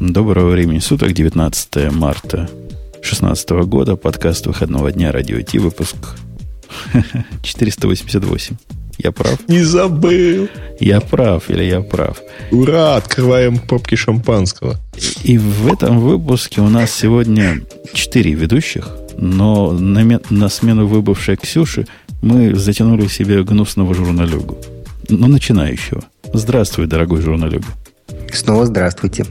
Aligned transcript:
Доброго 0.00 0.50
времени 0.50 0.78
суток, 0.78 1.14
19 1.14 1.90
марта 1.92 2.50
2016 2.96 3.50
года, 3.64 3.96
подкаст 3.96 4.46
выходного 4.46 4.92
дня 4.92 5.10
Радио 5.10 5.40
Ти, 5.40 5.58
выпуск 5.58 5.96
488. 7.42 8.56
Я 8.98 9.12
прав? 9.12 9.48
Не 9.48 9.62
забыл. 9.62 10.48
Я 10.80 11.00
прав 11.00 11.48
или 11.48 11.64
я 11.64 11.80
прав? 11.80 12.20
Ура, 12.50 12.96
открываем 12.96 13.58
попки 13.58 13.94
шампанского. 13.94 14.76
И 15.24 15.38
в 15.38 15.72
этом 15.72 16.00
выпуске 16.00 16.60
у 16.60 16.68
нас 16.68 16.90
сегодня 16.90 17.62
четыре 17.94 18.32
ведущих, 18.34 18.90
но 19.16 19.72
на, 19.72 20.20
на 20.28 20.48
смену 20.50 20.86
выбывшей 20.86 21.36
Ксюши 21.36 21.86
мы 22.20 22.54
затянули 22.54 23.06
себе 23.06 23.42
гнусного 23.42 23.94
журналюгу. 23.94 24.58
Но 25.08 25.26
начинающего. 25.26 26.04
Здравствуй, 26.34 26.86
дорогой 26.86 27.22
журналюга. 27.22 27.68
Снова 28.30 28.66
здравствуйте. 28.66 29.24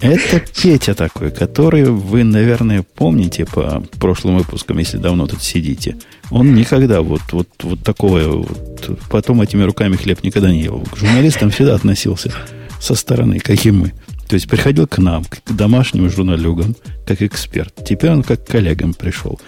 Это 0.00 0.42
Петя 0.62 0.94
такой, 0.94 1.30
который 1.30 1.84
вы, 1.84 2.24
наверное, 2.24 2.82
помните 2.82 3.44
по 3.44 3.82
прошлым 3.98 4.38
выпускам, 4.38 4.78
если 4.78 4.98
давно 4.98 5.26
тут 5.26 5.42
сидите. 5.42 5.96
Он 6.30 6.54
никогда 6.54 7.02
вот, 7.02 7.22
вот, 7.32 7.48
вот 7.62 7.82
такого, 7.82 8.20
вот, 8.20 8.98
потом 9.10 9.40
этими 9.40 9.62
руками 9.62 9.96
хлеб 9.96 10.22
никогда 10.22 10.50
не 10.50 10.62
ел. 10.62 10.80
К 10.80 10.96
журналистам 10.96 11.50
всегда 11.50 11.74
относился 11.74 12.32
со 12.80 12.94
стороны, 12.94 13.38
как 13.38 13.64
и 13.64 13.70
мы. 13.70 13.92
То 14.28 14.34
есть 14.34 14.48
приходил 14.48 14.86
к 14.86 14.98
нам, 14.98 15.24
к 15.24 15.52
домашним 15.52 16.08
журналюгам, 16.10 16.76
как 17.06 17.22
эксперт. 17.22 17.74
Теперь 17.86 18.10
он 18.10 18.22
как 18.22 18.44
к 18.44 18.50
коллегам 18.50 18.94
пришел. 18.94 19.38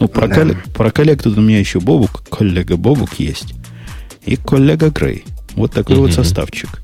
Ну, 0.00 0.08
про, 0.08 0.26
да. 0.26 0.34
коллег, 0.34 0.64
про 0.74 0.90
коллег 0.90 1.22
тут 1.22 1.38
у 1.38 1.40
меня 1.40 1.60
еще 1.60 1.80
Бобук, 1.80 2.24
коллега 2.28 2.76
Бобук 2.76 3.14
есть. 3.20 3.54
И 4.26 4.36
коллега 4.36 4.90
Грей. 4.90 5.24
Вот 5.54 5.72
такой 5.72 5.96
угу. 5.96 6.06
вот 6.06 6.14
составчик. 6.14 6.83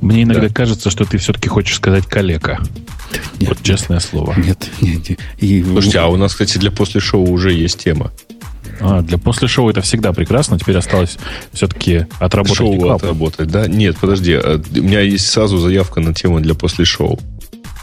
Мне 0.00 0.22
иногда 0.22 0.48
да. 0.48 0.54
кажется, 0.54 0.90
что 0.90 1.04
ты 1.04 1.18
все-таки 1.18 1.48
хочешь 1.48 1.76
сказать 1.76 2.06
коллега. 2.06 2.60
Нет, 3.40 3.48
вот 3.50 3.62
честное 3.62 3.98
нет, 3.98 4.04
слово. 4.04 4.34
Нет, 4.36 4.68
нет. 4.80 5.18
И... 5.38 5.62
Слушайте, 5.62 5.98
а 6.00 6.06
у 6.08 6.16
нас, 6.16 6.32
кстати, 6.32 6.58
для 6.58 6.70
после 6.70 7.00
шоу 7.00 7.28
уже 7.28 7.52
есть 7.52 7.82
тема. 7.82 8.12
А, 8.80 9.02
для 9.02 9.18
после 9.18 9.48
шоу 9.48 9.68
это 9.70 9.80
всегда 9.80 10.12
прекрасно. 10.12 10.58
Теперь 10.58 10.76
осталось 10.76 11.18
все-таки 11.52 12.06
отработать 12.18 12.58
Шоу 12.58 12.74
рекламу. 12.74 12.96
отработать, 12.96 13.48
да? 13.48 13.66
Нет, 13.66 13.96
подожди. 13.98 14.34
А, 14.34 14.60
у 14.74 14.82
меня 14.82 15.00
есть 15.00 15.26
сразу 15.26 15.58
заявка 15.58 16.00
на 16.00 16.14
тему 16.14 16.40
для 16.40 16.54
после 16.54 16.84
шоу. 16.84 17.18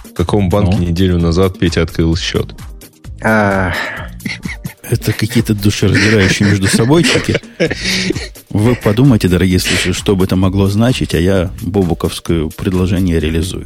В 0.06 0.14
каком 0.14 0.50
банке 0.50 0.78
ну? 0.78 0.84
неделю 0.84 1.18
назад 1.18 1.60
Петя 1.60 1.82
открыл 1.82 2.16
счет? 2.16 2.56
Это 4.90 5.14
какие-то 5.14 5.54
душераздирающие 5.54 6.50
между 6.50 6.68
собойчики. 6.68 7.40
Вы 8.50 8.76
подумайте, 8.76 9.28
дорогие 9.28 9.60
слушатели, 9.60 9.92
что 9.92 10.16
бы 10.16 10.26
это 10.26 10.36
могло 10.36 10.68
значить, 10.68 11.14
а 11.14 11.20
я 11.20 11.52
бобуковское 11.62 12.50
предложение 12.56 13.20
реализую. 13.20 13.66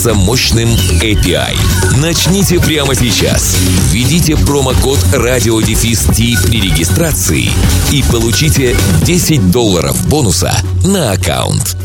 мощным 0.00 0.14
мощным 0.14 0.68
API. 1.02 1.54
Начните 1.98 2.58
прямо 2.58 2.94
сейчас. 2.94 3.56
Введите 3.90 4.34
промокод 4.34 4.98
радиодефис 5.12 6.06
при 6.46 6.60
регистрации 6.62 7.50
и 7.92 8.02
получите 8.10 8.74
10 9.04 9.50
долларов 9.50 10.08
бонуса 10.08 10.56
на 10.84 11.12
аккаунт. 11.12 11.76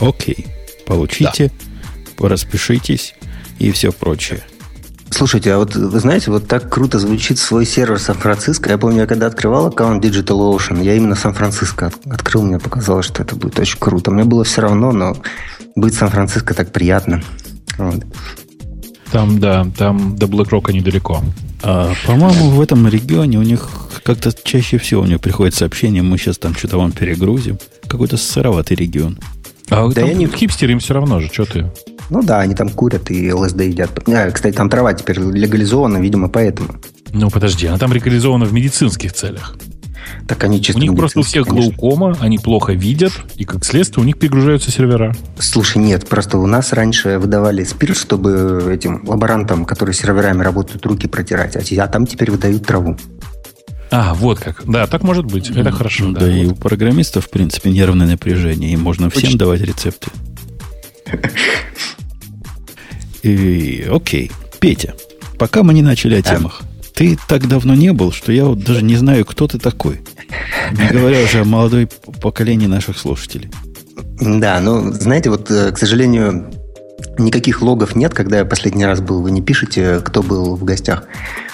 Окей. 0.00 0.34
Okay. 0.34 0.46
Получите, 0.86 1.52
да. 2.18 2.28
распишитесь 2.28 3.14
и 3.58 3.70
все 3.72 3.92
прочее. 3.92 4.42
Слушайте, 5.12 5.52
а 5.52 5.58
вот 5.58 5.76
вы 5.76 6.00
знаете, 6.00 6.30
вот 6.30 6.48
так 6.48 6.70
круто 6.70 6.98
звучит 6.98 7.38
свой 7.38 7.66
сервер 7.66 7.98
Сан-Франциско. 7.98 8.70
Я 8.70 8.78
помню, 8.78 9.00
я 9.00 9.06
когда 9.06 9.26
открывал 9.26 9.66
аккаунт 9.66 10.02
Digital 10.02 10.56
Ocean, 10.56 10.82
я 10.82 10.94
именно 10.94 11.14
Сан-Франциско 11.14 11.92
открыл, 12.06 12.42
мне 12.42 12.58
показалось, 12.58 13.06
что 13.06 13.22
это 13.22 13.36
будет 13.36 13.58
очень 13.58 13.78
круто. 13.78 14.10
Мне 14.10 14.24
было 14.24 14.42
все 14.42 14.62
равно, 14.62 14.90
но 14.90 15.14
быть 15.76 15.94
Сан-Франциско 15.94 16.54
так 16.54 16.72
приятно. 16.72 17.22
Вот. 17.76 18.04
Там, 19.10 19.38
да, 19.38 19.66
там 19.76 20.16
до 20.16 20.26
BlackRock 20.26 20.72
недалеко. 20.72 21.22
А, 21.62 21.92
по-моему, 22.06 22.48
в 22.48 22.60
этом 22.62 22.88
регионе 22.88 23.38
у 23.38 23.42
них 23.42 23.68
как-то 24.04 24.32
чаще 24.32 24.78
всего 24.78 25.02
у 25.02 25.06
них 25.06 25.20
приходит 25.20 25.54
сообщение, 25.54 26.02
мы 26.02 26.16
сейчас 26.16 26.38
там 26.38 26.54
что-то 26.54 26.78
вам 26.78 26.92
перегрузим. 26.92 27.58
Какой-то 27.86 28.16
сыроватый 28.16 28.78
регион. 28.78 29.18
А 29.72 29.88
да 29.88 29.94
там 29.94 30.08
я 30.08 30.14
не... 30.14 30.26
хипстеры 30.26 30.72
им 30.72 30.78
все 30.78 30.94
равно 30.94 31.20
же, 31.20 31.28
что 31.32 31.44
ты? 31.44 31.70
Ну 32.10 32.22
да, 32.22 32.40
они 32.40 32.54
там 32.54 32.68
курят 32.68 33.10
и 33.10 33.32
ЛСД 33.32 33.60
едят. 33.62 33.90
А, 34.08 34.30
кстати, 34.30 34.54
там 34.54 34.68
трава 34.68 34.92
теперь 34.92 35.18
легализована, 35.18 35.98
видимо, 35.98 36.28
поэтому. 36.28 36.68
Ну 37.12 37.30
подожди, 37.30 37.66
она 37.66 37.78
там 37.78 37.92
легализована 37.92 38.44
в 38.44 38.52
медицинских 38.52 39.12
целях. 39.12 39.56
Так 40.26 40.44
они 40.44 40.60
чисто 40.60 40.80
У 40.80 40.82
них 40.82 40.94
просто 40.94 41.20
у 41.20 41.22
всех 41.22 41.46
конечно. 41.46 41.74
глаукома, 41.74 42.16
они 42.20 42.38
плохо 42.38 42.72
видят, 42.72 43.12
и 43.36 43.44
как 43.44 43.64
следствие 43.64 44.02
у 44.02 44.06
них 44.06 44.18
перегружаются 44.18 44.70
сервера. 44.70 45.14
Слушай, 45.38 45.78
нет, 45.78 46.08
просто 46.08 46.38
у 46.38 46.46
нас 46.46 46.72
раньше 46.72 47.18
выдавали 47.18 47.64
спирт, 47.64 47.96
чтобы 47.96 48.70
этим 48.72 49.02
лаборантам, 49.06 49.64
которые 49.64 49.94
серверами 49.94 50.42
работают, 50.42 50.84
руки 50.86 51.08
протирать, 51.08 51.56
а 51.56 51.86
там 51.86 52.06
теперь 52.06 52.30
выдают 52.30 52.66
траву. 52.66 52.96
А, 53.92 54.14
вот 54.14 54.40
как. 54.40 54.64
Да, 54.66 54.86
так 54.86 55.02
может 55.02 55.26
быть. 55.26 55.50
Это 55.50 55.70
хорошо. 55.70 56.10
Да, 56.12 56.20
да 56.20 56.32
и 56.34 56.46
вот. 56.46 56.52
у 56.52 56.54
программистов, 56.56 57.26
в 57.26 57.30
принципе, 57.30 57.70
нервное 57.70 58.06
напряжение, 58.06 58.72
и 58.72 58.76
можно 58.76 59.10
всем 59.10 59.28
Очень. 59.28 59.38
давать 59.38 59.60
рецепты. 59.60 60.10
И, 63.22 63.86
окей. 63.88 64.32
Петя, 64.58 64.94
пока 65.38 65.62
мы 65.62 65.74
не 65.74 65.82
начали 65.82 66.16
о 66.16 66.22
темах, 66.22 66.62
ты 66.92 67.16
так 67.28 67.46
давно 67.46 67.74
не 67.74 67.92
был, 67.92 68.10
что 68.10 68.32
я 68.32 68.46
вот 68.46 68.64
даже 68.64 68.82
не 68.82 68.96
знаю, 68.96 69.24
кто 69.24 69.46
ты 69.46 69.58
такой. 69.58 70.00
Не 70.72 70.88
говоря 70.88 71.22
уже 71.22 71.42
о 71.42 71.44
молодой 71.44 71.86
поколении 72.20 72.66
наших 72.66 72.98
слушателей. 72.98 73.50
Да, 74.20 74.58
ну, 74.60 74.92
знаете, 74.92 75.30
вот, 75.30 75.50
э, 75.50 75.70
к 75.70 75.78
сожалению, 75.78 76.50
никаких 77.24 77.62
логов 77.62 77.94
нет, 77.94 78.14
когда 78.14 78.38
я 78.38 78.44
последний 78.44 78.86
раз 78.86 79.00
был. 79.00 79.22
Вы 79.22 79.30
не 79.30 79.42
пишете, 79.42 80.00
кто 80.04 80.22
был 80.22 80.56
в 80.56 80.64
гостях. 80.64 81.04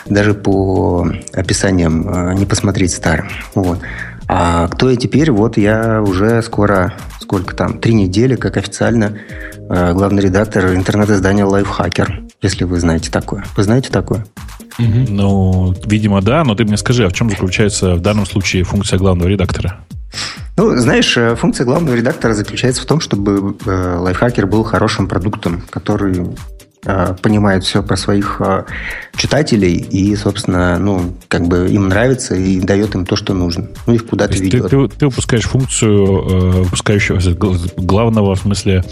Даже 0.06 0.34
по 0.34 1.08
описаниям 1.32 2.08
э, 2.08 2.34
не 2.34 2.46
посмотреть 2.46 2.92
старым. 2.92 3.28
Вот. 3.54 3.78
А 4.26 4.68
кто 4.68 4.90
я 4.90 4.96
теперь? 4.96 5.30
Вот 5.30 5.56
я 5.56 6.02
уже 6.02 6.42
скоро, 6.42 6.94
сколько 7.20 7.54
там, 7.54 7.78
три 7.78 7.94
недели, 7.94 8.36
как 8.36 8.56
официально 8.56 9.18
э, 9.68 9.92
главный 9.94 10.22
редактор 10.22 10.74
интернет-издания 10.74 11.44
Lifehacker, 11.44 12.30
если 12.42 12.64
вы 12.64 12.78
знаете 12.78 13.10
такое. 13.10 13.44
Вы 13.56 13.62
знаете 13.62 13.90
такое? 13.90 14.26
Угу. 14.78 15.06
Ну, 15.08 15.74
видимо, 15.86 16.20
да, 16.22 16.44
но 16.44 16.54
ты 16.54 16.64
мне 16.64 16.76
скажи, 16.76 17.04
а 17.04 17.08
в 17.08 17.12
чем 17.12 17.30
заключается 17.30 17.94
в 17.94 18.00
данном 18.00 18.26
случае 18.26 18.64
функция 18.64 18.98
главного 18.98 19.28
редактора? 19.28 19.80
Ну, 20.58 20.76
знаешь, 20.76 21.16
э, 21.16 21.34
функция 21.36 21.64
главного 21.64 21.94
редактора 21.94 22.34
заключается 22.34 22.82
в 22.82 22.86
том, 22.86 23.00
чтобы 23.00 23.56
э, 23.64 23.96
лайфхакер 23.98 24.46
был 24.46 24.64
хорошим 24.64 25.08
продуктом, 25.08 25.62
который 25.70 26.26
Э, 26.84 27.14
понимает 27.20 27.64
все 27.64 27.82
про 27.82 27.96
своих 27.96 28.40
э, 28.40 28.64
читателей 29.16 29.74
и, 29.74 30.14
собственно, 30.14 30.78
ну, 30.78 31.12
как 31.26 31.46
бы 31.48 31.68
им 31.68 31.88
нравится 31.88 32.36
и 32.36 32.60
дает 32.60 32.94
им 32.94 33.04
то, 33.04 33.16
что 33.16 33.34
нужно. 33.34 33.66
Ну, 33.86 33.94
их 33.94 34.06
куда-то 34.06 34.34
ведет. 34.34 34.70
Ты, 34.70 34.88
ты, 34.88 34.88
ты 34.96 35.06
выпускаешь 35.06 35.44
функцию 35.44 36.06
э, 36.06 36.50
выпускающего 36.62 37.20
главного, 37.76 38.36
в 38.36 38.40
смысле, 38.40 38.84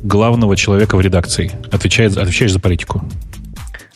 главного 0.00 0.56
человека 0.56 0.96
в 0.96 1.00
редакции. 1.02 1.52
Отвечает, 1.70 2.16
отвечаешь 2.16 2.52
за 2.52 2.58
политику. 2.58 3.04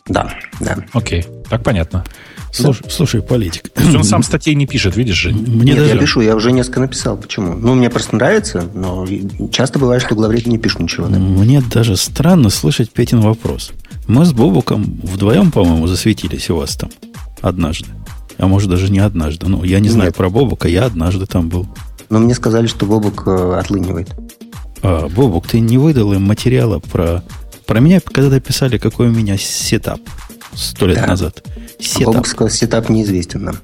Да, 0.06 0.34
да. 0.60 0.76
Окей, 0.92 1.24
так 1.48 1.62
понятно. 1.62 2.04
Слушай, 2.52 2.86
слушай 2.90 3.22
политик. 3.22 3.70
Он 3.76 4.04
сам 4.04 4.22
статей 4.24 4.54
не 4.54 4.66
пишет, 4.66 4.96
видишь 4.96 5.16
же? 5.16 5.30
Мне 5.30 5.72
Нет, 5.72 5.78
даже... 5.78 5.94
я 5.94 5.98
пишу, 5.98 6.20
я 6.20 6.34
уже 6.34 6.52
несколько 6.52 6.80
написал. 6.80 7.16
Почему? 7.16 7.54
Ну, 7.54 7.74
мне 7.74 7.90
просто 7.90 8.16
нравится, 8.16 8.68
но 8.74 9.06
часто 9.52 9.78
бывает, 9.78 10.02
что 10.02 10.14
главреды 10.14 10.50
не 10.50 10.58
пишут 10.58 10.80
ничего. 10.80 11.06
Да? 11.06 11.18
Мне 11.18 11.60
даже 11.60 11.96
странно 11.96 12.50
слышать 12.50 12.90
Петин 12.90 13.20
вопрос. 13.20 13.72
Мы 14.06 14.24
с 14.24 14.32
Бобуком 14.32 15.00
вдвоем, 15.02 15.52
по-моему, 15.52 15.86
засветились 15.86 16.50
у 16.50 16.56
вас 16.56 16.76
там 16.76 16.90
однажды. 17.40 17.86
А 18.38 18.46
может, 18.46 18.70
даже 18.70 18.90
не 18.90 19.00
однажды. 19.00 19.46
Ну, 19.46 19.62
я 19.64 19.78
не 19.78 19.84
Нет. 19.84 19.92
знаю 19.92 20.12
про 20.12 20.30
Бобука, 20.30 20.66
я 20.66 20.86
однажды 20.86 21.26
там 21.26 21.48
был. 21.48 21.66
Но 22.08 22.18
мне 22.18 22.34
сказали, 22.34 22.66
что 22.66 22.86
Бобук 22.86 23.24
э, 23.26 23.58
отлынивает. 23.58 24.10
А, 24.82 25.08
Бобук, 25.08 25.46
ты 25.46 25.60
не 25.60 25.78
выдал 25.78 26.12
им 26.12 26.22
материала 26.22 26.80
про... 26.80 27.22
Про 27.66 27.78
меня 27.78 28.00
когда-то 28.00 28.40
писали, 28.40 28.78
какой 28.78 29.08
у 29.08 29.12
меня 29.12 29.36
сетап 29.36 30.00
сто 30.54 30.86
лет 30.86 30.96
да. 30.96 31.06
назад. 31.06 31.44
Сетап. 31.78 32.26
А 32.38 32.50
сетап 32.50 32.88
неизвестен 32.88 33.44
нам. 33.44 33.56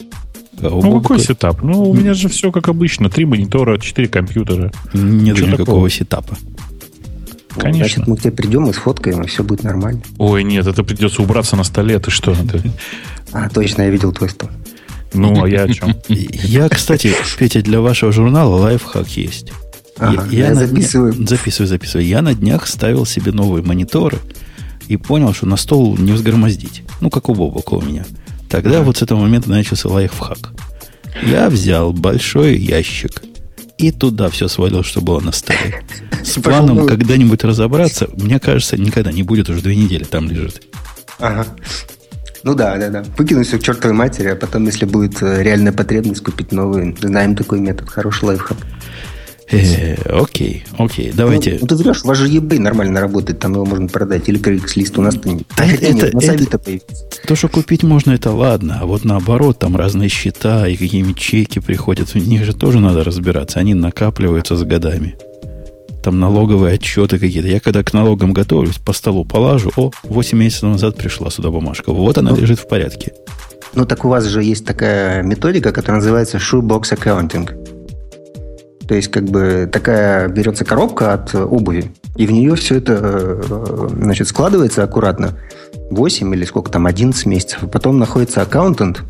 А 0.58 0.70
ну, 0.70 1.00
какой 1.00 1.20
сетап? 1.20 1.62
Ну, 1.62 1.90
у 1.90 1.94
меня 1.94 2.14
же 2.14 2.28
все 2.28 2.50
как 2.50 2.68
обычно. 2.68 3.10
Три 3.10 3.24
монитора, 3.24 3.78
четыре 3.78 4.08
компьютера. 4.08 4.72
Нет 4.94 5.36
Что 5.36 5.46
никакого 5.46 5.66
такого? 5.66 5.90
сетапа. 5.90 6.36
Конечно. 7.56 7.78
Значит, 7.78 8.06
мы 8.06 8.16
к 8.16 8.20
тебе 8.20 8.32
придем 8.32 8.68
и 8.68 8.72
сфоткаем, 8.72 9.22
и 9.22 9.26
все 9.26 9.42
будет 9.42 9.64
нормально. 9.64 10.02
Ой, 10.18 10.44
нет, 10.44 10.66
это 10.66 10.82
придется 10.84 11.22
убраться 11.22 11.56
на 11.56 11.64
столе. 11.64 11.98
Ты 11.98 12.10
что? 12.10 12.34
А, 13.32 13.48
точно, 13.48 13.82
я 13.82 13.90
видел 13.90 14.12
твой 14.12 14.30
стол. 14.30 14.50
Ну, 15.12 15.44
а 15.44 15.48
я 15.48 15.62
о 15.62 15.68
чем? 15.68 15.94
Я, 16.08 16.68
кстати, 16.68 17.14
Петя, 17.38 17.62
для 17.62 17.80
вашего 17.80 18.12
журнала 18.12 18.56
лайфхак 18.56 19.08
есть. 19.08 19.52
Ага, 19.98 20.26
я, 20.30 20.38
я, 20.38 20.48
я 20.48 20.54
записываю. 20.54 21.14
Дня... 21.14 21.26
Записываю, 21.26 21.68
записываю. 21.68 22.06
Я 22.06 22.20
на 22.20 22.34
днях 22.34 22.66
ставил 22.66 23.06
себе 23.06 23.32
новые 23.32 23.64
мониторы 23.64 24.18
и 24.88 24.96
понял, 24.96 25.32
что 25.34 25.46
на 25.46 25.56
стол 25.56 25.96
не 25.96 26.12
взгромоздить. 26.12 26.82
Ну, 27.00 27.10
как 27.10 27.28
у 27.28 27.34
Бобока 27.34 27.74
у 27.74 27.82
меня. 27.82 28.04
Тогда 28.48 28.82
вот 28.82 28.98
с 28.98 29.02
этого 29.02 29.20
момента 29.20 29.50
начался 29.50 29.88
лайфхак. 29.88 30.52
Я 31.22 31.48
взял 31.48 31.92
большой 31.92 32.56
ящик 32.56 33.22
и 33.78 33.90
туда 33.90 34.30
все 34.30 34.48
свалил, 34.48 34.82
что 34.82 35.00
было 35.00 35.20
на 35.20 35.32
столе. 35.32 35.82
С 36.22 36.40
планом 36.40 36.86
когда-нибудь 36.86 37.44
разобраться, 37.44 38.08
мне 38.16 38.38
кажется, 38.38 38.76
никогда 38.76 39.12
не 39.12 39.22
будет, 39.22 39.48
уже 39.48 39.60
две 39.60 39.76
недели 39.76 40.04
там 40.04 40.28
лежит. 40.28 40.62
Ага. 41.18 41.46
Ну 42.42 42.54
да, 42.54 42.76
да, 42.76 42.90
да. 42.90 43.04
Выкинуть 43.18 43.48
все 43.48 43.58
к 43.58 43.62
чертовой 43.62 43.96
матери, 43.96 44.28
а 44.28 44.36
потом, 44.36 44.66
если 44.66 44.84
будет 44.84 45.20
э, 45.20 45.42
реальная 45.42 45.72
потребность, 45.72 46.22
купить 46.22 46.52
новый. 46.52 46.96
Знаем 47.00 47.34
такой 47.34 47.58
метод. 47.58 47.88
Хороший 47.88 48.26
лайфхак. 48.26 48.58
Э, 49.50 49.94
окей, 50.10 50.64
окей, 50.76 51.12
давайте. 51.14 51.52
Ну, 51.52 51.58
ну, 51.62 51.66
ты 51.68 51.76
врешь, 51.76 52.02
у 52.02 52.08
вас 52.08 52.18
же 52.18 52.28
eBay 52.28 52.58
нормально 52.58 53.00
работает, 53.00 53.38
там 53.38 53.52
его 53.52 53.64
можно 53.64 53.86
продать. 53.86 54.28
Или 54.28 54.40
Craigslist 54.40 54.98
у 54.98 55.02
нас-то 55.02 55.28
нет. 55.28 55.42
Да 55.56 55.64
это, 55.64 55.92
нет, 55.92 56.14
это, 56.14 56.58
появится. 56.58 57.04
То, 57.26 57.36
что 57.36 57.48
купить 57.48 57.84
можно, 57.84 58.12
это 58.12 58.32
ладно. 58.32 58.78
А 58.80 58.86
вот 58.86 59.04
наоборот, 59.04 59.58
там 59.58 59.76
разные 59.76 60.08
счета 60.08 60.66
и 60.66 60.76
какими 60.76 61.12
чеки 61.12 61.60
приходят. 61.60 62.08
В 62.08 62.16
них 62.16 62.44
же 62.44 62.54
тоже 62.54 62.80
надо 62.80 63.04
разбираться. 63.04 63.60
Они 63.60 63.74
накапливаются 63.74 64.56
с 64.56 64.64
годами. 64.64 65.16
Там 66.02 66.18
налоговые 66.18 66.74
отчеты 66.74 67.18
какие-то. 67.18 67.48
Я 67.48 67.60
когда 67.60 67.82
к 67.84 67.92
налогам 67.92 68.32
готовлюсь, 68.32 68.78
по 68.78 68.92
столу 68.92 69.24
полажу. 69.24 69.70
О, 69.76 69.92
8 70.02 70.38
месяцев 70.38 70.64
назад 70.64 70.96
пришла 70.96 71.30
сюда 71.30 71.50
бумажка. 71.50 71.92
Вот 71.92 72.18
она 72.18 72.30
ну, 72.30 72.36
лежит 72.36 72.58
в 72.58 72.66
порядке. 72.68 73.12
Ну, 73.74 73.84
так 73.84 74.04
у 74.04 74.08
вас 74.08 74.24
же 74.24 74.42
есть 74.42 74.64
такая 74.64 75.22
методика, 75.22 75.72
которая 75.72 76.00
называется 76.00 76.38
shoebox 76.38 76.96
accounting. 76.96 77.75
То 78.88 78.94
есть, 78.94 79.08
как 79.08 79.24
бы 79.24 79.68
такая 79.70 80.28
берется 80.28 80.64
коробка 80.64 81.14
от 81.14 81.34
обуви, 81.34 81.92
и 82.16 82.26
в 82.26 82.30
нее 82.30 82.54
все 82.54 82.76
это 82.76 82.92
э, 82.94 83.88
значит, 84.00 84.28
складывается 84.28 84.82
аккуратно. 84.82 85.38
8 85.90 86.34
или 86.34 86.44
сколько 86.44 86.70
там, 86.70 86.86
11 86.86 87.26
месяцев. 87.26 87.62
А 87.62 87.66
потом 87.66 87.98
находится 87.98 88.42
аккаунтант, 88.42 89.02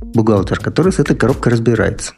бухгалтер, 0.00 0.58
который 0.58 0.92
с 0.92 0.98
этой 0.98 1.16
коробкой 1.16 1.52
разбирается. 1.52 2.14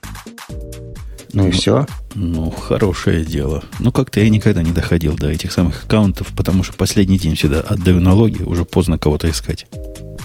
Ну, 1.33 1.43
ну 1.43 1.49
и 1.49 1.51
все. 1.51 1.87
Ну, 2.15 2.51
хорошее 2.51 3.25
дело. 3.25 3.62
Ну, 3.79 3.93
как-то 3.93 4.21
я 4.21 4.31
никогда 4.31 4.62
не 4.62 4.73
доходил 4.73 5.17
до 5.17 5.29
этих 5.29 5.53
самых 5.53 5.85
аккаунтов, 5.85 6.29
потому 6.35 6.62
что 6.62 6.75
последний 6.75 7.19
день 7.19 7.35
всегда 7.35 7.61
отдаю 7.61 8.01
налоги, 8.01 8.43
уже 8.43 8.65
поздно 8.65 8.99
кого-то 8.99 9.29
искать. 9.29 9.67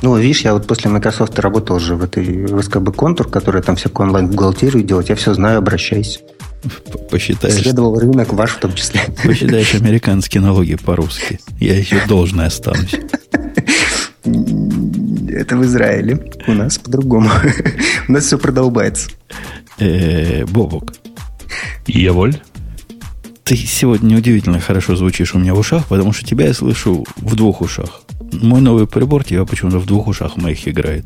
Ну, 0.02 0.18
видишь, 0.18 0.42
я 0.42 0.54
вот 0.54 0.68
после 0.68 0.90
Microsoft 0.90 1.38
работал 1.40 1.80
же 1.80 1.96
в 1.96 2.04
этой 2.04 2.46
в 2.46 2.62
СКБ 2.62 2.96
Контур, 2.96 3.28
которая 3.28 3.62
там 3.62 3.76
всякую 3.76 4.08
онлайн-бухгалтерию 4.08 4.84
делать. 4.84 5.10
Я 5.10 5.16
все 5.16 5.34
знаю, 5.34 5.58
обращайся. 5.58 6.22
Посчитаешь... 7.10 7.56
Исследовал 7.56 8.00
рынок 8.00 8.34
ваш 8.34 8.52
в 8.52 8.60
том 8.60 8.74
числе. 8.74 9.02
Посчитаешь 9.24 9.74
американские 9.76 10.42
налоги 10.42 10.76
по-русски. 10.76 11.40
Я 11.60 11.78
еще 11.78 12.06
должное 12.08 12.48
останусь. 12.48 12.96
Это 14.24 15.58
в 15.58 15.64
Израиле. 15.64 16.20
У 16.48 16.54
нас 16.54 16.78
по-другому. 16.78 17.30
У 18.08 18.12
нас 18.12 18.26
все 18.26 18.38
продолбается. 18.38 19.10
Э, 19.80 20.46
Бобок. 20.46 20.94
Я 21.88 22.14
воль? 22.14 22.40
Ты 23.44 23.56
сегодня 23.56 24.18
удивительно 24.18 24.60
хорошо 24.60 24.96
звучишь 24.96 25.34
у 25.34 25.40
меня 25.40 25.54
в 25.54 25.60
ушах, 25.60 25.88
потому 25.88 26.14
что 26.14 26.26
тебя 26.26 26.48
я 26.48 26.54
слышу 26.54 27.06
в 27.18 27.36
двух 27.36 27.62
ушах. 27.62 28.02
Мой 28.32 28.62
новый 28.62 28.88
прибор 28.88 29.24
тебя 29.24 29.46
почему-то 29.46 29.80
в 29.80 29.86
двух 29.86 30.08
ушах 30.08 30.38
моих 30.38 30.68
играет. 30.68 31.06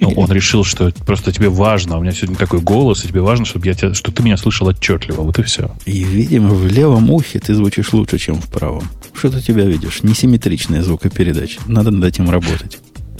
Ну, 0.00 0.10
он 0.16 0.30
решил, 0.32 0.64
что 0.64 0.92
просто 1.04 1.32
тебе 1.32 1.48
важно. 1.48 1.98
У 1.98 2.02
меня 2.02 2.12
сегодня 2.12 2.36
такой 2.36 2.60
голос, 2.60 3.04
и 3.04 3.08
тебе 3.08 3.20
важно, 3.20 3.44
чтобы 3.44 3.66
я 3.66 3.74
тебя, 3.74 3.94
что 3.94 4.12
ты 4.12 4.22
меня 4.22 4.36
слышал 4.36 4.66
отчетливо. 4.66 5.22
Вот 5.22 5.38
и 5.38 5.42
все. 5.42 5.70
И, 5.84 6.04
видимо, 6.04 6.50
в 6.50 6.66
левом 6.66 7.10
ухе 7.10 7.38
ты 7.38 7.54
звучишь 7.54 7.92
лучше, 7.92 8.18
чем 8.18 8.36
в 8.40 8.46
правом. 8.46 8.88
Что 9.14 9.30
ты 9.30 9.40
тебя 9.40 9.64
видишь? 9.64 10.02
Несимметричная 10.02 10.82
звукопередача. 10.82 11.60
Надо 11.66 11.90
над 11.90 12.04
этим 12.04 12.30
работать. 12.30 12.78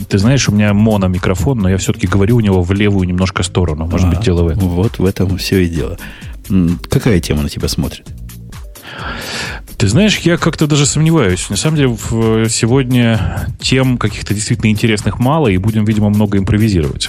Ты 0.08 0.18
знаешь, 0.18 0.48
у 0.48 0.52
меня 0.52 0.74
мономикрофон, 0.74 1.58
но 1.58 1.70
я 1.70 1.78
все-таки 1.78 2.06
говорю 2.06 2.36
у 2.36 2.40
него 2.40 2.62
в 2.62 2.72
левую 2.72 3.08
немножко 3.08 3.42
сторону. 3.42 3.86
Может 3.86 4.06
а, 4.06 4.10
быть, 4.10 4.20
дело 4.20 4.42
в 4.42 4.48
этом. 4.48 4.68
Вот 4.68 4.98
в 4.98 5.04
этом 5.04 5.38
все 5.38 5.64
и 5.64 5.68
дело. 5.68 5.98
Какая 6.88 7.20
тема 7.20 7.42
на 7.42 7.48
тебя 7.48 7.68
смотрит? 7.68 8.06
Ты 9.78 9.88
знаешь, 9.88 10.18
я 10.18 10.38
как-то 10.38 10.66
даже 10.66 10.86
сомневаюсь. 10.86 11.50
На 11.50 11.56
самом 11.56 11.76
деле, 11.76 12.48
сегодня 12.48 13.46
тем 13.60 13.98
каких-то 13.98 14.32
действительно 14.32 14.70
интересных 14.70 15.18
мало, 15.18 15.48
и 15.48 15.58
будем, 15.58 15.84
видимо, 15.84 16.08
много 16.08 16.38
импровизировать. 16.38 17.08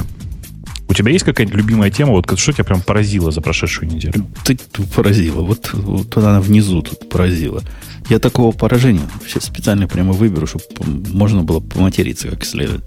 У 0.89 0.93
тебя 0.93 1.11
есть 1.11 1.25
какая-нибудь 1.25 1.57
любимая 1.57 1.91
тема, 1.91 2.11
вот 2.11 2.39
что 2.39 2.53
тебя 2.53 2.63
прям 2.63 2.81
поразило 2.81 3.31
за 3.31 3.41
прошедшую 3.41 3.89
неделю? 3.89 4.25
Ты 4.43 4.57
поразила. 4.95 5.41
Вот, 5.41 5.69
вот 5.73 6.17
она 6.17 6.41
внизу 6.41 6.81
тут 6.81 7.09
поразила. 7.09 7.61
Я 8.09 8.19
такого 8.19 8.51
поражения 8.55 9.01
сейчас 9.25 9.45
специально 9.45 9.87
прямо 9.87 10.13
выберу, 10.13 10.47
чтобы 10.47 10.65
можно 10.85 11.43
было 11.43 11.59
поматериться 11.59 12.29
как 12.29 12.45
следует. 12.45 12.83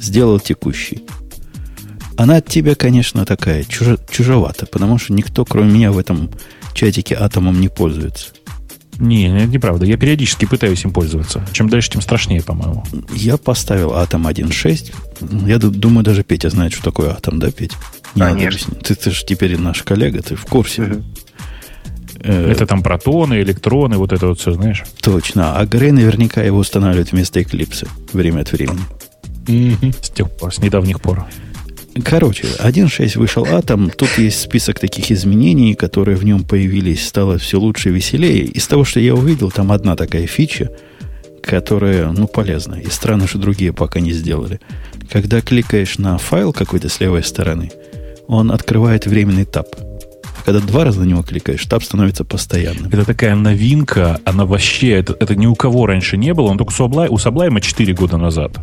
Сделал 0.00 0.40
текущий. 0.40 1.02
Она 2.16 2.36
от 2.36 2.46
тебя, 2.46 2.74
конечно, 2.74 3.24
такая 3.26 3.64
чужо, 3.64 3.98
чужовата, 4.10 4.66
потому 4.66 4.98
что 4.98 5.12
никто, 5.12 5.44
кроме 5.44 5.72
меня, 5.72 5.92
в 5.92 5.98
этом 5.98 6.30
чатике 6.72 7.14
атомом 7.14 7.60
не 7.60 7.68
пользуется. 7.68 8.28
Не, 8.98 9.26
это 9.26 9.50
неправда. 9.50 9.86
Я 9.86 9.96
периодически 9.96 10.44
пытаюсь 10.44 10.84
им 10.84 10.92
пользоваться. 10.92 11.44
Чем 11.52 11.68
дальше, 11.68 11.90
тем 11.90 12.00
страшнее, 12.00 12.42
по-моему. 12.42 12.84
Я 13.14 13.36
поставил 13.36 13.94
Атом 13.94 14.26
1.6. 14.26 15.46
Я 15.46 15.58
думаю, 15.58 16.04
даже 16.04 16.22
Петя 16.22 16.50
знает, 16.50 16.72
что 16.72 16.84
такое 16.84 17.10
Атом, 17.10 17.38
да, 17.38 17.50
Петя? 17.50 17.76
Не 18.14 18.22
Конечно. 18.22 18.74
Ты, 18.74 18.94
ты 18.94 19.10
же 19.10 19.24
теперь 19.24 19.58
наш 19.58 19.82
коллега, 19.82 20.22
ты 20.22 20.36
в 20.36 20.44
курсе. 20.46 20.82
Угу. 20.82 21.02
Это 22.24 22.66
там 22.66 22.82
протоны, 22.82 23.42
электроны, 23.42 23.98
вот 23.98 24.12
это 24.12 24.28
вот 24.28 24.40
все, 24.40 24.52
знаешь? 24.52 24.84
Точно. 25.02 25.58
А 25.58 25.66
Грей 25.66 25.92
наверняка 25.92 26.42
его 26.42 26.58
устанавливает 26.58 27.12
вместо 27.12 27.42
Эклипса 27.42 27.86
время 28.12 28.40
от 28.40 28.52
времени. 28.52 28.80
С 30.00 30.10
тех 30.10 30.30
пор, 30.30 30.54
с 30.54 30.58
недавних 30.58 31.00
пор. 31.00 31.26
Короче, 32.02 32.44
1.6 32.58 33.18
вышел 33.18 33.46
Атом. 33.46 33.90
Тут 33.90 34.18
есть 34.18 34.40
список 34.40 34.80
таких 34.80 35.12
изменений, 35.12 35.74
которые 35.74 36.16
в 36.16 36.24
нем 36.24 36.42
появились. 36.42 37.06
Стало 37.06 37.38
все 37.38 37.60
лучше 37.60 37.90
и 37.90 37.92
веселее. 37.92 38.44
Из 38.44 38.66
того, 38.66 38.84
что 38.84 38.98
я 38.98 39.14
увидел, 39.14 39.50
там 39.50 39.70
одна 39.70 39.94
такая 39.94 40.26
фича, 40.26 40.70
которая, 41.42 42.10
ну, 42.10 42.26
полезна. 42.26 42.74
И 42.74 42.88
странно, 42.88 43.28
что 43.28 43.38
другие 43.38 43.72
пока 43.72 44.00
не 44.00 44.12
сделали. 44.12 44.60
Когда 45.10 45.40
кликаешь 45.40 45.98
на 45.98 46.18
файл 46.18 46.52
какой-то 46.52 46.88
с 46.88 46.98
левой 46.98 47.22
стороны, 47.22 47.70
он 48.26 48.50
открывает 48.50 49.06
временный 49.06 49.44
таб. 49.44 49.68
Когда 50.44 50.60
два 50.60 50.84
раза 50.84 51.00
на 51.00 51.04
него 51.04 51.22
кликаешь, 51.22 51.64
таб 51.64 51.82
становится 51.84 52.24
постоянным. 52.24 52.88
Это 52.88 53.04
такая 53.04 53.34
новинка, 53.34 54.20
она 54.24 54.44
вообще, 54.44 54.90
это, 54.90 55.16
это 55.18 55.36
ни 55.36 55.46
у 55.46 55.54
кого 55.54 55.86
раньше 55.86 56.16
не 56.16 56.34
было, 56.34 56.48
он 56.48 56.58
только 56.58 56.70
у 56.70 57.16
Sublime 57.16 57.60
4 57.60 57.94
года 57.94 58.18
назад. 58.18 58.58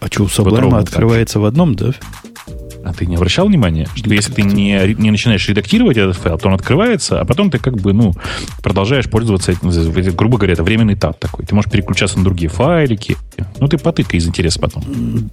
А 0.00 0.06
что, 0.06 0.24
у 0.24 0.26
Sublime 0.26 0.76
открывается 0.78 1.34
так. 1.34 1.42
в 1.42 1.44
одном, 1.44 1.76
да? 1.76 1.92
Ты 2.96 3.06
не 3.06 3.16
обращал 3.16 3.48
внимания, 3.48 3.88
что 3.94 4.12
если 4.12 4.32
ты 4.32 4.42
не, 4.42 4.94
не 4.94 5.10
начинаешь 5.10 5.48
редактировать 5.48 5.96
этот 5.96 6.16
файл, 6.16 6.38
то 6.38 6.48
он 6.48 6.54
открывается, 6.54 7.20
а 7.20 7.24
потом 7.24 7.50
ты 7.50 7.58
как 7.58 7.76
бы, 7.76 7.92
ну, 7.92 8.14
продолжаешь 8.62 9.08
пользоваться 9.08 9.52
этим, 9.52 9.70
грубо 10.14 10.38
говоря, 10.38 10.54
это 10.54 10.62
временный 10.62 10.96
таб 10.96 11.18
такой. 11.18 11.44
Ты 11.44 11.54
можешь 11.54 11.70
переключаться 11.70 12.18
на 12.18 12.24
другие 12.24 12.48
файлики. 12.48 13.16
Ну, 13.60 13.68
ты 13.68 13.78
потыкай 13.78 14.18
из 14.18 14.26
интереса 14.26 14.60
потом. 14.60 14.84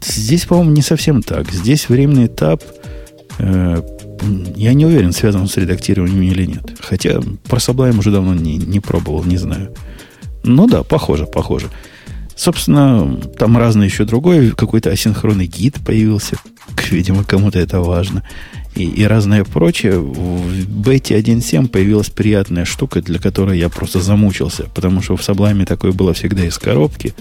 Здесь, 0.04 0.46
по-моему, 0.46 0.72
не 0.72 0.82
совсем 0.82 1.22
так. 1.22 1.52
Здесь 1.52 1.90
временный 1.90 2.28
таб 2.28 2.62
э, 3.40 3.82
я 4.56 4.74
не 4.74 4.86
уверен, 4.86 5.12
связан 5.12 5.48
с 5.48 5.58
редактированием 5.58 6.22
или 6.22 6.46
нет. 6.46 6.78
Хотя 6.82 7.20
про 7.48 7.58
Sublime 7.58 7.98
уже 7.98 8.12
давно 8.12 8.34
не, 8.34 8.58
не 8.58 8.80
пробовал, 8.80 9.24
не 9.24 9.38
знаю. 9.38 9.74
Ну 10.44 10.68
да, 10.68 10.84
похоже, 10.84 11.26
похоже. 11.26 11.68
Собственно, 12.42 13.18
там 13.38 13.56
разный 13.56 13.86
еще 13.86 14.04
другой, 14.04 14.50
какой-то 14.50 14.90
асинхронный 14.90 15.46
гид 15.46 15.76
появился. 15.86 16.38
Видимо, 16.90 17.24
кому-то 17.24 17.60
это 17.60 17.82
важно. 17.82 18.24
И, 18.74 18.84
и 18.84 19.04
разное 19.04 19.44
прочее. 19.44 20.00
В 20.00 20.68
бете 20.68 21.20
1.7 21.20 21.68
появилась 21.68 22.10
приятная 22.10 22.66
штука, 22.66 23.04
для 23.04 23.20
которой 23.20 23.60
я 23.60 23.70
просто 23.70 24.02
замучился. 24.02 24.64
Потому 24.74 25.04
что 25.04 25.18
в 25.18 25.22
Sublime 25.22 25.68
такое 25.68 25.92
было 25.92 26.16
всегда 26.16 26.44
из 26.44 26.58
коробки. 26.58 27.14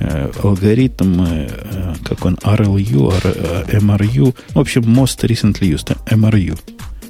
Э, 0.00 0.30
алгоритм, 0.42 1.22
э, 1.22 1.94
как 2.04 2.22
он, 2.26 2.34
RLU, 2.42 3.14
э, 3.24 3.78
MRU. 3.78 4.34
В 4.50 4.58
общем, 4.58 4.82
Most 4.82 5.26
Recently 5.26 5.72
Used, 5.72 5.96
MRU. 6.10 6.60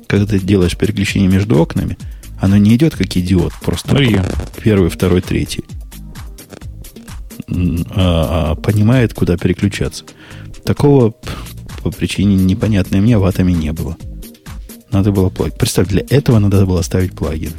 Когда 0.07 0.27
ты 0.27 0.39
делаешь 0.39 0.77
переключение 0.77 1.29
между 1.29 1.59
окнами, 1.59 1.99
оно 2.41 2.57
не 2.57 2.77
идет 2.77 2.95
как 2.95 3.17
идиот, 3.17 3.53
просто 3.65 3.97
первый, 4.63 4.91
второй, 4.91 5.23
третий 5.23 5.65
а, 7.95 8.53
а 8.53 8.55
понимает, 8.55 9.15
куда 9.15 9.37
переключаться. 9.37 10.05
Такого 10.65 11.15
по 11.83 11.91
причине 11.91 12.37
непонятной 12.37 13.01
мне 13.01 13.19
в 13.19 13.25
атоме 13.25 13.55
не 13.55 13.73
было. 13.73 13.97
Надо 14.91 15.11
было 15.11 15.31
плагин. 15.31 15.57
Представь, 15.59 15.89
для 15.89 16.05
этого 16.11 16.39
надо 16.39 16.67
было 16.67 16.83
ставить 16.83 17.15
плагин. 17.15 17.53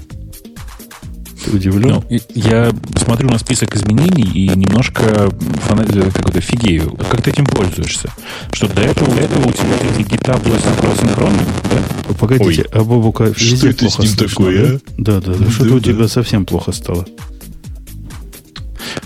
Ты 1.44 1.52
удивлен? 1.52 2.04
Ну, 2.10 2.20
я 2.36 2.72
смотрю 2.96 3.30
на 3.30 3.38
список 3.38 3.76
изменений 3.76 4.24
и 4.24 4.48
немножко 4.50 5.30
фана... 5.68 5.84
какой-то 5.84 6.40
фигею. 6.40 6.98
Как 7.10 7.22
ты 7.22 7.32
этим 7.32 7.46
пользуешься? 7.46 8.10
Что 8.54 8.68
до 8.68 8.82
этого, 8.82 9.14
до 9.14 9.22
этого 9.22 9.50
у 9.50 9.52
тебя 9.52 9.76
эти 9.92 10.08
гита 10.08 10.38
были 10.38 10.56
синхронные, 10.60 11.46
да? 11.70 12.14
Погодите, 12.14 12.62
Ой, 12.62 12.68
а 12.72 12.84
Бобука 12.84 13.38
что 13.38 13.68
это 13.68 13.90
с 13.90 14.00
ним 14.00 14.10
слышно, 14.10 14.28
такое, 14.30 14.80
да? 14.98 15.20
Да, 15.20 15.22
да, 15.22 15.38
да. 15.38 15.52
Что-то 15.52 15.70
да, 15.70 15.76
у 15.76 15.80
тебя 15.80 16.08
совсем 16.08 16.46
плохо 16.46 16.72
стало. 16.72 17.06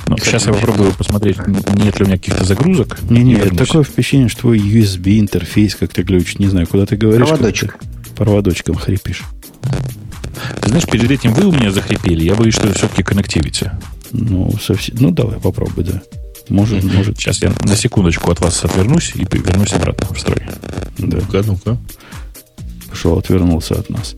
Ну, 0.08 0.18
сейчас 0.18 0.46
я 0.48 0.54
попробую 0.54 0.94
посмотреть, 0.94 1.38
нет 1.48 2.00
ли 2.00 2.06
у 2.06 2.08
меня 2.08 2.18
каких-то 2.18 2.44
загрузок. 2.44 3.00
Не-не, 3.10 3.38
такое 3.38 3.84
впечатление, 3.84 4.30
что 4.30 4.42
твой 4.42 4.60
USB 4.60 5.20
интерфейс 5.20 5.76
как-то 5.76 6.04
глючит. 6.04 6.40
Не 6.40 6.48
знаю, 6.48 6.68
куда 6.68 6.86
ты 6.86 6.96
говоришь. 6.96 7.28
Проводочек. 7.28 7.78
Проводочком 8.16 8.76
хрипишь. 8.76 9.24
Ты 10.62 10.70
знаешь, 10.70 10.86
перед 10.86 11.10
этим 11.12 11.34
вы 11.34 11.48
у 11.48 11.52
меня 11.52 11.72
захрипели. 11.72 12.24
Я 12.24 12.36
боюсь, 12.36 12.54
что 12.54 12.72
все-таки 12.74 13.04
коннективити. 13.04 13.72
Ну, 14.12 14.54
совсем. 14.62 14.96
Ну, 15.00 15.12
давай, 15.12 15.40
попробуй, 15.40 15.84
да. 15.84 16.02
Может, 16.50 16.84
mm-hmm. 16.84 16.96
может. 16.96 17.18
Сейчас 17.18 17.42
я 17.42 17.52
на 17.64 17.76
секундочку 17.76 18.32
от 18.32 18.40
вас 18.40 18.64
отвернусь 18.64 19.14
и 19.16 19.26
вернусь 19.32 19.74
обратно 19.74 20.14
в 20.14 20.20
строй. 20.20 20.42
Да. 20.98 21.18
Ну-ка, 21.18 21.44
ну-ка. 21.46 21.78
Пошел, 22.90 23.18
отвернулся 23.18 23.76
от 23.76 23.90
нас. 23.90 24.16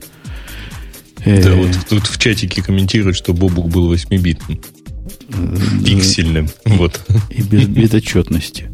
Да, 1.25 1.31
э. 1.31 1.55
вот 1.55 1.71
тут 1.89 2.07
в 2.07 2.17
чатике 2.17 2.61
комментируют, 2.61 3.17
что 3.17 3.33
Бобук 3.33 3.69
был 3.69 3.91
8-битным. 3.93 4.61
Пиксельным. 5.85 6.49
Вот. 6.65 7.01
И 7.29 7.41
без 7.41 7.67
биточетности. 7.67 8.69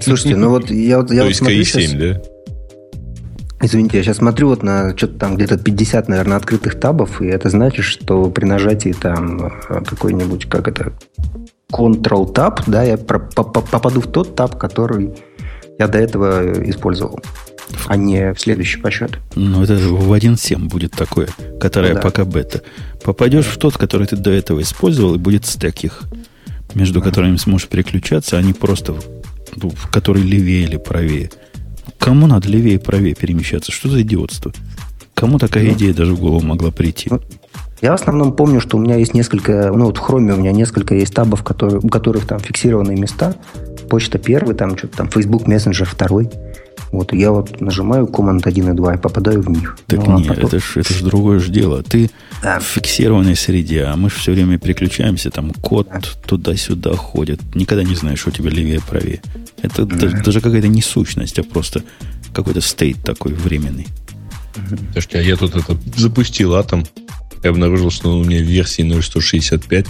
Слушайте, 0.00 0.36
ну 0.36 0.50
вот 0.50 0.70
я 0.70 0.98
вот... 0.98 1.10
Я 1.10 1.22
То 1.22 1.28
есть 1.28 1.40
КИ-7, 1.40 1.98
да? 1.98 2.22
Извините, 3.60 3.96
я 3.96 4.02
сейчас 4.02 4.18
смотрю 4.18 4.48
вот 4.48 4.62
на 4.62 4.96
что-то 4.96 5.18
там 5.18 5.36
где-то 5.36 5.56
50, 5.56 6.08
наверное, 6.08 6.36
открытых 6.36 6.78
табов, 6.78 7.22
и 7.22 7.26
это 7.26 7.48
значит, 7.48 7.84
что 7.84 8.28
при 8.28 8.44
нажатии 8.44 8.92
там 8.92 9.46
э, 9.46 9.50
какой-нибудь, 9.86 10.46
как 10.50 10.68
это, 10.68 10.92
Ctrl-Tab, 11.72 12.64
да, 12.66 12.82
я 12.82 12.98
попаду 12.98 14.00
в 14.00 14.06
тот 14.06 14.36
таб, 14.36 14.58
который 14.58 15.14
я 15.78 15.88
до 15.88 15.98
этого 15.98 16.62
использовал, 16.68 17.20
а 17.86 17.96
не 17.96 18.32
в 18.34 18.40
следующий 18.40 18.78
по 18.78 18.90
счету. 18.90 19.18
Ну, 19.34 19.62
это 19.62 19.74
в 19.74 20.12
1.7 20.12 20.68
будет 20.68 20.92
такое, 20.92 21.28
которое 21.60 21.90
ну, 21.90 21.94
да. 21.96 22.00
пока 22.00 22.24
бета. 22.24 22.62
Попадешь 23.02 23.46
в 23.46 23.58
тот, 23.58 23.76
который 23.76 24.06
ты 24.06 24.16
до 24.16 24.30
этого 24.30 24.60
использовал, 24.60 25.14
и 25.14 25.18
будет 25.18 25.46
стек 25.46 25.84
их, 25.84 26.02
между 26.74 27.02
которыми 27.02 27.36
сможешь 27.36 27.68
переключаться, 27.68 28.38
а 28.38 28.42
не 28.42 28.52
просто 28.52 28.94
ну, 29.56 29.70
в 29.70 29.88
который 29.88 30.22
левее 30.22 30.64
или 30.64 30.76
правее. 30.76 31.30
Кому 31.98 32.26
надо 32.26 32.48
левее 32.48 32.74
и 32.74 32.78
правее 32.78 33.14
перемещаться? 33.14 33.72
Что 33.72 33.88
за 33.88 34.02
идиотство? 34.02 34.52
Кому 35.14 35.38
такая 35.38 35.64
ну, 35.64 35.72
идея 35.72 35.94
даже 35.94 36.14
в 36.14 36.20
голову 36.20 36.44
могла 36.44 36.70
прийти? 36.70 37.08
Ну, 37.10 37.20
я 37.80 37.92
в 37.92 37.94
основном 37.94 38.32
помню, 38.32 38.60
что 38.60 38.76
у 38.76 38.80
меня 38.80 38.96
есть 38.96 39.14
несколько, 39.14 39.72
ну 39.74 39.86
вот 39.86 39.98
в 39.98 40.02
Chrome 40.02 40.32
у 40.32 40.36
меня 40.36 40.52
несколько 40.52 40.94
есть 40.94 41.14
табов, 41.14 41.42
которые, 41.42 41.80
у 41.80 41.88
которых 41.88 42.26
там 42.26 42.40
фиксированные 42.40 42.98
места. 42.98 43.36
Почта 43.88 44.18
первый, 44.18 44.54
там 44.54 44.76
что-то 44.76 44.96
там 44.98 45.08
Facebook 45.08 45.46
Messenger 45.46 45.84
второй. 45.84 46.30
Вот 46.94 47.12
я 47.12 47.32
вот 47.32 47.60
нажимаю 47.60 48.06
команд 48.06 48.46
1 48.46 48.70
и 48.70 48.76
2 48.76 48.94
и 48.94 48.98
попадаю 48.98 49.42
в 49.42 49.50
них. 49.50 49.76
Так 49.86 50.06
ну, 50.06 50.16
а 50.16 50.18
нет, 50.18 50.28
потом... 50.28 50.46
это 50.46 50.58
же 50.60 50.80
это 50.80 50.94
ж 50.94 51.02
другое 51.02 51.40
же 51.40 51.50
дело. 51.50 51.82
Ты 51.82 52.10
да. 52.42 52.60
в 52.60 52.62
фиксированной 52.62 53.34
среде, 53.34 53.82
а 53.82 53.96
мы 53.96 54.10
же 54.10 54.16
все 54.16 54.32
время 54.32 54.58
переключаемся, 54.58 55.30
там 55.30 55.50
код 55.50 55.88
да. 55.90 56.00
туда-сюда 56.26 56.94
ходит. 56.94 57.40
Никогда 57.54 57.82
не 57.82 57.96
знаешь, 57.96 58.20
что 58.20 58.30
у 58.30 58.32
тебя 58.32 58.50
левее 58.50 58.80
правее. 58.80 59.20
Это 59.60 59.84
да. 59.84 59.96
даже, 59.96 60.22
даже 60.22 60.40
какая-то 60.40 60.68
не 60.68 60.82
сущность, 60.82 61.38
а 61.38 61.42
просто 61.42 61.82
какой-то 62.32 62.60
стейт 62.60 63.02
такой 63.02 63.32
временный. 63.32 63.88
Подожди, 64.88 65.18
а 65.18 65.20
я 65.20 65.36
тут 65.36 65.56
это 65.56 65.76
запустил 65.96 66.54
атом 66.54 66.84
и 67.42 67.48
обнаружил, 67.48 67.90
что 67.90 68.16
у 68.16 68.24
меня 68.24 68.38
в 68.38 68.46
версии 68.46 68.84
0.165 68.84 69.88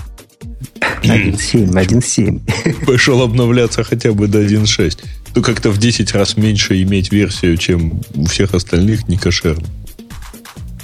1.7, 1.03 1.71
1.7. 1.71 2.87
Пошел 2.87 3.23
обновляться 3.23 3.85
хотя 3.85 4.13
бы 4.13 4.27
до 4.27 4.43
1.6. 4.43 4.99
Ну, 5.35 5.43
как-то 5.43 5.71
в 5.71 5.79
10 5.79 6.13
раз 6.15 6.37
меньше 6.37 6.81
иметь 6.83 7.13
версию, 7.13 7.57
чем 7.57 8.01
у 8.15 8.25
всех 8.27 8.55
остальных 8.55 9.09
не 9.09 9.17
кошерно. 9.17 9.67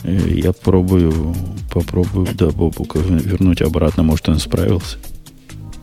Э, 0.02 0.28
я 0.28 0.52
пробую, 0.52 1.34
попробую, 1.72 2.28
да, 2.34 2.50
Бобука 2.50 2.98
вернуть 2.98 3.62
обратно. 3.62 4.02
Может, 4.02 4.28
он 4.28 4.38
справился. 4.38 4.98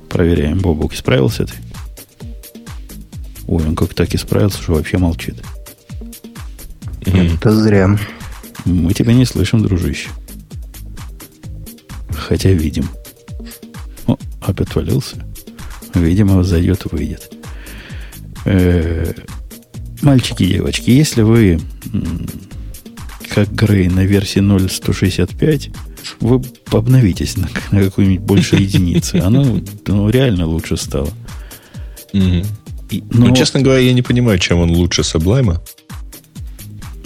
Проверяем, 0.09 0.59
Бобук 0.59 0.93
справился 0.95 1.45
ты? 1.45 1.53
Ой, 3.47 3.65
он 3.65 3.75
как 3.75 3.93
так 3.93 4.13
и 4.13 4.17
справился, 4.17 4.61
что 4.61 4.73
вообще 4.73 4.97
молчит. 4.97 5.35
Это 7.05 7.51
зря. 7.55 7.97
Мы 8.65 8.93
тебя 8.93 9.13
не 9.13 9.25
слышим, 9.25 9.63
дружище. 9.63 10.09
Хотя 12.11 12.49
видим. 12.51 12.89
Опять 14.47 14.69
отвалился. 14.69 15.17
Видимо, 15.93 16.43
зайдет, 16.43 16.85
выйдет. 16.91 17.31
Э, 18.45 19.13
мальчики 20.01 20.43
и 20.43 20.53
девочки, 20.53 20.89
если 20.89 21.21
вы, 21.21 21.59
как 23.29 23.53
Грей, 23.53 23.89
на 23.89 24.05
версии 24.05 24.41
0.165, 24.41 25.75
вы 26.21 26.41
обновитесь 26.71 27.35
на, 27.35 27.49
на 27.71 27.83
какую-нибудь 27.83 28.23
больше 28.23 28.55
единицы. 28.59 29.15
Оно 29.15 29.59
ну, 29.85 30.09
реально 30.09 30.47
лучше 30.47 30.77
стало. 30.77 31.09
И, 32.13 33.03
но, 33.11 33.27
ну, 33.27 33.35
честно 33.35 33.61
говоря, 33.61 33.81
я 33.81 33.91
не 33.91 34.01
понимаю, 34.01 34.39
чем 34.39 34.59
он 34.59 34.71
лучше 34.71 35.01
Sublime. 35.01 35.59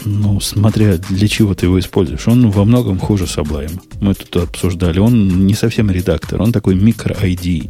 Ну, 0.04 0.40
смотря 0.40 0.98
для 0.98 1.28
чего 1.28 1.54
ты 1.54 1.68
его 1.68 1.80
используешь. 1.80 2.28
Он 2.28 2.50
во 2.50 2.66
многом 2.66 3.00
хуже 3.00 3.26
Sublime. 3.26 3.80
Мы 4.00 4.14
тут 4.16 4.36
обсуждали. 4.38 5.00
Он 5.00 5.46
не 5.46 5.54
совсем 5.54 5.92
редактор, 5.92 6.42
он 6.42 6.52
такой 6.52 6.76
микро-ID 6.76 7.70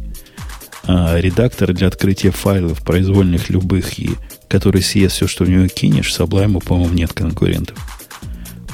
а, 0.84 1.18
редактор 1.18 1.72
для 1.72 1.88
открытия 1.88 2.30
файлов 2.30 2.82
произвольных 2.82 3.50
любых, 3.50 3.98
и 3.98 4.10
который 4.48 4.82
съест 4.82 5.16
все, 5.16 5.26
что 5.26 5.44
в 5.44 5.48
него 5.48 5.66
кинешь, 5.68 6.12
Sublime, 6.12 6.62
по-моему, 6.64 6.94
нет 6.94 7.12
конкурентов. 7.12 7.78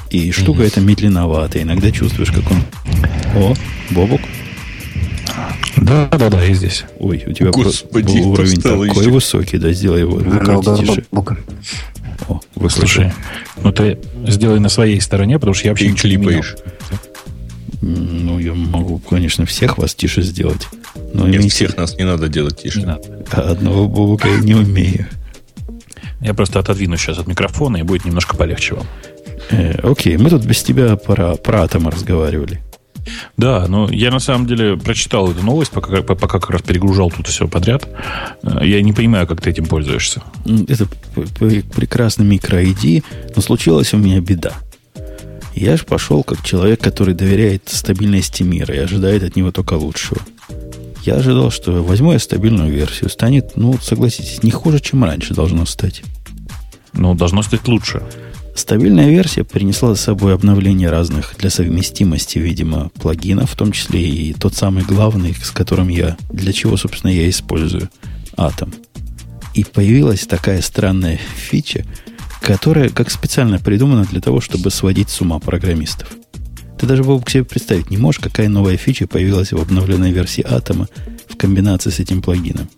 И 0.09 0.31
штука 0.31 0.63
mm-hmm. 0.63 0.67
эта 0.67 0.81
медленноватая. 0.81 1.63
Иногда 1.63 1.91
чувствуешь, 1.91 2.31
как 2.31 2.49
он... 2.49 2.63
О, 3.35 3.53
Бобук? 3.91 4.21
Да, 5.77 6.07
да, 6.07 6.29
да, 6.29 6.43
я 6.43 6.53
здесь. 6.53 6.83
Ой, 6.97 7.23
у 7.27 7.31
тебя 7.31 7.51
Господи, 7.51 8.19
был 8.19 8.31
уровень 8.31 8.61
такой 8.61 8.89
еще. 8.89 9.09
высокий, 9.09 9.57
да, 9.57 9.71
сделай 9.71 10.01
его 10.01 10.15
выкрути 10.15 10.85
тише. 10.85 11.05
О, 12.27 12.39
выслушай. 12.55 13.11
Ну 13.63 13.71
ты 13.71 13.99
сделай 14.27 14.59
на 14.59 14.69
своей 14.69 14.99
стороне, 15.01 15.39
потому 15.39 15.53
что 15.53 15.65
я 15.65 15.71
вообще 15.71 15.89
ничего 15.89 16.09
не 16.09 16.17
менял. 16.17 16.43
Ну, 17.81 18.39
я 18.39 18.53
могу, 18.53 18.99
конечно, 18.99 19.45
всех 19.45 19.77
вас 19.77 19.95
тише 19.95 20.21
сделать. 20.21 20.67
Но 21.13 21.25
Нет, 21.25 21.37
имейте... 21.37 21.49
всех 21.49 21.77
нас 21.77 21.95
не 21.97 22.03
надо 22.03 22.27
делать 22.27 22.61
тише. 22.61 22.79
Не 22.79 22.85
надо. 22.85 23.23
А 23.31 23.51
одного 23.51 23.87
бобука 23.87 24.27
я 24.27 24.39
не 24.39 24.53
умею. 24.53 25.07
Я 26.19 26.33
просто 26.33 26.59
отодвину 26.59 26.97
сейчас 26.97 27.19
от 27.19 27.27
микрофона, 27.27 27.77
и 27.77 27.83
будет 27.83 28.03
немножко 28.03 28.35
полегче 28.35 28.75
вам. 28.75 28.85
Э, 29.51 29.79
окей, 29.81 30.17
мы 30.17 30.29
тут 30.29 30.43
без 30.43 30.61
тебя 30.61 30.97
про, 30.97 31.35
про 31.35 31.63
атом 31.63 31.87
разговаривали. 31.87 32.61
Да, 33.37 33.65
но 33.67 33.89
я 33.89 34.11
на 34.11 34.19
самом 34.19 34.47
деле 34.47 34.77
прочитал 34.77 35.31
эту 35.31 35.43
новость, 35.43 35.71
пока, 35.71 36.01
пока 36.01 36.39
как 36.39 36.49
раз 36.49 36.61
перегружал 36.61 37.11
тут 37.11 37.27
все 37.27 37.47
подряд. 37.47 37.87
Э, 38.43 38.59
я 38.63 38.81
не 38.81 38.93
понимаю, 38.93 39.27
как 39.27 39.41
ты 39.41 39.49
этим 39.49 39.65
пользуешься. 39.65 40.21
Это 40.67 40.87
прекрасный 41.75 42.25
микро-ID, 42.25 43.03
но 43.35 43.41
случилась 43.41 43.93
у 43.93 43.97
меня 43.97 44.19
беда. 44.19 44.53
Я 45.55 45.75
же 45.77 45.83
пошел 45.83 46.23
как 46.23 46.43
человек, 46.43 46.79
который 46.79 47.13
доверяет 47.13 47.63
стабильности 47.67 48.43
мира 48.43 48.73
и 48.73 48.77
ожидает 48.77 49.23
от 49.23 49.35
него 49.35 49.51
только 49.51 49.73
лучшего. 49.73 50.21
Я 51.03 51.15
ожидал, 51.15 51.51
что 51.51 51.83
возьму 51.83 52.13
я 52.13 52.19
стабильную 52.19 52.71
версию. 52.71 53.09
Станет, 53.09 53.55
ну, 53.55 53.77
согласитесь, 53.81 54.43
не 54.43 54.51
хуже, 54.51 54.79
чем 54.79 55.03
раньше 55.03 55.33
должно 55.33 55.65
стать. 55.65 56.03
Ну, 56.93 57.13
должно 57.15 57.41
стать 57.41 57.67
лучше. 57.67 58.03
Стабильная 58.59 59.09
версия 59.09 59.45
принесла 59.45 59.95
с 59.95 60.01
собой 60.01 60.33
обновление 60.33 60.89
разных 60.89 61.33
для 61.39 61.49
совместимости, 61.49 62.39
видимо, 62.39 62.89
плагинов, 62.89 63.51
в 63.51 63.55
том 63.55 63.71
числе 63.71 64.05
и 64.05 64.33
тот 64.33 64.53
самый 64.53 64.83
главный, 64.83 65.33
с 65.33 65.49
которым 65.51 65.87
я, 65.87 66.17
для 66.29 66.51
чего, 66.51 66.75
собственно, 66.75 67.09
я 67.09 67.29
использую 67.29 67.89
Atom. 68.35 68.75
И 69.53 69.63
появилась 69.63 70.27
такая 70.27 70.61
странная 70.61 71.17
фича, 71.37 71.85
которая 72.41 72.89
как 72.89 73.11
специально 73.11 73.59
придумана 73.59 74.03
для 74.03 74.19
того, 74.19 74.41
чтобы 74.41 74.71
сводить 74.71 75.09
с 75.09 75.21
ума 75.21 75.39
программистов. 75.39 76.09
Ты 76.77 76.85
даже, 76.85 77.05
Бобок, 77.05 77.29
себе 77.29 77.45
представить 77.45 77.89
не 77.89 77.97
можешь, 77.97 78.19
какая 78.19 78.49
новая 78.49 78.75
фича 78.75 79.07
появилась 79.07 79.53
в 79.53 79.57
обновленной 79.61 80.11
версии 80.11 80.45
Атома 80.45 80.89
в 81.29 81.37
комбинации 81.37 81.91
с 81.91 81.99
этим 81.99 82.21
плагином. 82.21 82.69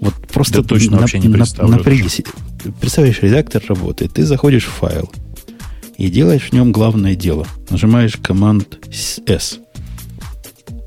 Вот 0.00 0.14
просто 0.26 0.60
да 0.60 0.68
точно 0.68 0.96
на, 0.96 0.98
вообще 1.02 1.20
не 1.20 1.28
представляю. 1.28 1.78
Напрягись. 1.78 2.20
Представляешь, 2.80 3.20
редактор 3.20 3.62
работает, 3.68 4.14
ты 4.14 4.24
заходишь 4.24 4.64
в 4.64 4.70
файл 4.70 5.10
и 5.96 6.08
делаешь 6.08 6.48
в 6.50 6.52
нем 6.52 6.72
главное 6.72 7.14
дело. 7.14 7.46
Нажимаешь 7.70 8.16
команд 8.16 8.78
S. 9.26 9.58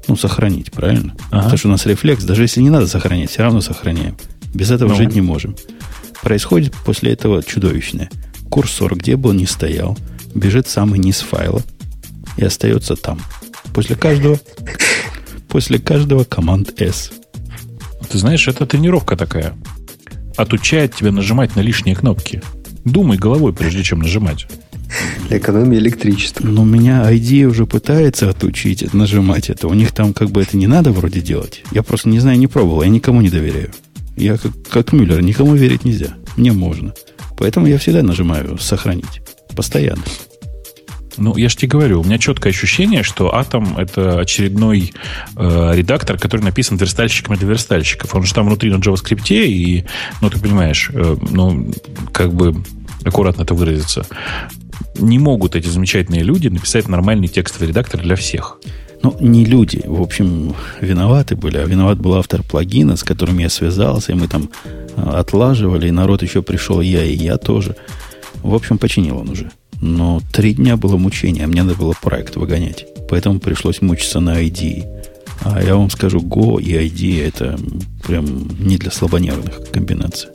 Ну, 0.08 0.16
сохранить, 0.16 0.72
правильно? 0.72 1.16
Ага. 1.32 1.44
Потому 1.44 1.58
что 1.58 1.68
у 1.68 1.72
нас 1.72 1.86
рефлекс, 1.86 2.24
даже 2.24 2.44
если 2.44 2.62
не 2.62 2.70
надо 2.70 2.88
сохранять, 2.88 3.30
все 3.30 3.44
равно 3.44 3.62
сохраняем. 3.62 4.18
Без 4.54 4.72
этого 4.72 4.90
ну. 4.90 4.96
жить 4.96 5.14
не 5.14 5.22
можем. 5.22 5.56
Происходит 6.22 6.74
после 6.86 7.14
этого 7.14 7.44
чудовищное. 7.44 8.10
Курсор, 8.50 8.96
где 8.96 9.18
бы 9.18 9.30
он 9.30 9.38
ни 9.38 9.46
стоял, 9.46 9.98
бежит 10.34 10.68
самый 10.68 11.00
низ 11.00 11.20
файла 11.20 11.62
и 12.38 12.46
остается 12.46 12.96
там. 12.96 13.20
После 13.74 13.96
каждого, 13.96 14.40
после 15.50 15.80
каждого 15.80 16.24
команд 16.24 16.82
S. 16.82 17.12
Ты 18.10 18.18
знаешь, 18.18 18.48
это 18.48 18.66
тренировка 18.66 19.18
такая. 19.18 19.54
Отучает 20.38 20.96
тебя 20.96 21.12
нажимать 21.12 21.56
на 21.56 21.62
лишние 21.62 21.96
кнопки. 21.96 22.42
Думай 22.86 23.18
головой, 23.18 23.54
прежде 23.54 23.84
чем 23.84 24.00
нажимать. 24.00 24.48
Для 25.28 25.40
экономии 25.40 25.78
электричества. 25.78 26.48
Но 26.48 26.64
меня 26.64 27.12
ID 27.12 27.44
уже 27.46 27.66
пытается 27.66 28.30
отучить 28.30 28.94
нажимать 28.94 29.50
это. 29.50 29.68
У 29.68 29.74
них 29.74 29.92
там 29.92 30.14
как 30.14 30.30
бы 30.30 30.42
это 30.42 30.56
не 30.56 30.68
надо 30.68 30.92
вроде 30.92 31.20
делать. 31.20 31.64
Я 31.72 31.84
просто 31.84 32.08
не 32.08 32.20
знаю, 32.20 32.38
не 32.38 32.48
пробовал. 32.48 32.84
Я 32.84 32.90
никому 32.90 33.22
не 33.22 33.30
доверяю. 33.30 33.72
Я 34.16 34.38
как, 34.38 34.52
как 34.70 34.94
Мюллер, 34.94 35.22
никому 35.22 35.56
верить 35.56 35.84
нельзя. 35.84 36.14
Мне 36.38 36.52
можно. 36.52 36.94
Поэтому 37.38 37.68
я 37.68 37.78
всегда 37.78 38.02
нажимаю 38.02 38.58
«сохранить». 38.58 39.22
Постоянно. 39.56 40.04
Ну, 41.18 41.36
я 41.36 41.50
же 41.50 41.58
тебе 41.58 41.70
говорю, 41.70 42.02
у 42.02 42.04
меня 42.04 42.18
четкое 42.18 42.54
ощущение, 42.54 43.04
что 43.04 43.30
Atom 43.30 43.80
это 43.80 44.20
очередной 44.20 44.94
э, 45.36 45.72
редактор, 45.76 46.20
который 46.20 46.42
написан 46.42 46.78
верстальщиками 46.78 47.36
для 47.36 47.48
верстальщиков. 47.48 48.14
Он 48.14 48.24
же 48.24 48.34
там 48.34 48.46
внутри 48.46 48.72
на 48.72 48.78
JavaScript, 48.78 49.30
и, 49.30 49.86
ну, 50.22 50.30
ты 50.30 50.40
понимаешь, 50.40 50.92
э, 50.94 51.18
ну, 51.32 51.72
как 52.14 52.34
бы 52.34 52.56
аккуратно 53.04 53.44
это 53.44 53.54
выразиться, 53.54 54.06
не 55.00 55.20
могут 55.20 55.56
эти 55.56 55.68
замечательные 55.68 56.24
люди 56.24 56.48
написать 56.48 56.88
нормальный 56.88 57.28
текстовый 57.28 57.70
редактор 57.70 58.02
для 58.02 58.16
всех. 58.16 58.60
Ну, 59.04 59.16
не 59.20 59.46
люди, 59.46 59.82
в 59.86 60.02
общем, 60.02 60.56
виноваты 60.82 61.36
были, 61.36 61.58
а 61.58 61.66
виноват 61.66 62.00
был 62.00 62.16
автор 62.16 62.42
плагина, 62.44 62.96
с 62.96 63.04
которым 63.04 63.38
я 63.38 63.50
связался, 63.50 64.12
и 64.12 64.16
мы 64.16 64.28
там 64.28 64.50
э, 64.66 65.02
отлаживали, 65.02 65.88
и 65.88 65.92
народ 65.92 66.24
еще 66.24 66.42
пришел, 66.42 66.82
я 66.82 67.04
и 67.04 67.16
я 67.16 67.38
тоже. 67.38 67.76
В 68.42 68.54
общем, 68.54 68.78
починил 68.78 69.18
он 69.20 69.30
уже. 69.30 69.52
Но 69.82 70.22
три 70.32 70.54
дня 70.54 70.78
было 70.78 70.98
мучение, 70.98 71.46
а 71.46 71.48
мне 71.48 71.64
надо 71.64 71.78
было 71.78 71.94
проект 72.02 72.36
выгонять. 72.36 72.86
Поэтому 73.10 73.40
пришлось 73.40 73.82
мучиться 73.82 74.20
на 74.20 74.44
ID. 74.44 74.86
А 75.44 75.62
я 75.62 75.76
вам 75.76 75.90
скажу, 75.90 76.20
Go 76.20 76.62
и 76.62 76.74
ID 76.74 77.26
это 77.26 77.60
прям 78.04 78.26
не 78.60 78.78
для 78.78 78.92
слабонервных 78.92 79.72
комбинаций. 79.72 80.30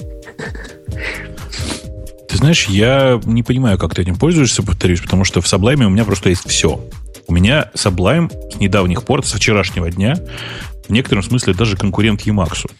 Ты 2.28 2.38
знаешь, 2.38 2.66
я 2.68 3.20
не 3.24 3.42
понимаю, 3.42 3.78
как 3.78 3.94
ты 3.94 4.02
этим 4.02 4.16
пользуешься, 4.16 4.62
повторюсь, 4.62 5.00
потому 5.00 5.24
что 5.24 5.40
в 5.40 5.44
Sublime 5.44 5.84
у 5.84 5.90
меня 5.90 6.04
просто 6.04 6.30
есть 6.30 6.48
все. 6.48 6.80
У 7.26 7.34
меня 7.34 7.70
Sublime 7.74 8.32
с 8.50 8.58
недавних 8.58 9.04
пор, 9.04 9.24
со 9.24 9.36
вчерашнего 9.36 9.90
дня, 9.90 10.18
в 10.88 10.90
некотором 10.90 11.22
смысле 11.22 11.54
даже 11.54 11.76
конкурент 11.76 12.26
Emacs. 12.26 12.70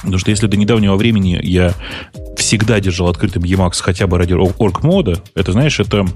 Потому 0.00 0.18
что 0.18 0.30
если 0.30 0.46
до 0.46 0.56
недавнего 0.56 0.96
времени 0.96 1.38
я 1.42 1.74
всегда 2.36 2.80
держал 2.80 3.08
открытым 3.08 3.42
Emacs 3.42 3.80
хотя 3.80 4.06
бы 4.06 4.18
ради 4.18 4.32
орг 4.32 4.82
мода, 4.82 5.22
это, 5.34 5.52
знаешь, 5.52 5.80
это... 5.80 6.06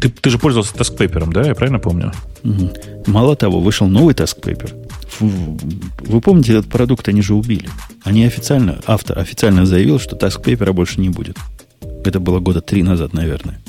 Ты, 0.00 0.08
ты 0.08 0.30
же 0.30 0.38
пользовался 0.38 0.74
таскпейпером, 0.74 1.32
да? 1.32 1.42
Я 1.42 1.54
правильно 1.54 1.78
помню? 1.78 2.12
Угу. 2.42 2.72
Мало 3.06 3.36
того, 3.36 3.60
вышел 3.60 3.86
новый 3.86 4.14
таскпейпер. 4.14 4.74
Вы 5.20 6.20
помните, 6.20 6.52
этот 6.54 6.66
продукт 6.66 7.06
они 7.08 7.22
же 7.22 7.34
убили. 7.34 7.68
Они 8.02 8.24
официально, 8.24 8.80
автор 8.86 9.18
официально 9.18 9.66
заявил, 9.66 10.00
что 10.00 10.16
таскпейпера 10.16 10.72
больше 10.72 11.00
не 11.00 11.10
будет. 11.10 11.36
Это 12.04 12.18
было 12.18 12.40
года 12.40 12.60
три 12.60 12.82
назад, 12.82 13.12
наверное. 13.12 13.60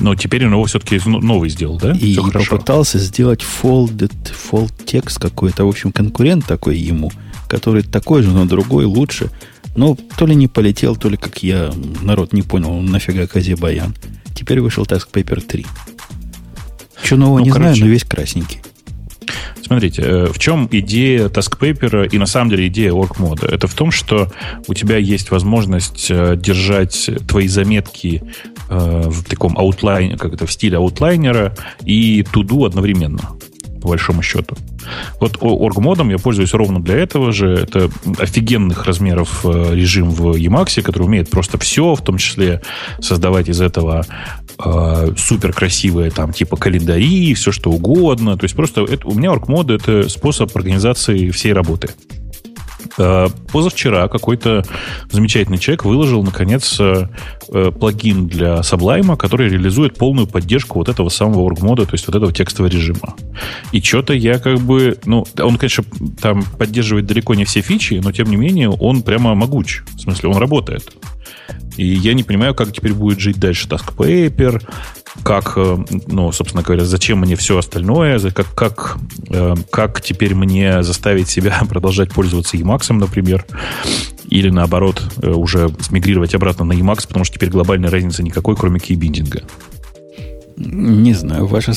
Но 0.00 0.14
теперь 0.14 0.46
он 0.46 0.52
его 0.52 0.64
все-таки 0.64 1.00
новый 1.06 1.48
сделал, 1.48 1.78
да? 1.78 1.92
И 1.92 2.16
попытался 2.16 2.98
сделать 2.98 3.42
folded, 3.42 4.12
fold 4.50 4.72
текст 4.84 5.18
какой-то, 5.18 5.64
в 5.64 5.68
общем, 5.68 5.92
конкурент 5.92 6.44
такой 6.46 6.76
ему, 6.76 7.10
который 7.48 7.82
такой 7.82 8.22
же, 8.22 8.30
но 8.30 8.44
другой, 8.44 8.84
лучше. 8.84 9.30
Но 9.74 9.96
то 10.16 10.26
ли 10.26 10.34
не 10.34 10.48
полетел, 10.48 10.96
то 10.96 11.08
ли, 11.08 11.16
как 11.16 11.42
я, 11.42 11.72
народ 12.02 12.32
не 12.32 12.42
понял, 12.42 12.80
нафига 12.80 13.26
Казе 13.26 13.56
Баян. 13.56 13.94
Теперь 14.34 14.60
вышел 14.60 14.84
Task 14.84 15.08
Paper 15.12 15.40
3. 15.40 15.66
Что 17.02 17.16
нового 17.16 17.38
ну, 17.38 17.44
не 17.44 17.50
короче, 17.50 17.74
знаю, 17.74 17.84
но 17.84 17.90
весь 17.92 18.04
красненький. 18.04 18.60
Смотрите, 19.66 20.02
э, 20.02 20.26
в 20.32 20.38
чем 20.38 20.68
идея 20.70 21.28
TaskPaper 21.28 22.08
и 22.08 22.18
на 22.18 22.26
самом 22.26 22.50
деле 22.50 22.68
идея 22.68 22.92
WorkMode? 22.92 23.48
Это 23.48 23.66
в 23.66 23.74
том, 23.74 23.90
что 23.90 24.32
у 24.68 24.74
тебя 24.74 24.96
есть 24.96 25.30
возможность 25.30 26.06
э, 26.08 26.36
держать 26.36 27.10
твои 27.26 27.48
заметки 27.48 28.22
э, 28.68 29.02
в 29.06 29.24
таком 29.24 29.58
аутлайне, 29.58 30.16
как 30.16 30.34
это 30.34 30.46
в 30.46 30.52
стиле 30.52 30.76
аутлайнера 30.76 31.56
и 31.84 32.22
туду 32.22 32.64
одновременно 32.64 33.36
по 33.86 33.90
большому 33.90 34.20
счету. 34.20 34.56
Вот 35.20 35.36
оргмодом 35.40 36.10
я 36.10 36.18
пользуюсь 36.18 36.52
ровно 36.54 36.82
для 36.82 36.96
этого 36.96 37.30
же. 37.30 37.54
Это 37.54 37.88
офигенных 38.18 38.84
размеров 38.84 39.46
э, 39.46 39.74
режим 39.76 40.10
в 40.10 40.32
Emacs, 40.36 40.82
который 40.82 41.04
умеет 41.04 41.30
просто 41.30 41.56
все, 41.56 41.94
в 41.94 42.02
том 42.02 42.18
числе 42.18 42.62
создавать 43.00 43.48
из 43.48 43.60
этого 43.60 44.04
э, 44.58 45.12
супер 45.16 45.52
красивые 45.52 46.10
там 46.10 46.32
типа 46.32 46.56
календари, 46.56 47.32
все 47.34 47.52
что 47.52 47.70
угодно. 47.70 48.36
То 48.36 48.44
есть 48.44 48.56
просто 48.56 48.82
это, 48.82 49.06
у 49.06 49.14
меня 49.14 49.30
оргмод 49.30 49.70
это 49.70 50.08
способ 50.08 50.54
организации 50.56 51.30
всей 51.30 51.52
работы. 51.52 51.90
Э, 52.98 53.28
позавчера 53.52 54.08
какой-то 54.08 54.64
замечательный 55.10 55.58
человек 55.58 55.84
выложил, 55.84 56.22
наконец, 56.22 56.78
э, 56.80 57.08
э, 57.48 57.70
плагин 57.70 58.26
для 58.26 58.56
Sublime, 58.60 59.16
который 59.16 59.48
реализует 59.48 59.94
полную 59.96 60.26
поддержку 60.26 60.78
вот 60.78 60.88
этого 60.88 61.08
самого 61.08 61.40
org-мода, 61.40 61.84
то 61.84 61.94
есть 61.94 62.06
вот 62.06 62.16
этого 62.16 62.32
текстового 62.32 62.70
режима. 62.70 63.14
И 63.72 63.80
что-то 63.80 64.14
я 64.14 64.38
как 64.38 64.58
бы... 64.60 64.98
Ну, 65.04 65.26
он, 65.38 65.58
конечно, 65.58 65.84
там 66.20 66.42
поддерживает 66.42 67.06
далеко 67.06 67.34
не 67.34 67.44
все 67.44 67.60
фичи, 67.60 68.00
но, 68.02 68.12
тем 68.12 68.30
не 68.30 68.36
менее, 68.36 68.70
он 68.70 69.02
прямо 69.02 69.34
могуч. 69.34 69.82
В 69.96 70.00
смысле, 70.00 70.30
он 70.30 70.38
работает. 70.38 70.92
И 71.76 71.86
я 71.86 72.14
не 72.14 72.22
понимаю, 72.22 72.54
как 72.54 72.72
теперь 72.72 72.94
будет 72.94 73.20
жить 73.20 73.38
дальше 73.38 73.68
Task 73.68 73.94
Paper, 73.94 74.62
как, 75.22 75.54
э, 75.56 75.76
ну, 76.06 76.32
собственно 76.32 76.62
говоря, 76.62 76.84
зачем 76.84 77.20
мне 77.20 77.36
все 77.36 77.58
остальное, 77.58 78.18
как, 78.30 78.54
как, 78.54 78.98
э, 79.28 79.54
как 79.70 80.00
теперь 80.00 80.34
мне 80.34 80.82
заставить 80.82 81.28
себя 81.28 81.60
продолжать 81.68 82.12
пользоваться 82.12 82.56
Emacs, 82.56 82.92
например, 82.92 83.44
или 84.28 84.50
наоборот 84.50 85.02
э, 85.22 85.30
уже 85.30 85.70
смигрировать 85.80 86.34
обратно 86.34 86.64
на 86.64 86.72
Emacs, 86.72 87.06
потому 87.06 87.24
что 87.24 87.34
теперь 87.34 87.50
глобальной 87.50 87.88
разницы 87.88 88.22
никакой, 88.22 88.56
кроме 88.56 88.80
кейбиндинга. 88.80 89.42
Не 90.56 91.12
знаю, 91.12 91.46
ваша... 91.46 91.72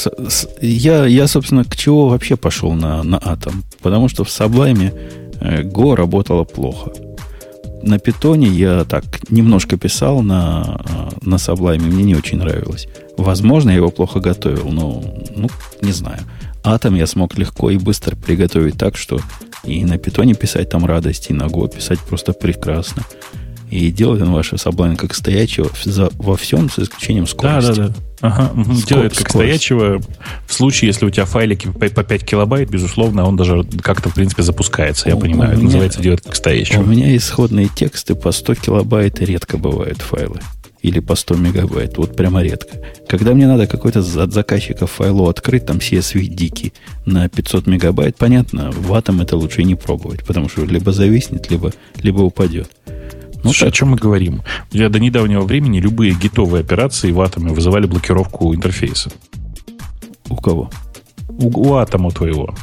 Я, 0.62 1.06
я, 1.06 1.28
собственно, 1.28 1.66
к 1.66 1.76
чего 1.76 2.08
вообще 2.08 2.38
пошел 2.38 2.72
на, 2.74 3.04
на 3.04 3.18
Atom? 3.18 3.64
Потому 3.82 4.08
что 4.08 4.24
в 4.24 4.28
Sublime 4.30 4.94
Go 5.42 5.96
работало 5.96 6.46
плохо 6.46 6.94
на 7.84 8.00
питоне 8.00 8.48
я 8.48 8.84
так 8.86 9.04
немножко 9.32 9.78
писал 9.78 10.22
на, 10.22 10.82
на 11.22 11.36
Sublime, 11.36 11.82
мне 11.82 12.04
не 12.04 12.16
очень 12.16 12.38
нравилось. 12.38 12.88
Возможно, 13.18 13.70
я 13.70 13.78
его 13.78 13.92
плохо 13.92 14.20
готовил, 14.20 14.70
но, 14.70 15.04
ну, 15.36 15.50
не 15.82 15.92
знаю. 15.92 16.20
Атом 16.64 16.96
я 16.96 17.08
смог 17.08 17.38
легко 17.38 17.72
и 17.72 17.78
быстро 17.78 18.16
приготовить 18.16 18.78
так, 18.78 18.98
что 18.98 19.20
и 19.64 19.84
на 19.86 19.98
питоне 19.98 20.34
писать 20.34 20.70
там 20.70 20.86
радость, 20.86 21.30
и 21.30 21.34
на 21.34 21.44
Go 21.44 21.74
писать 21.74 22.00
просто 22.00 22.34
прекрасно. 22.34 23.04
И 23.70 23.92
делает 23.92 24.22
он 24.24 24.32
ваше 24.32 24.56
Sublime 24.56 24.96
как 24.96 25.14
стоячего 25.14 25.70
за, 25.84 26.10
во 26.16 26.36
всем, 26.36 26.70
с 26.70 26.80
исключением 26.80 27.28
скорости. 27.28 27.76
Да, 27.76 27.76
да, 27.76 27.88
да. 27.90 27.94
Ага, 28.22 28.52
угу. 28.54 28.74
Делает 28.88 29.16
как 29.16 29.30
скорость. 29.30 29.64
стоячего. 29.64 30.02
В 30.46 30.54
случае, 30.54 30.88
если 30.88 31.06
у 31.06 31.10
тебя 31.10 31.26
файлики 31.26 31.68
по 31.68 32.04
5 32.04 32.26
килобайт, 32.26 32.70
безусловно, 32.70 33.26
он 33.26 33.38
даже 33.38 33.64
как-то, 33.82 34.10
в 34.10 34.16
принципе, 34.16 34.44
запускается. 34.44 35.08
Я 35.08 35.16
у, 35.16 35.20
понимаю, 35.20 35.52
у 35.52 35.54
это 35.54 35.60
меня, 35.60 35.68
называется 35.68 36.02
делать 36.02 36.22
как 36.22 36.36
стоячего. 36.36 36.82
У 36.82 36.86
меня 36.86 37.16
исходные 37.16 37.70
тексты 37.74 38.16
по 38.16 38.32
100 38.32 38.56
килобайт 38.56 39.22
редко 39.22 39.58
бывают 39.58 40.02
файлы. 40.02 40.40
Или 40.82 41.00
по 41.00 41.16
100 41.16 41.36
мегабайт. 41.36 41.98
Вот 41.98 42.16
прямо 42.16 42.42
редко. 42.42 42.78
Когда 43.08 43.34
мне 43.34 43.48
надо 43.48 43.68
какой-то 43.68 44.00
от 44.00 44.34
заказчика 44.34 44.88
файлу 44.88 45.28
открыть, 45.28 45.66
там 45.66 45.78
CSV 45.78 46.22
дикий 46.24 46.74
на 47.06 47.28
500 47.28 47.68
мегабайт, 47.68 48.18
понятно, 48.18 48.72
в 48.72 48.94
атом 48.94 49.22
это 49.22 49.36
лучше 49.36 49.62
и 49.62 49.66
не 49.66 49.76
пробовать, 49.76 50.26
потому 50.26 50.48
что 50.48 50.66
либо 50.66 50.92
зависнет, 50.92 51.52
либо, 51.52 51.74
либо 52.02 52.22
упадет. 52.22 52.70
Ну, 53.44 53.52
Слушай, 53.54 53.70
о 53.70 53.72
чем 53.72 53.90
мы 53.90 53.98
говорим? 53.98 54.42
Я 54.72 54.90
до 54.90 55.00
недавнего 55.00 55.42
времени 55.42 55.80
любые 55.80 56.14
гитовые 56.14 56.62
операции 56.62 57.12
в 57.12 57.22
атоме 57.22 57.52
вызывали 57.54 57.86
блокировку 57.86 58.54
интерфейса. 58.54 59.12
У 60.30 60.36
кого? 60.36 60.70
У, 61.30 61.70
у 61.70 61.74
атома 61.76 62.12
твоего. 62.12 62.54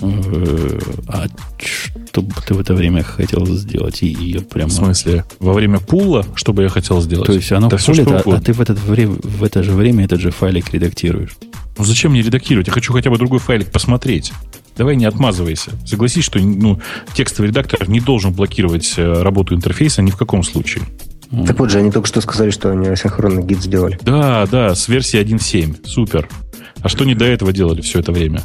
Э, 0.00 0.78
а 1.08 1.26
что 1.58 2.20
бы 2.20 2.34
ты 2.46 2.54
в 2.54 2.60
это 2.60 2.74
время 2.74 3.02
хотел 3.02 3.46
сделать? 3.46 4.02
И 4.02 4.08
ее 4.08 4.40
прямо... 4.40 4.68
В 4.68 4.72
смысле? 4.72 5.24
Во 5.40 5.54
время 5.54 5.80
пула, 5.80 6.24
что 6.34 6.52
бы 6.52 6.62
я 6.62 6.68
хотел 6.68 7.00
сделать? 7.00 7.26
То 7.26 7.32
есть 7.32 7.50
оно 7.52 7.68
да 7.68 7.78
пулит, 7.78 8.08
а, 8.08 8.22
а 8.26 8.40
ты 8.40 8.52
в, 8.52 8.60
этот, 8.60 8.78
в 8.78 9.42
это 9.42 9.62
же 9.62 9.72
время 9.72 10.04
этот 10.04 10.20
же 10.20 10.30
файлик 10.30 10.72
редактируешь? 10.72 11.36
Ну 11.78 11.84
зачем 11.84 12.12
мне 12.12 12.22
редактировать? 12.22 12.66
Я 12.66 12.72
хочу 12.72 12.92
хотя 12.92 13.10
бы 13.10 13.18
другой 13.18 13.38
файлик 13.38 13.70
посмотреть. 13.70 14.32
Давай 14.76 14.96
не 14.96 15.06
отмазывайся. 15.06 15.72
Согласись, 15.86 16.24
что 16.24 16.38
ну, 16.38 16.80
текстовый 17.14 17.48
редактор 17.50 17.88
не 17.88 18.00
должен 18.00 18.32
блокировать 18.32 18.94
э, 18.96 19.22
работу 19.22 19.54
интерфейса 19.54 20.02
ни 20.02 20.10
в 20.10 20.16
каком 20.16 20.42
случае. 20.42 20.84
Так 21.46 21.58
вот 21.58 21.70
же, 21.70 21.78
они 21.78 21.90
только 21.90 22.06
что 22.06 22.20
сказали, 22.20 22.50
что 22.50 22.70
они 22.70 22.86
асинхронный 22.88 23.42
гид 23.42 23.60
сделали. 23.60 23.98
Да, 24.02 24.46
да, 24.46 24.74
с 24.74 24.88
версии 24.88 25.20
1.7. 25.20 25.86
Супер. 25.86 26.28
А 26.82 26.88
что 26.88 27.04
не 27.04 27.14
до 27.14 27.24
этого 27.24 27.52
делали 27.52 27.80
все 27.80 28.00
это 28.00 28.12
время? 28.12 28.42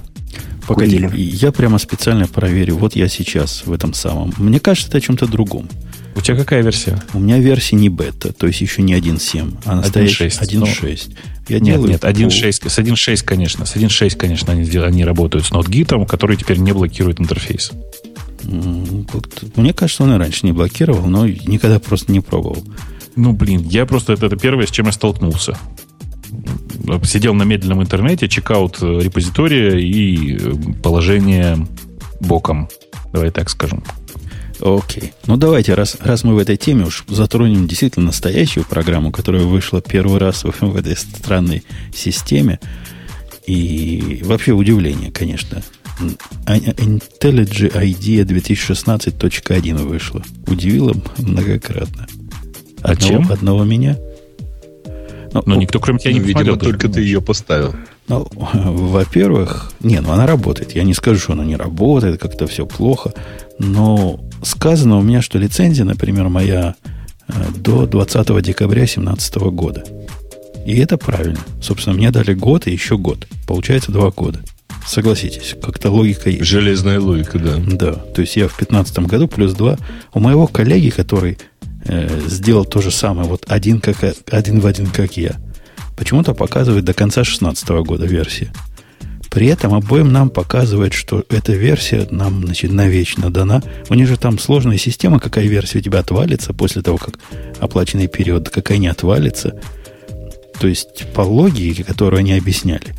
Погоди, 0.67 0.99
курили. 0.99 1.21
я 1.21 1.51
прямо 1.51 1.77
специально 1.77 2.27
проверю. 2.27 2.77
Вот 2.77 2.95
я 2.95 3.07
сейчас 3.07 3.63
в 3.65 3.71
этом 3.71 3.93
самом. 3.93 4.33
Мне 4.37 4.59
кажется, 4.59 4.89
это 4.89 4.97
о 4.97 5.01
чем-то 5.01 5.27
другом. 5.27 5.67
У 6.15 6.21
тебя 6.21 6.37
какая 6.37 6.61
версия? 6.61 7.01
У 7.13 7.19
меня 7.19 7.39
версия 7.39 7.75
не 7.77 7.89
бета, 7.89 8.33
то 8.33 8.47
есть 8.47 8.59
еще 8.61 8.81
не 8.81 8.93
1.7, 8.93 9.59
а 9.65 9.75
настоящая 9.75 10.27
1.6. 10.27 11.15
Я 11.47 11.59
нет, 11.59 11.75
делаю 11.75 11.89
нет, 11.91 12.03
1.6, 12.03 12.69
с 12.69 12.79
1.6, 12.79 13.23
конечно, 13.23 13.65
с 13.65 13.75
1.6, 13.75 14.17
конечно, 14.17 14.53
они, 14.53 14.69
они 14.77 15.05
работают 15.05 15.45
с 15.45 15.51
NodeGit, 15.51 16.05
который 16.05 16.37
теперь 16.37 16.57
не 16.57 16.73
блокирует 16.73 17.19
интерфейс. 17.21 17.71
Мне 18.43 19.73
кажется, 19.73 20.03
он 20.03 20.13
и 20.13 20.17
раньше 20.17 20.45
не 20.45 20.51
блокировал, 20.51 21.05
но 21.05 21.27
никогда 21.27 21.79
просто 21.79 22.11
не 22.11 22.19
пробовал. 22.19 22.63
Ну, 23.15 23.33
блин, 23.33 23.67
я 23.69 23.85
просто... 23.85 24.13
Это, 24.13 24.27
это 24.27 24.35
первое, 24.35 24.65
с 24.65 24.71
чем 24.71 24.87
я 24.87 24.91
столкнулся. 24.91 25.57
Сидел 27.03 27.33
на 27.33 27.43
медленном 27.43 27.81
интернете, 27.81 28.27
чекаут 28.27 28.79
э, 28.81 28.99
репозитория 28.99 29.77
и 29.77 30.37
э, 30.37 30.53
положение 30.81 31.67
боком. 32.19 32.69
Давай 33.13 33.31
так 33.31 33.49
скажем. 33.49 33.83
Окей. 34.61 35.13
Ну, 35.25 35.37
давайте, 35.37 35.73
раз, 35.73 35.97
раз 36.01 36.23
мы 36.23 36.35
в 36.35 36.37
этой 36.37 36.55
теме 36.55 36.85
уж 36.85 37.03
затронем 37.07 37.67
действительно 37.67 38.07
настоящую 38.07 38.63
программу, 38.65 39.11
которая 39.11 39.43
вышла 39.43 39.81
первый 39.81 40.19
раз 40.19 40.43
в, 40.43 40.61
в 40.61 40.75
этой 40.75 40.95
странной 40.95 41.63
системе. 41.93 42.59
И 43.47 44.21
вообще 44.23 44.51
удивление, 44.51 45.11
конечно. 45.11 45.63
IntelliJ 46.45 47.73
IDEA 47.73 48.23
2016.1 48.23 49.85
вышла. 49.85 50.23
Удивило 50.47 50.95
многократно. 51.17 52.07
А 52.81 52.95
чем? 52.95 53.31
Одного 53.31 53.63
меня. 53.63 53.97
Но, 55.33 55.43
Но 55.45 55.55
никто, 55.55 55.79
кроме 55.79 55.99
тебя, 55.99 56.13
не 56.13 56.19
ну, 56.19 56.25
Видимо, 56.25 56.57
только 56.57 56.89
ты 56.89 57.01
ее 57.01 57.21
поставил. 57.21 57.73
Ну, 58.07 58.27
во-первых, 58.53 59.71
не, 59.79 59.99
ну 60.01 60.11
она 60.11 60.27
работает. 60.27 60.75
Я 60.75 60.83
не 60.83 60.93
скажу, 60.93 61.19
что 61.19 61.33
она 61.33 61.45
не 61.45 61.55
работает, 61.55 62.19
как-то 62.19 62.47
все 62.47 62.65
плохо. 62.65 63.13
Но 63.59 64.19
сказано 64.43 64.97
у 64.97 65.01
меня, 65.01 65.21
что 65.21 65.37
лицензия, 65.37 65.85
например, 65.85 66.29
моя 66.29 66.75
э, 67.27 67.33
до 67.55 67.85
20 67.85 68.41
декабря 68.41 68.81
2017 68.81 69.35
года. 69.37 69.83
И 70.65 70.77
это 70.77 70.97
правильно. 70.97 71.39
Собственно, 71.61 71.95
мне 71.95 72.11
дали 72.11 72.33
год 72.33 72.67
и 72.67 72.71
еще 72.71 72.97
год. 72.97 73.27
Получается 73.47 73.91
два 73.91 74.11
года. 74.11 74.39
Согласитесь, 74.85 75.55
как-то 75.61 75.91
логика 75.91 76.29
есть. 76.29 76.43
Железная 76.43 76.99
логика, 76.99 77.39
да. 77.39 77.57
Да. 77.57 77.93
То 77.93 78.21
есть 78.21 78.35
я 78.35 78.47
в 78.47 78.57
2015 78.57 78.99
году 78.99 79.27
плюс 79.27 79.53
два. 79.53 79.77
У 80.13 80.19
моего 80.19 80.47
коллеги, 80.47 80.89
который 80.89 81.37
э, 81.85 82.21
сделал 82.27 82.65
то 82.65 82.81
же 82.81 82.91
самое, 82.91 83.27
вот 83.27 83.45
один, 83.47 83.79
как, 83.79 83.97
один 84.29 84.59
в 84.59 84.65
один, 84.65 84.87
как 84.87 85.17
я, 85.17 85.35
почему-то 85.95 86.33
показывает 86.33 86.85
до 86.85 86.93
конца 86.93 87.21
2016 87.21 87.69
года 87.85 88.05
версия. 88.05 88.51
При 89.31 89.47
этом 89.47 89.73
обоим 89.73 90.11
нам 90.11 90.29
показывает, 90.29 90.93
что 90.93 91.23
эта 91.29 91.53
версия 91.53 92.05
нам 92.11 92.43
значит, 92.43 92.73
навечно 92.73 93.29
дана. 93.29 93.63
У 93.87 93.93
них 93.93 94.07
же 94.07 94.17
там 94.17 94.37
сложная 94.37 94.77
система, 94.77 95.21
какая 95.21 95.45
версия 95.45 95.79
у 95.79 95.81
тебя 95.81 95.99
отвалится 95.99 96.53
после 96.53 96.81
того, 96.81 96.97
как 96.97 97.17
оплаченный 97.61 98.07
период, 98.07 98.49
какая 98.49 98.77
не 98.77 98.87
отвалится. 98.87 99.57
То 100.59 100.67
есть 100.67 101.05
по 101.13 101.21
логике, 101.21 101.85
которую 101.85 102.19
они 102.19 102.33
объясняли 102.33 102.93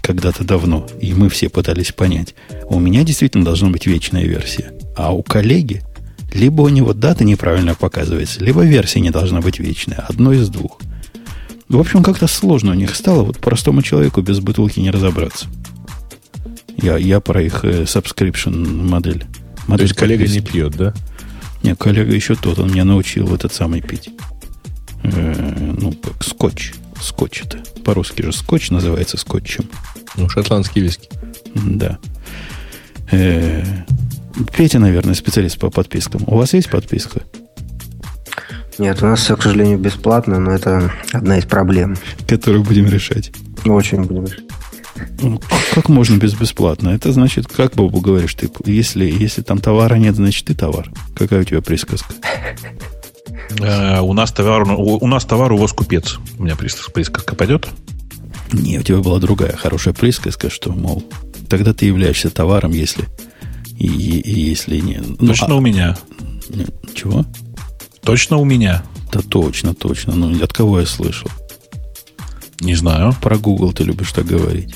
когда-то 0.00 0.44
давно, 0.44 0.86
и 1.00 1.12
мы 1.12 1.28
все 1.28 1.48
пытались 1.48 1.90
понять, 1.90 2.36
у 2.68 2.78
меня 2.78 3.02
действительно 3.02 3.44
должна 3.44 3.70
быть 3.70 3.86
вечная 3.86 4.22
версия. 4.22 4.72
А 4.96 5.12
у 5.12 5.24
коллеги 5.24 5.82
либо 6.32 6.62
у 6.62 6.68
него 6.68 6.92
дата 6.92 7.24
неправильно 7.24 7.74
показывается, 7.74 8.44
либо 8.44 8.64
версия 8.64 9.00
не 9.00 9.10
должна 9.10 9.40
быть 9.40 9.58
вечная. 9.58 10.04
Одно 10.08 10.32
из 10.32 10.48
двух– 10.48 10.78
в 11.68 11.80
общем, 11.80 12.02
как-то 12.02 12.28
сложно 12.28 12.72
у 12.72 12.74
них 12.74 12.94
стало. 12.94 13.22
Вот 13.22 13.38
простому 13.38 13.82
человеку 13.82 14.22
без 14.22 14.38
бутылки 14.38 14.78
не 14.78 14.90
разобраться. 14.90 15.46
Я, 16.76 16.96
я 16.96 17.20
про 17.20 17.42
их 17.42 17.64
э, 17.64 17.82
subscription 17.82 18.84
модель. 18.84 19.24
модель 19.66 19.86
То 19.86 19.90
есть 19.90 19.94
коллега 19.94 20.28
не 20.28 20.40
пьет, 20.40 20.76
да? 20.76 20.94
Нет, 21.62 21.78
коллега 21.78 22.14
еще 22.14 22.36
тот. 22.36 22.60
Он 22.60 22.70
меня 22.70 22.84
научил 22.84 23.34
этот 23.34 23.52
самый 23.52 23.80
пить. 23.80 24.10
Э, 25.02 25.74
ну, 25.76 25.92
как 25.92 26.22
скотч. 26.22 26.74
Скотч 27.00 27.42
это. 27.42 27.58
По-русски 27.82 28.22
же 28.22 28.32
скотч 28.32 28.70
называется 28.70 29.16
скотчем. 29.16 29.64
Ну, 30.16 30.28
шотландский 30.28 30.82
виски. 30.82 31.08
Да. 31.54 31.98
Э, 33.10 33.64
Петя, 34.56 34.78
наверное, 34.78 35.14
специалист 35.14 35.58
по 35.58 35.70
подпискам. 35.70 36.22
У 36.26 36.36
вас 36.36 36.52
есть 36.52 36.70
подписка? 36.70 37.22
Нет, 38.78 39.02
у 39.02 39.06
нас 39.06 39.20
все, 39.20 39.36
к 39.36 39.42
сожалению, 39.42 39.78
бесплатно, 39.78 40.38
но 40.38 40.50
это 40.50 40.92
одна 41.12 41.38
из 41.38 41.46
проблем. 41.46 41.96
Которую 42.28 42.62
будем 42.62 42.86
решать. 42.86 43.32
Очень 43.64 44.04
будем 44.04 44.26
решать. 44.26 44.44
Ну, 45.20 45.40
как 45.74 45.88
можно 45.88 46.16
без 46.16 46.34
бесплатно? 46.34 46.90
Это 46.90 47.12
значит, 47.12 47.46
как 47.46 47.74
Бобу 47.74 48.00
говоришь, 48.00 48.34
ты, 48.34 48.50
если, 48.64 49.04
если 49.06 49.42
там 49.42 49.58
товара 49.58 49.94
нет, 49.94 50.14
значит 50.14 50.46
ты 50.46 50.54
товар. 50.54 50.90
Какая 51.14 51.40
у 51.40 51.44
тебя 51.44 51.62
присказка? 51.62 52.14
Э, 53.60 54.00
у 54.00 54.12
нас 54.12 54.32
товар, 54.32 54.64
у 54.68 55.06
нас 55.06 55.24
товар, 55.24 55.52
у 55.52 55.56
вас 55.56 55.72
купец. 55.72 56.18
У 56.38 56.44
меня 56.44 56.56
присказка 56.56 57.34
пойдет? 57.34 57.68
Не, 58.52 58.78
у 58.78 58.82
тебя 58.82 58.98
была 58.98 59.18
другая 59.18 59.56
хорошая 59.56 59.94
присказка, 59.94 60.50
что, 60.50 60.72
мол, 60.72 61.02
тогда 61.48 61.72
ты 61.72 61.86
являешься 61.86 62.30
товаром, 62.30 62.72
если 62.72 63.06
и, 63.78 63.86
и, 63.86 64.40
если 64.40 64.78
не. 64.78 65.00
Ну, 65.18 65.28
Точно 65.28 65.54
а, 65.54 65.56
у 65.56 65.60
меня. 65.60 65.96
Чего? 66.94 67.24
Точно 68.02 68.38
у 68.38 68.44
меня? 68.44 68.82
Да 69.12 69.20
точно, 69.20 69.74
точно. 69.74 70.14
Ну, 70.14 70.42
от 70.42 70.52
кого 70.52 70.80
я 70.80 70.86
слышал? 70.86 71.30
Не 72.60 72.74
знаю. 72.74 73.14
Про 73.20 73.38
Google 73.38 73.72
ты 73.72 73.84
любишь 73.84 74.12
так 74.12 74.26
говорить. 74.26 74.74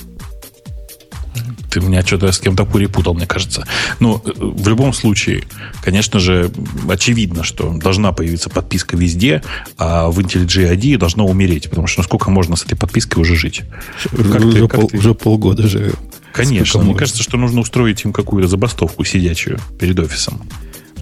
Ты 1.71 1.81
меня 1.81 2.05
что-то 2.05 2.33
с 2.33 2.41
кем-то 2.41 2.67
перепутал, 2.67 3.15
мне 3.15 3.27
кажется. 3.27 3.65
Ну, 4.01 4.21
в 4.25 4.69
любом 4.69 4.93
случае, 4.93 5.45
конечно 5.83 6.19
же, 6.19 6.51
очевидно, 6.89 7.45
что 7.45 7.73
должна 7.73 8.13
появиться 8.13 8.51
подписка 8.51 8.97
везде, 8.97 9.43
а 9.79 10.11
в 10.11 10.19
IntelliJ 10.19 10.77
ID 10.77 10.99
должна 10.99 11.25
умереть, 11.25 11.71
потому 11.71 11.87
что 11.87 12.01
ну, 12.01 12.05
сколько 12.05 12.31
можно 12.31 12.57
с 12.57 12.65
этой 12.65 12.77
подпиской 12.77 13.23
уже 13.23 13.37
жить? 13.37 13.63
Как 14.11 14.45
уже, 14.45 14.53
ты, 14.53 14.69
пол, 14.69 14.89
ты... 14.89 14.99
уже 14.99 15.15
полгода 15.15 15.69
живем. 15.69 15.95
Конечно. 16.33 16.83
Мне 16.83 16.95
кажется, 16.95 17.23
что 17.23 17.37
нужно 17.37 17.61
устроить 17.61 18.05
им 18.05 18.13
какую-то 18.13 18.49
забастовку 18.49 19.05
сидячую 19.05 19.59
перед 19.79 19.99
офисом. 19.99 20.43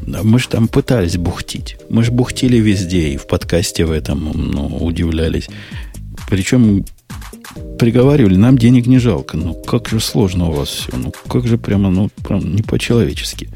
Мы 0.07 0.39
же 0.39 0.49
там 0.49 0.69
пытались 0.69 1.17
бухтить. 1.17 1.77
Мы 1.91 2.03
же 2.03 2.13
бухтили 2.13 2.57
везде, 2.57 3.09
и 3.11 3.17
в 3.17 3.27
подкасте 3.27 3.85
в 3.85 3.91
этом 3.91 4.33
ну, 4.35 4.67
удивлялись. 4.67 5.49
Причем 6.29 6.85
приговаривали, 7.79 8.37
нам 8.37 8.59
денег 8.59 8.87
не 8.87 8.99
жалко. 8.99 9.37
Ну, 9.37 9.55
как 9.55 9.89
же 9.89 10.01
сложно 10.01 10.49
у 10.49 10.53
вас 10.53 10.69
все. 10.69 10.97
Ну, 10.97 11.13
как 11.29 11.47
же 11.47 11.59
прямо, 11.59 11.91
ну, 11.91 12.11
прям 12.25 12.55
не 12.55 12.63
по-человечески. 12.63 13.51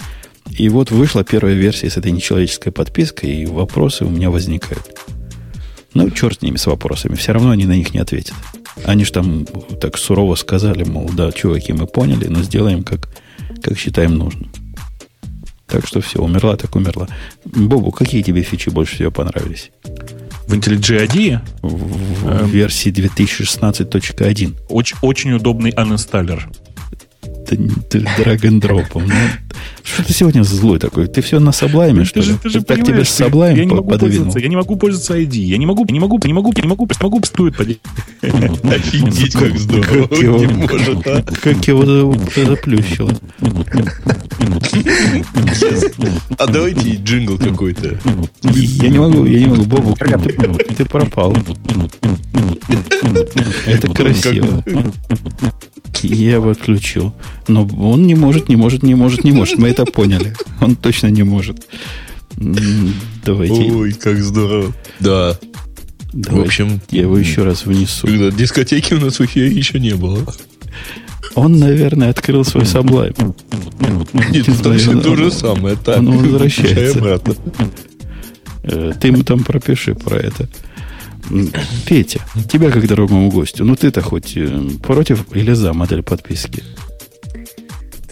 И 0.51 0.69
вот 0.69 0.91
вышла 0.91 1.25
первая 1.25 1.55
версия 1.55 1.89
с 1.91 1.97
этой 1.97 2.13
нечеловеческой 2.13 2.73
подпиской, 2.73 3.31
и 3.31 3.47
вопросы 3.47 4.05
у 4.05 4.11
меня 4.11 4.31
возникают. 4.31 4.99
Ну, 5.95 6.11
черт 6.11 6.39
с 6.39 6.43
ними, 6.43 6.57
с 6.57 6.67
вопросами. 6.67 7.15
Все 7.15 7.33
равно 7.33 7.51
они 7.51 7.65
на 7.65 7.73
них 7.73 7.95
не 7.95 8.01
ответят. 8.01 8.35
Они 8.85 9.05
же 9.05 9.13
там 9.13 9.47
так 9.81 9.99
сурово 9.99 10.35
сказали, 10.35 10.85
мол, 10.85 11.11
да, 11.13 11.31
чуваки, 11.33 11.73
мы 11.73 11.87
поняли, 11.87 12.27
но 12.29 12.43
сделаем, 12.43 12.83
как, 12.83 13.09
как 13.63 13.79
считаем 13.79 14.17
нужным. 14.17 14.51
Так 15.67 15.87
что 15.87 16.01
все, 16.01 16.21
умерла, 16.21 16.57
так 16.57 16.75
умерла. 16.77 17.09
Бобу, 17.45 17.93
какие 17.93 18.23
тебе 18.23 18.43
фичи 18.43 18.69
больше 18.69 18.97
всего 18.97 19.11
понравились? 19.11 19.71
В 20.47 20.55
IntelliJ 20.55 21.07
IDEA? 21.07 21.41
В, 21.63 22.45
в 22.45 22.51
версии 22.51 22.91
2016.1. 22.91 24.57
Очень, 24.69 24.97
очень 25.03 25.33
удобный 25.33 25.71
анинсталлер. 25.71 26.49
Драг-н-дропом. 28.17 29.11
Что 29.83 30.05
ты 30.05 30.13
сегодня 30.13 30.43
злой 30.43 30.79
такой? 30.79 31.07
Ты 31.09 31.23
все 31.23 31.41
на 31.41 31.53
саблайме, 31.53 32.05
что 32.05 32.21
ли? 32.21 32.35
Ты 32.43 32.49
же 32.49 32.63
так 32.63 32.85
тебе 32.85 33.05
саблайм 33.05 33.57
я 33.57 33.65
не 33.65 33.75
могу 33.75 33.99
пользоваться, 33.99 34.39
Я 34.39 34.49
не 34.49 34.57
могу 34.57 34.77
пользоваться 34.77 35.19
ID. 35.19 35.37
Я 35.37 35.59
не 35.59 35.67
могу, 35.67 35.85
не 35.85 36.01
могу, 36.01 36.19
не 36.25 36.33
могу, 36.33 36.53
не 36.57 36.69
могу, 36.69 36.87
не 36.87 37.03
могу, 37.03 37.25
стоит 37.25 37.57
подеть. 37.57 37.81
Офигеть, 38.23 39.33
как 39.33 39.59
здорово. 39.59 40.09
Не 40.47 40.67
может, 40.67 41.07
а? 41.07 41.23
Как 41.23 41.67
его 41.67 42.15
заплющило. 42.35 43.11
А 46.39 46.47
давайте 46.47 46.97
джингл 46.97 47.39
какой-то. 47.39 47.99
Я 48.43 48.89
не 48.89 48.99
могу, 48.99 49.25
я 49.25 49.41
не 49.41 49.47
могу. 49.47 49.65
Бобу, 49.65 49.97
ты 50.77 50.85
пропал. 50.85 51.37
Это 53.67 53.89
красиво. 53.89 54.63
Я 56.03 56.33
его 56.33 56.51
отключил. 56.51 57.13
Но 57.49 57.65
он 57.65 58.07
не 58.07 58.15
может, 58.15 58.49
не 58.49 58.57
может, 58.57 58.83
не 58.83 58.95
может, 58.95 59.25
не 59.25 59.33
может. 59.33 59.42
Мы 59.57 59.69
это 59.69 59.85
поняли. 59.85 60.35
Он 60.61 60.77
точно 60.77 61.09
не 61.09 61.23
может. 61.23 61.67
Давайте. 63.25 63.73
Ой, 63.73 63.93
как 63.93 64.23
здорово. 64.23 64.73
Да. 65.01 65.39
Давай, 66.13 66.41
в 66.41 66.45
общем, 66.45 66.81
я 66.91 67.03
его 67.03 67.17
еще 67.17 67.43
раз 67.43 67.65
внесу. 67.65 68.07
Когда 68.07 68.31
дискотеки 68.31 68.95
у 68.95 69.01
нас 69.01 69.19
в 69.19 69.25
эфире 69.25 69.51
еще 69.51 69.81
не 69.81 69.95
было. 69.95 70.27
Он, 71.35 71.59
наверное, 71.59 72.11
открыл 72.11 72.45
свой 72.45 72.67
саблайм. 72.67 73.15
Нет, 74.31 74.47
точно 74.63 75.01
то 75.01 75.17
же 75.17 75.31
самое. 75.31 75.77
Так, 75.77 75.99
он 75.99 76.19
возвращается. 76.19 77.21
Э, 78.65 78.93
ты 79.01 79.09
ему 79.09 79.23
там 79.23 79.43
пропиши 79.43 79.95
про 79.95 80.17
это. 80.17 80.49
Петя, 81.87 82.21
тебя 82.51 82.71
как 82.71 82.87
дорогому 82.87 83.31
гостю, 83.31 83.65
ну 83.65 83.77
ты-то 83.77 84.03
хоть 84.03 84.37
э, 84.37 84.61
против 84.83 85.25
или 85.35 85.53
за 85.53 85.73
модель 85.73 86.03
подписки? 86.03 86.63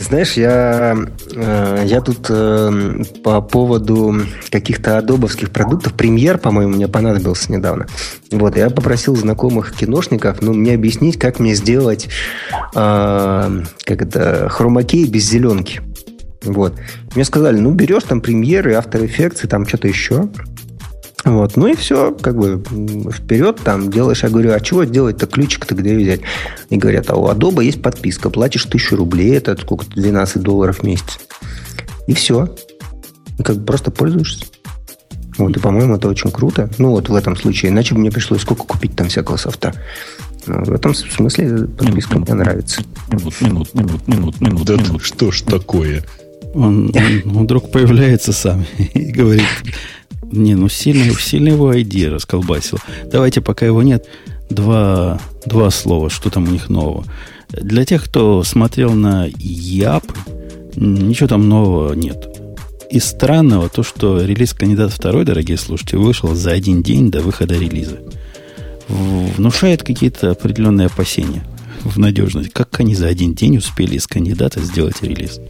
Знаешь, 0.01 0.33
я, 0.33 0.97
э, 1.37 1.83
я 1.87 2.01
тут 2.01 2.27
э, 2.31 3.03
по 3.23 3.43
поводу 3.43 4.17
каких-то 4.51 4.97
адобовских 4.97 5.51
продуктов, 5.51 5.93
премьер, 5.93 6.39
по-моему, 6.39 6.77
мне 6.77 6.89
понадобился 6.89 7.53
недавно. 7.53 7.87
Вот, 8.33 8.57
я 8.57 8.71
попросил 8.71 9.15
знакомых 9.15 9.73
киношников, 9.77 10.41
ну, 10.41 10.55
мне 10.55 10.73
объяснить, 10.73 11.19
как 11.19 11.39
мне 11.39 11.55
сделать, 11.55 12.09
э, 12.75 13.63
как 13.85 14.03
это, 14.03 14.49
хромакей 14.49 15.05
без 15.05 15.29
зеленки. 15.29 15.83
Вот. 16.45 16.75
Мне 17.15 17.25
сказали, 17.27 17.59
ну, 17.59 17.73
берешь 17.73 18.05
там 18.05 18.23
премьеры, 18.23 18.73
After 18.73 19.07
Effects 19.07 19.47
там 19.47 19.67
что-то 19.67 19.87
еще. 19.87 20.31
Вот, 21.25 21.57
ну 21.57 21.67
и 21.67 21.75
все, 21.75 22.13
как 22.13 22.37
бы 22.37 22.63
вперед 23.13 23.61
там 23.63 23.91
делаешь. 23.91 24.23
Я 24.23 24.31
говорю, 24.31 24.53
а 24.53 24.61
чего 24.61 24.85
делать-то, 24.85 25.27
ключик-то 25.27 25.75
где 25.75 25.97
взять? 25.97 26.21
И 26.71 26.77
говорят, 26.77 27.11
а 27.11 27.17
у 27.17 27.29
Adobe 27.29 27.65
есть 27.65 27.83
подписка, 27.83 28.31
платишь 28.31 28.65
тысячу 28.65 28.97
рублей, 28.97 29.37
это 29.37 29.57
сколько-то 29.57 29.93
12 29.93 30.43
долларов 30.43 30.79
в 30.79 30.83
месяц. 30.83 31.21
И 32.07 32.15
все. 32.15 32.55
И 33.39 33.43
как 33.43 33.57
бы 33.57 33.67
просто 33.67 33.91
пользуешься. 33.91 34.47
Вот, 35.37 35.57
и, 35.57 35.61
по-моему, 35.61 35.97
это 35.97 36.09
очень 36.09 36.31
круто. 36.31 36.69
Ну, 36.79 36.91
вот 36.91 37.09
в 37.09 37.15
этом 37.15 37.37
случае. 37.37 37.71
Иначе 37.71 37.95
бы 37.95 38.01
мне 38.01 38.11
пришлось 38.11 38.43
сколько 38.43 38.65
купить 38.65 38.97
там 38.97 39.09
всякого 39.09 39.37
софта. 39.37 39.75
Ну, 40.47 40.65
в 40.65 40.73
этом 40.73 40.95
смысле 40.95 41.67
подписка 41.67 42.15
минут, 42.15 42.29
мне 42.29 42.39
нравится. 42.39 42.83
Минут, 43.11 43.41
минут, 43.41 43.75
минут, 43.75 44.09
минут, 44.09 44.41
минут. 44.41 44.65
Да 44.65 44.75
минут. 44.75 45.03
что 45.03 45.31
ж 45.31 45.43
такое? 45.43 46.05
Он, 46.55 46.91
он, 46.95 47.37
он 47.37 47.45
вдруг 47.45 47.71
появляется 47.71 48.33
сам 48.33 48.65
и 48.95 49.13
говорит, 49.13 49.45
не, 50.23 50.55
ну 50.55 50.69
сильный, 50.69 51.15
сильный 51.15 51.53
его 51.53 51.73
ID 51.73 52.09
расколбасил. 52.11 52.79
Давайте, 53.11 53.41
пока 53.41 53.67
его 53.67 53.83
нет, 53.83 54.07
два, 54.49 55.21
два 55.47 55.71
слова, 55.71 56.11
что 56.11 56.31
там 56.31 56.49
у 56.49 56.51
них 56.51 56.69
нового. 56.69 57.05
Для 57.51 57.85
тех, 57.85 58.05
кто 58.05 58.43
смотрел 58.45 58.93
на 58.93 59.27
Яп, 59.39 60.05
ничего 60.77 61.29
там 61.29 61.49
нового 61.49 61.95
нет. 61.95 62.29
И 62.91 62.99
странного 62.99 63.69
то, 63.69 63.83
что 63.83 64.21
релиз 64.21 64.53
кандидат 64.53 64.93
второй, 64.93 65.25
дорогие 65.25 65.59
слушатели, 65.59 65.97
вышел 65.97 66.35
за 66.35 66.51
один 66.51 66.83
день 66.83 67.11
до 67.11 67.21
выхода 67.21 67.55
релиза. 67.55 67.99
Внушает 68.89 69.85
какие-то 69.85 70.33
определенные 70.33 70.87
опасения 70.87 71.45
в 71.85 71.99
надежность. 71.99 72.53
Как 72.53 72.81
они 72.81 72.95
за 72.95 73.07
один 73.07 73.35
день 73.35 73.59
успели 73.59 73.95
из 73.95 74.09
кандидата 74.09 74.61
сделать 74.61 75.03
релиз? 75.03 75.41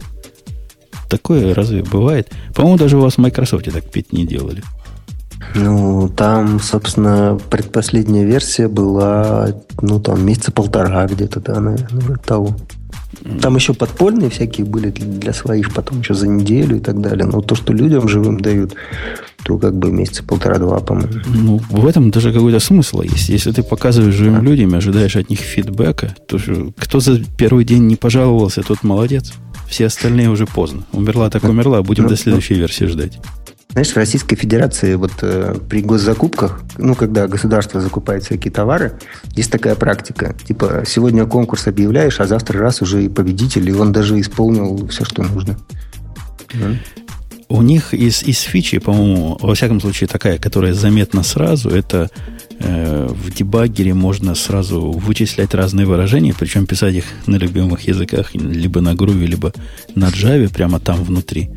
Такое 1.11 1.53
разве 1.53 1.83
бывает? 1.83 2.31
По-моему, 2.55 2.77
даже 2.77 2.97
у 2.97 3.01
вас 3.01 3.15
в 3.15 3.17
Microsoft 3.17 3.65
так 3.65 3.83
петь 3.91 4.13
не 4.13 4.25
делали. 4.25 4.63
Ну, 5.55 6.07
там, 6.07 6.61
собственно, 6.61 7.37
предпоследняя 7.49 8.23
версия 8.23 8.69
была, 8.69 9.49
ну, 9.81 9.99
там, 9.99 10.25
месяца 10.25 10.53
полтора 10.53 11.05
где-то, 11.07 11.41
да, 11.41 11.59
наверное, 11.59 12.15
того. 12.15 12.55
Там 13.41 13.57
еще 13.57 13.73
подпольные 13.73 14.29
всякие 14.29 14.65
были 14.65 14.89
для 14.89 15.33
своих, 15.33 15.73
потом 15.73 15.99
еще 15.99 16.13
за 16.13 16.29
неделю 16.29 16.77
и 16.77 16.79
так 16.79 17.01
далее. 17.01 17.25
Но 17.25 17.41
то, 17.41 17.55
что 17.55 17.73
людям 17.73 18.07
живым 18.07 18.39
дают, 18.39 18.75
то 19.43 19.57
как 19.57 19.75
бы 19.75 19.91
месяца 19.91 20.23
полтора-два, 20.23 20.79
по-моему. 20.79 21.21
Ну, 21.27 21.61
в 21.69 21.85
этом 21.85 22.11
даже 22.11 22.31
какой-то 22.31 22.59
смысл 22.59 23.01
есть. 23.01 23.29
Если 23.29 23.51
ты 23.51 23.63
показываешь 23.63 24.13
живым 24.13 24.39
а. 24.39 24.41
людям 24.41 24.73
и 24.73 24.77
ожидаешь 24.77 25.15
от 25.15 25.29
них 25.29 25.39
фидбэка, 25.39 26.15
то 26.27 26.39
кто 26.77 26.99
за 26.99 27.19
первый 27.37 27.65
день 27.65 27.87
не 27.87 27.95
пожаловался, 27.95 28.61
тот 28.61 28.83
молодец. 28.83 29.33
Все 29.67 29.85
остальные 29.85 30.29
уже 30.29 30.45
поздно. 30.45 30.83
Умерла 30.91 31.29
так 31.29 31.43
умерла, 31.45 31.81
будем 31.81 32.03
ну, 32.03 32.09
до 32.09 32.17
следующей 32.17 32.55
ну, 32.55 32.61
версии 32.61 32.85
ждать. 32.85 33.19
Знаешь, 33.71 33.91
в 33.91 33.95
Российской 33.95 34.35
Федерации 34.35 34.95
вот 34.95 35.13
э, 35.21 35.55
при 35.69 35.81
госзакупках, 35.81 36.61
ну, 36.77 36.93
когда 36.93 37.27
государство 37.27 37.79
закупает 37.79 38.23
всякие 38.23 38.51
товары, 38.51 38.99
есть 39.33 39.49
такая 39.49 39.75
практика. 39.75 40.35
Типа, 40.45 40.83
сегодня 40.85 41.25
конкурс 41.25 41.67
объявляешь, 41.67 42.19
а 42.19 42.25
завтра 42.25 42.59
раз 42.59 42.81
уже 42.81 43.05
и 43.05 43.07
победитель, 43.07 43.69
и 43.69 43.73
он 43.73 43.93
даже 43.93 44.19
исполнил 44.19 44.87
все, 44.89 45.05
что 45.05 45.23
нужно. 45.23 45.57
У 47.51 47.61
них 47.61 47.93
из, 47.93 48.23
из 48.23 48.39
фичи, 48.39 48.77
по-моему, 48.77 49.37
во 49.41 49.53
всяком 49.55 49.81
случае, 49.81 50.07
такая, 50.07 50.37
которая 50.37 50.73
заметна 50.73 51.21
сразу, 51.21 51.69
это 51.69 52.09
э, 52.59 53.07
в 53.09 53.29
дебаггере 53.35 53.93
можно 53.93 54.35
сразу 54.35 54.79
вычислять 54.91 55.53
разные 55.53 55.85
выражения, 55.85 56.33
причем 56.33 56.65
писать 56.65 56.95
их 56.95 57.03
на 57.27 57.35
любимых 57.35 57.81
языках, 57.81 58.33
либо 58.33 58.79
на 58.79 58.93
Groovy, 58.93 59.25
либо 59.25 59.51
на 59.95 60.07
Java, 60.07 60.47
прямо 60.47 60.79
там 60.79 61.03
внутри. 61.03 61.49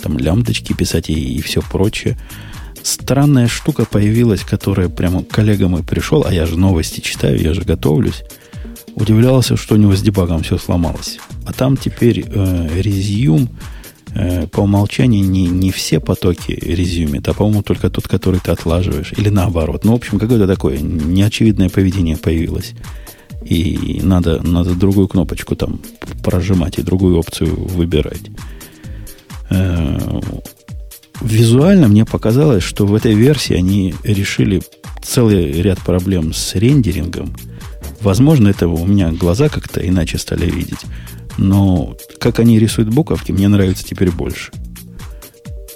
Там 0.00 0.16
лямдочки 0.16 0.74
писать 0.74 1.10
и, 1.10 1.14
и 1.14 1.42
все 1.42 1.60
прочее. 1.60 2.16
Странная 2.84 3.48
штука 3.48 3.84
появилась, 3.84 4.42
которая 4.42 4.88
прямо 4.88 5.24
коллега 5.24 5.66
мой 5.66 5.82
пришел, 5.82 6.24
а 6.24 6.32
я 6.32 6.46
же 6.46 6.56
новости 6.56 7.00
читаю, 7.00 7.42
я 7.42 7.52
же 7.52 7.62
готовлюсь. 7.62 8.22
Удивлялся, 8.94 9.56
что 9.56 9.74
у 9.74 9.78
него 9.78 9.96
с 9.96 10.02
дебагом 10.02 10.44
все 10.44 10.56
сломалось. 10.56 11.18
А 11.44 11.52
там 11.52 11.76
теперь 11.76 12.24
э, 12.24 12.68
резюм 12.76 13.48
Э, 13.48 13.81
по 14.50 14.60
умолчанию 14.60 15.24
не, 15.24 15.46
не 15.46 15.70
все 15.70 15.98
потоки 16.00 16.52
резюмит, 16.52 17.28
а, 17.28 17.34
по-моему, 17.34 17.62
только 17.62 17.88
тот, 17.88 18.08
который 18.08 18.40
ты 18.40 18.50
отлаживаешь. 18.50 19.12
Или 19.16 19.30
наоборот. 19.30 19.84
Ну, 19.84 19.92
в 19.92 19.96
общем, 19.96 20.18
какое-то 20.18 20.46
такое 20.46 20.78
неочевидное 20.78 21.68
поведение 21.68 22.16
появилось. 22.16 22.74
И 23.44 24.00
надо, 24.02 24.42
надо 24.42 24.74
другую 24.74 25.08
кнопочку 25.08 25.56
там 25.56 25.80
прожимать 26.22 26.78
и 26.78 26.82
другую 26.82 27.18
опцию 27.18 27.54
выбирать. 27.54 28.30
Э, 29.50 30.20
визуально 31.20 31.88
мне 31.88 32.04
показалось, 32.04 32.62
что 32.62 32.86
в 32.86 32.94
этой 32.94 33.14
версии 33.14 33.54
они 33.54 33.94
решили 34.04 34.62
целый 35.02 35.60
ряд 35.60 35.80
проблем 35.80 36.32
с 36.32 36.54
рендерингом. 36.54 37.34
Возможно, 38.00 38.48
это 38.48 38.68
у 38.68 38.86
меня 38.86 39.10
глаза 39.10 39.48
как-то 39.48 39.86
иначе 39.86 40.18
стали 40.18 40.50
видеть. 40.50 40.80
Но 41.38 41.96
как 42.18 42.38
они 42.38 42.58
рисуют 42.58 42.90
буковки, 42.90 43.32
мне 43.32 43.48
нравится 43.48 43.84
теперь 43.84 44.10
больше. 44.10 44.52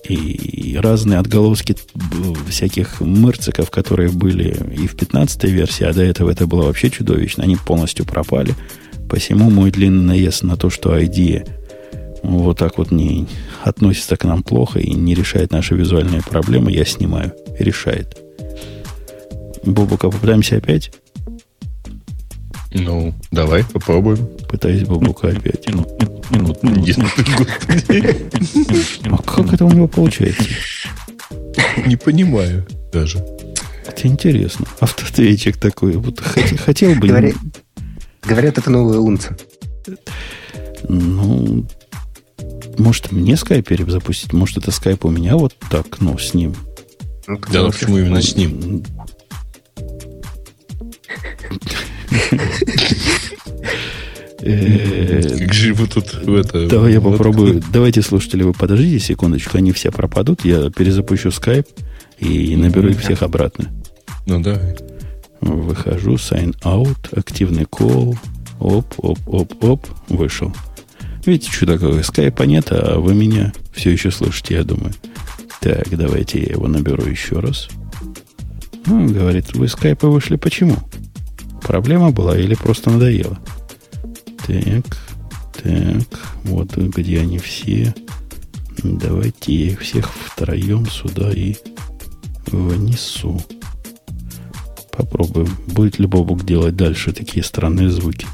И 0.08 0.76
разные 0.80 1.18
отголоски 1.18 1.76
всяких 2.48 3.00
мырциков, 3.00 3.70
которые 3.70 4.10
были 4.10 4.56
и 4.72 4.86
в 4.86 4.96
15 4.96 5.44
версии, 5.44 5.84
а 5.84 5.92
до 5.92 6.02
этого 6.02 6.30
это 6.30 6.46
было 6.46 6.62
вообще 6.66 6.90
чудовищно, 6.90 7.42
они 7.42 7.56
полностью 7.56 8.04
пропали. 8.04 8.54
Посему 9.08 9.50
мой 9.50 9.70
длинный 9.70 10.04
наезд 10.04 10.44
на 10.44 10.56
то, 10.56 10.70
что 10.70 10.96
ID 10.96 11.48
вот 12.22 12.58
так 12.58 12.78
вот 12.78 12.90
не 12.90 13.26
относится 13.62 14.16
к 14.16 14.24
нам 14.24 14.42
плохо 14.42 14.78
и 14.80 14.92
не 14.92 15.14
решает 15.14 15.52
наши 15.52 15.74
визуальные 15.74 16.22
проблемы, 16.22 16.72
я 16.72 16.84
снимаю. 16.84 17.32
Решает. 17.58 18.16
Бобука, 19.64 20.10
попытаемся 20.10 20.56
опять? 20.56 20.92
Ну, 22.78 23.14
давай 23.30 23.64
попробуем. 23.64 24.28
Пытаюсь 24.48 24.84
бабука 24.84 25.28
опять. 25.28 25.66
Минут, 25.68 25.88
минут, 26.30 26.62
минут, 26.62 26.88
А 29.04 29.22
как 29.22 29.52
это 29.52 29.64
у 29.64 29.70
него 29.70 29.88
получается? 29.88 30.44
Не 31.86 31.96
понимаю 31.96 32.66
даже. 32.92 33.18
Это 33.86 34.08
интересно. 34.08 34.66
Автоответчик 34.80 35.56
такой. 35.56 35.92
Вот 35.92 36.20
хотел, 36.20 36.94
бы... 36.96 37.08
Говорят, 37.08 37.34
говорят, 38.22 38.58
это 38.58 38.70
новая 38.70 38.98
унца. 38.98 39.36
Ну, 40.88 41.66
может, 42.78 43.10
мне 43.10 43.36
скайп 43.36 43.68
перезапустить? 43.68 44.32
Может, 44.32 44.58
это 44.58 44.70
скайп 44.70 45.04
у 45.04 45.10
меня 45.10 45.36
вот 45.36 45.54
так, 45.70 46.00
ну, 46.00 46.18
с 46.18 46.34
ним. 46.34 46.54
Да, 47.26 47.64
почему 47.64 47.98
именно 47.98 48.20
с 48.20 48.36
ним? 48.36 48.84
Как 54.38 55.54
же 55.54 55.74
вы 55.74 55.86
тут 55.88 56.14
в 56.14 56.34
это... 56.34 56.68
Давай 56.68 56.92
я 56.92 57.00
попробую. 57.00 57.62
Давайте, 57.72 58.02
слушатели, 58.02 58.42
вы 58.42 58.52
подождите 58.52 59.04
секундочку, 59.04 59.58
они 59.58 59.72
все 59.72 59.90
пропадут. 59.90 60.44
Я 60.44 60.70
перезапущу 60.70 61.30
скайп 61.30 61.66
и 62.18 62.54
наберу 62.56 62.88
их 62.88 63.00
всех 63.00 63.22
обратно. 63.22 63.70
Ну, 64.26 64.40
давай. 64.40 64.76
Выхожу, 65.40 66.14
sign 66.14 66.54
out, 66.62 67.18
активный 67.18 67.64
call. 67.64 68.16
Оп, 68.58 68.94
оп, 68.98 69.18
оп, 69.26 69.64
оп, 69.64 69.86
вышел. 70.08 70.54
Видите, 71.24 71.50
что 71.50 71.66
такое? 71.66 72.02
Скайпа 72.02 72.44
нет, 72.44 72.68
а 72.70 72.98
вы 72.98 73.14
меня 73.14 73.52
все 73.72 73.90
еще 73.90 74.10
слышите, 74.10 74.54
я 74.54 74.64
думаю. 74.64 74.92
Так, 75.60 75.88
давайте 75.90 76.40
я 76.40 76.52
его 76.52 76.68
наберу 76.68 77.04
еще 77.04 77.40
раз. 77.40 77.68
Ну, 78.86 79.12
говорит, 79.12 79.54
вы 79.54 79.68
скайпа 79.68 80.08
вышли 80.08 80.36
почему? 80.36 80.76
Проблема 81.66 82.12
была 82.12 82.38
или 82.38 82.54
просто 82.54 82.90
надоело? 82.90 83.38
Так, 84.46 84.84
так, 85.52 86.20
вот 86.44 86.76
где 86.76 87.20
они 87.20 87.38
все. 87.38 87.92
Давайте 88.84 89.52
я 89.52 89.72
их 89.72 89.80
всех 89.80 90.08
втроем 90.12 90.86
сюда 90.88 91.32
и 91.32 91.56
внесу. 92.46 93.40
Попробуем. 94.92 95.48
Будет 95.66 95.98
ли 95.98 96.06
Бобук 96.06 96.44
делать 96.44 96.76
дальше 96.76 97.12
такие 97.12 97.42
странные 97.42 97.90
звуки? 97.90 98.28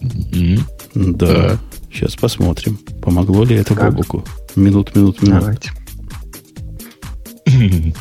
Mm-hmm. 0.00 0.60
Да. 0.94 1.26
да. 1.26 1.58
Сейчас 1.92 2.14
посмотрим. 2.14 2.78
Помогло 3.02 3.44
ли 3.44 3.56
это 3.56 3.74
как? 3.74 3.90
Бобуку? 3.90 4.24
Минут, 4.54 4.94
минут, 4.94 5.22
минут. 5.22 5.40
Давайте. 5.40 5.72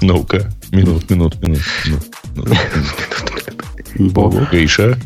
Ну-ка. 0.00 0.50
Минут, 0.70 1.08
минут, 1.10 1.40
минут. 1.40 1.62
минут, 1.84 2.04
минут. 2.34 4.12
Бог. 4.12 4.50
Гриша, 4.50 4.98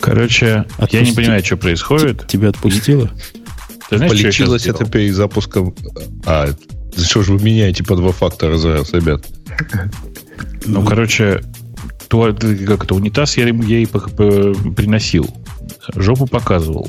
Короче, 0.00 0.64
я 0.90 1.00
не 1.00 1.12
понимаю, 1.12 1.44
что 1.44 1.56
происходит. 1.56 2.26
Тебя 2.26 2.50
отпустило? 2.50 3.10
Ты 3.88 3.98
знаешь, 3.98 4.12
Полечилось 4.12 4.66
это 4.66 4.84
перед 4.84 5.14
запуском... 5.14 5.74
А, 6.24 6.48
что 6.96 7.22
же 7.22 7.32
вы 7.32 7.42
меняете 7.42 7.84
по 7.84 7.96
два 7.96 8.12
фактора 8.12 8.56
за 8.56 8.74
раз, 8.74 8.92
ребят? 8.92 9.24
Ну, 10.64 10.84
короче, 10.84 11.42
то, 12.08 12.32
как 12.32 12.84
это, 12.84 12.94
унитаз 12.94 13.36
я 13.36 13.46
ей 13.46 13.86
приносил. 13.86 15.28
Жопу 15.94 16.26
показывал. 16.26 16.88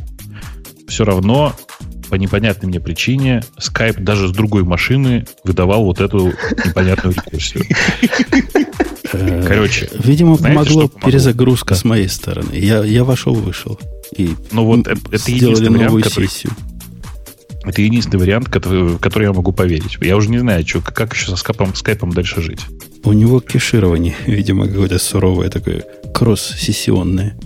Все 0.87 1.03
равно 1.03 1.55
по 2.09 2.15
непонятной 2.15 2.69
мне 2.69 2.79
причине 2.79 3.43
Skype 3.57 4.01
даже 4.01 4.27
с 4.27 4.31
другой 4.31 4.63
машины 4.63 5.25
выдавал 5.43 5.83
вот 5.83 5.99
эту 5.99 6.33
непонятную 6.65 7.15
рекурсию. 7.15 7.65
Э, 9.13 9.45
Короче. 9.47 9.89
Видимо, 9.93 10.37
помогло 10.37 10.87
перезагрузка 10.87 11.75
с 11.75 11.83
моей 11.83 12.09
стороны. 12.09 12.53
Я, 12.53 12.83
я 12.83 13.03
вошел, 13.03 13.33
вышел. 13.33 13.79
И 14.15 14.31
ну 14.51 14.65
вот 14.65 14.87
это 14.87 15.31
единственный 15.31 15.69
вариант, 15.69 16.03
который, 16.03 16.29
это 17.63 17.81
единственный 17.81 18.19
вариант, 18.19 18.49
который, 18.49 18.97
который 18.97 19.23
я 19.23 19.33
могу 19.33 19.51
поверить. 19.51 19.97
Я 20.01 20.15
уже 20.17 20.29
не 20.29 20.39
знаю, 20.39 20.65
что, 20.65 20.81
как 20.81 21.13
еще 21.13 21.27
со 21.27 21.35
скайпом, 21.35 21.75
скайпом 21.75 22.11
дальше 22.11 22.41
жить. 22.41 22.61
У 23.03 23.13
него 23.13 23.39
кеширование, 23.39 24.15
видимо, 24.25 24.67
какое-то 24.67 24.99
суровое 24.99 25.49
такое, 25.49 25.83
кросс-сессионное. 26.13 27.37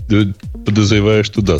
Подозреваю, 0.64 1.24
что 1.24 1.42
да, 1.42 1.58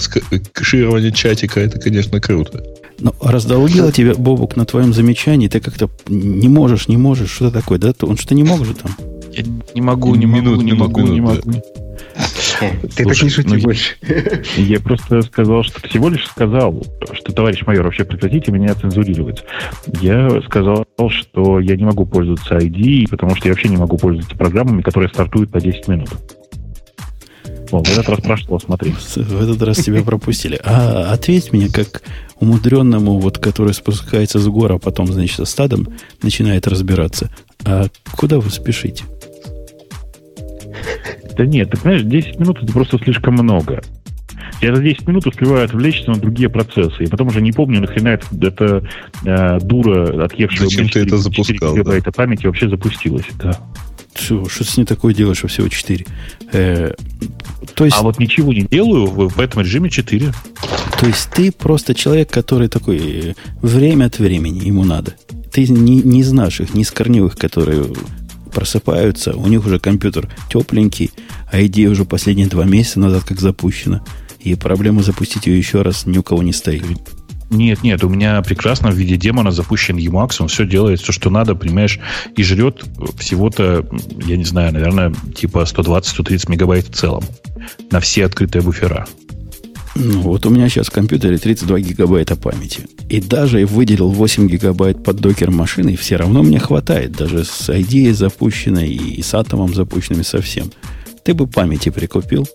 кеширование 0.55 1.13
чатика, 1.13 1.61
это, 1.61 1.81
конечно, 1.81 2.21
круто. 2.21 2.63
Но 3.03 3.13
раздолбило 3.21 3.91
тебя, 3.91 4.15
Бобук, 4.15 4.55
на 4.55 4.65
твоем 4.65 4.95
замечании, 4.95 5.49
ты 5.49 5.59
как-то 5.59 5.91
не 6.07 6.49
можешь, 6.49 6.87
не 6.87 6.97
можешь, 6.97 7.31
что 7.31 7.51
такое, 7.51 7.79
да? 7.79 7.93
Он 8.03 8.17
что 8.17 8.35
не 8.35 8.45
может 8.45 8.79
там? 8.79 8.93
Я 9.33 9.43
не 9.75 9.81
могу, 9.81 10.15
не 10.15 10.27
могу, 10.27 10.63
не 10.63 10.73
могу, 10.73 11.01
не 11.01 11.21
могу. 11.21 11.41
Ты 12.95 13.05
так 13.05 13.23
не 13.23 13.29
шути 13.29 13.49
ну, 13.49 13.61
больше. 13.61 13.97
Я 14.57 14.79
просто 14.79 15.23
сказал, 15.23 15.65
что 15.65 15.81
всего 15.89 16.11
лишь 16.11 16.29
сказал, 16.29 16.81
что, 17.13 17.33
товарищ 17.33 17.63
майор, 17.67 17.87
вообще 17.87 18.05
прекратите 18.05 18.53
меня 18.53 18.73
цензурировать. 18.75 19.43
Я 20.01 20.41
сказал, 20.43 20.87
что 21.09 21.59
я 21.59 21.75
не 21.75 21.85
могу 21.85 22.07
пользоваться 22.07 22.57
ID, 22.57 23.09
потому 23.11 23.35
что 23.35 23.49
я 23.49 23.55
вообще 23.55 23.69
не 23.69 23.79
могу 23.79 23.97
пользоваться 23.97 24.37
программами, 24.37 24.83
которые 24.83 25.09
стартуют 25.09 25.51
по 25.51 25.61
10 25.61 25.89
минут. 25.89 26.11
О, 27.73 27.83
в 27.83 27.91
этот 27.91 28.09
раз 28.11 28.21
прошло, 28.21 28.59
смотри. 28.61 28.93
В 28.93 29.43
этот 29.43 29.63
раз 29.63 29.79
тебя 29.79 30.03
пропустили. 30.03 30.61
А 30.63 31.11
ответь 31.13 31.53
мне, 31.53 31.69
как 31.69 32.03
умудренному, 32.43 33.21
вот, 33.21 33.39
который 33.39 33.73
спускается 33.73 34.41
с 34.41 34.47
гора, 34.49 34.75
а 34.75 34.79
потом, 34.79 35.07
значит, 35.07 35.37
со 35.37 35.45
стадом 35.45 35.87
начинает 36.23 36.67
разбираться. 36.67 37.31
А 37.65 37.87
куда 38.17 38.41
вы 38.41 38.51
спешите? 38.51 39.05
Да 41.37 41.47
нет, 41.47 41.71
ты 41.71 41.77
понимаешь, 41.79 42.03
10 42.03 42.41
минут 42.41 42.61
это 42.61 42.73
просто 42.73 42.99
слишком 42.99 43.35
много. 43.35 43.81
Я 44.61 44.75
за 44.75 44.83
10 44.83 45.07
минут 45.07 45.27
успеваю 45.27 45.65
отвлечься 45.65 46.11
на 46.11 46.17
другие 46.17 46.49
процессы. 46.49 47.05
И 47.05 47.07
потом 47.07 47.29
уже 47.29 47.41
не 47.41 47.53
помню, 47.53 47.81
нахрена 47.81 48.09
это, 48.09 48.27
это 48.41 48.89
э, 49.25 49.59
дура, 49.61 50.25
отъевшая 50.25 50.69
Зачем 50.69 50.89
ты 50.89 51.01
это 51.01 51.19
запускал, 51.19 51.75
гигабайта 51.75 52.07
да? 52.07 52.13
памяти 52.13 52.47
вообще 52.47 52.69
запустилась. 52.69 53.27
Да. 53.41 53.57
Что, 54.15 54.49
что 54.49 54.65
с 54.65 54.77
ней 54.77 54.85
такое 54.85 55.15
делаешь, 55.15 55.39
что 55.39 55.49
всего 55.49 55.69
4? 55.69 56.07
Э, 56.53 56.93
то 57.75 57.85
есть, 57.85 57.97
а 57.97 58.03
вот 58.03 58.19
ничего 58.19 58.53
не 58.53 58.63
делаю 58.63 59.07
в, 59.07 59.29
в 59.29 59.41
этом 59.41 59.63
режиме 59.63 59.89
4. 59.89 60.33
То 61.03 61.09
есть 61.09 61.31
ты 61.31 61.51
просто 61.51 61.97
человек, 61.97 62.31
который 62.31 62.69
такой 62.69 62.99
э, 63.01 63.35
время 63.61 64.05
от 64.05 64.21
времени 64.21 64.65
ему 64.65 64.85
надо. 64.85 65.15
Ты 65.51 65.67
не, 65.67 66.01
не 66.01 66.21
из 66.21 66.31
наших, 66.31 66.75
не 66.75 66.83
из 66.83 66.93
корневых, 66.93 67.35
которые 67.35 67.87
просыпаются, 68.55 69.35
у 69.35 69.49
них 69.49 69.67
уже 69.67 69.81
компьютер 69.81 70.33
тепленький, 70.49 71.11
а 71.51 71.61
идея 71.67 71.91
уже 71.91 72.05
последние 72.05 72.47
два 72.47 72.67
месяца 72.67 73.01
назад 73.01 73.25
как 73.25 73.41
запущена. 73.41 74.05
И 74.39 74.55
проблема 74.55 75.03
запустить 75.03 75.49
ее 75.49 75.59
еще 75.59 75.83
раз 75.83 76.07
ни 76.07 76.19
у 76.19 76.23
кого 76.23 76.45
не 76.45 76.53
стоит. 76.53 76.85
Нет, 77.51 77.83
нет, 77.83 78.05
у 78.05 78.09
меня 78.09 78.41
прекрасно 78.41 78.93
в 78.93 78.95
виде 78.95 79.17
демона 79.17 79.51
запущен 79.51 79.97
Emacs, 79.97 80.37
он 80.39 80.47
все 80.47 80.65
делает, 80.65 81.01
все, 81.01 81.11
что 81.11 81.31
надо, 81.31 81.57
понимаешь, 81.57 81.99
и 82.37 82.45
жрет 82.45 82.85
всего-то, 83.19 83.85
я 84.25 84.37
не 84.37 84.45
знаю, 84.45 84.73
наверное, 84.73 85.13
типа 85.35 85.65
120-130 85.65 86.49
мегабайт 86.49 86.87
в 86.87 86.95
целом 86.95 87.25
на 87.91 87.99
все 87.99 88.25
открытые 88.25 88.63
буфера. 88.63 89.09
Ну, 89.95 90.21
вот 90.21 90.47
у 90.47 90.51
меня 90.51 90.69
сейчас 90.69 90.87
в 90.87 90.91
компьютере 90.91 91.37
32 91.37 91.81
гигабайта 91.81 92.35
памяти. 92.35 92.87
И 93.11 93.21
даже 93.21 93.61
я 93.61 93.67
выделил 93.67 94.09
8 94.09 94.49
гигабайт 94.49 95.05
под 95.05 95.17
докер 95.17 95.51
машины, 95.51 95.91
и 95.91 95.97
все 95.97 96.17
равно 96.17 96.43
мне 96.43 96.59
хватает. 96.59 97.13
Даже 97.13 97.45
с 97.45 97.69
ID 97.69 98.13
запущенной 98.13 98.89
и 98.89 99.23
с 99.23 99.35
атомом 99.35 99.75
запущенными 99.75 100.23
совсем. 100.23 100.71
Ты 101.25 101.35
бы 101.35 101.47
памяти 101.47 101.91
прикупил. 101.91 102.49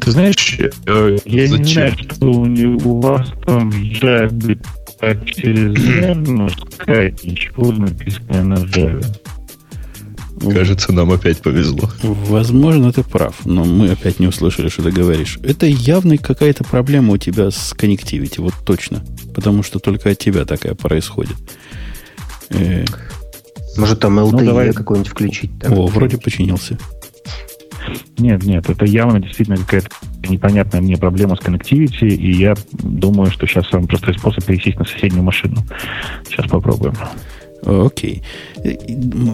Ты 0.00 0.10
знаешь, 0.10 0.58
э, 0.58 1.18
я 1.26 1.46
Зачем? 1.46 1.62
не 1.62 1.72
знаю, 1.72 1.92
что 1.98 2.26
у, 2.88 3.00
вас 3.00 3.28
там 3.44 3.70
Java 3.70 4.58
через 5.26 6.16
но 6.28 6.46
Skype 6.46 7.18
ничего 7.24 7.72
написано 7.72 8.44
на 8.44 8.54
Java. 8.54 9.04
Кажется, 10.50 10.92
нам 10.92 11.10
опять 11.12 11.40
повезло. 11.40 11.88
Возможно, 12.02 12.92
ты 12.92 13.02
прав, 13.02 13.44
но 13.44 13.64
мы 13.64 13.90
опять 13.90 14.18
не 14.18 14.26
услышали, 14.26 14.68
что 14.68 14.82
ты 14.82 14.90
говоришь. 14.90 15.38
Это 15.42 15.66
явно 15.66 16.18
какая-то 16.18 16.64
проблема 16.64 17.12
у 17.14 17.18
тебя 17.18 17.50
с 17.50 17.74
коннективити, 17.74 18.40
вот 18.40 18.54
точно. 18.64 19.04
Потому 19.34 19.62
что 19.62 19.78
только 19.78 20.10
от 20.10 20.18
тебя 20.18 20.44
такая 20.44 20.74
происходит. 20.74 21.36
Э... 22.50 22.84
Может, 23.76 24.00
там 24.00 24.18
LTE 24.18 24.30
ну, 24.32 24.44
давай... 24.44 24.72
какой-нибудь 24.72 25.10
включить? 25.10 25.50
Там, 25.60 25.78
О, 25.78 25.86
вроде 25.86 26.18
починился. 26.18 26.78
Нет, 28.18 28.44
нет, 28.44 28.68
это 28.68 28.84
явно 28.84 29.20
действительно 29.20 29.56
какая-то 29.56 29.88
непонятная 30.28 30.80
мне 30.80 30.96
проблема 30.96 31.36
с 31.36 31.40
коннективити, 31.40 32.04
и 32.04 32.32
я 32.32 32.54
думаю, 32.72 33.30
что 33.30 33.46
сейчас 33.46 33.68
самый 33.68 33.88
простой 33.88 34.16
способ 34.16 34.44
пересесть 34.44 34.78
на 34.78 34.84
соседнюю 34.84 35.24
машину. 35.24 35.56
Сейчас 36.28 36.48
попробуем. 36.48 36.94
Окей. 37.64 38.22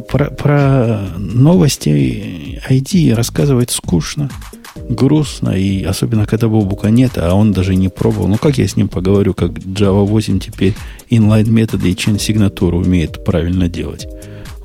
Про, 0.08 0.30
про 0.30 1.08
новости 1.16 2.60
ID 2.68 3.14
рассказывать 3.14 3.70
скучно, 3.70 4.30
грустно, 4.88 5.50
и 5.50 5.82
особенно 5.82 6.26
когда 6.26 6.48
Бобука 6.48 6.90
нет, 6.90 7.12
а 7.16 7.34
он 7.34 7.52
даже 7.52 7.74
не 7.74 7.88
пробовал. 7.88 8.28
Ну, 8.28 8.36
как 8.36 8.58
я 8.58 8.68
с 8.68 8.76
ним 8.76 8.88
поговорю, 8.88 9.34
как 9.34 9.52
Java 9.52 10.04
8 10.04 10.40
теперь 10.40 10.74
inline 11.10 11.48
методы 11.48 11.90
и 11.90 11.94
chain 11.94 12.18
сигнатуру 12.18 12.78
умеет 12.78 13.24
правильно 13.24 13.68
делать? 13.68 14.06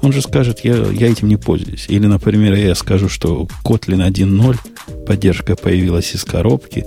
Он 0.01 0.11
же 0.11 0.21
скажет, 0.21 0.59
я, 0.63 0.75
я 0.75 1.09
этим 1.09 1.29
не 1.29 1.37
пользуюсь. 1.37 1.85
Или, 1.87 2.07
например, 2.07 2.55
я 2.55 2.75
скажу, 2.75 3.07
что 3.07 3.47
Kotlin 3.63 4.05
1.0 4.05 5.05
поддержка 5.05 5.55
появилась 5.55 6.13
из 6.13 6.25
коробки. 6.25 6.85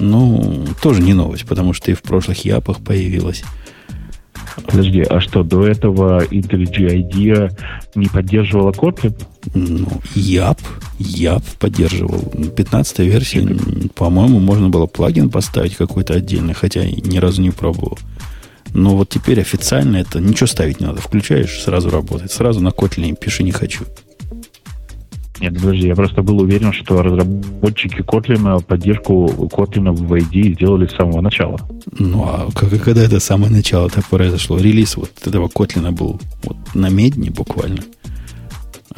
Ну, 0.00 0.66
тоже 0.82 1.00
не 1.00 1.14
новость, 1.14 1.46
потому 1.46 1.72
что 1.72 1.92
и 1.92 1.94
в 1.94 2.02
прошлых 2.02 2.44
япах 2.44 2.78
появилась. 2.78 3.44
Подожди, 4.64 5.02
а 5.02 5.20
что, 5.20 5.42
до 5.42 5.66
этого 5.66 6.24
IntelliJ 6.24 7.02
IDEA 7.02 7.52
не 7.94 8.06
поддерживала 8.06 8.72
Kotlin? 8.72 9.14
Ну, 9.54 9.88
Яп, 10.14 10.58
Яп 10.98 11.44
поддерживал. 11.58 12.20
15 12.56 12.98
версия, 13.00 13.46
по-моему, 13.94 14.40
можно 14.40 14.68
было 14.68 14.86
плагин 14.86 15.30
поставить 15.30 15.76
какой-то 15.76 16.14
отдельный, 16.14 16.54
хотя 16.54 16.84
ни 16.84 17.18
разу 17.18 17.42
не 17.42 17.50
пробовал. 17.50 17.98
Но 18.74 18.96
вот 18.96 19.08
теперь 19.08 19.40
официально 19.40 19.96
это 19.96 20.20
ничего 20.20 20.46
ставить 20.46 20.80
не 20.80 20.86
надо. 20.86 21.00
Включаешь, 21.00 21.60
сразу 21.62 21.90
работает. 21.90 22.32
Сразу 22.32 22.60
на 22.60 22.68
Kotlin 22.68 23.16
пиши 23.18 23.42
не 23.42 23.52
хочу. 23.52 23.84
Нет, 25.40 25.54
подожди, 25.54 25.86
я 25.86 25.94
просто 25.94 26.22
был 26.22 26.40
уверен, 26.40 26.72
что 26.72 27.02
разработчики 27.02 28.00
Kotlin 28.00 28.62
поддержку 28.62 29.26
Kotlin 29.26 29.92
в 29.92 30.12
ID 30.12 30.54
сделали 30.54 30.86
с 30.86 30.96
самого 30.96 31.20
начала. 31.20 31.58
Ну, 31.98 32.24
а 32.24 32.48
как, 32.54 32.70
когда 32.82 33.02
это 33.02 33.20
самое 33.20 33.52
начало 33.52 33.88
так 33.88 34.06
произошло? 34.08 34.58
Релиз 34.58 34.96
вот 34.96 35.10
этого 35.24 35.48
Kotlin 35.48 35.90
был 35.92 36.20
вот 36.42 36.56
на 36.74 36.88
медне 36.88 37.30
буквально. 37.30 37.82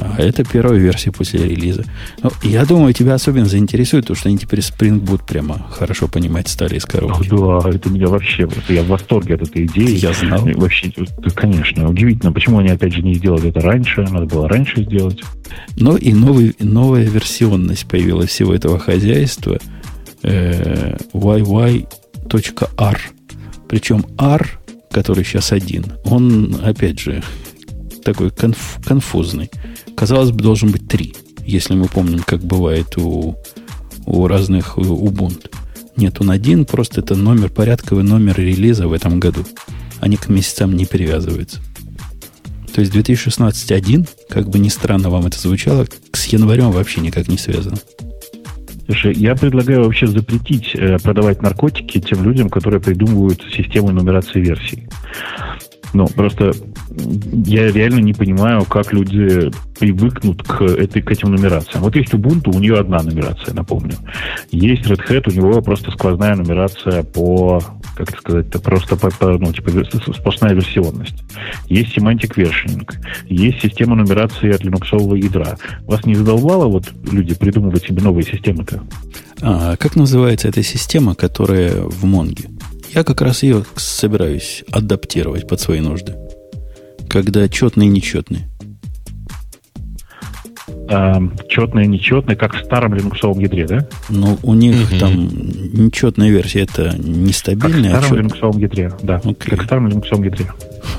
А 0.00 0.22
это 0.22 0.44
первая 0.44 0.78
версия 0.78 1.12
после 1.12 1.46
релиза. 1.46 1.84
Ну, 2.22 2.30
я 2.42 2.64
думаю, 2.64 2.92
тебя 2.94 3.14
особенно 3.14 3.46
заинтересует, 3.46 4.06
то, 4.06 4.14
что 4.14 4.28
они 4.28 4.38
теперь 4.38 4.60
Spring 4.60 5.00
Boot 5.00 5.22
прямо 5.26 5.66
хорошо 5.70 6.08
понимать 6.08 6.48
стали 6.48 6.76
из 6.76 6.84
коробки. 6.84 7.28
да, 7.28 7.68
это 7.68 7.90
меня 7.90 8.08
вообще... 8.08 8.48
Я 8.68 8.82
в 8.82 8.88
восторге 8.88 9.34
от 9.34 9.42
этой 9.42 9.66
идеи. 9.66 9.96
Я 9.96 10.12
знал. 10.12 10.48
Вообще, 10.54 10.92
конечно. 11.34 11.88
Удивительно, 11.88 12.32
почему 12.32 12.58
они 12.58 12.70
опять 12.70 12.92
же 12.92 13.02
не 13.02 13.14
сделали 13.14 13.50
это 13.50 13.60
раньше. 13.60 14.02
Надо 14.02 14.26
было 14.26 14.48
раньше 14.48 14.82
сделать. 14.82 15.22
Ну 15.76 15.96
и 15.96 16.12
новый, 16.12 16.54
новая 16.60 17.04
версионность 17.04 17.86
появилась 17.86 18.30
всего 18.30 18.54
этого 18.54 18.78
хозяйства. 18.78 19.58
Э, 20.22 20.96
yy.r. 21.12 23.00
Причем 23.68 24.04
R, 24.18 24.60
который 24.90 25.24
сейчас 25.24 25.52
один, 25.52 25.84
он, 26.04 26.56
опять 26.62 26.98
же, 26.98 27.22
такой 28.02 28.30
конф, 28.30 28.78
конфузный. 28.84 29.50
Казалось 29.96 30.30
бы, 30.30 30.42
должен 30.42 30.70
быть 30.70 30.88
три, 30.88 31.14
если 31.44 31.74
мы 31.74 31.86
помним, 31.86 32.20
как 32.20 32.42
бывает 32.42 32.96
у, 32.96 33.36
у 34.06 34.26
разных 34.26 34.78
Ubuntu. 34.78 35.50
Нет, 35.96 36.20
он 36.20 36.30
один, 36.30 36.64
просто 36.64 37.00
это 37.00 37.14
номер, 37.14 37.50
порядковый 37.50 38.04
номер 38.04 38.38
релиза 38.38 38.88
в 38.88 38.92
этом 38.92 39.20
году. 39.20 39.44
Они 40.00 40.16
к 40.16 40.28
месяцам 40.28 40.74
не 40.74 40.86
привязываются. 40.86 41.60
То 42.74 42.80
есть 42.80 42.94
2016.1, 42.94 44.08
как 44.28 44.48
бы 44.48 44.58
ни 44.58 44.68
странно 44.68 45.10
вам 45.10 45.26
это 45.26 45.38
звучало, 45.38 45.86
с 46.12 46.26
январем 46.26 46.70
вообще 46.70 47.00
никак 47.00 47.28
не 47.28 47.36
связано. 47.36 47.76
Слушай, 48.86 49.14
я 49.14 49.36
предлагаю 49.36 49.84
вообще 49.84 50.06
запретить 50.06 50.74
э, 50.74 50.98
продавать 50.98 51.42
наркотики 51.42 52.00
тем 52.00 52.24
людям, 52.24 52.48
которые 52.48 52.80
придумывают 52.80 53.40
систему 53.54 53.90
нумерации 53.90 54.40
версий. 54.40 54.88
Ну, 55.92 56.06
просто 56.06 56.52
я 57.44 57.70
реально 57.70 58.00
не 58.00 58.12
понимаю, 58.12 58.64
как 58.64 58.92
люди 58.92 59.50
привыкнут 59.78 60.42
к, 60.42 60.62
этой, 60.62 61.02
к 61.02 61.10
этим 61.10 61.32
нумерациям. 61.32 61.82
Вот 61.82 61.96
есть 61.96 62.12
Ubuntu, 62.12 62.54
у 62.54 62.58
нее 62.58 62.78
одна 62.78 63.02
нумерация, 63.02 63.54
напомню. 63.54 63.94
Есть 64.50 64.86
Red 64.86 65.00
Hat, 65.08 65.30
у 65.30 65.34
него 65.34 65.62
просто 65.62 65.90
сквозная 65.90 66.36
нумерация 66.36 67.02
по, 67.02 67.62
как 67.96 68.10
это 68.10 68.18
сказать, 68.18 68.46
это 68.48 68.60
просто 68.60 68.96
по, 68.96 69.10
по, 69.10 69.38
ну, 69.38 69.52
типа 69.52 69.70
сплошная 70.12 70.54
версионность. 70.54 71.22
Есть 71.66 71.96
semantic 71.96 72.34
versioning, 72.36 72.88
есть 73.26 73.60
система 73.60 73.96
нумерации 73.96 74.52
от 74.52 74.64
линуксового 74.64 75.14
ядра. 75.14 75.56
Вас 75.82 76.04
не 76.04 76.14
задолбало 76.14 76.66
вот 76.66 76.90
люди 77.10 77.34
придумывать 77.34 77.84
себе 77.84 78.02
новые 78.02 78.24
системы-то? 78.24 78.82
А 79.42 79.76
как 79.76 79.96
называется 79.96 80.48
эта 80.48 80.62
система, 80.62 81.14
которая 81.14 81.82
в 81.82 82.04
Монге? 82.04 82.50
Я 82.94 83.04
как 83.04 83.20
раз 83.22 83.44
ее 83.44 83.64
собираюсь 83.76 84.64
адаптировать 84.70 85.46
под 85.46 85.60
свои 85.60 85.80
нужды. 85.80 86.16
Когда 87.10 87.48
четный 87.48 87.86
и 87.86 87.88
нечетный. 87.88 88.46
А, 90.88 91.20
четный 91.48 91.84
и 91.84 91.88
нечетный, 91.88 92.36
как 92.36 92.54
в 92.54 92.64
старом 92.64 92.94
линуксовом 92.94 93.40
ядре, 93.40 93.66
да? 93.66 93.88
Ну, 94.08 94.38
у 94.44 94.54
них 94.54 94.76
угу. 94.90 94.98
там 94.98 95.28
нечетная 95.28 96.30
версия, 96.30 96.60
это 96.60 96.96
нестабильная. 96.96 97.92
Как 97.92 98.02
в 98.02 98.04
старом 98.04 98.18
а 98.18 98.22
линуксовом 98.22 98.58
ядре, 98.58 98.92
да. 99.02 99.16
Okay. 99.24 99.50
Как 99.50 99.62
в 99.62 99.64
старом 99.64 99.88
линуксовом 99.88 100.24
ядре. 100.24 100.46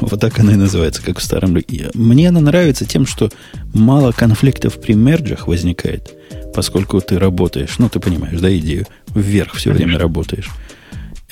Вот 0.01 0.19
так 0.19 0.37
она 0.39 0.53
и 0.53 0.57
называется, 0.57 1.01
как 1.01 1.19
в 1.19 1.23
старом. 1.23 1.57
Мне 1.93 2.29
она 2.29 2.41
нравится 2.41 2.85
тем, 2.85 3.05
что 3.05 3.29
мало 3.73 4.11
конфликтов 4.11 4.81
при 4.81 4.93
мерджах 4.93 5.47
возникает, 5.47 6.13
поскольку 6.53 6.99
ты 6.99 7.19
работаешь, 7.19 7.79
ну, 7.79 7.87
ты 7.87 7.99
понимаешь, 7.99 8.39
да, 8.39 8.55
идею, 8.57 8.85
вверх 9.15 9.53
все 9.53 9.69
Конечно. 9.69 9.87
время 9.87 9.99
работаешь. 9.99 10.49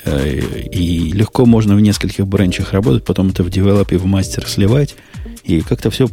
Э, 0.06 0.40
и 0.72 1.12
легко 1.12 1.46
можно 1.46 1.76
в 1.76 1.82
нескольких 1.82 2.28
бренчах 2.28 2.74
работать, 2.74 3.04
потом 3.06 3.30
это 3.30 3.44
в 3.44 3.50
девелопе, 3.50 3.98
в 3.98 4.06
мастер 4.06 4.48
сливать, 4.48 4.96
и 5.44 5.62
как-то 5.62 5.90
все 5.90 6.08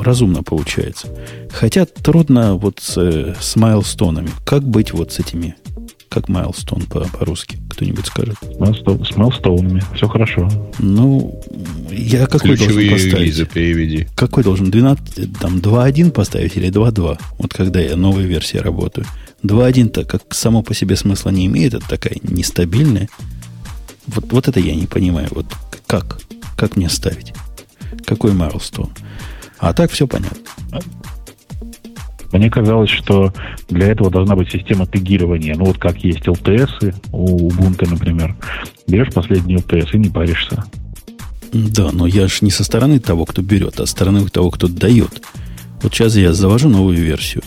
разумно 0.00 0.42
получается. 0.42 1.08
Хотя 1.50 1.86
трудно 1.86 2.54
вот 2.54 2.78
с, 2.80 2.96
с 3.40 3.56
майлстонами. 3.56 4.30
Как 4.44 4.62
быть 4.62 4.92
вот 4.92 5.12
с 5.12 5.18
этими? 5.18 5.56
Как 6.08 6.28
майлстон 6.28 6.82
по- 6.82 7.08
по-русски? 7.08 7.58
Кто-нибудь 7.70 8.06
скажет? 8.06 8.36
С 8.42 9.16
майлстоунами. 9.16 9.82
Все 9.96 10.06
хорошо. 10.08 10.48
Ну, 10.78 11.40
я 11.90 12.26
какой 12.26 12.56
Ключевые 12.56 12.90
должен 12.90 13.10
поставить? 13.10 13.50
переведи. 13.50 14.06
Какой 14.14 14.44
должен? 14.44 14.70
12, 14.70 15.38
там 15.38 15.56
2.1 15.56 16.10
поставить 16.10 16.56
или 16.56 16.68
2.2? 16.70 17.18
Вот 17.38 17.54
когда 17.54 17.80
я 17.80 17.96
новой 17.96 18.24
версии 18.24 18.58
работаю. 18.58 19.06
2.1-то 19.42 20.04
как 20.04 20.34
само 20.34 20.62
по 20.62 20.74
себе 20.74 20.96
смысла 20.96 21.30
не 21.30 21.46
имеет, 21.46 21.74
это 21.74 21.88
такая 21.88 22.16
нестабильная. 22.22 23.08
Вот, 24.06 24.32
вот 24.32 24.48
это 24.48 24.60
я 24.60 24.74
не 24.74 24.86
понимаю. 24.86 25.28
Вот 25.30 25.46
как? 25.86 26.20
Как 26.56 26.76
мне 26.76 26.88
ставить? 26.88 27.32
Какой 28.04 28.32
Майлстон? 28.32 28.90
А 29.58 29.72
так 29.72 29.90
все 29.90 30.06
понятно. 30.06 30.38
Мне 32.32 32.50
казалось, 32.50 32.90
что 32.90 33.32
для 33.68 33.88
этого 33.88 34.10
должна 34.10 34.36
быть 34.36 34.50
система 34.50 34.86
тегирования. 34.86 35.54
Ну, 35.54 35.66
вот 35.66 35.78
как 35.78 35.98
есть 35.98 36.26
LTS 36.26 36.94
у 37.12 37.48
Ubuntu, 37.48 37.88
например. 37.88 38.34
Берешь 38.86 39.12
последний 39.12 39.56
LTS 39.56 39.90
и 39.92 39.98
не 39.98 40.08
паришься. 40.08 40.64
Да, 41.52 41.90
но 41.92 42.06
я 42.06 42.28
же 42.28 42.38
не 42.40 42.50
со 42.50 42.64
стороны 42.64 42.98
того, 42.98 43.26
кто 43.26 43.42
берет, 43.42 43.78
а 43.80 43.86
со 43.86 43.92
стороны 43.92 44.26
того, 44.28 44.50
кто 44.50 44.66
дает. 44.66 45.22
Вот 45.82 45.92
сейчас 45.92 46.16
я 46.16 46.32
завожу 46.32 46.70
новую 46.70 46.96
версию. 46.96 47.42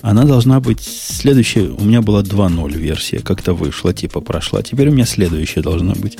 Она 0.00 0.24
должна 0.24 0.60
быть 0.60 0.80
следующая. 0.80 1.68
У 1.68 1.84
меня 1.84 2.02
была 2.02 2.22
2.0 2.22 2.72
версия, 2.72 3.18
как-то 3.18 3.52
вышла, 3.52 3.92
типа 3.92 4.20
прошла. 4.20 4.62
Теперь 4.62 4.88
у 4.88 4.92
меня 4.92 5.06
следующая 5.06 5.60
должна 5.60 5.94
быть. 5.94 6.18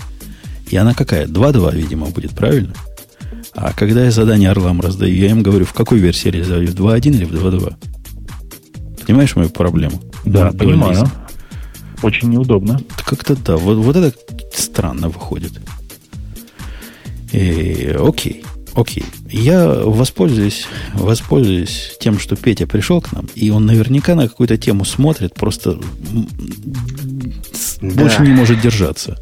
И 0.70 0.76
она 0.76 0.95
какая? 0.95 1.26
2.2, 1.26 1.74
видимо, 1.76 2.07
будет, 2.07 2.33
правильно? 2.33 2.74
А 3.55 3.72
когда 3.72 4.05
я 4.05 4.11
задание 4.11 4.51
орлам 4.51 4.81
раздаю, 4.81 5.14
я 5.14 5.31
им 5.31 5.43
говорю, 5.43 5.64
в 5.64 5.72
какой 5.72 5.99
версии 5.99 6.29
реализовали, 6.29 6.66
в 6.66 6.74
2.1 6.74 7.09
или 7.09 7.24
в 7.24 7.33
2.2? 7.33 7.74
Понимаешь 9.07 9.37
мою 9.37 9.49
проблему? 9.51 10.03
Да, 10.24 10.51
да 10.51 10.59
понимаю. 10.59 11.11
Очень 12.03 12.31
неудобно. 12.31 12.81
Как-то 13.05 13.35
да. 13.37 13.57
Вот, 13.57 13.76
вот 13.79 13.97
это 13.97 14.16
странно 14.55 15.09
выходит. 15.09 15.53
И, 17.33 17.97
окей. 17.99 18.45
Окей. 18.75 19.05
Я 19.31 19.66
воспользуюсь, 19.66 20.66
воспользуюсь 20.95 21.97
тем, 22.01 22.19
что 22.19 22.37
Петя 22.37 22.66
пришел 22.66 23.01
к 23.01 23.12
нам, 23.12 23.27
и 23.35 23.51
он 23.51 23.66
наверняка 23.66 24.14
на 24.14 24.29
какую-то 24.29 24.57
тему 24.57 24.85
смотрит, 24.85 25.35
просто 25.35 25.79
да. 27.81 28.03
больше 28.03 28.23
не 28.23 28.33
может 28.33 28.61
держаться. 28.61 29.19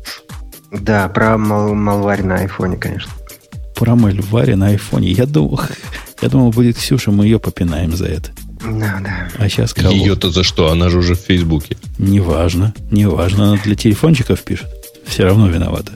Да, 0.70 1.08
про 1.08 1.38
мал 1.38 1.74
малварь 1.74 2.22
на 2.22 2.36
айфоне, 2.36 2.76
конечно. 2.76 3.12
Про 3.74 3.94
малварь 3.94 4.54
на 4.54 4.68
айфоне. 4.68 5.10
Я 5.10 5.26
думал, 5.26 5.60
я 6.22 6.28
думал, 6.28 6.50
будет 6.50 6.76
Ксюша, 6.76 7.10
мы 7.10 7.24
ее 7.24 7.38
попинаем 7.38 7.96
за 7.96 8.06
это. 8.06 8.30
Да, 8.62 9.00
да. 9.02 9.28
А 9.38 9.48
сейчас 9.48 9.74
кого? 9.74 9.90
Ее-то 9.90 10.30
за 10.30 10.42
что? 10.42 10.70
Она 10.70 10.88
же 10.88 10.98
уже 10.98 11.14
в 11.14 11.20
Фейсбуке. 11.20 11.76
Неважно, 11.98 12.74
неважно. 12.90 13.52
Она 13.52 13.62
для 13.62 13.74
телефончиков 13.74 14.42
пишет. 14.42 14.68
Все 15.06 15.24
равно 15.24 15.46
виновата 15.48 15.92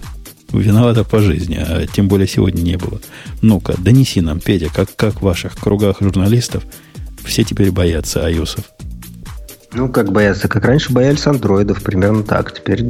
виновата 0.52 1.04
по 1.04 1.20
жизни, 1.20 1.56
а 1.56 1.86
тем 1.86 2.08
более 2.08 2.26
сегодня 2.26 2.62
не 2.62 2.76
было. 2.76 3.00
Ну-ка, 3.42 3.74
донеси 3.78 4.20
нам, 4.20 4.40
Петя, 4.40 4.68
как, 4.72 4.94
как 4.96 5.14
в 5.14 5.22
ваших 5.22 5.56
кругах 5.56 5.96
журналистов 6.00 6.64
все 7.24 7.44
теперь 7.44 7.70
боятся 7.70 8.26
айосов? 8.26 8.64
Ну, 9.72 9.88
как 9.88 10.10
боятся, 10.10 10.48
как 10.48 10.64
раньше 10.64 10.92
боялись 10.92 11.26
андроидов, 11.26 11.82
примерно 11.82 12.24
так. 12.24 12.52
Теперь, 12.52 12.84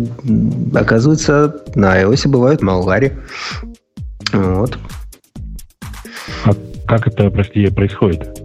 оказывается, 0.74 1.62
на 1.74 2.00
iOS 2.00 2.28
бывают 2.28 2.62
малвари. 2.62 3.18
Вот. 4.32 4.78
А 6.44 6.54
как 6.86 7.06
это, 7.06 7.30
прости, 7.30 7.68
происходит? 7.68 8.40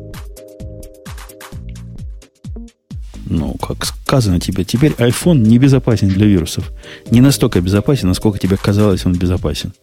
Ну, 3.27 3.53
как 3.55 3.85
сказано 4.15 4.39
тебе, 4.39 4.63
теперь 4.63 4.93
iPhone 4.93 5.39
не 5.39 5.57
безопасен 5.57 6.07
для 6.07 6.25
вирусов. 6.25 6.71
Не 7.11 7.19
настолько 7.19 7.59
безопасен, 7.59 8.07
насколько 8.07 8.39
тебе 8.39 8.55
казалось, 8.55 9.05
он 9.05 9.13
безопасен. 9.13 9.73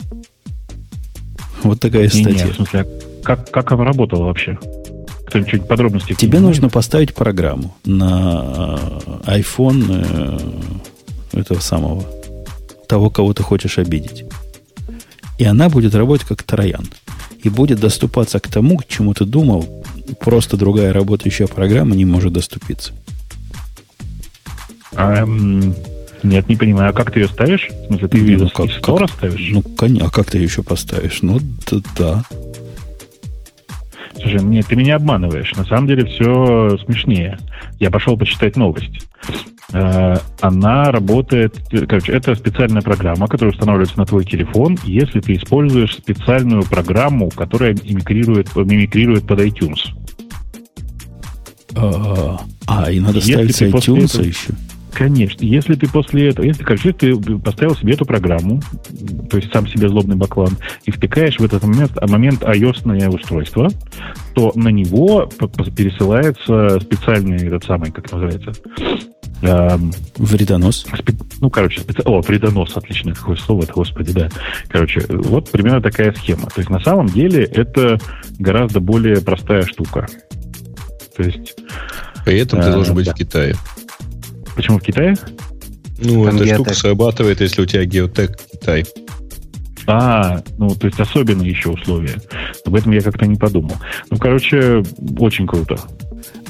Вот 1.63 1.81
такая 1.81 2.09
статья. 2.09 2.31
Не, 2.31 2.45
не, 2.45 2.51
в 2.53 2.57
смысле, 2.57 2.81
а 2.81 2.87
как, 3.23 3.51
как 3.51 3.73
она 3.73 3.85
работала 3.85 4.25
вообще? 4.25 4.59
Кто-нибудь 5.27 5.69
подробности? 5.69 6.15
Тебе 6.15 6.41
нужно 6.41 6.71
поставить 6.71 7.13
программу 7.15 7.77
на 7.85 8.79
э, 9.27 9.41
iPhone 9.41 10.63
э, 11.33 11.39
этого 11.41 11.61
самого, 11.61 12.03
того, 12.89 13.11
кого 13.11 13.35
ты 13.35 13.43
хочешь 13.43 13.77
обидеть. 13.77 14.25
И 15.37 15.45
она 15.45 15.69
будет 15.69 15.95
работать 15.95 16.27
как 16.27 16.43
троян. 16.43 16.87
И 17.43 17.51
будет 17.51 17.81
доступаться 17.81 18.41
к 18.41 18.49
тому, 18.49 18.79
к 18.79 18.87
чему 18.87 19.13
ты 19.13 19.27
думал, 19.27 19.85
просто 20.21 20.57
другая 20.57 20.91
работающая 20.95 21.49
программа 21.49 21.95
не 21.95 22.07
может 22.07 22.33
доступиться. 22.33 22.95
Эм, 24.97 25.75
нет, 26.23 26.49
не 26.49 26.57
понимаю. 26.57 26.91
А 26.91 26.93
как 26.93 27.11
ты 27.11 27.21
ее 27.21 27.29
ставишь? 27.29 27.69
В 27.69 27.87
смысле, 27.87 28.09
ты 28.09 28.19
ее 28.19 28.39
ну, 28.39 28.49
как, 28.49 28.69
как, 28.81 29.11
ставишь? 29.11 29.49
Ну, 29.51 29.63
конечно. 29.63 30.09
А 30.09 30.11
как 30.11 30.31
ты 30.31 30.39
ее 30.39 30.45
еще 30.45 30.63
поставишь? 30.63 31.23
Ну, 31.23 31.41
да. 31.99 32.23
Слушай, 34.15 34.41
мне, 34.41 34.63
ты 34.63 34.77
меня 34.77 34.97
обманываешь. 34.97 35.53
На 35.57 35.65
самом 35.65 35.89
деле 35.89 36.05
все 36.05 36.79
смешнее. 36.85 37.39
Я 37.81 37.91
пошел 37.91 38.17
почитать 38.17 38.57
новость. 38.57 39.09
Э, 39.73 40.17
она 40.41 40.93
работает... 40.93 41.59
Короче, 41.71 42.13
это 42.13 42.35
специальная 42.35 42.83
программа, 42.83 43.27
которая 43.27 43.53
устанавливается 43.53 43.99
на 43.99 44.07
твой 44.07 44.25
телефон, 44.25 44.79
если 44.85 45.21
ты 45.21 45.35
используешь 45.35 45.95
специальную 45.95 46.63
программу, 46.63 47.31
которая 47.31 47.75
мимикрирует, 47.75 48.55
мимикрирует 48.55 49.27
под 49.27 49.41
iTunes. 49.41 49.81
А, 51.75 52.39
а 52.67 52.91
и 52.93 53.01
надо 53.01 53.19
если 53.19 53.51
ставить 53.51 53.75
iTunes 53.75 54.05
этого... 54.05 54.23
еще? 54.23 54.53
Конечно. 54.93 55.45
Если 55.45 55.75
ты 55.75 55.89
после 55.89 56.29
этого, 56.29 56.45
если, 56.45 56.63
короче, 56.63 56.93
ты 56.93 57.17
поставил 57.39 57.75
себе 57.75 57.95
эту 57.95 58.05
программу, 58.05 58.61
то 59.31 59.39
есть 59.39 59.53
сам 59.53 59.67
себе 59.67 59.89
злобный 59.89 60.17
баклан, 60.17 60.57
и 60.85 60.91
втыкаешь 60.91 61.39
в 61.39 61.45
этот 61.45 61.63
момент, 61.63 61.93
а 61.97 62.07
момент 62.07 62.43
iOS 62.43 63.09
устройство, 63.09 63.69
то 64.35 64.53
на 64.55 64.69
него 64.69 65.29
пересылается 65.77 66.79
специальный 66.81 67.47
этот 67.47 67.65
самый, 67.65 67.91
как 67.91 68.11
называется, 68.13 68.53
эм, 69.43 69.93
Вредонос. 70.17 70.87
Ну, 71.41 71.51
короче, 71.51 71.81
специ... 71.81 72.03
о, 72.05 72.21
вредонос, 72.21 72.77
отличное 72.77 73.15
какое 73.15 73.37
слово, 73.37 73.65
это, 73.65 73.73
господи, 73.73 74.13
да. 74.13 74.29
Короче, 74.69 75.05
вот 75.09 75.51
примерно 75.51 75.81
такая 75.81 76.13
схема. 76.13 76.49
То 76.49 76.59
есть, 76.59 76.71
на 76.71 76.81
самом 76.81 77.07
деле, 77.07 77.45
это 77.45 77.99
гораздо 78.39 78.81
более 78.81 79.21
простая 79.21 79.63
штука. 79.63 80.07
То 81.17 81.23
есть... 81.23 81.57
При 82.25 82.39
этом 82.39 82.61
ты 82.61 82.71
должен 82.71 82.95
быть 82.95 83.07
да. 83.07 83.13
в 83.13 83.17
Китае. 83.17 83.57
Почему 84.55 84.79
в 84.79 84.83
Китае? 84.83 85.17
Ну, 85.99 86.25
Там 86.25 86.37
эта 86.37 86.45
геотек. 86.45 86.55
штука 86.55 86.75
срабатывает, 86.75 87.41
если 87.41 87.63
у 87.63 87.67
тебя 87.67 87.85
геотек 87.85 88.39
Китай. 88.53 88.85
А, 89.87 90.43
ну, 90.59 90.71
то 90.75 90.87
есть 90.87 91.01
особенные 91.01 91.51
еще 91.51 91.71
условия. 91.71 92.21
Об 92.65 92.75
этом 92.75 92.93
я 92.93 93.01
как-то 93.01 93.27
не 93.27 93.37
подумал. 93.37 93.77
Ну, 94.11 94.17
короче, 94.17 94.83
очень 95.19 95.47
круто. 95.47 95.77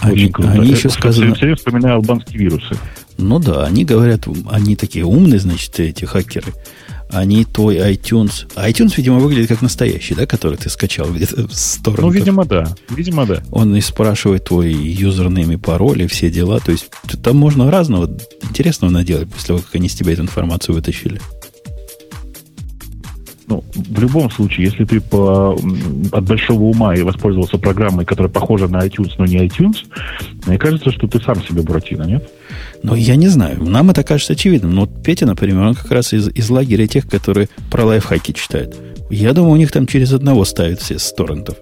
Они, 0.01 0.33
они 0.37 0.71
еще 0.71 0.91
сказано... 0.91 1.35
Я 1.41 1.57
вспоминаю 1.57 1.97
албанские 1.97 2.41
вирусы. 2.41 2.77
Ну 3.19 3.39
да, 3.39 3.65
они 3.65 3.85
говорят, 3.85 4.27
они 4.51 4.77
такие 4.77 5.05
умные, 5.05 5.39
значит, 5.39 5.79
эти 5.81 6.05
хакеры 6.05 6.53
они 7.13 7.45
твой 7.45 7.77
iTunes. 7.77 8.47
iTunes, 8.57 8.95
видимо, 8.97 9.19
выглядит 9.19 9.49
как 9.49 9.63
настоящий, 9.63 10.15
да, 10.15 10.27
который 10.27 10.59
ты 10.59 10.71
скачал 10.71 11.13
где-то 11.13 11.47
в 11.47 11.55
сторону. 11.55 12.09
Ну, 12.09 12.13
видимо, 12.13 12.45
да. 12.45 12.75
Видимо, 12.89 13.27
да. 13.27 13.43
Он 13.51 13.77
и 13.77 13.81
спрашивает 13.81 14.45
твой 14.45 14.73
юзернейм 14.73 15.53
и 15.53 15.57
пароль 15.57 16.03
и 16.03 16.07
все 16.07 16.31
дела. 16.31 16.59
То 16.61 16.73
есть 16.73 16.91
там 17.23 17.37
можно 17.37 17.71
разного 17.71 18.11
интересного 18.43 18.91
наделать 18.91 19.31
после 19.31 19.49
того, 19.49 19.59
как 19.61 19.75
они 19.75 19.89
с 19.89 19.95
тебя 19.95 20.13
эту 20.15 20.23
информацию 20.23 20.75
вытащили. 20.75 21.21
Ну, 23.49 23.65
в 23.75 24.01
любом 24.01 24.31
случае, 24.31 24.67
если 24.67 24.85
ты 24.85 25.01
по, 25.01 25.59
от 26.13 26.25
большого 26.25 26.63
ума 26.63 26.95
и 26.95 27.03
воспользовался 27.03 27.59
программой, 27.59 28.05
которая 28.05 28.33
похожа 28.33 28.69
на 28.69 28.87
iTunes, 28.87 29.13
но 29.19 29.27
не 29.27 29.39
iTunes, 29.47 29.79
мне 30.47 30.59
кажется, 30.59 30.93
что 30.93 31.09
ты 31.09 31.21
сам 31.21 31.43
себе 31.43 31.63
Буратино, 31.63 32.05
нет? 32.05 32.29
Ну, 32.83 32.95
я 32.95 33.17
не 33.17 33.29
знаю. 33.29 33.63
Нам 33.63 33.91
это 33.91 34.03
кажется 34.03 34.35
очевидным. 34.35 34.75
Но 34.75 34.81
вот 34.83 35.03
Петя, 35.03 35.27
например, 35.27 35.59
он 35.59 35.75
как 35.75 35.91
раз 35.91 36.13
из, 36.13 36.29
из 36.29 36.51
лагеря 36.51 36.87
тех, 36.87 37.09
которые 37.09 37.49
про 37.71 37.85
лайфхаки 37.85 38.33
читают. 38.33 38.77
Я 39.11 39.33
думаю, 39.33 39.53
у 39.53 39.57
них 39.57 39.73
там 39.73 39.87
через 39.87 40.13
одного 40.13 40.45
ставят 40.45 40.81
все 40.81 40.99
с 40.99 41.13
торрентов. 41.13 41.57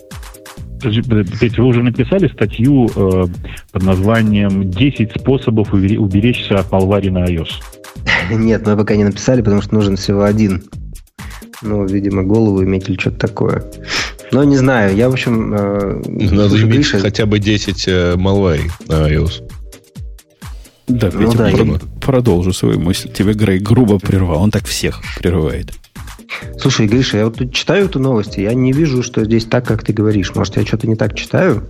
Петя, 0.81 1.63
вы 1.63 1.69
уже 1.69 1.83
написали 1.83 2.29
статью 2.29 2.89
э, 2.95 3.27
под 3.73 3.83
названием 3.83 4.63
«10 4.63 5.19
способов 5.19 5.75
уберечься 5.75 6.59
от 6.59 6.73
малвари 6.73 7.11
на 7.11 7.25
iOS». 7.25 7.51
Нет, 8.31 8.67
мы 8.67 8.77
пока 8.77 8.97
не 8.97 9.05
написали, 9.05 9.43
потому 9.43 9.63
что 9.63 9.75
нужен 9.75 9.97
всего 9.97 10.23
один. 10.23 10.63
Ну, 11.63 11.85
видимо, 11.87 12.23
голову 12.23 12.63
иметь 12.65 12.89
или 12.89 12.99
что-то 12.99 13.19
такое. 13.19 13.65
Но 14.33 14.45
не 14.45 14.57
знаю, 14.57 14.97
я, 14.97 15.09
в 15.09 15.13
общем... 15.13 15.55
Э, 15.55 16.03
Надо 16.07 16.57
иметь 16.57 16.73
Гриша... 16.75 16.99
хотя 17.01 17.27
бы 17.27 17.39
10 17.39 17.85
э, 17.89 18.17
малварий 18.17 18.71
на 18.87 19.11
iOS. 19.11 19.43
Да, 20.89 21.11
ну, 21.13 21.33
да, 21.33 21.51
про- 21.51 21.65
я... 21.65 21.79
продолжу 22.01 22.53
свою 22.53 22.81
мысль. 22.81 23.11
Тебе 23.13 23.35
Грей 23.35 23.59
грубо 23.59 23.99
прервал. 23.99 24.43
Он 24.43 24.51
так 24.51 24.67
всех 24.67 25.01
прерывает. 25.19 25.73
Слушай, 26.59 26.87
Гриша, 26.87 27.19
я 27.19 27.25
вот 27.27 27.39
тут 27.39 27.53
читаю 27.53 27.87
эту 27.87 27.99
новость, 27.99 28.37
я 28.37 28.55
не 28.55 28.73
вижу, 28.73 29.03
что 29.03 29.25
здесь 29.25 29.45
так, 29.45 29.67
как 29.67 29.83
ты 29.83 29.93
говоришь. 29.93 30.35
Может, 30.35 30.57
я 30.57 30.67
что-то 30.67 30.87
не 30.87 30.97
так 30.97 31.15
читаю? 31.15 31.69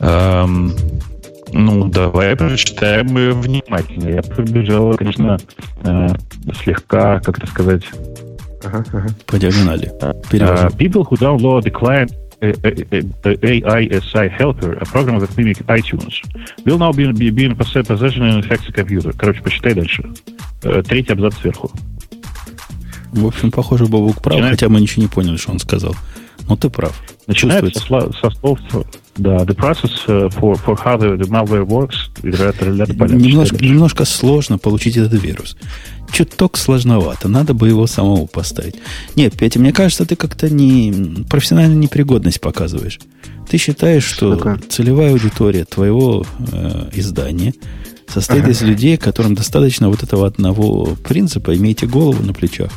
Эм, 0.00 0.72
ну, 1.54 1.88
давай 1.88 2.36
прочитаем 2.36 3.06
внимательно. 3.06 4.08
Я 4.08 4.22
пробежал, 4.22 4.94
конечно, 4.96 5.38
э, 5.84 6.08
слегка, 6.62 7.20
как 7.20 7.38
это 7.38 7.46
сказать... 7.46 7.84
Ага, 8.64 8.84
ага. 8.92 9.08
По 9.26 9.38
диагонали. 9.38 9.92
Uh, 10.00 10.76
people 10.76 11.04
who 11.04 11.16
download 11.16 11.62
the 11.62 11.70
client 11.70 12.10
the 12.40 13.38
AISI 13.42 14.30
helper, 14.30 14.72
a 14.80 14.84
program 14.84 15.18
that 15.20 15.36
mimics 15.36 15.60
iTunes, 15.62 16.14
will 16.64 16.78
now 16.78 16.92
be, 16.92 17.10
be, 17.12 17.30
be 17.30 17.44
in 17.44 17.56
possession 17.56 18.22
and 18.24 18.44
affect 18.44 18.66
the 18.66 18.72
computer. 18.72 19.12
Короче, 19.16 19.42
почитай 19.42 19.74
дальше. 19.74 20.04
Третий 20.60 21.12
абзац 21.12 21.36
сверху. 21.36 21.70
В 23.12 23.26
общем, 23.26 23.50
похоже, 23.50 23.86
Бобук 23.86 24.20
прав, 24.20 24.34
Начинает... 24.34 24.56
хотя 24.56 24.68
мы 24.68 24.80
ничего 24.80 25.02
не 25.02 25.08
поняли, 25.08 25.36
что 25.36 25.52
он 25.52 25.60
сказал. 25.60 25.94
Но 26.48 26.56
ты 26.56 26.68
прав. 26.68 27.00
Начинается 27.26 27.78
со, 27.78 28.12
со 28.12 28.30
слов 28.30 28.58
да, 29.16 29.36
the 29.44 29.54
process 29.54 30.06
for, 30.06 30.54
for 30.56 30.76
how 30.76 30.96
the, 30.96 31.16
the 31.16 31.28
malware 31.28 31.66
works. 31.66 31.96
Немножко, 32.22 33.56
немножко 33.64 34.04
сложно 34.04 34.58
получить 34.58 34.96
этот 34.96 35.22
вирус 35.22 35.56
чуток 36.14 36.56
сложновато. 36.56 37.28
Надо 37.28 37.54
бы 37.54 37.68
его 37.68 37.86
самому 37.86 38.26
поставить. 38.26 38.76
Нет, 39.16 39.34
Петя, 39.36 39.58
мне 39.58 39.72
кажется, 39.72 40.06
ты 40.06 40.16
как-то 40.16 40.48
не 40.48 41.24
профессиональную 41.28 41.78
непригодность 41.78 42.40
показываешь. 42.40 43.00
Ты 43.48 43.58
считаешь, 43.58 44.04
что, 44.04 44.38
что 44.38 44.58
целевая 44.68 45.12
аудитория 45.12 45.64
твоего 45.64 46.24
э, 46.52 46.90
издания 46.92 47.52
состоит 48.06 48.44
ага. 48.44 48.52
из 48.52 48.62
людей, 48.62 48.96
которым 48.96 49.34
достаточно 49.34 49.88
вот 49.88 50.02
этого 50.02 50.26
одного 50.26 50.96
принципа 51.06 51.56
«имейте 51.56 51.86
голову 51.86 52.22
на 52.22 52.32
плечах». 52.32 52.70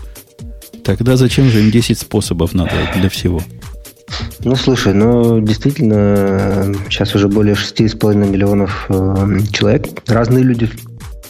Тогда 0.84 1.16
зачем 1.16 1.50
же 1.50 1.60
им 1.60 1.70
10 1.70 2.00
способов 2.00 2.54
надо 2.54 2.72
для 2.96 3.10
всего? 3.10 3.42
Ну, 4.44 4.56
слушай, 4.56 4.94
ну, 4.94 5.40
действительно, 5.42 6.74
сейчас 6.90 7.16
уже 7.16 7.28
более 7.28 7.56
6,5 7.56 8.16
миллионов 8.16 8.86
э, 8.90 9.40
человек. 9.52 9.88
Разные 10.08 10.44
люди 10.44 10.70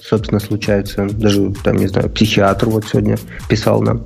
собственно, 0.07 0.39
случается. 0.39 1.07
Даже, 1.09 1.53
там, 1.63 1.75
не 1.77 1.87
знаю, 1.87 2.09
психиатр 2.09 2.67
вот 2.67 2.85
сегодня 2.87 3.17
писал 3.49 3.81
нам. 3.81 4.05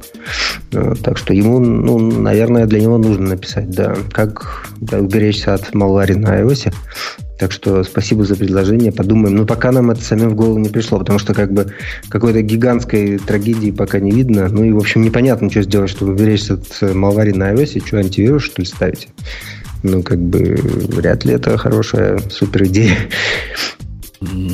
Э, 0.71 0.95
так 1.03 1.17
что 1.17 1.33
ему, 1.33 1.59
ну, 1.59 1.99
наверное, 1.99 2.65
для 2.65 2.81
него 2.81 2.97
нужно 2.97 3.29
написать, 3.29 3.69
да, 3.69 3.95
как 4.11 4.67
да, 4.79 4.97
уберечься 4.97 5.53
от 5.53 5.73
малвари 5.73 6.13
на 6.13 6.41
iOS. 6.41 6.73
Так 7.41 7.51
что 7.51 7.83
спасибо 7.83 8.23
за 8.23 8.35
предложение, 8.35 8.91
подумаем. 8.91 9.35
Но 9.35 9.47
пока 9.47 9.71
нам 9.71 9.89
это 9.89 10.03
самим 10.03 10.29
в 10.29 10.35
голову 10.35 10.59
не 10.59 10.69
пришло, 10.69 10.99
потому 10.99 11.17
что 11.17 11.33
как 11.33 11.51
бы 11.51 11.73
какой-то 12.07 12.43
гигантской 12.43 13.17
трагедии 13.17 13.71
пока 13.71 13.99
не 13.99 14.11
видно. 14.11 14.47
Ну 14.47 14.63
и, 14.63 14.71
в 14.71 14.77
общем, 14.77 15.01
непонятно, 15.01 15.49
что 15.49 15.63
сделать, 15.63 15.89
чтобы 15.89 16.11
уберечься 16.11 16.53
от 16.53 16.93
малвари 16.93 17.31
на 17.31 17.51
iOS. 17.51 17.83
Что, 17.83 17.97
антивирус, 17.97 18.43
что 18.43 18.61
ли, 18.61 18.67
ставить? 18.67 19.07
Ну, 19.81 20.03
как 20.03 20.19
бы, 20.19 20.55
вряд 20.61 21.25
ли 21.25 21.33
это 21.33 21.57
хорошая 21.57 22.19
супер 22.29 22.65
идея. 22.65 22.95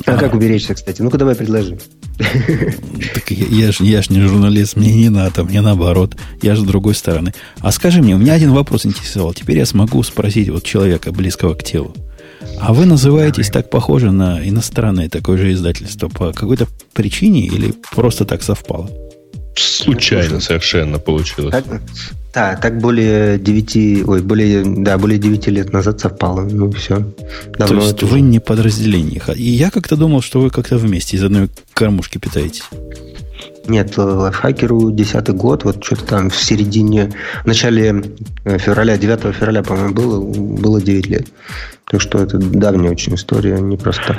А, 0.05 0.13
а 0.13 0.17
как 0.17 0.33
уберечься, 0.33 0.73
кстати? 0.73 1.01
Ну-ка 1.01 1.17
давай 1.17 1.35
предложи. 1.35 1.77
Так 2.17 3.29
я, 3.31 3.65
я, 3.65 3.71
ж, 3.73 3.81
я 3.81 4.01
ж 4.01 4.09
не 4.11 4.21
журналист, 4.21 4.77
мне 4.77 4.95
не 4.95 5.09
надо, 5.09 5.43
мне 5.43 5.59
наоборот. 5.59 6.15
Я 6.41 6.55
же 6.55 6.61
с 6.61 6.63
другой 6.63 6.95
стороны. 6.95 7.33
А 7.59 7.73
скажи 7.73 8.01
мне, 8.01 8.15
у 8.15 8.17
меня 8.17 8.31
один 8.31 8.53
вопрос 8.53 8.85
интересовал. 8.85 9.33
Теперь 9.33 9.57
я 9.57 9.65
смогу 9.65 10.01
спросить 10.03 10.47
вот 10.47 10.63
человека, 10.63 11.11
близкого 11.11 11.53
к 11.53 11.65
телу. 11.65 11.93
А 12.59 12.73
вы 12.73 12.85
называетесь 12.85 13.49
так 13.49 13.69
похоже 13.69 14.11
на 14.11 14.47
иностранное 14.47 15.09
такое 15.09 15.37
же 15.37 15.53
издательство 15.53 16.07
по 16.09 16.33
какой-то 16.33 16.67
причине 16.93 17.45
или 17.45 17.73
просто 17.95 18.25
так 18.25 18.43
совпало? 18.43 18.89
Случайно 19.55 20.39
совершенно 20.39 20.99
получилось. 20.99 21.51
Так, 21.51 21.65
да, 22.33 22.55
так 22.55 22.79
более 22.79 23.39
9, 23.39 24.07
ой, 24.07 24.21
более, 24.21 24.63
да, 24.63 24.97
более 24.97 25.17
9 25.17 25.47
лет 25.47 25.73
назад 25.73 25.99
совпало. 25.99 26.41
Ну, 26.41 26.71
все. 26.71 27.03
Давно 27.57 27.79
То 27.79 27.87
есть 27.87 28.03
вы 28.03 28.21
не 28.21 28.39
подразделение. 28.39 29.21
И 29.35 29.49
я 29.49 29.71
как-то 29.71 29.95
думал, 29.95 30.21
что 30.21 30.39
вы 30.39 30.51
как-то 30.51 30.77
вместе 30.77 31.17
из 31.17 31.23
одной 31.23 31.49
кормушки 31.73 32.19
питаетесь. 32.19 32.63
Нет, 33.67 33.97
лайфхакеру 33.97 34.91
10 34.91 35.29
год, 35.29 35.63
вот 35.63 35.83
что-то 35.83 36.05
там 36.05 36.29
в 36.29 36.35
середине, 36.35 37.11
в 37.43 37.47
начале 37.47 38.03
э, 38.45 38.57
февраля, 38.59 38.97
9 38.97 39.35
февраля, 39.35 39.63
по-моему, 39.63 39.93
было, 39.93 40.21
было 40.21 40.81
9 40.81 41.07
лет. 41.07 41.27
Так 41.89 42.01
что 42.01 42.19
это 42.19 42.37
давняя 42.37 42.91
очень 42.91 43.15
история, 43.15 43.59
непроста. 43.61 44.17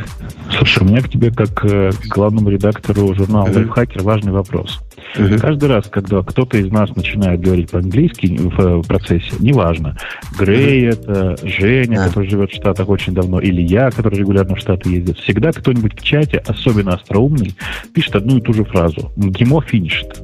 Слушай, 0.57 0.83
у 0.83 0.87
меня 0.87 1.03
к 1.03 1.11
тебе, 1.11 1.31
как 1.31 1.65
э, 1.67 1.91
к 1.91 2.07
главному 2.09 2.49
редактору 2.49 3.15
журнала 3.15 3.47
mm-hmm. 3.47 3.57
Лайфхакер, 3.57 4.03
важный 4.03 4.33
вопрос. 4.33 4.81
Угу. 5.19 5.39
Каждый 5.39 5.69
раз, 5.69 5.87
когда 5.91 6.23
кто-то 6.23 6.57
из 6.57 6.71
нас 6.71 6.95
начинает 6.97 7.41
говорить 7.41 7.71
по-английски 7.71 8.39
в 8.39 8.83
процессе, 8.87 9.33
неважно, 9.39 9.97
Грей 10.39 10.89
угу. 10.89 10.97
это, 10.97 11.37
Женя, 11.47 11.99
да. 11.99 12.07
который 12.09 12.29
живет 12.31 12.51
в 12.51 12.55
Штатах 12.55 12.89
очень 12.89 13.15
давно, 13.15 13.41
или 13.41 13.61
я, 13.61 13.91
который 13.91 14.19
регулярно 14.19 14.55
в 14.55 14.61
Штаты 14.61 14.91
ездит, 14.91 15.19
всегда 15.19 15.53
кто-нибудь 15.53 15.99
в 15.99 16.03
чате, 16.03 16.43
особенно 16.47 16.95
остроумный, 16.95 17.55
пишет 17.95 18.17
одну 18.17 18.39
и 18.39 18.41
ту 18.41 18.55
же 18.55 18.65
фразу. 18.65 19.13
ГИМО 19.17 19.63
финишит. 19.63 20.23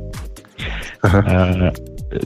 А, 1.02 1.72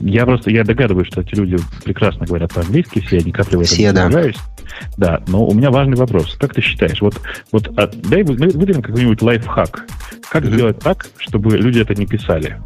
я 0.01 0.25
просто 0.25 0.51
я 0.51 0.63
догадываюсь, 0.63 1.07
что 1.07 1.21
эти 1.21 1.35
люди 1.35 1.57
прекрасно 1.83 2.25
говорят 2.25 2.53
по-английски, 2.53 2.99
все, 2.99 3.17
я 3.17 3.23
ни 3.23 3.31
капли 3.31 3.57
в 3.57 3.61
этом 3.61 3.65
все, 3.65 3.87
не. 3.87 3.93
Да. 3.93 4.09
Да, 4.97 5.21
но 5.27 5.45
у 5.45 5.53
меня 5.53 5.71
важный 5.71 5.95
вопрос. 5.95 6.35
Как 6.39 6.53
ты 6.53 6.61
считаешь, 6.61 7.01
вот, 7.01 7.19
вот 7.51 7.67
а, 7.77 7.87
дай 7.87 8.23
выделим 8.23 8.81
какой-нибудь 8.81 9.21
лайфхак. 9.21 9.85
Как 10.29 10.43
mm-hmm. 10.43 10.53
сделать 10.53 10.79
так, 10.79 11.07
чтобы 11.17 11.57
люди 11.57 11.79
это 11.79 11.95
не 11.95 12.05
писали? 12.05 12.57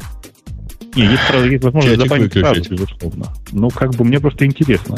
Не, 0.94 1.06
есть, 1.06 1.22
правда, 1.28 1.48
есть 1.48 1.64
возможность 1.64 2.00
забанить 2.00 2.32
сразу, 2.32 2.70
безусловно. 2.70 3.26
Но 3.52 3.70
как 3.70 3.94
бы 3.94 4.04
мне 4.04 4.20
просто 4.20 4.46
интересно. 4.46 4.96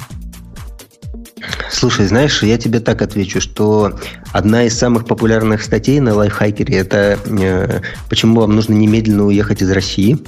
Слушай, 1.70 2.06
знаешь, 2.06 2.42
я 2.42 2.58
тебе 2.58 2.80
так 2.80 3.02
отвечу, 3.02 3.40
что 3.40 3.98
одна 4.32 4.64
из 4.64 4.78
самых 4.78 5.06
популярных 5.06 5.62
статей 5.62 6.00
на 6.00 6.14
лайфхакере 6.14 6.74
это 6.76 7.18
э, 7.26 7.80
почему 8.08 8.40
вам 8.40 8.54
нужно 8.54 8.72
немедленно 8.72 9.24
уехать 9.24 9.62
из 9.62 9.70
России. 9.70 10.18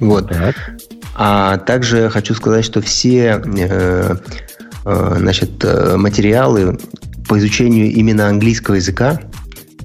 Вот. 0.00 0.28
Так. 0.28 0.54
А 1.14 1.58
также 1.58 2.08
хочу 2.08 2.34
сказать, 2.34 2.64
что 2.64 2.80
все 2.80 3.42
э, 3.44 3.66
э, 3.68 4.16
значит, 4.84 5.64
э, 5.64 5.96
материалы 5.96 6.78
по 7.28 7.38
изучению 7.38 7.92
именно 7.92 8.28
английского 8.28 8.76
языка 8.76 9.20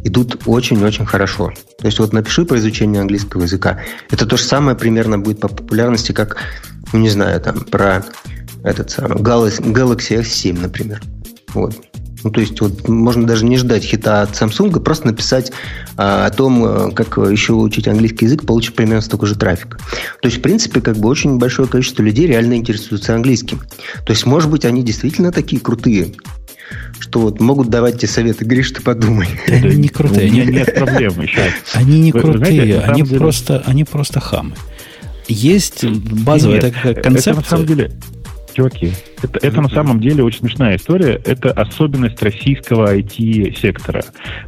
идут 0.03 0.41
очень-очень 0.45 1.05
хорошо. 1.05 1.53
То 1.79 1.85
есть 1.85 1.99
вот 1.99 2.13
напиши 2.13 2.45
по 2.45 2.57
изучению 2.57 3.01
английского 3.01 3.43
языка. 3.43 3.79
Это 4.09 4.25
то 4.25 4.37
же 4.37 4.43
самое 4.43 4.75
примерно 4.75 5.19
будет 5.19 5.39
по 5.39 5.47
популярности, 5.47 6.11
как, 6.11 6.37
ну 6.93 6.99
не 6.99 7.09
знаю, 7.09 7.39
там 7.41 7.61
про 7.61 8.03
этот 8.63 8.89
самый 8.89 9.17
Galaxy 9.17 10.19
S7, 10.19 10.59
например. 10.59 11.01
Вот. 11.53 11.75
Ну, 12.23 12.31
то 12.31 12.41
есть 12.41 12.59
вот 12.61 12.87
можно 12.87 13.27
даже 13.27 13.45
не 13.45 13.57
ждать 13.57 13.83
хита 13.83 14.21
от 14.21 14.31
Samsung, 14.31 14.79
просто 14.79 15.07
написать 15.07 15.51
а, 15.97 16.25
о 16.25 16.29
том, 16.31 16.65
э, 16.65 16.91
как 16.91 17.17
еще 17.17 17.53
учить 17.53 17.87
английский 17.87 18.25
язык, 18.25 18.45
получить 18.45 18.75
примерно 18.75 19.01
столько 19.01 19.25
же 19.25 19.35
трафика. 19.35 19.77
То 20.21 20.27
есть, 20.27 20.39
в 20.39 20.41
принципе, 20.41 20.81
как 20.81 20.97
бы 20.97 21.09
очень 21.09 21.37
большое 21.37 21.67
количество 21.67 22.01
людей 22.01 22.27
реально 22.27 22.55
интересуются 22.55 23.13
английским. 23.13 23.61
То 24.05 24.13
есть, 24.13 24.25
может 24.25 24.49
быть, 24.49 24.65
они 24.65 24.83
действительно 24.83 25.31
такие 25.31 25.61
крутые, 25.61 26.13
что 26.99 27.19
вот 27.19 27.39
могут 27.39 27.69
давать 27.69 27.97
тебе 27.97 28.07
советы. 28.07 28.45
Гриш, 28.45 28.71
ты 28.71 28.81
подумай. 28.81 29.27
Они 29.47 29.75
не 29.75 29.89
крутые. 29.89 30.29
У 30.29 30.33
меня 30.33 30.45
нет 30.45 30.73
проблем 30.73 31.21
еще. 31.21 31.41
Они 31.73 31.99
не 31.99 32.11
крутые, 32.11 32.81
они 32.81 33.03
просто, 33.03 33.63
они 33.65 33.83
просто 33.83 34.19
хамы. 34.19 34.55
Есть 35.27 35.83
базовая 35.83 36.61
такая 36.61 36.95
концепция. 36.95 37.33
Это 37.33 37.41
на 37.41 37.47
самом 37.47 37.65
деле, 37.65 37.91
чуваки, 38.53 38.93
это, 39.21 39.39
это 39.41 39.61
на 39.61 39.69
самом 39.69 39.99
деле 39.99 40.23
очень 40.23 40.39
смешная 40.39 40.77
история. 40.77 41.21
Это 41.25 41.51
особенность 41.51 42.21
российского 42.21 42.95
IT-сектора. 42.95 44.03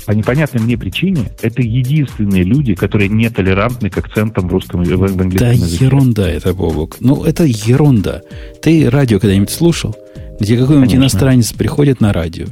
По 0.05 0.11
непонятной 0.11 0.61
мне 0.61 0.77
причине, 0.77 1.31
это 1.41 1.61
единственные 1.61 2.43
люди, 2.43 2.75
которые 2.75 3.09
не 3.09 3.29
толерантны 3.29 3.89
к 3.89 3.97
акцентам 3.97 4.47
в 4.47 4.51
русском 4.51 4.83
в 4.83 5.03
английском 5.03 5.37
да 5.37 5.51
языке. 5.51 5.85
ерунда 5.85 6.29
это, 6.29 6.53
Бобок. 6.53 6.97
Ну, 6.99 7.23
это 7.23 7.43
ерунда. 7.45 8.21
Ты 8.61 8.89
радио 8.89 9.19
когда-нибудь 9.19 9.49
слушал? 9.49 9.95
Где 10.39 10.57
какой-нибудь 10.57 10.89
Конечно. 10.89 11.03
иностранец 11.03 11.51
приходит 11.51 11.99
на 11.99 12.13
радио, 12.13 12.45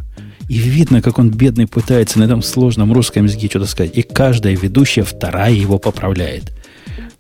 и 0.50 0.58
видно, 0.58 1.02
как 1.02 1.20
он 1.20 1.30
бедный 1.30 1.68
пытается 1.68 2.20
на 2.20 2.24
этом 2.24 2.42
сложном 2.42 2.94
русском 2.94 3.26
языке 3.26 3.48
что-то 3.48 3.66
сказать. 3.66 3.98
И 3.98 4.02
каждая 4.02 4.56
ведущая, 4.56 5.04
вторая 5.04 5.54
его 5.54 5.78
поправляет. 5.78 6.54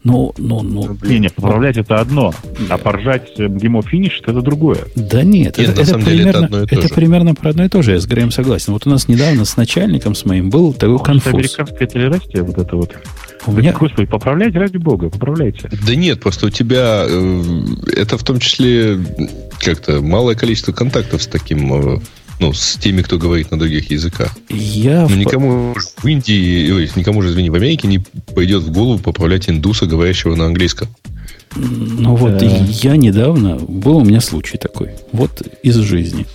Ну, 0.07 0.33
ну, 0.37 0.61
ну. 0.61 0.97
Не, 1.03 1.19
не, 1.19 1.29
поправлять 1.29 1.75
это 1.75 1.99
одно, 1.99 2.33
а 2.69 2.77
поржать 2.77 3.37
Game 3.37 3.77
of 3.77 3.87
Finish 3.91 4.21
это 4.21 4.41
другое. 4.41 4.85
Да 4.95 5.21
нет, 5.21 5.57
нет 5.57 5.69
это, 5.69 5.81
это, 5.81 5.99
примерно, 5.99 6.47
деле, 6.47 6.63
это, 6.63 6.75
это 6.75 6.93
примерно 6.93 7.35
про 7.35 7.49
одно 7.49 7.65
и 7.65 7.67
то 7.67 7.81
же, 7.81 7.91
я 7.91 7.99
с 7.99 8.05
Греем 8.05 8.31
согласен. 8.31 8.71
Вот 8.71 8.87
у 8.87 8.89
нас 8.89 9.09
недавно 9.09 9.43
с 9.43 9.57
начальником, 9.57 10.15
с 10.15 10.23
моим, 10.23 10.49
был 10.49 10.71
такой 10.71 10.99
конфуз. 10.99 11.33
Американское 11.33 11.87
толерастие, 11.89 12.43
вот 12.43 12.57
это 12.57 12.77
вот. 12.77 12.95
У 13.45 13.51
меня... 13.51 13.73
Господи, 13.73 14.07
поправляйте, 14.07 14.59
ради 14.59 14.77
бога, 14.77 15.09
поправляйте. 15.09 15.69
Да 15.85 15.95
нет, 15.95 16.21
просто 16.21 16.47
у 16.47 16.49
тебя 16.49 17.03
э, 17.05 17.63
это 17.97 18.17
в 18.17 18.23
том 18.23 18.39
числе 18.39 18.97
как-то 19.59 20.01
малое 20.01 20.35
количество 20.35 20.71
контактов 20.71 21.21
с 21.21 21.27
таким 21.27 21.95
э, 21.95 21.99
ну, 22.39 22.53
с 22.53 22.77
теми, 22.77 23.01
кто 23.01 23.17
говорит 23.17 23.51
на 23.51 23.59
других 23.59 23.89
языках. 23.89 24.35
Я 24.49 25.07
ну, 25.09 25.15
никому 25.15 25.73
в 25.73 26.05
Индии, 26.05 26.71
ой, 26.71 26.89
никому 26.95 27.21
же, 27.21 27.29
извини, 27.29 27.49
в 27.49 27.55
Америке 27.55 27.87
не 27.87 27.99
пойдет 28.35 28.63
в 28.63 28.71
голову 28.71 28.99
поправлять 28.99 29.49
индуса, 29.49 29.85
говорящего 29.85 30.35
на 30.35 30.45
английском. 30.45 30.87
Ну 31.55 32.15
вот, 32.15 32.41
я 32.41 32.95
недавно, 32.95 33.55
был 33.55 33.97
у 33.97 34.03
меня 34.03 34.21
случай 34.21 34.57
такой, 34.57 34.91
вот 35.11 35.41
из 35.63 35.75
жизни. 35.77 36.25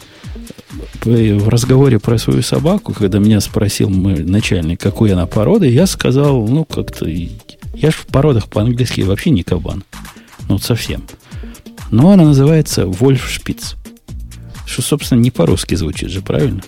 В 1.04 1.48
разговоре 1.48 1.98
про 1.98 2.18
свою 2.18 2.42
собаку, 2.42 2.92
когда 2.92 3.18
меня 3.18 3.40
спросил 3.40 3.90
мой 3.90 4.22
начальник, 4.24 4.80
какой 4.80 5.12
она 5.12 5.26
породы, 5.26 5.68
я 5.68 5.86
сказал, 5.86 6.46
ну, 6.46 6.64
как-то, 6.64 7.06
я 7.08 7.90
же 7.90 7.96
в 7.96 8.06
породах 8.06 8.48
по-английски 8.48 9.02
вообще 9.02 9.30
не 9.30 9.42
кабан. 9.42 9.84
Ну, 10.48 10.58
совсем. 10.58 11.04
Но 11.90 12.10
она 12.10 12.24
называется 12.24 12.86
Вольф 12.86 13.28
Шпиц. 13.28 13.76
Что, 14.72 14.80
собственно, 14.80 15.20
не 15.20 15.30
по-русски 15.30 15.74
звучит 15.74 16.08
же, 16.08 16.22
правильно? 16.22 16.62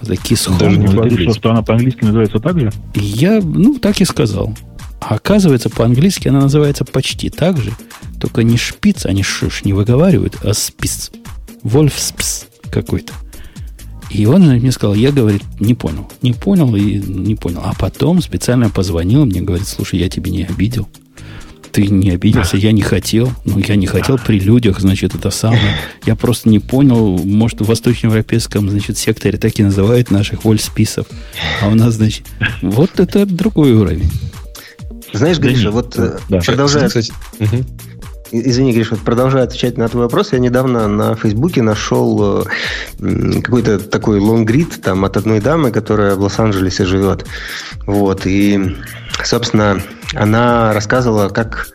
Это 0.00 0.12
Kiss 0.12 0.56
Даже 0.58 0.76
не 0.76 1.26
по 1.26 1.34
что 1.34 1.50
она 1.50 1.62
по-английски 1.62 2.04
называется 2.04 2.38
так 2.38 2.60
же? 2.60 2.70
Я, 2.94 3.40
ну, 3.42 3.80
так 3.80 4.00
и 4.00 4.04
сказал. 4.04 4.56
А 5.00 5.16
оказывается, 5.16 5.68
по-английски 5.68 6.28
она 6.28 6.42
называется 6.42 6.84
почти 6.84 7.30
так 7.30 7.56
же, 7.56 7.72
только 8.20 8.44
не 8.44 8.56
шпиц, 8.56 9.06
они 9.06 9.24
шиш 9.24 9.64
не 9.64 9.72
выговаривают, 9.72 10.36
а 10.44 10.54
спис. 10.54 11.10
Вольф 11.64 11.98
спис 11.98 12.46
какой-то. 12.70 13.12
И 14.08 14.24
он 14.26 14.48
мне 14.48 14.70
сказал, 14.70 14.94
я, 14.94 15.10
говорит, 15.10 15.42
не 15.58 15.74
понял. 15.74 16.08
Не 16.22 16.34
понял 16.34 16.76
и 16.76 16.94
не 16.94 17.34
понял. 17.34 17.62
А 17.64 17.74
потом 17.76 18.22
специально 18.22 18.70
позвонил 18.70 19.26
мне, 19.26 19.40
говорит, 19.40 19.66
слушай, 19.66 19.98
я 19.98 20.08
тебе 20.08 20.30
не 20.30 20.44
обидел. 20.44 20.88
Ты 21.72 21.86
не 21.86 22.10
обиделся, 22.10 22.56
я 22.56 22.72
не 22.72 22.82
хотел. 22.82 23.32
Ну, 23.44 23.58
я 23.58 23.76
не 23.76 23.86
хотел 23.86 24.18
при 24.18 24.40
людях, 24.40 24.80
значит, 24.80 25.14
это 25.14 25.30
самое. 25.30 25.76
Я 26.06 26.16
просто 26.16 26.48
не 26.48 26.58
понял, 26.58 27.18
может, 27.18 27.60
в 27.60 27.64
восточноевропейском, 27.64 28.70
значит, 28.70 28.98
секторе 28.98 29.38
так 29.38 29.58
и 29.58 29.62
называют 29.62 30.10
наших 30.10 30.44
вольсписов. 30.44 31.06
А 31.62 31.68
у 31.68 31.74
нас, 31.74 31.94
значит, 31.94 32.24
вот 32.62 32.98
это 32.98 33.26
другой 33.26 33.72
уровень. 33.72 34.10
Знаешь, 35.12 35.38
Гриша, 35.38 35.70
вот 35.70 35.98
э, 35.98 36.18
да. 36.28 36.40
продолжая... 36.40 36.88
Угу. 36.88 37.64
Извини, 38.30 38.74
Гриш, 38.74 38.90
вот 38.90 39.00
продолжая 39.00 39.44
отвечать 39.44 39.78
на 39.78 39.88
твой 39.88 40.04
вопрос, 40.04 40.32
я 40.32 40.38
недавно 40.38 40.86
на 40.86 41.14
Фейсбуке 41.14 41.62
нашел 41.62 42.42
э, 43.00 43.40
какой-то 43.42 43.78
такой 43.78 44.20
лонгрид 44.20 44.82
там 44.82 45.06
от 45.06 45.16
одной 45.16 45.40
дамы, 45.40 45.70
которая 45.70 46.14
в 46.14 46.20
Лос-Анджелесе 46.20 46.84
живет. 46.84 47.24
Вот, 47.86 48.26
и, 48.26 48.76
собственно, 49.26 49.80
она 50.14 50.72
рассказывала, 50.72 51.28
как 51.28 51.68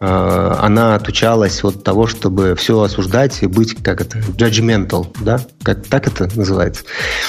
э, 0.00 0.56
она 0.60 0.94
отучалась 0.94 1.64
от 1.64 1.82
того, 1.82 2.06
чтобы 2.06 2.54
все 2.54 2.80
осуждать 2.80 3.42
и 3.42 3.46
быть, 3.46 3.82
как 3.82 4.00
это, 4.00 4.18
judgmental, 4.18 5.06
да? 5.20 5.40
Как, 5.62 5.84
так 5.86 6.06
это 6.06 6.30
называется. 6.36 6.84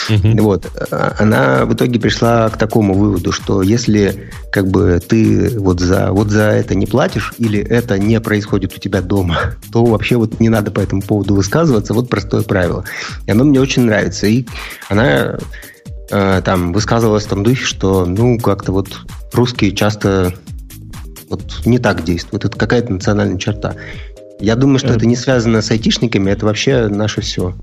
Mm-hmm. 0.10 0.42
Вот. 0.42 0.68
Она 0.92 1.66
в 1.66 1.74
итоге 1.74 2.00
пришла 2.00 2.50
к 2.50 2.58
такому 2.58 2.94
выводу, 2.94 3.32
что 3.32 3.62
если 3.62 4.32
как 4.52 4.68
бы 4.68 5.02
ты 5.06 5.58
вот 5.58 5.80
за, 5.80 6.12
вот 6.12 6.30
за 6.30 6.44
это 6.44 6.76
не 6.76 6.86
платишь 6.86 7.34
или 7.38 7.60
это 7.60 7.98
не 7.98 8.20
происходит 8.20 8.76
у 8.76 8.80
тебя 8.80 9.02
дома, 9.02 9.56
то 9.72 9.84
вообще 9.86 10.18
вот 10.18 10.40
не 10.40 10.50
надо 10.50 10.72
по 10.72 10.80
этому 10.80 11.02
поводу 11.02 11.36
высказываться. 11.36 11.94
Вот 11.94 12.10
простое 12.10 12.44
правило. 12.44 12.84
И 13.26 13.32
оно 13.32 13.44
мне 13.44 13.60
очень 13.60 13.84
нравится. 13.84 14.28
И 14.28 14.46
она 14.90 15.38
э, 16.12 16.42
там 16.46 16.74
высказывалась 16.74 17.26
в 17.26 17.30
том 17.30 17.44
духе, 17.44 17.64
что 17.64 18.06
ну 18.06 18.38
как-то 18.40 18.72
вот 18.72 18.90
русские 19.34 19.72
часто 19.72 20.34
вот 21.30 21.66
не 21.66 21.80
так 21.80 22.04
действуют. 22.04 22.46
Это 22.46 22.58
какая-то 22.58 22.94
национальная 22.94 23.38
черта. 23.38 23.76
Я 24.40 24.56
думаю, 24.56 24.80
что 24.80 24.90
это, 24.90 24.98
это 24.98 25.06
не 25.08 25.16
связано 25.16 25.62
с 25.62 25.72
айтишниками, 25.72 26.32
это 26.32 26.46
вообще 26.46 26.88
наше 26.88 27.22
все. 27.22 27.56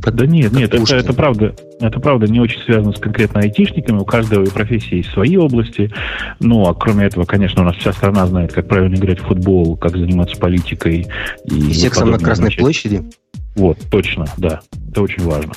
Как, 0.00 0.14
да 0.14 0.26
нет, 0.26 0.52
нет, 0.52 0.72
это, 0.72 0.96
это 0.96 1.12
правда, 1.12 1.54
это 1.78 2.00
правда 2.00 2.26
не 2.26 2.40
очень 2.40 2.60
связано 2.62 2.92
с 2.92 2.98
конкретно 2.98 3.40
айтишниками. 3.40 3.98
У 3.98 4.04
каждой 4.04 4.46
профессии 4.46 4.96
есть 4.96 5.10
свои 5.10 5.36
области. 5.36 5.92
Ну, 6.38 6.66
а 6.66 6.74
кроме 6.74 7.06
этого, 7.06 7.24
конечно, 7.26 7.62
у 7.62 7.66
нас 7.66 7.76
вся 7.76 7.92
страна 7.92 8.26
знает, 8.26 8.52
как 8.52 8.66
правильно 8.66 8.94
играть 8.94 9.18
в 9.18 9.24
футбол, 9.24 9.76
как 9.76 9.96
заниматься 9.96 10.38
политикой. 10.38 11.08
И, 11.44 11.54
и 11.54 11.74
сексом 11.74 12.10
на 12.10 12.18
Красной 12.18 12.44
значит. 12.44 12.60
площади. 12.60 13.02
Вот, 13.60 13.76
точно, 13.90 14.24
да. 14.38 14.60
Это 14.90 15.02
очень 15.02 15.22
важно. 15.22 15.52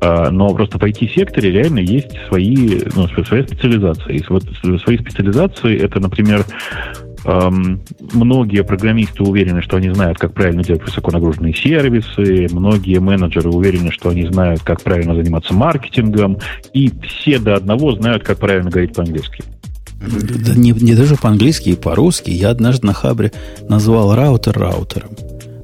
А, 0.00 0.30
но 0.30 0.48
просто 0.54 0.78
в 0.78 0.82
IT-секторе 0.82 1.50
реально 1.50 1.80
есть 1.80 2.08
свои, 2.26 2.80
ну, 2.96 3.06
своя 3.22 3.42
специализация. 3.44 4.14
И 4.14 4.24
вот 4.30 4.44
свои 4.82 4.96
специализации 4.96 5.78
это, 5.78 6.00
например, 6.00 6.46
эм, 7.26 7.82
многие 8.14 8.64
программисты 8.64 9.22
уверены, 9.24 9.60
что 9.60 9.76
они 9.76 9.90
знают, 9.90 10.18
как 10.18 10.32
правильно 10.32 10.64
делать 10.64 10.82
высоконагруженные 10.82 11.52
сервисы, 11.52 12.46
многие 12.50 12.98
менеджеры 12.98 13.50
уверены, 13.50 13.90
что 13.92 14.08
они 14.08 14.26
знают, 14.26 14.62
как 14.62 14.80
правильно 14.80 15.14
заниматься 15.14 15.52
маркетингом, 15.52 16.38
и 16.72 16.90
все 17.06 17.38
до 17.38 17.56
одного 17.56 17.92
знают, 17.92 18.24
как 18.24 18.38
правильно 18.38 18.70
говорить 18.70 18.94
по-английски. 18.94 19.44
Да 20.00 20.54
не, 20.54 20.70
не 20.70 20.94
даже 20.94 21.16
по-английски, 21.16 21.70
и 21.70 21.76
по-русски. 21.76 22.30
Я 22.30 22.48
однажды 22.48 22.86
на 22.86 22.94
Хабре 22.94 23.32
назвал 23.68 24.14
раутер 24.14 24.58
раутером. 24.58 25.10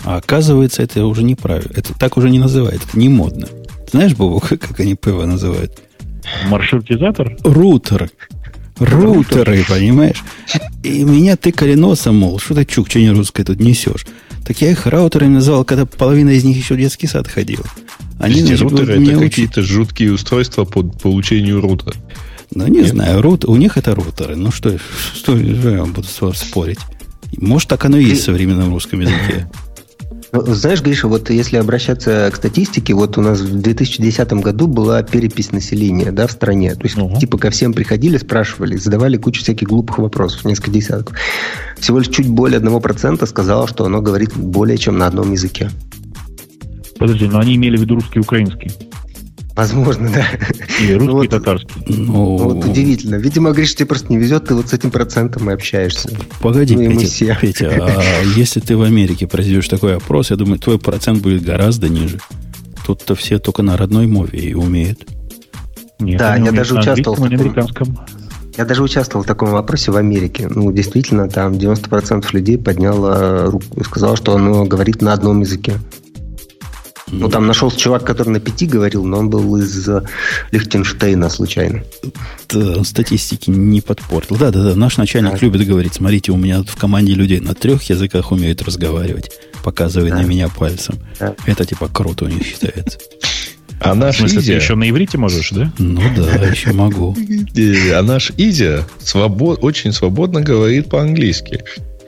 А 0.05 0.17
оказывается, 0.17 0.83
это 0.83 1.05
уже 1.07 1.23
неправильно. 1.23 1.73
Это 1.75 1.95
так 1.95 2.17
уже 2.17 2.31
не 2.31 2.39
называют. 2.39 2.83
Это 2.87 2.99
не 2.99 3.09
модно. 3.09 3.49
Знаешь, 3.91 4.15
Бобук, 4.15 4.41
как 4.49 4.79
они 4.81 4.95
ПВ 4.95 5.25
называют? 5.25 5.83
Маршрутизатор? 6.47 7.37
Рутер. 7.43 8.11
Рутеры, 8.79 9.65
понимаешь? 9.69 10.23
И 10.83 11.05
меня 11.05 11.37
тыкали 11.37 11.75
носом, 11.75 12.17
мол, 12.17 12.41
что 12.41 12.55
ты, 12.55 12.65
чувак, 12.65 12.91
что 12.91 12.99
не 12.99 13.11
русское 13.11 13.45
тут 13.45 13.61
несешь? 13.61 14.05
Так 14.45 14.61
я 14.61 14.73
их 14.73 14.87
раутерами 14.87 15.35
назвал, 15.35 15.65
когда 15.65 15.87
половина 15.87 16.31
из 16.31 16.45
них 16.45 16.57
еще 16.57 16.75
в 16.75 16.79
детский 16.79 17.07
сад 17.07 17.29
ходила. 17.29 17.65
Они, 18.19 18.41
значит, 18.41 18.63
рутеры 18.63 19.03
это 19.03 19.19
какие-то 19.19 19.63
жуткие 19.63 20.13
устройства 20.13 20.65
по 20.65 20.83
получению 20.83 21.61
рута. 21.61 21.93
Ну, 22.53 22.67
не 22.67 22.81
Нет? 22.81 22.89
знаю, 22.89 23.23
рут, 23.23 23.45
у 23.45 23.57
них 23.57 23.77
это 23.77 23.95
рутеры. 23.95 24.37
Ну, 24.37 24.51
что, 24.51 24.77
что 25.15 25.37
я 25.37 25.81
вам 25.81 25.93
буду 25.93 26.09
спорить? 26.35 26.79
Может, 27.37 27.69
так 27.69 27.85
оно 27.85 27.97
и 27.97 28.05
есть 28.05 28.23
в 28.23 28.25
современном 28.25 28.71
русском 28.71 29.01
языке. 29.01 29.49
Знаешь, 30.35 30.83
Гриша, 30.83 31.07
вот 31.07 31.31
если 31.31 31.59
обращаться 31.59 32.29
к 32.33 32.37
статистике, 32.37 32.93
вот 32.93 33.17
у 33.19 33.21
нас 33.21 33.41
в 33.41 33.61
2010 33.61 34.33
году 34.35 34.67
была 34.67 35.03
перепись 35.05 35.53
населения 35.53 36.11
да, 36.11 36.27
в 36.27 36.33
стране. 36.33 36.75
То 36.75 36.83
есть, 36.83 36.99
угу. 36.99 37.17
типа, 37.21 37.39
ко 37.39 37.51
всем 37.51 37.73
приходили, 37.73 38.17
спрашивали, 38.17 38.77
задавали 38.77 39.17
кучу 39.17 39.43
всяких 39.43 39.69
глупых 39.69 39.99
вопросов, 39.99 40.45
несколько 40.45 40.73
десятков. 40.73 41.17
Всего 41.79 41.99
лишь 41.99 42.09
чуть 42.09 42.29
более 42.29 42.61
1% 42.61 43.25
сказало, 43.27 43.69
что 43.69 43.85
оно 43.85 44.03
говорит 44.03 44.35
более 44.35 44.77
чем 44.77 44.99
на 44.99 45.07
одном 45.07 45.31
языке. 45.31 45.71
Подожди, 46.99 47.27
но 47.27 47.39
они 47.39 47.55
имели 47.55 47.77
в 47.77 47.83
виду 47.83 47.95
русский 47.95 48.19
и 48.19 48.23
украинский. 48.23 48.73
Возможно, 49.55 50.11
да. 50.13 50.27
Или 50.81 50.95
русский 50.95 51.07
ну, 51.07 51.13
вот, 51.13 51.25
и 51.25 51.29
татарский. 51.29 51.83
Ну, 51.87 52.37
вот 52.37 52.65
удивительно. 52.65 53.15
Видимо, 53.17 53.51
говоришь, 53.51 53.75
тебе 53.75 53.87
просто 53.87 54.13
не 54.13 54.19
везет, 54.19 54.47
ты 54.47 54.55
вот 54.55 54.69
с 54.69 54.73
этим 54.73 54.91
процентом 54.91 55.49
и 55.49 55.53
общаешься. 55.53 56.11
Погоди, 56.41 56.75
ну, 56.75 56.91
Петя, 56.91 57.07
все. 57.07 57.39
Петя, 57.41 57.71
а 57.71 58.03
если 58.37 58.59
ты 58.59 58.77
в 58.77 58.83
Америке 58.83 59.29
произведешь 59.29 59.69
такой 59.69 59.97
опрос, 59.97 60.31
я 60.31 60.37
думаю, 60.37 60.59
твой 60.59 60.79
процент 60.79 61.23
будет 61.23 61.45
гораздо 61.45 61.89
ниже. 61.89 62.19
Тут-то 62.85 63.15
все 63.15 63.39
только 63.39 63.63
на 63.63 63.77
родной 63.77 64.09
мове 64.09 64.41
и 64.41 64.55
умеют. 64.55 65.07
Нет, 66.01 66.19
да, 66.19 66.35
я 66.37 66.51
даже 66.51 66.75
участвовал 66.75 67.17
в 67.17 67.21
таком... 67.21 67.41
американском. 67.41 67.99
Я 68.57 68.65
даже 68.65 68.83
участвовал 68.83 69.25
в 69.25 69.27
таком 69.27 69.51
вопросе 69.51 69.91
в 69.91 69.97
Америке. 69.97 70.49
Ну, 70.49 70.71
действительно, 70.73 71.29
там 71.29 71.53
90% 71.53 72.27
людей 72.33 72.59
подняло 72.59 73.51
руку 73.51 73.81
и 73.81 73.85
сказал, 73.85 74.17
что 74.17 74.35
оно 74.35 74.65
говорит 74.65 75.01
на 75.01 75.13
одном 75.13 75.41
языке. 75.41 75.75
Ну, 77.21 77.29
там 77.29 77.47
нашелся 77.47 77.79
чувак, 77.79 78.05
который 78.05 78.31
на 78.31 78.41
пяти 78.41 78.67
говорил, 78.67 79.05
но 79.05 79.19
он 79.19 79.31
был 79.31 79.57
из 79.57 79.89
э, 79.89 80.03
Лихтенштейна 80.51 81.29
случайно. 81.29 81.83
Да, 82.49 82.79
он 82.79 82.85
статистики 82.85 83.51
не 83.51 83.81
подпортил. 83.81 84.37
Да, 84.37 84.51
да, 84.51 84.63
да. 84.63 84.75
Наш 84.75 84.97
начальник 84.97 85.33
да. 85.33 85.39
любит 85.41 85.67
говорить, 85.67 85.95
смотрите, 85.95 86.33
у 86.33 86.37
меня 86.37 86.63
в 86.63 86.77
команде 86.77 87.15
людей 87.15 87.41
на 87.41 87.55
трех 87.55 87.83
языках 87.85 88.33
умеют 88.33 88.63
разговаривать, 88.63 89.31
показывая 89.63 90.11
да. 90.11 90.17
на 90.17 90.23
меня 90.23 90.49
пальцем. 90.49 90.97
Да. 91.19 91.35
Это 91.47 91.65
типа 91.65 91.89
круто 91.89 92.25
у 92.25 92.29
них 92.29 92.45
считается. 92.45 92.99
А 93.81 93.95
наш 93.95 94.17
в 94.17 94.19
смысле, 94.21 94.41
Изя... 94.41 94.53
ты 94.55 94.59
еще 94.61 94.75
на 94.77 94.89
иврите 94.89 95.19
можешь, 95.19 95.51
да? 95.51 95.73
Ну 95.79 96.01
да, 96.17 96.47
еще 96.51 96.73
могу. 96.73 97.17
А 97.93 98.03
наш 98.03 98.33
Изя 98.37 98.85
свобод... 98.99 99.59
очень 99.63 99.93
свободно 99.93 100.41
говорит 100.41 100.89
по-английски. 100.89 101.63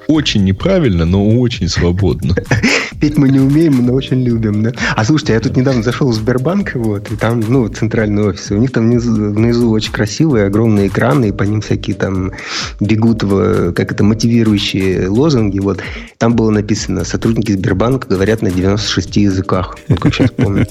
Очень 0.08 0.44
неправильно, 0.44 1.04
но 1.04 1.28
очень 1.38 1.68
свободно. 1.68 2.34
Петь 3.00 3.18
мы 3.18 3.28
не 3.28 3.40
умеем, 3.40 3.84
но 3.84 3.92
очень 3.92 4.22
любим, 4.22 4.62
да? 4.62 4.72
А 4.94 5.04
слушайте, 5.04 5.34
я 5.34 5.40
тут 5.40 5.56
недавно 5.56 5.82
зашел 5.82 6.08
в 6.08 6.14
Сбербанк, 6.14 6.74
вот, 6.74 7.10
и 7.10 7.16
там, 7.16 7.40
ну, 7.40 7.68
центральный 7.68 8.22
офис, 8.22 8.50
у 8.50 8.56
них 8.56 8.72
там 8.72 8.88
внизу, 8.88 9.12
внизу 9.32 9.70
очень 9.70 9.92
красивые, 9.92 10.46
огромные 10.46 10.88
экраны, 10.88 11.28
и 11.28 11.32
по 11.32 11.42
ним 11.42 11.60
всякие 11.60 11.96
там 11.96 12.32
бегут, 12.80 13.22
в, 13.22 13.72
как 13.72 13.92
это, 13.92 14.04
мотивирующие 14.04 15.08
лозунги, 15.08 15.58
вот. 15.58 15.80
Там 16.18 16.34
было 16.34 16.50
написано, 16.50 17.04
сотрудники 17.04 17.52
Сбербанка 17.52 18.08
говорят 18.08 18.42
на 18.42 18.50
96 18.50 19.16
языках, 19.16 19.76
вот 19.88 20.00
как 20.00 20.14
сейчас 20.14 20.30
помню. 20.30 20.66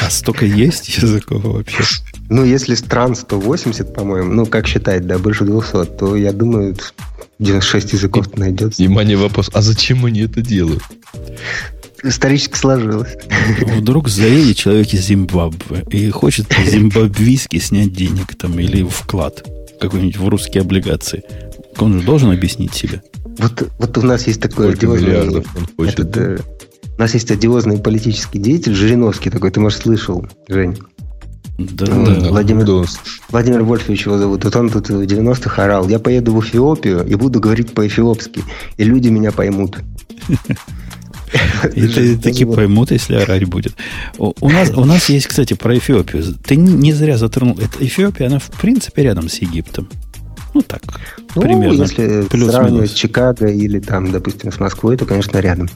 А 0.00 0.10
столько 0.10 0.46
есть 0.46 0.88
языков 0.98 1.44
вообще? 1.44 1.82
Ну, 2.28 2.44
если 2.44 2.74
стран 2.74 3.14
180, 3.14 3.94
по-моему, 3.94 4.32
ну, 4.32 4.46
как 4.46 4.66
считать, 4.66 5.06
да, 5.06 5.18
больше 5.18 5.44
200, 5.44 5.84
то 5.98 6.16
я 6.16 6.32
думаю, 6.32 6.74
96 7.38 7.92
языков 7.94 8.36
найдется. 8.36 8.82
Внимание, 8.82 9.16
вопрос. 9.16 9.50
А 9.52 9.62
зачем 9.62 10.04
они 10.04 10.20
это 10.20 10.40
делают? 10.42 10.82
Исторически 12.04 12.56
сложилось. 12.56 13.16
Вдруг 13.76 14.08
заедет 14.08 14.56
человек 14.56 14.92
из 14.92 15.06
Зимбабве 15.06 15.84
и 15.90 16.10
хочет 16.10 16.46
зимбабвийски 16.66 17.58
снять 17.58 17.92
денег 17.92 18.34
там 18.36 18.58
или 18.58 18.82
вклад 18.82 19.44
какой-нибудь 19.80 20.16
в 20.16 20.28
русские 20.28 20.62
облигации. 20.62 21.22
Он 21.78 21.98
же 21.98 22.04
должен 22.04 22.30
объяснить 22.30 22.74
себе. 22.74 23.02
Вот, 23.38 23.68
вот 23.78 23.98
у 23.98 24.02
нас 24.02 24.26
есть 24.26 24.40
такой 24.40 24.72
одиозный... 24.72 25.44
Этот, 25.78 26.16
э, 26.16 26.38
у 26.96 27.00
нас 27.00 27.14
есть 27.14 27.30
одиозный 27.30 27.78
политический 27.78 28.38
деятель 28.38 28.74
Жириновский 28.74 29.30
такой, 29.30 29.50
ты, 29.50 29.60
может, 29.60 29.82
слышал, 29.82 30.26
Жень? 30.48 30.78
Да, 31.58 31.86
да, 31.86 32.30
Владимир, 32.30 32.64
да. 32.64 32.84
Владимир 33.30 33.62
Вольфович 33.62 34.06
его 34.06 34.18
зовут. 34.18 34.44
Вот 34.44 34.56
он 34.56 34.70
тут 34.70 34.88
в 34.88 35.00
90-х 35.00 35.62
орал. 35.62 35.88
Я 35.88 35.98
поеду 35.98 36.32
в 36.34 36.40
Эфиопию 36.40 37.06
и 37.06 37.14
буду 37.14 37.40
говорить 37.40 37.72
по-эфиопски. 37.72 38.42
И 38.76 38.84
люди 38.84 39.08
меня 39.08 39.32
поймут. 39.32 39.78
И 41.74 42.16
таки 42.16 42.44
поймут, 42.44 42.90
если 42.90 43.14
орать 43.14 43.44
будет. 43.44 43.74
У 44.18 44.50
нас, 44.50 44.70
у 44.70 44.84
нас 44.84 45.08
есть, 45.08 45.26
кстати, 45.26 45.54
про 45.54 45.76
Эфиопию. 45.76 46.24
Ты 46.44 46.56
не 46.56 46.92
зря 46.92 47.16
затронул. 47.16 47.58
Это 47.58 47.84
Эфиопия, 47.84 48.26
она 48.26 48.38
в 48.38 48.50
принципе 48.50 49.02
рядом 49.02 49.28
с 49.28 49.38
Египтом. 49.38 49.88
Ну 50.54 50.60
так, 50.60 50.82
ну, 51.34 51.42
примерно. 51.42 51.82
Если 51.82 52.26
сравнивать 52.50 52.90
с 52.90 52.94
Чикаго 52.94 53.46
или 53.46 53.80
там, 53.80 54.12
допустим, 54.12 54.52
с 54.52 54.60
Москвой, 54.60 54.98
то, 54.98 55.06
конечно, 55.06 55.38
рядом. 55.38 55.70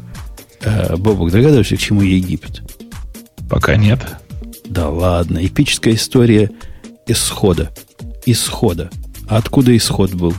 А, 0.63 0.97
Бобок, 0.99 1.31
догадываешься, 1.31 1.77
к 1.77 1.81
чему 1.81 2.03
Египет? 2.03 2.63
Пока 3.49 3.77
нет. 3.77 4.01
Да 4.69 4.89
ладно, 4.89 5.45
эпическая 5.45 5.95
история 5.95 6.51
исхода. 7.07 7.71
Исхода. 8.25 8.91
А 9.29 9.39
откуда 9.39 9.77
исход 9.77 10.15
был? 10.15 10.35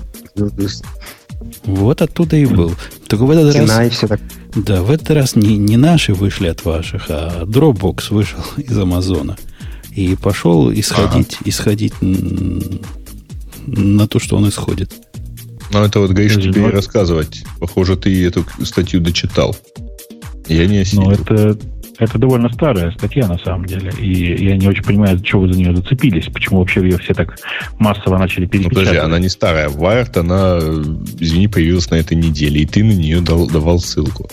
Вот 1.64 2.02
оттуда 2.02 2.38
и 2.38 2.46
был. 2.46 2.74
Только 3.08 3.26
в 3.26 3.32
этот 3.32 3.52
Стена 3.52 3.80
раз... 3.80 3.88
И 3.88 3.90
все 3.90 4.08
так. 4.08 4.22
Да, 4.56 4.82
в 4.82 4.90
этот 4.90 5.12
раз 5.12 5.36
не, 5.36 5.58
не 5.58 5.78
наши 5.78 6.14
вышли 6.14 6.48
от 6.48 6.66
ваших, 6.66 7.08
а 7.10 7.44
Dropbox 7.44 8.14
вышел 8.14 8.40
из 8.58 8.78
Амазона. 8.78 9.38
И 9.92 10.16
пошел 10.16 10.72
исходить, 10.72 11.38
ага. 11.40 11.50
исходить 11.50 11.94
на 12.02 14.08
то, 14.08 14.20
что 14.20 14.38
он 14.38 14.48
исходит. 14.48 14.94
Ну, 15.72 15.84
это 15.84 16.00
вот, 16.00 16.12
говоришь, 16.12 16.36
тебе 16.36 16.62
не 16.62 16.70
рассказывать. 16.70 17.44
Похоже, 17.60 17.98
ты 17.98 18.26
эту 18.26 18.46
статью 18.64 19.02
дочитал. 19.02 19.56
Я 20.48 20.66
не 20.68 20.80
осилил. 20.80 21.06
Ну, 21.06 21.12
это 21.12 21.58
это 22.00 22.18
довольно 22.18 22.50
старая 22.50 22.92
статья, 22.92 23.28
на 23.28 23.38
самом 23.40 23.66
деле. 23.66 23.92
И 24.00 24.46
я 24.46 24.58
не 24.58 24.68
очень 24.68 24.84
понимаю, 24.84 25.20
чего 25.22 25.42
вы 25.42 25.54
за 25.54 25.60
нее 25.60 25.76
зацепились, 25.76 26.26
почему 26.26 26.60
вообще 26.60 26.82
ее 26.82 26.98
все 26.98 27.14
так 27.14 27.38
массово 27.80 28.18
начали 28.18 28.46
перепечатывать. 28.46 28.76
Ну, 28.76 28.92
подожди, 28.92 28.98
она 28.98 29.20
не 29.20 29.30
старая. 29.30 29.70
Wired, 29.70 30.20
она, 30.20 30.58
извини, 31.20 31.48
появилась 31.48 31.90
на 31.90 31.96
этой 31.96 32.16
неделе, 32.16 32.62
и 32.62 32.66
ты 32.66 32.84
на 32.84 32.92
нее 32.92 33.22
дал, 33.22 33.48
давал 33.48 33.80
ссылку. 33.80 34.30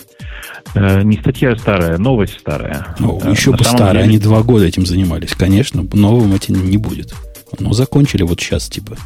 Э, 0.75 1.03
не 1.03 1.17
статья 1.17 1.57
старая, 1.57 1.99
новость 1.99 2.39
старая. 2.41 2.95
Ну, 2.99 3.21
э, 3.25 3.31
еще 3.31 3.53
бы 3.53 3.65
старая, 3.65 3.93
деле... 3.93 4.05
они 4.05 4.19
два 4.19 4.43
года 4.43 4.65
этим 4.67 4.85
занимались. 4.85 5.35
Конечно, 5.35 5.87
новым 5.93 6.35
этим 6.35 6.69
не 6.69 6.77
будет. 6.77 7.15
Но 7.59 7.73
закончили 7.73 8.23
вот 8.23 8.41
сейчас, 8.41 8.69
типа. 8.69 8.97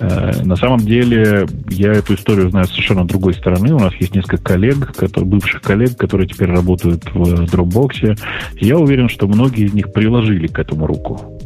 Э, 0.00 0.42
на 0.42 0.56
самом 0.56 0.80
деле, 0.80 1.46
я 1.68 1.92
эту 1.92 2.14
историю 2.14 2.50
знаю 2.50 2.66
совершенно 2.66 3.06
другой 3.06 3.34
стороны. 3.34 3.74
У 3.74 3.78
нас 3.78 3.94
есть 3.94 4.14
несколько 4.14 4.42
коллег, 4.42 4.94
которые, 4.94 5.28
бывших 5.28 5.60
коллег, 5.60 5.96
которые 5.96 6.26
теперь 6.26 6.50
работают 6.50 7.04
в 7.12 7.44
Dropbox. 7.44 8.18
я 8.60 8.78
уверен, 8.78 9.08
что 9.08 9.26
многие 9.26 9.66
из 9.66 9.74
них 9.74 9.92
приложили 9.92 10.46
к 10.46 10.58
этому 10.58 10.86
руку. 10.86 11.38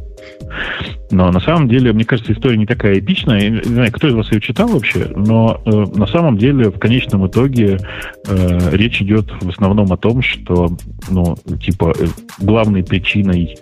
Но 1.10 1.30
на 1.30 1.40
самом 1.40 1.68
деле, 1.68 1.92
мне 1.92 2.04
кажется, 2.04 2.32
история 2.32 2.56
не 2.56 2.66
такая 2.66 2.98
эпичная. 2.98 3.40
Я 3.40 3.50
не 3.50 3.62
знаю, 3.62 3.92
кто 3.92 4.08
из 4.08 4.14
вас 4.14 4.30
ее 4.32 4.40
читал 4.40 4.68
вообще, 4.68 5.06
но 5.14 5.60
э, 5.64 5.70
на 5.94 6.06
самом 6.06 6.38
деле 6.38 6.70
в 6.70 6.78
конечном 6.78 7.26
итоге 7.26 7.78
э, 8.26 8.70
речь 8.72 9.00
идет 9.02 9.30
в 9.40 9.48
основном 9.48 9.92
о 9.92 9.96
том, 9.96 10.22
что, 10.22 10.70
ну, 11.10 11.36
типа, 11.60 11.94
э, 11.98 12.06
главной 12.38 12.82
причиной 12.82 13.56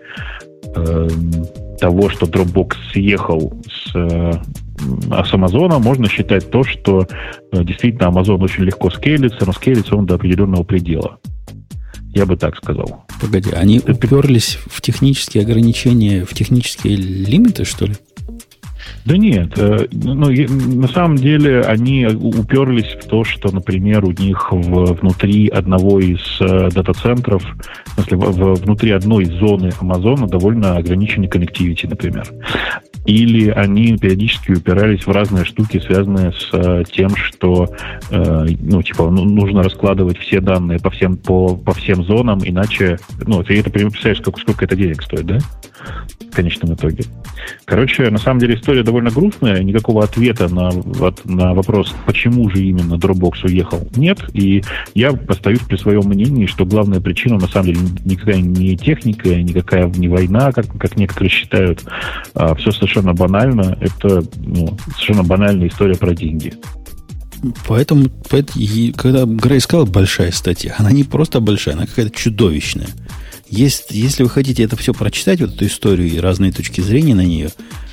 э, 0.74 1.09
того, 1.78 2.09
что 2.11 2.26
Dropbox 2.26 2.74
съехал 2.93 3.53
с 3.68 3.95
э, 3.95 4.32
а 5.11 5.24
с 5.24 5.33
Амазона 5.33 5.78
можно 5.78 6.09
считать 6.09 6.51
то, 6.51 6.64
что 6.64 7.07
э, 7.53 7.64
действительно 7.64 8.09
Amazon 8.09 8.43
очень 8.43 8.64
легко 8.64 8.91
скейлится, 8.91 9.45
но 9.47 9.53
скейлится 9.53 9.97
он 9.97 10.07
до 10.07 10.14
определенного 10.14 10.62
предела. 10.62 11.18
Я 12.14 12.26
бы 12.26 12.37
так 12.37 12.57
сказал. 12.57 13.07
Погоди, 13.20 13.51
они 13.53 13.78
уперлись 13.78 14.59
в 14.66 14.83
технические 14.83 15.45
ограничения, 15.45 16.24
в 16.24 16.35
технические 16.35 16.97
лимиты, 16.97 17.64
что 17.64 17.87
ли? 17.87 17.95
Да 19.05 19.16
нет, 19.16 19.53
э, 19.57 19.87
ну, 19.91 20.30
на 20.30 20.89
самом 20.89 21.16
деле 21.16 21.62
они 21.62 22.07
уперлись 22.07 22.97
в 23.01 23.09
то, 23.09 23.24
что, 23.24 23.53
например, 23.53 24.05
у 24.05 24.12
них 24.12 24.53
в, 24.53 24.95
внутри 24.95 25.49
одного 25.49 25.99
из 25.99 26.20
э, 26.41 26.68
дата-центров, 26.70 27.43
в 27.87 27.95
смысле, 27.95 28.16
в, 28.16 28.55
внутри 28.62 28.93
одной 28.93 29.24
зоны 29.24 29.72
Амазона 29.80 30.28
довольно 30.28 30.76
ограниченный 30.76 31.28
коннективити, 31.28 31.87
например. 31.87 32.28
Или 33.05 33.50
они 33.50 33.96
периодически 33.96 34.53
упирались 34.53 35.07
в 35.07 35.11
разные 35.11 35.44
штуки, 35.44 35.80
связанные 35.80 36.32
с 36.32 36.50
э, 36.53 36.84
тем, 36.92 37.11
что, 37.16 37.68
ну, 38.11 38.82
типа, 38.82 39.11
ну, 39.11 39.24
нужно 39.24 39.62
раскладывать 39.62 40.18
все 40.18 40.40
данные 40.40 40.78
по 40.78 40.90
всем, 40.90 41.16
по, 41.16 41.57
по 41.57 41.74
всем 41.74 42.05
зонам, 42.05 42.40
иначе, 42.44 42.98
ну, 43.26 43.42
ты 43.42 43.59
это 43.59 43.70
представляешь, 43.70 44.18
сколько, 44.18 44.40
сколько 44.40 44.64
это 44.64 44.76
денег 44.76 45.03
стоит, 45.03 45.26
да? 45.26 45.38
В 46.30 46.34
конечном 46.34 46.74
итоге. 46.74 47.05
Короче, 47.64 48.09
на 48.11 48.18
самом 48.18 48.40
деле 48.40 48.55
история 48.55 48.82
довольно 48.82 49.11
грустная, 49.11 49.62
никакого 49.62 50.05
ответа 50.05 50.53
на, 50.53 50.70
на 51.24 51.55
вопрос, 51.55 51.94
почему 52.07 52.48
же 52.50 52.62
именно 52.62 52.94
Dropbox 52.94 53.44
уехал, 53.44 53.88
нет. 53.96 54.18
И 54.32 54.62
я 54.94 55.11
остаюсь 55.28 55.61
при 55.61 55.76
своем 55.76 56.03
мнении, 56.05 56.46
что 56.46 56.64
главная 56.64 57.00
причина 57.00 57.38
на 57.38 57.48
самом 57.48 57.66
деле 57.66 57.80
никакая 58.05 58.40
не 58.40 58.76
техника, 58.76 59.28
никакая 59.34 59.86
не 59.86 60.09
война, 60.09 60.53
как, 60.53 60.66
как 60.78 60.96
некоторые 60.96 61.30
считают. 61.30 61.82
А 62.34 62.55
все 62.55 62.70
совершенно 62.70 62.91
банально. 63.01 63.78
Это 63.80 64.22
ну, 64.36 64.76
совершенно 64.93 65.22
банальная 65.22 65.68
история 65.68 65.97
про 65.97 66.14
деньги. 66.14 66.55
Поэтому, 67.66 68.09
поэтому 68.28 68.93
когда 68.97 69.24
Грей 69.24 69.61
сказал 69.61 69.86
большая 69.86 70.30
статья, 70.30 70.76
она 70.78 70.93
не 70.93 71.05
просто 71.05 71.40
большая, 71.40 71.74
она 71.74 71.86
какая-то 71.86 72.14
чудовищная. 72.14 72.88
Есть, 73.49 73.86
если 73.90 74.22
вы 74.22 74.28
хотите 74.28 74.62
это 74.62 74.76
все 74.76 74.95
прочитать, 74.95 75.40
вот 75.40 75.55
эту 75.55 75.66
историю 75.66 76.09
и 76.09 76.18
разные 76.18 76.53
точки 76.53 76.80
зрения 76.80 77.14
на 77.14 77.24
нее, 77.24 77.51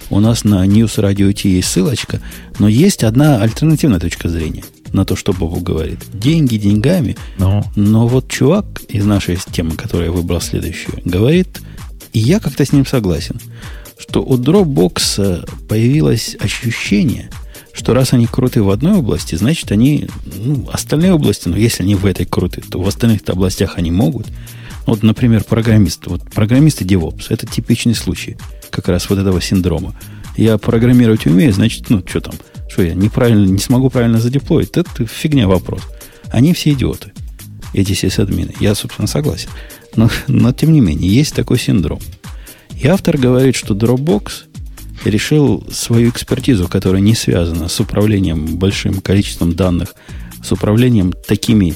у 0.10 0.20
нас 0.20 0.44
на 0.44 0.66
News 0.66 0.98
Radio 0.98 1.34
T 1.34 1.50
есть 1.50 1.70
ссылочка, 1.70 2.22
но 2.60 2.68
есть 2.68 3.04
одна 3.04 3.42
альтернативная 3.42 4.00
точка 4.00 4.30
зрения 4.30 4.64
на 4.94 5.06
то, 5.06 5.16
что 5.16 5.34
Бобу 5.34 5.60
говорит. 5.60 6.00
Деньги 6.14 6.58
деньгами, 6.58 7.16
но, 7.38 7.64
но 7.76 8.08
вот 8.08 8.30
чувак 8.30 8.82
из 8.88 9.06
нашей 9.06 9.38
темы, 9.52 9.72
которую 9.72 10.08
я 10.08 10.12
выбрал 10.12 10.42
следующую, 10.42 11.00
говорит, 11.06 11.62
и 12.14 12.20
я 12.20 12.40
как-то 12.40 12.66
с 12.66 12.72
ним 12.72 12.86
согласен, 12.86 13.40
что 14.00 14.24
у 14.24 14.38
Dropbox 14.38 15.68
появилось 15.68 16.36
ощущение, 16.40 17.30
что 17.74 17.94
раз 17.94 18.14
они 18.14 18.26
круты 18.26 18.64
в 18.64 18.70
одной 18.70 18.98
области, 18.98 19.36
значит 19.36 19.72
они, 19.72 20.08
ну, 20.26 20.68
остальные 20.72 21.14
области, 21.14 21.48
ну, 21.50 21.56
если 21.56 21.84
они 21.84 21.96
в 21.96 22.06
этой 22.06 22.26
круты, 22.26 22.62
то 22.62 22.80
в 22.80 22.88
остальных 22.88 23.22
областях 23.28 23.78
они 23.78 23.92
могут. 23.92 24.28
Вот, 24.86 25.04
например, 25.04 25.44
программист. 25.44 26.08
Вот 26.08 26.24
программисты 26.32 26.84
DevOps. 26.84 27.26
Это 27.30 27.46
типичный 27.46 27.94
случай 27.94 28.38
как 28.72 28.88
раз 28.88 29.10
вот 29.10 29.20
этого 29.20 29.42
синдрома. 29.42 29.94
Я 30.36 30.58
программировать 30.58 31.26
умею, 31.26 31.52
значит, 31.54 31.90
ну, 31.90 32.02
что 32.08 32.22
там, 32.22 32.36
что 32.70 32.82
я 32.82 32.94
неправильно, 32.94 33.46
не 33.46 33.60
смогу 33.60 33.90
правильно 33.90 34.20
задеплоить, 34.20 34.78
это 34.78 35.06
фигня 35.06 35.48
вопрос. 35.48 35.82
Они 36.32 36.54
все 36.54 36.72
идиоты. 36.72 37.12
эти 37.74 37.94
сисадмины. 37.94 38.54
Я, 38.60 38.74
собственно, 38.74 39.08
согласен. 39.08 39.50
Но, 39.96 40.10
но, 40.28 40.54
тем 40.54 40.72
не 40.72 40.82
менее, 40.82 41.14
есть 41.14 41.36
такой 41.36 41.60
синдром. 41.60 42.00
И 42.82 42.88
автор 42.88 43.18
говорит, 43.18 43.56
что 43.56 43.74
Dropbox 43.74 44.46
решил 45.04 45.66
свою 45.72 46.10
экспертизу, 46.10 46.68
которая 46.68 47.02
не 47.02 47.14
связана 47.14 47.68
с 47.68 47.80
управлением 47.80 48.58
большим 48.58 49.02
количеством 49.02 49.54
данных, 49.54 49.96
с 50.44 50.52
управлением 50.52 51.12
такими, 51.12 51.76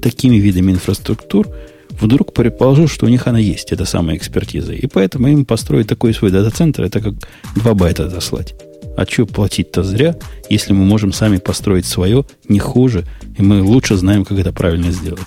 такими 0.00 0.36
видами 0.36 0.72
инфраструктур, 0.72 1.48
вдруг 1.90 2.32
предположил, 2.34 2.88
что 2.88 3.06
у 3.06 3.08
них 3.08 3.26
она 3.26 3.38
есть, 3.38 3.72
эта 3.72 3.84
самая 3.84 4.16
экспертиза. 4.16 4.72
И 4.72 4.86
поэтому 4.86 5.28
им 5.28 5.44
построить 5.44 5.88
такой 5.88 6.14
свой 6.14 6.30
дата-центр, 6.30 6.82
это 6.82 7.00
как 7.00 7.14
2 7.56 7.74
байта 7.74 8.08
дослать. 8.08 8.54
А 8.96 9.04
что 9.06 9.26
платить-то 9.26 9.82
зря, 9.82 10.16
если 10.48 10.72
мы 10.72 10.84
можем 10.84 11.12
сами 11.12 11.38
построить 11.38 11.86
свое, 11.86 12.24
не 12.48 12.58
хуже, 12.58 13.04
и 13.38 13.42
мы 13.42 13.62
лучше 13.62 13.96
знаем, 13.96 14.24
как 14.24 14.38
это 14.38 14.52
правильно 14.52 14.92
сделать? 14.92 15.26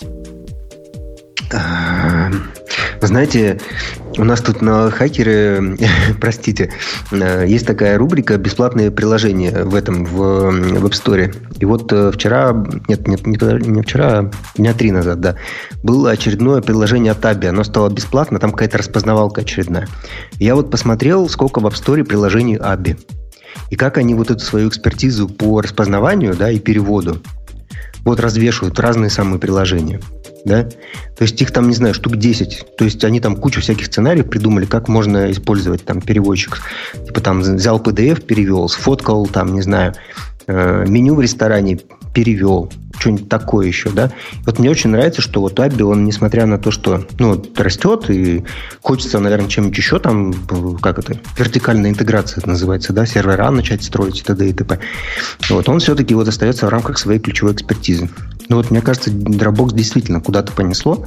Вы 1.51 3.07
знаете, 3.07 3.59
у 4.17 4.23
нас 4.23 4.41
тут 4.41 4.61
на 4.61 4.89
хакеры, 4.89 5.77
простите, 6.21 6.71
э, 7.11 7.45
есть 7.47 7.67
такая 7.67 7.97
рубрика 7.97 8.37
«Бесплатные 8.37 8.91
приложения» 8.91 9.63
в 9.63 9.75
этом, 9.75 10.05
в 10.05 10.21
Web 10.21 10.91
Store. 10.91 11.35
И 11.59 11.65
вот 11.65 11.91
э, 11.91 12.11
вчера, 12.11 12.65
нет, 12.87 13.07
нет, 13.07 13.27
не, 13.27 13.37
не 13.67 13.81
вчера, 13.81 14.19
а 14.19 14.31
дня 14.55 14.73
три 14.73 14.91
назад, 14.91 15.19
да, 15.19 15.35
было 15.83 16.11
очередное 16.11 16.61
приложение 16.61 17.11
от 17.11 17.25
Аби. 17.25 17.47
Оно 17.47 17.63
стало 17.63 17.89
бесплатно, 17.89 18.39
там 18.39 18.51
какая-то 18.51 18.77
распознавалка 18.77 19.41
очередная. 19.41 19.87
Я 20.39 20.55
вот 20.55 20.71
посмотрел, 20.71 21.29
сколько 21.29 21.59
в 21.59 21.67
App 21.67 21.73
Store 21.73 22.03
приложений 22.03 22.59
Аби. 22.61 22.97
И 23.69 23.75
как 23.75 23.97
они 23.97 24.15
вот 24.15 24.31
эту 24.31 24.39
свою 24.39 24.69
экспертизу 24.69 25.27
по 25.27 25.61
распознаванию 25.61 26.35
да, 26.35 26.51
и 26.51 26.59
переводу 26.59 27.21
вот 28.05 28.19
развешивают 28.19 28.79
разные 28.79 29.09
самые 29.09 29.39
приложения 29.39 29.99
да? 30.45 30.63
То 30.63 31.23
есть 31.23 31.41
их 31.41 31.51
там, 31.51 31.67
не 31.67 31.75
знаю, 31.75 31.93
штук 31.93 32.15
10. 32.15 32.77
То 32.77 32.85
есть 32.85 33.03
они 33.03 33.19
там 33.19 33.35
кучу 33.35 33.59
всяких 33.59 33.87
сценариев 33.87 34.29
придумали, 34.29 34.65
как 34.65 34.87
можно 34.87 35.31
использовать 35.31 35.83
там 35.83 36.01
переводчик. 36.01 36.61
Типа 37.05 37.19
там 37.19 37.41
взял 37.41 37.81
PDF, 37.81 38.21
перевел, 38.21 38.69
сфоткал 38.69 39.25
там, 39.25 39.53
не 39.53 39.61
знаю, 39.61 39.95
э, 40.47 40.85
меню 40.87 41.15
в 41.15 41.21
ресторане 41.21 41.79
перевел, 42.13 42.71
что-нибудь 42.99 43.29
такое 43.29 43.67
еще, 43.67 43.89
да. 43.89 44.11
Вот 44.45 44.59
мне 44.59 44.69
очень 44.69 44.89
нравится, 44.89 45.21
что 45.21 45.41
вот 45.41 45.59
Абби, 45.59 45.83
он, 45.83 46.05
несмотря 46.05 46.45
на 46.45 46.57
то, 46.57 46.71
что, 46.71 47.05
ну, 47.19 47.43
растет, 47.55 48.09
и 48.09 48.43
хочется, 48.81 49.19
наверное, 49.19 49.49
чем-нибудь 49.49 49.77
еще 49.77 49.99
там, 49.99 50.33
как 50.81 50.99
это, 50.99 51.19
вертикальная 51.37 51.89
интеграция 51.89 52.39
это 52.39 52.49
называется, 52.49 52.93
да, 52.93 53.05
сервера 53.05 53.49
начать 53.51 53.83
строить 53.83 54.19
и 54.19 54.23
т.д. 54.23 54.49
и 54.49 54.53
т.п. 54.53 54.79
Вот, 55.49 55.69
он 55.69 55.79
все-таки 55.79 56.15
вот 56.15 56.27
остается 56.27 56.65
в 56.65 56.69
рамках 56.69 56.97
своей 56.97 57.19
ключевой 57.19 57.53
экспертизы. 57.53 58.09
Ну, 58.47 58.57
вот, 58.57 58.69
мне 58.69 58.81
кажется, 58.81 59.09
Dropbox 59.09 59.73
действительно 59.73 60.21
куда-то 60.21 60.51
понесло. 60.51 61.05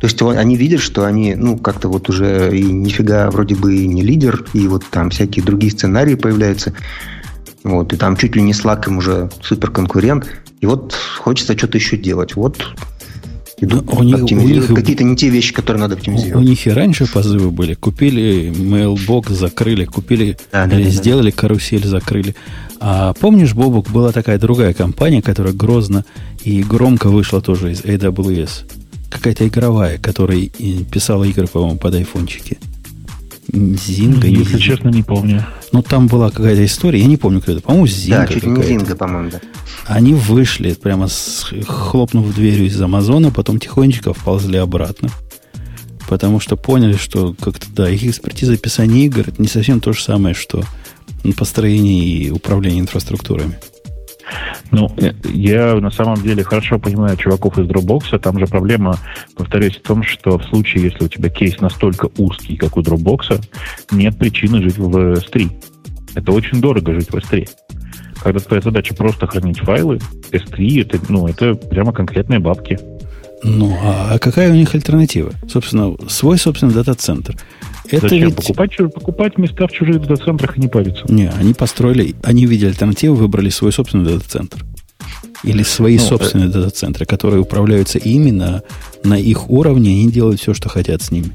То 0.00 0.06
есть 0.06 0.20
они 0.22 0.56
видят, 0.56 0.80
что 0.80 1.04
они, 1.04 1.34
ну, 1.34 1.56
как-то 1.56 1.88
вот 1.88 2.08
уже 2.08 2.56
и 2.56 2.64
нифига 2.64 3.30
вроде 3.30 3.54
бы 3.54 3.76
и 3.76 3.86
не 3.86 4.02
лидер, 4.02 4.44
и 4.54 4.66
вот 4.66 4.84
там 4.90 5.10
всякие 5.10 5.44
другие 5.44 5.70
сценарии 5.70 6.14
появляются. 6.14 6.72
Вот, 7.62 7.92
и 7.92 7.96
там 7.96 8.16
чуть 8.16 8.34
ли 8.34 8.42
не 8.42 8.52
Slack 8.52 8.88
им 8.88 8.98
уже 8.98 9.30
супер 9.42 9.70
конкурент. 9.70 10.26
И 10.60 10.66
вот 10.66 10.94
хочется 11.18 11.56
что-то 11.56 11.78
еще 11.78 11.96
делать. 11.96 12.36
Вот 12.36 12.62
идут 13.60 13.92
у 13.92 14.02
них, 14.02 14.22
у 14.22 14.34
них 14.34 14.66
какие-то 14.68 15.04
не 15.04 15.16
те 15.16 15.28
вещи, 15.28 15.52
которые 15.52 15.80
надо 15.80 15.94
оптимизировать. 15.94 16.36
У, 16.36 16.38
у 16.38 16.48
них 16.48 16.66
и 16.66 16.70
раньше 16.70 17.06
позывы 17.06 17.50
были. 17.50 17.74
Купили 17.74 18.50
Mailbox, 18.50 19.32
закрыли. 19.32 19.84
Купили, 19.84 20.36
да, 20.52 20.66
да, 20.66 20.80
сделали 20.82 21.30
да, 21.30 21.36
да. 21.36 21.40
карусель, 21.40 21.86
закрыли. 21.86 22.34
А 22.78 23.12
помнишь, 23.14 23.54
Бобук, 23.54 23.90
была 23.90 24.12
такая 24.12 24.38
другая 24.38 24.72
компания, 24.72 25.22
которая 25.22 25.52
грозно 25.52 26.04
и 26.44 26.62
громко 26.62 27.08
вышла 27.08 27.40
тоже 27.40 27.72
из 27.72 27.82
AWS. 27.82 28.70
Какая-то 29.10 29.48
игровая, 29.48 29.98
которая 29.98 30.48
писала 30.90 31.24
игры, 31.24 31.46
по-моему, 31.46 31.78
под 31.78 31.94
айфончики. 31.94 32.58
Зинга? 33.52 34.28
Если 34.28 34.54
не 34.54 34.60
честно, 34.60 34.88
не 34.90 35.02
помню. 35.02 35.44
Ну, 35.72 35.82
там 35.82 36.06
была 36.06 36.30
какая-то 36.30 36.64
история, 36.64 37.00
я 37.00 37.06
не 37.06 37.16
помню, 37.16 37.40
кто 37.40 37.52
это. 37.52 37.60
По-моему, 37.60 37.86
Зинга. 37.86 38.26
Да, 38.26 38.32
чуть 38.32 38.46
не 38.46 38.62
Зинга, 38.62 38.94
по-моему, 38.94 39.30
да. 39.30 39.40
Они 39.90 40.14
вышли, 40.14 40.74
прямо 40.74 41.08
с, 41.08 41.52
хлопнув 41.66 42.32
дверью 42.32 42.66
из 42.66 42.80
Амазона, 42.80 43.32
потом 43.32 43.58
тихонечко 43.58 44.14
вползли 44.14 44.56
обратно. 44.56 45.08
Потому 46.08 46.38
что 46.38 46.54
поняли, 46.54 46.92
что 46.92 47.34
как-то, 47.34 47.66
да, 47.74 47.90
их 47.90 48.04
экспертиза 48.04 48.52
описания 48.52 49.06
игр 49.06 49.22
это 49.26 49.42
не 49.42 49.48
совсем 49.48 49.80
то 49.80 49.92
же 49.92 50.00
самое, 50.00 50.36
что 50.36 50.62
построение 51.36 52.04
и 52.04 52.30
управление 52.30 52.82
инфраструктурами. 52.82 53.58
Ну, 54.70 54.94
э, 54.96 55.12
я 55.24 55.74
на 55.74 55.90
самом 55.90 56.22
деле 56.22 56.44
хорошо 56.44 56.78
понимаю 56.78 57.16
чуваков 57.16 57.58
из 57.58 57.66
Dropbox. 57.66 58.16
Там 58.20 58.38
же 58.38 58.46
проблема, 58.46 58.96
повторюсь, 59.34 59.76
в 59.76 59.82
том, 59.82 60.04
что 60.04 60.38
в 60.38 60.44
случае, 60.44 60.84
если 60.84 61.04
у 61.04 61.08
тебя 61.08 61.30
кейс 61.30 61.60
настолько 61.60 62.10
узкий, 62.16 62.56
как 62.56 62.76
у 62.76 62.80
Dropbox, 62.80 63.44
нет 63.90 64.16
причины 64.16 64.62
жить 64.62 64.78
в 64.78 64.96
S3. 65.14 65.50
Это 66.14 66.30
очень 66.30 66.60
дорого 66.60 66.94
жить 66.94 67.10
в 67.10 67.16
S3. 67.16 67.48
Когда 68.22 68.40
твоя 68.40 68.60
задача 68.60 68.94
просто 68.94 69.26
хранить 69.26 69.60
файлы, 69.60 69.98
S3 70.30 70.82
это, 70.82 71.00
ну, 71.08 71.26
это 71.26 71.54
прямо 71.54 71.92
конкретные 71.92 72.38
бабки. 72.38 72.78
Ну, 73.42 73.76
а, 73.82 74.18
какая 74.18 74.50
у 74.50 74.54
них 74.54 74.74
альтернатива? 74.74 75.32
Собственно, 75.48 75.94
свой 76.08 76.38
собственный 76.38 76.74
дата-центр. 76.74 77.36
Это 77.90 78.08
Зачем 78.08 78.28
ведь... 78.28 78.36
покупать, 78.36 78.76
покупать 78.76 79.38
места 79.38 79.66
в 79.66 79.72
чужих 79.72 80.00
дата-центрах 80.02 80.58
и 80.58 80.60
не 80.60 80.68
париться? 80.68 81.04
Не, 81.08 81.30
они 81.30 81.54
построили, 81.54 82.14
они 82.22 82.46
видели 82.46 82.68
альтернативу, 82.68 83.14
выбрали 83.14 83.48
свой 83.48 83.72
собственный 83.72 84.12
дата-центр. 84.12 84.64
Или 85.42 85.62
свои 85.62 85.96
ну, 85.96 86.04
собственные 86.04 86.50
э... 86.50 86.52
дата-центры, 86.52 87.06
которые 87.06 87.40
управляются 87.40 87.98
именно 87.98 88.62
на 89.02 89.18
их 89.18 89.48
уровне, 89.48 89.90
и 89.90 90.02
они 90.02 90.12
делают 90.12 90.40
все, 90.40 90.52
что 90.52 90.68
хотят 90.68 91.00
с 91.00 91.10
ними. 91.10 91.30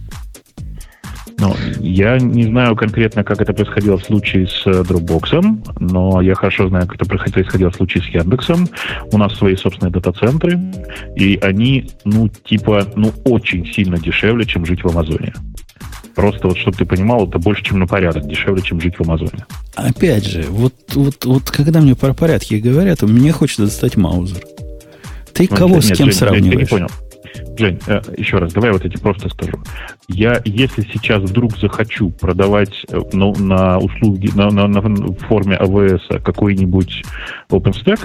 Ну, 1.37 1.53
я 1.79 2.17
не 2.17 2.43
знаю 2.45 2.75
конкретно, 2.75 3.23
как 3.23 3.41
это 3.41 3.53
происходило 3.53 3.97
в 3.97 4.03
случае 4.03 4.47
с 4.47 4.65
э, 4.65 4.71
Dropbox, 4.71 5.63
но 5.79 6.21
я 6.21 6.33
хорошо 6.33 6.69
знаю, 6.69 6.87
как 6.87 6.95
это 6.95 7.05
происходило 7.05 7.71
в 7.71 7.75
случае 7.75 8.03
с 8.03 8.07
Яндексом. 8.07 8.69
У 9.11 9.17
нас 9.17 9.35
свои 9.35 9.55
собственные 9.55 9.91
дата-центры, 9.91 10.59
и 11.15 11.37
они, 11.41 11.89
ну, 12.05 12.29
типа, 12.29 12.87
ну, 12.95 13.11
очень 13.25 13.65
сильно 13.65 13.97
дешевле, 13.97 14.45
чем 14.45 14.65
жить 14.65 14.83
в 14.83 14.87
Амазоне. 14.87 15.33
Просто 16.15 16.47
вот, 16.47 16.57
чтобы 16.57 16.77
ты 16.77 16.85
понимал, 16.85 17.27
это 17.27 17.37
больше, 17.39 17.63
чем 17.63 17.79
на 17.79 17.87
порядок, 17.87 18.25
дешевле, 18.25 18.61
чем 18.61 18.79
жить 18.79 18.95
в 18.97 19.01
Амазоне. 19.01 19.45
Опять 19.75 20.25
же, 20.25 20.45
вот, 20.47 20.73
вот, 20.93 21.25
вот 21.25 21.51
когда 21.51 21.81
мне 21.81 21.95
про 21.95 22.13
порядки 22.13 22.55
говорят, 22.55 23.01
мне 23.01 23.33
хочется 23.33 23.63
достать 23.63 23.97
Маузер. 23.97 24.41
Ты 25.33 25.47
ну, 25.51 25.57
кого 25.57 25.75
нет, 25.75 25.83
с 25.83 25.87
кем 25.89 26.05
Жень, 26.07 26.13
сравниваешь? 26.13 26.53
Я 26.53 26.59
не 26.59 26.65
понял. 26.65 26.87
Жень, 27.57 27.79
э, 27.87 28.01
еще 28.17 28.37
раз, 28.37 28.53
давай 28.53 28.71
вот 28.71 28.85
эти 28.85 28.97
просто 28.97 29.29
скажу. 29.29 29.61
Я, 30.07 30.41
если 30.45 30.81
сейчас 30.93 31.23
вдруг 31.23 31.57
захочу 31.57 32.09
продавать 32.09 32.85
ну, 33.13 33.35
на 33.35 33.77
услуги, 33.79 34.29
на, 34.35 34.49
на, 34.51 34.67
на 34.67 34.81
форме 35.27 35.57
AWS 35.61 36.21
какой-нибудь 36.21 37.03
OpenStack 37.49 37.99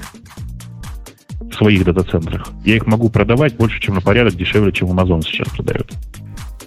в 1.41 1.55
своих 1.55 1.85
дата-центрах, 1.85 2.49
я 2.65 2.77
их 2.77 2.87
могу 2.87 3.09
продавать 3.11 3.57
больше, 3.57 3.81
чем 3.81 3.97
на 3.97 4.01
порядок 4.01 4.35
дешевле, 4.35 4.73
чем 4.73 4.89
Amazon 4.89 5.23
сейчас 5.23 5.49
продает. 5.49 5.93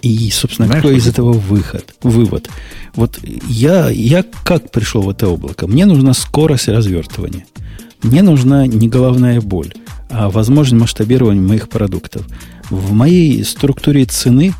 И, 0.04 0.30
собственно, 0.30 0.66
Знаешь, 0.66 0.82
какой 0.82 0.98
из 0.98 1.06
этого 1.06 1.32
выход, 1.32 1.94
вывод? 2.02 2.50
Вот 2.94 3.18
я, 3.48 3.88
я 3.88 4.22
как 4.44 4.70
пришел 4.70 5.00
в 5.00 5.08
это 5.08 5.28
облако? 5.28 5.66
Мне 5.66 5.86
нужна 5.86 6.12
скорость 6.12 6.68
развертывания. 6.68 7.46
Мне 8.02 8.20
нужна 8.20 8.66
не 8.66 8.88
головная 8.90 9.40
боль, 9.40 9.72
а 10.10 10.28
возможность 10.28 10.78
масштабирования 10.78 11.40
моих 11.40 11.70
продуктов. 11.70 12.26
В 12.70 12.92
моей 12.92 13.44
структуре 13.44 14.04
цены 14.04 14.52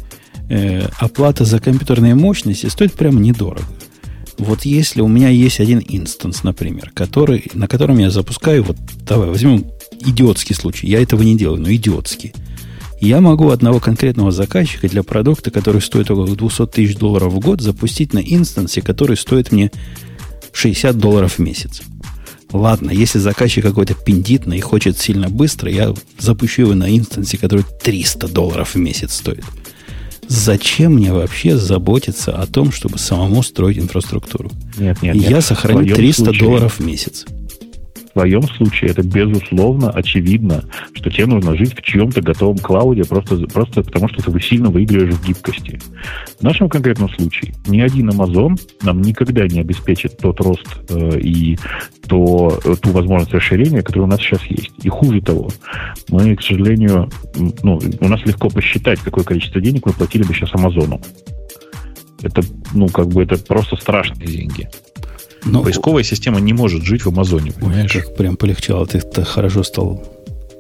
э, 0.49 0.89
оплата 0.99 1.45
за 1.45 1.61
компьютерные 1.61 2.15
мощности 2.15 2.67
стоит 2.67 2.93
прямо 2.95 3.21
недорого. 3.21 3.67
Вот 4.39 4.65
если 4.65 5.01
у 5.01 5.09
меня 5.09 5.29
есть 5.29 5.61
один 5.61 5.83
инстанс, 5.87 6.43
например, 6.43 6.91
который, 6.95 7.51
на 7.55 7.69
котором 7.69 7.99
я 7.99 8.11
запускаю, 8.11 8.65
вот 8.65 8.77
давай 9.07 9.29
возьмем 9.29 9.65
идиотский 10.01 10.55
случай, 10.55 10.89
я 10.89 11.01
этого 11.01 11.23
не 11.23 11.37
делаю, 11.37 11.61
но 11.61 11.73
идиотский– 11.73 12.33
я 13.05 13.21
могу 13.21 13.51
одного 13.51 13.81
конкретного 13.81 14.33
заказчика 14.33 14.89
для 14.89 15.03
продукта, 15.03 15.51
который 15.51 15.83
стоит 15.83 16.11
около 16.11 16.35
200 16.35 16.69
тысяч 16.69 16.97
долларов 16.97 17.35
в 17.35 17.39
год, 17.39 17.61
запустить 17.61 18.15
на 18.15 18.19
инстансе, 18.19 18.81
который 18.81 19.19
стоит 19.19 19.53
мне 19.53 19.71
60 20.53 20.97
долларов 20.97 21.35
в 21.35 21.39
месяц. 21.39 21.83
Ладно, 22.55 22.93
если 22.93 23.19
заказчик 23.19 23.65
какой-то 23.65 23.95
пиндитный 23.95 24.59
и 24.59 24.61
хочет 24.61 24.97
сильно 24.97 25.29
быстро, 25.29 25.69
я 25.69 25.93
запущу 26.21 26.63
его 26.63 26.75
на 26.75 26.97
инстансе, 26.97 27.37
который 27.37 27.65
300 27.83 28.29
долларов 28.29 28.77
в 28.77 28.79
месяц 28.79 29.15
стоит. 29.15 29.45
Зачем 30.29 30.95
мне 30.95 31.13
вообще 31.13 31.57
заботиться 31.57 32.33
о 32.41 32.47
том, 32.47 32.71
чтобы 32.71 32.99
самому 32.99 33.43
строить 33.43 33.79
инфраструктуру? 33.79 34.53
Нет, 34.79 35.03
нет, 35.03 35.17
я 35.17 35.29
нет. 35.31 35.45
сохраню 35.45 35.97
300 35.97 36.25
случае... 36.25 36.45
долларов 36.45 36.79
в 36.79 36.87
месяц 36.87 37.27
твоем 38.15 38.43
случае 38.43 38.91
это 38.91 39.03
безусловно 39.03 39.91
очевидно, 39.91 40.65
что 40.95 41.11
тебе 41.11 41.27
нужно 41.27 41.57
жить 41.57 41.77
в 41.77 41.83
чьем-то 41.83 42.23
готовом 42.23 42.59
клауде 42.59 43.05
просто, 43.05 43.37
просто 43.49 43.83
потому, 43.83 44.09
что 44.09 44.23
ты 44.23 44.41
сильно 44.41 44.71
выигрываешь 44.71 45.15
в 45.15 45.27
гибкости. 45.27 45.81
В 46.39 46.43
нашем 46.43 46.69
конкретном 46.69 47.11
случае 47.11 47.55
ни 47.67 47.81
один 47.81 48.11
Amazon 48.11 48.59
нам 48.83 49.03
никогда 49.03 49.47
не 49.47 49.61
обеспечит 49.61 50.17
тот 50.19 50.41
рост 50.41 50.67
э, 50.89 51.19
и 51.21 51.59
то, 52.07 52.61
ту 52.81 52.91
возможность 52.91 53.35
расширения, 53.35 53.83
которая 53.83 54.07
у 54.07 54.11
нас 54.11 54.21
сейчас 54.21 54.43
есть. 54.45 54.73
И 54.83 54.89
хуже 54.89 55.21
того, 55.21 55.51
мы, 56.09 56.37
к 56.37 56.43
сожалению, 56.43 57.11
ну, 57.63 57.81
у 58.01 58.09
нас 58.09 58.25
легко 58.25 58.49
посчитать, 58.49 59.01
какое 59.01 59.25
количество 59.25 59.61
денег 59.61 59.87
мы 59.87 59.93
платили 59.93 60.23
бы 60.23 60.33
сейчас 60.35 60.55
Амазону. 60.55 61.01
Это, 62.23 62.43
ну, 62.73 62.89
как 62.89 63.09
бы 63.09 63.23
это 63.23 63.37
просто 63.39 63.77
страшные 63.77 64.29
деньги. 64.29 64.69
Но... 65.45 65.63
Поисковая 65.63 66.03
система 66.03 66.41
не 66.41 66.53
может 66.53 66.85
жить 66.85 67.05
в 67.05 67.09
Амазоне, 67.09 67.53
понимаешь? 67.53 67.95
Ой, 67.95 68.03
как 68.03 68.17
прям 68.17 68.37
полегчало. 68.37 68.87
Ты, 68.87 69.01
ты 69.01 69.25
хорошо 69.25 69.63
стал 69.63 70.03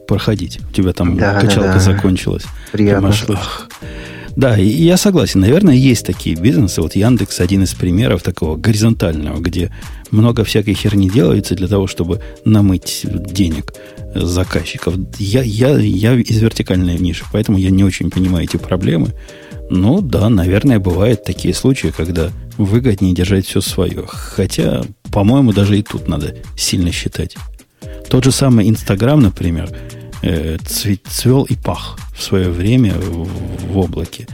проходить. 0.06 0.60
У 0.70 0.72
тебя 0.72 0.92
там 0.92 1.16
да, 1.16 1.40
качалка 1.40 1.68
да, 1.68 1.74
да. 1.74 1.80
закончилась. 1.80 2.44
Приятно. 2.72 3.12
Да, 4.36 4.58
и 4.58 4.66
я 4.66 4.96
согласен. 4.96 5.40
Наверное, 5.40 5.74
есть 5.74 6.04
такие 6.04 6.36
бизнесы. 6.36 6.82
Вот 6.82 6.96
Яндекс 6.96 7.40
один 7.40 7.62
из 7.62 7.72
примеров 7.74 8.22
такого 8.22 8.56
горизонтального, 8.56 9.38
где 9.40 9.70
много 10.10 10.44
всякой 10.44 10.74
херни 10.74 11.08
делается 11.08 11.54
для 11.54 11.68
того, 11.68 11.86
чтобы 11.86 12.20
намыть 12.44 13.02
денег 13.04 13.72
заказчиков. 14.14 14.94
Я, 15.18 15.42
я, 15.42 15.78
я 15.78 16.14
из 16.14 16.38
вертикальной 16.40 16.98
ниши, 16.98 17.24
поэтому 17.32 17.58
я 17.58 17.70
не 17.70 17.84
очень 17.84 18.10
понимаю 18.10 18.44
эти 18.44 18.56
проблемы. 18.56 19.12
Ну 19.70 20.00
да, 20.00 20.28
наверное, 20.28 20.78
бывают 20.78 21.24
такие 21.24 21.54
случаи, 21.54 21.92
когда 21.96 22.30
выгоднее 22.58 23.14
держать 23.14 23.46
все 23.46 23.60
свое. 23.60 24.04
Хотя, 24.06 24.82
по-моему, 25.10 25.52
даже 25.52 25.78
и 25.78 25.82
тут 25.82 26.08
надо 26.08 26.36
сильно 26.56 26.92
считать. 26.92 27.36
Тот 28.08 28.24
же 28.24 28.32
самый 28.32 28.68
Инстаграм, 28.68 29.20
например, 29.20 29.70
э, 30.22 30.58
цвел 30.64 31.44
и 31.44 31.54
пах 31.56 31.98
в 32.16 32.22
свое 32.22 32.50
время 32.50 32.94
в, 32.94 33.28
в 33.72 33.78
облаке. 33.78 34.26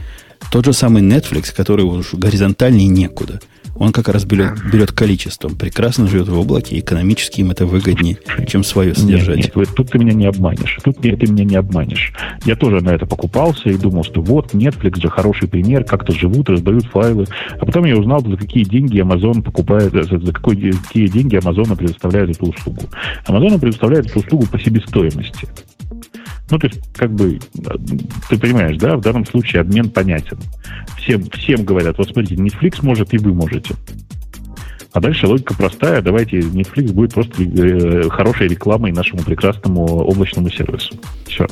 Тот 0.51 0.65
же 0.65 0.73
самый 0.73 1.01
Netflix, 1.01 1.55
который 1.55 1.85
уж 1.85 2.13
горизонтальнее 2.13 2.87
некуда– 2.87 3.39
он 3.75 3.91
как 3.91 4.09
раз 4.09 4.25
берет, 4.25 4.53
берет 4.71 4.91
количеством. 4.91 5.55
Прекрасно 5.55 6.07
живет 6.07 6.27
в 6.27 6.37
облаке, 6.37 6.79
экономически 6.79 7.41
им 7.41 7.51
это 7.51 7.65
выгоднее, 7.65 8.17
чем 8.47 8.63
свое 8.63 8.93
содержать. 8.93 9.37
Нет, 9.37 9.55
нет, 9.55 9.69
тут 9.75 9.91
ты 9.91 9.99
меня 9.99 10.13
не 10.13 10.25
обманешь. 10.25 10.77
Тут 10.83 10.97
ты 10.99 11.09
меня 11.09 11.43
не 11.43 11.55
обманешь. 11.55 12.13
Я 12.45 12.55
тоже 12.55 12.81
на 12.81 12.89
это 12.89 13.05
покупался 13.05 13.69
и 13.69 13.77
думал, 13.77 14.03
что 14.03 14.21
вот 14.21 14.53
Netflix 14.53 15.01
же 15.01 15.09
хороший 15.09 15.47
пример, 15.47 15.83
как-то 15.83 16.13
живут, 16.13 16.49
раздают 16.49 16.85
файлы. 16.85 17.25
А 17.59 17.65
потом 17.65 17.85
я 17.85 17.97
узнал, 17.97 18.21
за 18.21 18.37
какие 18.37 18.63
деньги 18.63 19.01
Amazon 19.01 19.41
покупает, 19.41 19.93
за, 19.93 20.31
какие 20.31 21.07
деньги 21.07 21.37
Amazon 21.37 21.75
предоставляет 21.75 22.29
эту 22.31 22.47
услугу. 22.47 22.81
Amazon 23.27 23.59
предоставляет 23.59 24.07
эту 24.07 24.19
услугу 24.19 24.47
по 24.47 24.59
себестоимости. 24.59 25.47
Ну, 26.51 26.59
то 26.59 26.67
есть, 26.67 26.81
как 26.93 27.11
бы, 27.13 27.39
ты 28.29 28.37
понимаешь, 28.37 28.77
да, 28.77 28.97
в 28.97 29.01
данном 29.01 29.25
случае 29.25 29.61
обмен 29.61 29.89
понятен. 29.89 30.37
Всем, 30.97 31.23
всем 31.31 31.63
говорят, 31.63 31.97
вот 31.97 32.09
смотрите, 32.09 32.35
Netflix 32.35 32.79
может, 32.81 33.13
и 33.13 33.17
вы 33.17 33.33
можете. 33.33 33.73
А 34.91 34.99
дальше 34.99 35.25
логика 35.25 35.53
простая. 35.55 36.01
Давайте 36.01 36.39
Netflix 36.39 36.91
будет 36.91 37.13
просто 37.13 37.41
э, 37.41 38.09
хорошей 38.09 38.49
рекламой 38.49 38.91
нашему 38.91 39.23
прекрасному 39.23 39.85
облачному 39.85 40.49
сервису. 40.49 40.93
Все. 41.25 41.47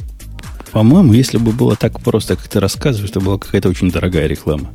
По-моему, 0.74 1.14
если 1.14 1.38
бы 1.38 1.52
было 1.52 1.78
так 1.78 2.02
просто, 2.02 2.36
как 2.36 2.50
ты 2.50 2.60
рассказываешь, 2.60 3.12
то 3.12 3.22
была 3.22 3.38
какая-то 3.38 3.70
очень 3.70 3.92
дорогая 3.92 4.28
реклама. 4.28 4.72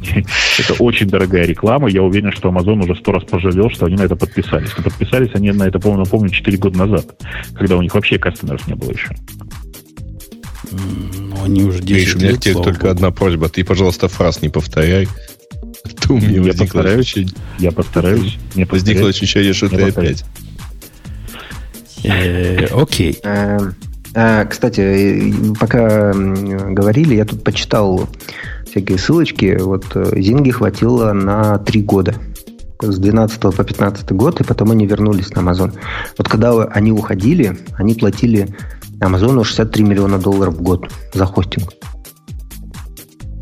Это 0.58 0.74
очень 0.78 1.06
дорогая 1.06 1.44
реклама. 1.46 1.88
Я 1.88 2.02
уверен, 2.02 2.32
что 2.32 2.48
Amazon 2.48 2.82
уже 2.84 2.96
сто 2.96 3.12
раз 3.12 3.24
пожалел, 3.24 3.70
что 3.70 3.86
они 3.86 3.96
на 3.96 4.02
это 4.02 4.16
подписались. 4.16 4.70
Но 4.76 4.82
подписались 4.82 5.30
они 5.34 5.52
на 5.52 5.64
это, 5.64 5.78
помню, 5.78 6.00
напомню, 6.04 6.30
4 6.30 6.58
года 6.58 6.78
назад, 6.78 7.06
когда 7.54 7.76
у 7.76 7.82
них 7.82 7.94
вообще 7.94 8.18
кастомеров 8.18 8.66
не 8.66 8.74
было 8.74 8.90
еще. 8.90 9.10
Ну, 10.72 11.44
они 11.44 11.64
уже 11.64 11.80
10 11.80 11.90
Видишь, 11.90 12.14
у 12.14 12.18
меня 12.18 12.32
теперь 12.36 12.54
только 12.54 12.80
Богу. 12.82 12.90
одна 12.90 13.10
просьба. 13.10 13.48
Ты, 13.48 13.64
пожалуйста, 13.64 14.08
фраз 14.08 14.40
не 14.42 14.48
повторяй. 14.48 15.08
Ты 16.00 16.12
у 16.12 16.18
меня 16.18 16.42
я 16.42 16.54
постараюсь. 16.54 17.14
Я 17.58 17.72
постараюсь. 17.72 18.38
Не 18.54 18.64
возникло 18.64 19.08
ощущение, 19.08 19.52
что 19.52 19.68
ты 19.68 19.82
опять. 19.82 20.24
Э, 22.04 22.66
окей. 22.66 23.18
Эм, 23.22 23.74
а, 24.14 24.44
кстати, 24.44 25.32
пока 25.58 26.12
говорили, 26.12 27.14
я 27.14 27.24
тут 27.24 27.44
почитал 27.44 28.08
всякие 28.70 28.98
ссылочки. 28.98 29.58
Вот 29.60 29.84
э, 29.94 30.20
Зинги 30.20 30.50
хватило 30.50 31.12
на 31.12 31.58
три 31.58 31.82
года. 31.82 32.14
С 32.80 32.98
12 32.98 33.40
по 33.40 33.52
15 33.52 34.10
год, 34.12 34.40
и 34.40 34.44
потом 34.44 34.70
они 34.70 34.86
вернулись 34.86 35.30
на 35.34 35.40
Amazon. 35.40 35.74
Вот 36.16 36.28
когда 36.28 36.64
они 36.64 36.92
уходили, 36.92 37.58
они 37.74 37.94
платили 37.94 38.48
Амазону 39.00 39.44
63 39.44 39.84
миллиона 39.84 40.18
долларов 40.18 40.54
в 40.54 40.62
год 40.62 40.90
за 41.12 41.26
хостинг. 41.26 41.70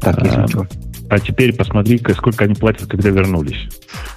Так, 0.01 0.20
если 0.24 0.41
а, 0.41 0.49
что. 0.49 0.66
А 1.09 1.20
теперь 1.20 1.55
посмотри, 1.55 2.03
сколько 2.16 2.45
они 2.45 2.55
платят, 2.55 2.89
когда 2.89 3.11
вернулись. 3.11 3.68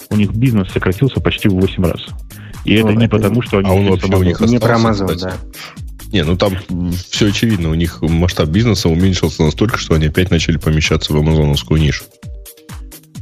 У 0.09 0.15
них 0.15 0.33
бизнес 0.33 0.71
сократился 0.71 1.19
почти 1.19 1.49
в 1.49 1.53
8 1.53 1.83
раз. 1.83 2.01
И 2.65 2.81
ну, 2.81 2.89
это 2.89 2.97
не 2.97 3.05
это... 3.05 3.17
потому, 3.17 3.41
что 3.41 3.59
они... 3.59 3.69
А 3.69 3.73
он 3.73 3.89
вообще 3.89 4.15
у 4.15 4.23
них 4.23 4.39
Не 4.41 4.59
про 4.59 4.75
Amazon, 4.75 5.19
да. 5.19 5.33
Не, 6.11 6.23
ну 6.23 6.35
там 6.35 6.57
все 7.09 7.27
очевидно. 7.27 7.69
У 7.69 7.73
них 7.73 8.01
масштаб 8.01 8.49
бизнеса 8.49 8.89
уменьшился 8.89 9.43
настолько, 9.43 9.77
что 9.77 9.95
они 9.95 10.07
опять 10.07 10.31
начали 10.31 10.57
помещаться 10.57 11.13
в 11.13 11.17
амазоновскую 11.17 11.79
нишу. 11.79 12.03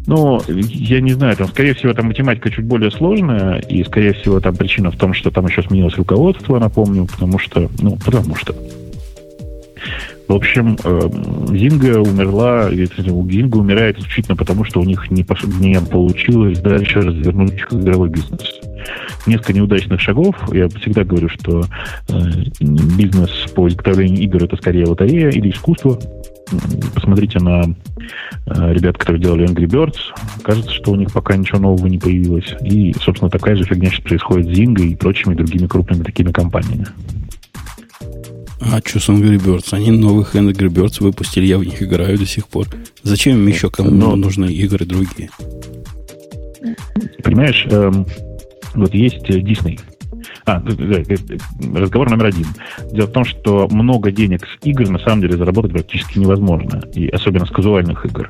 Ну, 0.08 0.42
я 0.48 1.02
не 1.02 1.14
знаю, 1.14 1.38
там, 1.38 1.50
скорее 1.50 1.76
всего, 1.76 1.94
там 1.94 2.08
математика 2.08 2.50
чуть 2.50 2.66
более 2.66 2.90
сложная, 2.90 3.60
и, 3.60 3.84
скорее 3.84 4.14
всего, 4.14 4.40
там 4.40 4.56
причина 4.56 4.90
в 4.90 4.98
том, 4.98 5.14
что 5.14 5.30
там 5.30 5.46
еще 5.46 5.62
сменилось 5.62 5.94
руководство, 5.98 6.58
напомню, 6.58 7.06
потому 7.06 7.38
что, 7.38 7.70
ну, 7.80 7.96
потому 8.04 8.36
что. 8.36 8.56
В 10.30 10.36
общем, 10.36 10.78
э, 10.84 11.10
Зинга 11.58 12.00
умерла, 12.02 12.70
Зинга 12.70 13.56
умирает 13.56 13.98
исключительно 13.98 14.36
потому, 14.36 14.64
что 14.64 14.80
у 14.80 14.84
них 14.84 15.10
не, 15.10 15.26
не 15.60 15.82
получилось 15.82 16.60
дальше 16.60 17.02
развернуть 17.02 17.60
игровой 17.72 18.10
бизнес. 18.10 18.60
Несколько 19.26 19.54
неудачных 19.54 20.00
шагов. 20.00 20.36
Я 20.54 20.70
всегда 20.70 21.04
говорю, 21.04 21.30
что 21.30 21.64
э, 22.10 22.14
бизнес 22.60 23.32
по 23.56 23.68
изготовлению 23.68 24.22
игр 24.22 24.44
это 24.44 24.56
скорее 24.56 24.86
лотерея 24.86 25.32
или 25.32 25.50
искусство. 25.50 26.00
Посмотрите 26.94 27.40
на 27.40 27.64
э, 28.46 28.74
ребят, 28.74 29.00
которые 29.00 29.24
делали 29.24 29.50
Angry 29.50 29.66
Birds. 29.66 29.98
Кажется, 30.44 30.72
что 30.72 30.92
у 30.92 30.96
них 30.96 31.12
пока 31.12 31.36
ничего 31.38 31.58
нового 31.58 31.88
не 31.88 31.98
появилось. 31.98 32.54
И, 32.62 32.94
собственно, 33.02 33.32
такая 33.32 33.56
же 33.56 33.64
фигня 33.64 33.90
сейчас 33.90 34.02
происходит 34.02 34.46
с 34.46 34.60
Zynga 34.60 34.84
и 34.84 34.96
прочими 34.96 35.34
другими 35.34 35.66
крупными 35.66 36.04
такими 36.04 36.32
компаниями. 36.32 36.86
А 38.62 38.82
что 38.84 39.00
с 39.00 39.10
Angry 39.10 39.38
Birds? 39.38 39.74
Они 39.74 39.92
новых 39.92 40.36
Angry 40.36 40.70
Birds 40.70 41.02
выпустили, 41.02 41.46
я 41.46 41.58
в 41.58 41.64
них 41.64 41.82
играю 41.82 42.18
до 42.18 42.26
сих 42.26 42.48
пор. 42.48 42.68
Зачем 43.04 43.38
им 43.38 43.48
еще 43.48 43.70
кому 43.70 43.92
Но... 43.92 44.16
нужны 44.16 44.46
игры 44.46 44.86
другие? 44.86 45.30
Понимаешь, 47.24 47.66
эм, 47.70 48.06
вот 48.76 48.94
есть 48.94 49.20
Disney. 49.30 49.80
А, 50.46 50.62
разговор 51.76 52.10
номер 52.10 52.28
один. 52.28 52.48
Дело 52.92 53.08
в 53.08 53.12
том, 53.12 53.26
что 53.26 53.68
много 53.70 54.12
денег 54.12 54.46
с 54.46 54.66
игр 54.66 54.90
на 54.90 55.00
самом 55.00 55.22
деле 55.22 55.38
заработать 55.38 55.72
практически 55.72 56.20
невозможно. 56.20 56.82
И 56.94 57.08
особенно 57.08 57.46
с 57.46 57.50
казуальных 57.50 58.06
игр. 58.06 58.30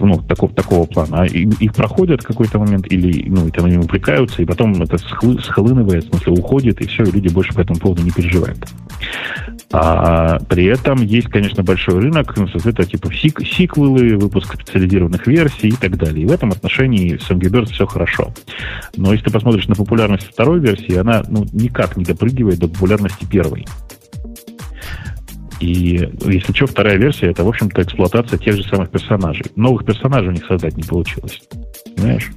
Ну, 0.00 0.22
такого, 0.22 0.52
такого 0.52 0.86
плана. 0.86 1.22
А 1.22 1.26
их 1.26 1.74
проходят 1.74 2.22
какой-то 2.22 2.58
момент, 2.58 2.86
или 2.90 3.28
ну, 3.28 3.46
и 3.46 3.50
там 3.50 3.66
они 3.66 3.78
увлекаются, 3.78 4.42
и 4.42 4.44
потом 4.44 4.80
это 4.82 4.98
схлынывает, 4.98 6.04
в 6.04 6.08
смысле 6.10 6.32
уходит, 6.32 6.80
и 6.80 6.86
все, 6.86 7.04
и 7.04 7.10
люди 7.10 7.28
больше 7.28 7.54
по 7.54 7.60
этому 7.60 7.78
поводу 7.78 8.02
не 8.02 8.10
переживают. 8.10 8.58
А 9.70 10.38
при 10.48 10.64
этом 10.64 11.02
есть, 11.02 11.28
конечно, 11.28 11.62
большой 11.62 12.00
рынок, 12.00 12.34
ну, 12.36 12.46
это 12.46 12.84
типа 12.84 13.12
сик 13.12 13.40
сиквелы, 13.46 14.16
выпуск 14.16 14.54
специализированных 14.54 15.26
версий 15.26 15.68
и 15.68 15.72
так 15.72 15.96
далее. 15.98 16.22
И 16.22 16.26
в 16.26 16.32
этом 16.32 16.50
отношении 16.50 17.18
с 17.18 17.30
Angry 17.30 17.66
все 17.66 17.86
хорошо. 17.86 18.32
Но 18.96 19.12
если 19.12 19.26
ты 19.26 19.30
посмотришь 19.30 19.68
на 19.68 19.74
популярность 19.74 20.26
второй 20.26 20.60
версии, 20.60 20.96
она 20.96 21.22
ну, 21.28 21.44
никак 21.52 21.98
не 21.98 22.04
допрыгивает 22.04 22.58
до 22.58 22.68
популярности 22.68 23.26
первой. 23.26 23.66
И 25.60 26.08
если 26.24 26.52
что, 26.52 26.66
вторая 26.66 26.96
версия 26.96 27.26
это, 27.26 27.44
в 27.44 27.48
общем-то, 27.48 27.82
эксплуатация 27.82 28.38
тех 28.38 28.56
же 28.56 28.62
самых 28.62 28.90
персонажей. 28.90 29.46
Новых 29.56 29.84
персонажей 29.84 30.28
у 30.28 30.32
них 30.32 30.46
создать 30.46 30.76
не 30.76 30.84
получилось. 30.84 31.42
Понимаешь? 31.96 32.30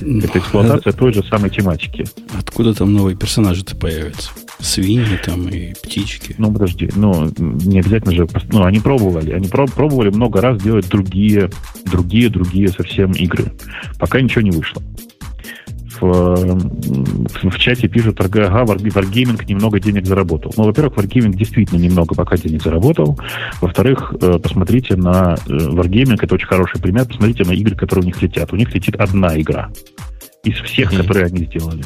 Это 0.00 0.38
эксплуатация 0.38 0.92
той 0.92 1.12
же 1.12 1.24
самой 1.24 1.50
тематики. 1.50 2.04
Откуда 2.38 2.72
там 2.74 2.92
новые 2.92 3.16
персонажи-то 3.16 3.74
появятся? 3.76 4.30
Свиньи 4.60 5.18
там 5.24 5.48
и 5.48 5.72
птички. 5.72 6.34
Ну, 6.38 6.52
подожди, 6.52 6.90
ну, 6.94 7.30
не 7.38 7.80
обязательно 7.80 8.14
же... 8.14 8.28
Ну, 8.52 8.64
они 8.64 8.80
пробовали. 8.80 9.32
Они 9.32 9.48
пробовали 9.48 10.10
много 10.10 10.40
раз 10.40 10.60
делать 10.62 10.88
другие, 10.88 11.50
другие, 11.84 12.28
другие 12.28 12.68
совсем 12.68 13.12
игры. 13.12 13.52
Пока 13.98 14.20
ничего 14.20 14.42
не 14.42 14.50
вышло 14.50 14.82
в, 16.00 17.50
в 17.50 17.58
чате 17.58 17.88
пишут, 17.88 18.20
ага, 18.20 18.64
Wargaming 18.64 19.44
немного 19.46 19.80
денег 19.80 20.06
заработал. 20.06 20.52
Ну, 20.56 20.64
во-первых, 20.64 20.96
Wargaming 20.96 21.34
действительно 21.34 21.78
немного 21.78 22.14
пока 22.14 22.36
денег 22.36 22.62
заработал. 22.62 23.18
Во-вторых, 23.60 24.14
э, 24.20 24.38
посмотрите 24.42 24.96
на 24.96 25.36
э, 25.46 25.50
Wargaming, 25.50 26.18
это 26.20 26.34
очень 26.34 26.46
хороший 26.46 26.80
пример, 26.80 27.06
посмотрите 27.06 27.44
на 27.44 27.52
игры, 27.52 27.76
которые 27.76 28.04
у 28.04 28.06
них 28.06 28.20
летят. 28.22 28.52
У 28.52 28.56
них 28.56 28.74
летит 28.74 28.96
одна 28.96 29.38
игра 29.40 29.70
из 30.44 30.56
всех, 30.56 30.92
mm-hmm. 30.92 30.96
которые 30.96 31.26
они 31.26 31.44
сделали. 31.44 31.84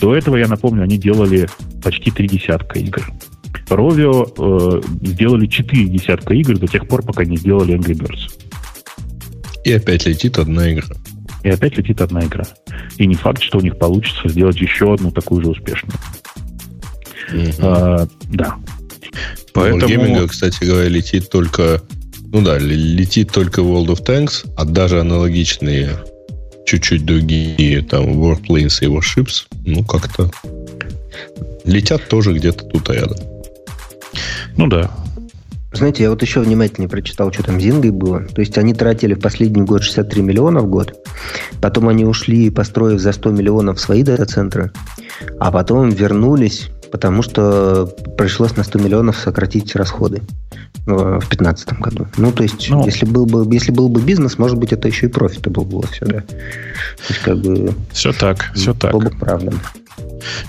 До 0.00 0.14
этого, 0.14 0.36
я 0.36 0.46
напомню, 0.46 0.82
они 0.82 0.98
делали 0.98 1.48
почти 1.82 2.10
три 2.10 2.28
десятка 2.28 2.78
игр. 2.78 3.02
Rovio 3.68 4.32
э, 4.38 4.82
сделали 5.02 5.46
четыре 5.46 5.86
десятка 5.86 6.34
игр 6.34 6.58
до 6.58 6.66
тех 6.66 6.86
пор, 6.86 7.02
пока 7.02 7.24
не 7.24 7.36
сделали 7.36 7.76
Angry 7.76 7.94
Birds. 7.94 8.30
И 9.64 9.72
опять 9.72 10.06
летит 10.06 10.38
одна 10.38 10.72
игра. 10.72 10.94
И 11.42 11.48
опять 11.48 11.76
летит 11.76 12.00
одна 12.00 12.24
игра. 12.24 12.44
И 12.96 13.06
не 13.06 13.14
факт, 13.14 13.42
что 13.42 13.58
у 13.58 13.60
них 13.60 13.78
получится 13.78 14.28
сделать 14.28 14.60
еще 14.60 14.94
одну 14.94 15.10
такую 15.10 15.42
же 15.42 15.50
успешную. 15.50 15.98
Угу. 17.32 17.52
А, 17.60 18.06
да. 18.30 18.56
Поэтому... 19.52 19.86
Гейминга, 19.86 20.28
кстати 20.28 20.64
говоря, 20.64 20.88
летит 20.88 21.30
только... 21.30 21.82
Ну 22.32 22.42
да, 22.42 22.58
летит 22.58 23.32
только 23.32 23.62
World 23.62 23.86
of 23.86 24.04
Tanks, 24.04 24.48
а 24.56 24.64
даже 24.64 25.00
аналогичные 25.00 25.90
чуть-чуть 26.66 27.06
другие, 27.06 27.82
там, 27.82 28.22
Warplanes 28.22 28.78
и 28.80 28.86
Warships, 28.86 29.46
ну, 29.64 29.84
как-то 29.84 30.30
летят 31.64 32.08
тоже 32.08 32.34
где-то 32.34 32.64
тут 32.64 32.90
рядом. 32.90 33.18
Ну 34.56 34.66
да. 34.66 34.90
Знаете, 35.72 36.04
я 36.04 36.10
вот 36.10 36.22
еще 36.22 36.40
внимательнее 36.40 36.88
прочитал, 36.88 37.32
что 37.32 37.42
там 37.42 37.60
Зингой 37.60 37.90
было. 37.90 38.20
То 38.20 38.40
есть 38.40 38.56
они 38.56 38.72
тратили 38.72 39.14
в 39.14 39.20
последний 39.20 39.62
год 39.62 39.82
63 39.82 40.22
миллиона 40.22 40.60
в 40.60 40.68
год. 40.68 40.94
Потом 41.60 41.88
они 41.88 42.04
ушли, 42.04 42.48
построив 42.50 42.98
за 42.98 43.12
100 43.12 43.30
миллионов 43.30 43.78
свои 43.78 44.02
дата-центры. 44.02 44.72
А 45.38 45.52
потом 45.52 45.90
вернулись, 45.90 46.70
потому 46.96 47.20
что 47.20 47.84
пришлось 48.16 48.56
на 48.56 48.64
100 48.64 48.78
миллионов 48.78 49.18
сократить 49.18 49.76
расходы 49.76 50.22
э, 50.86 50.90
в 50.90 51.28
2015 51.28 51.78
году. 51.78 52.08
Ну, 52.16 52.32
то 52.32 52.42
есть, 52.42 52.70
ну, 52.70 52.86
если, 52.86 53.04
был 53.04 53.26
бы, 53.26 53.54
если 53.54 53.70
был 53.70 53.90
бы 53.90 54.00
бизнес, 54.00 54.38
может 54.38 54.56
быть, 54.56 54.72
это 54.72 54.88
еще 54.88 55.04
и 55.04 55.08
профита 55.10 55.50
было 55.50 55.86
все, 55.88 56.06
да. 56.06 56.20
То 56.20 57.10
есть, 57.10 57.20
как 57.20 57.36
бы... 57.36 57.74
Все 57.92 58.14
так, 58.14 58.50
все 58.54 58.72
так. 58.72 58.92
Было 58.92 59.02
бы 59.02 59.10
правда. 59.10 59.52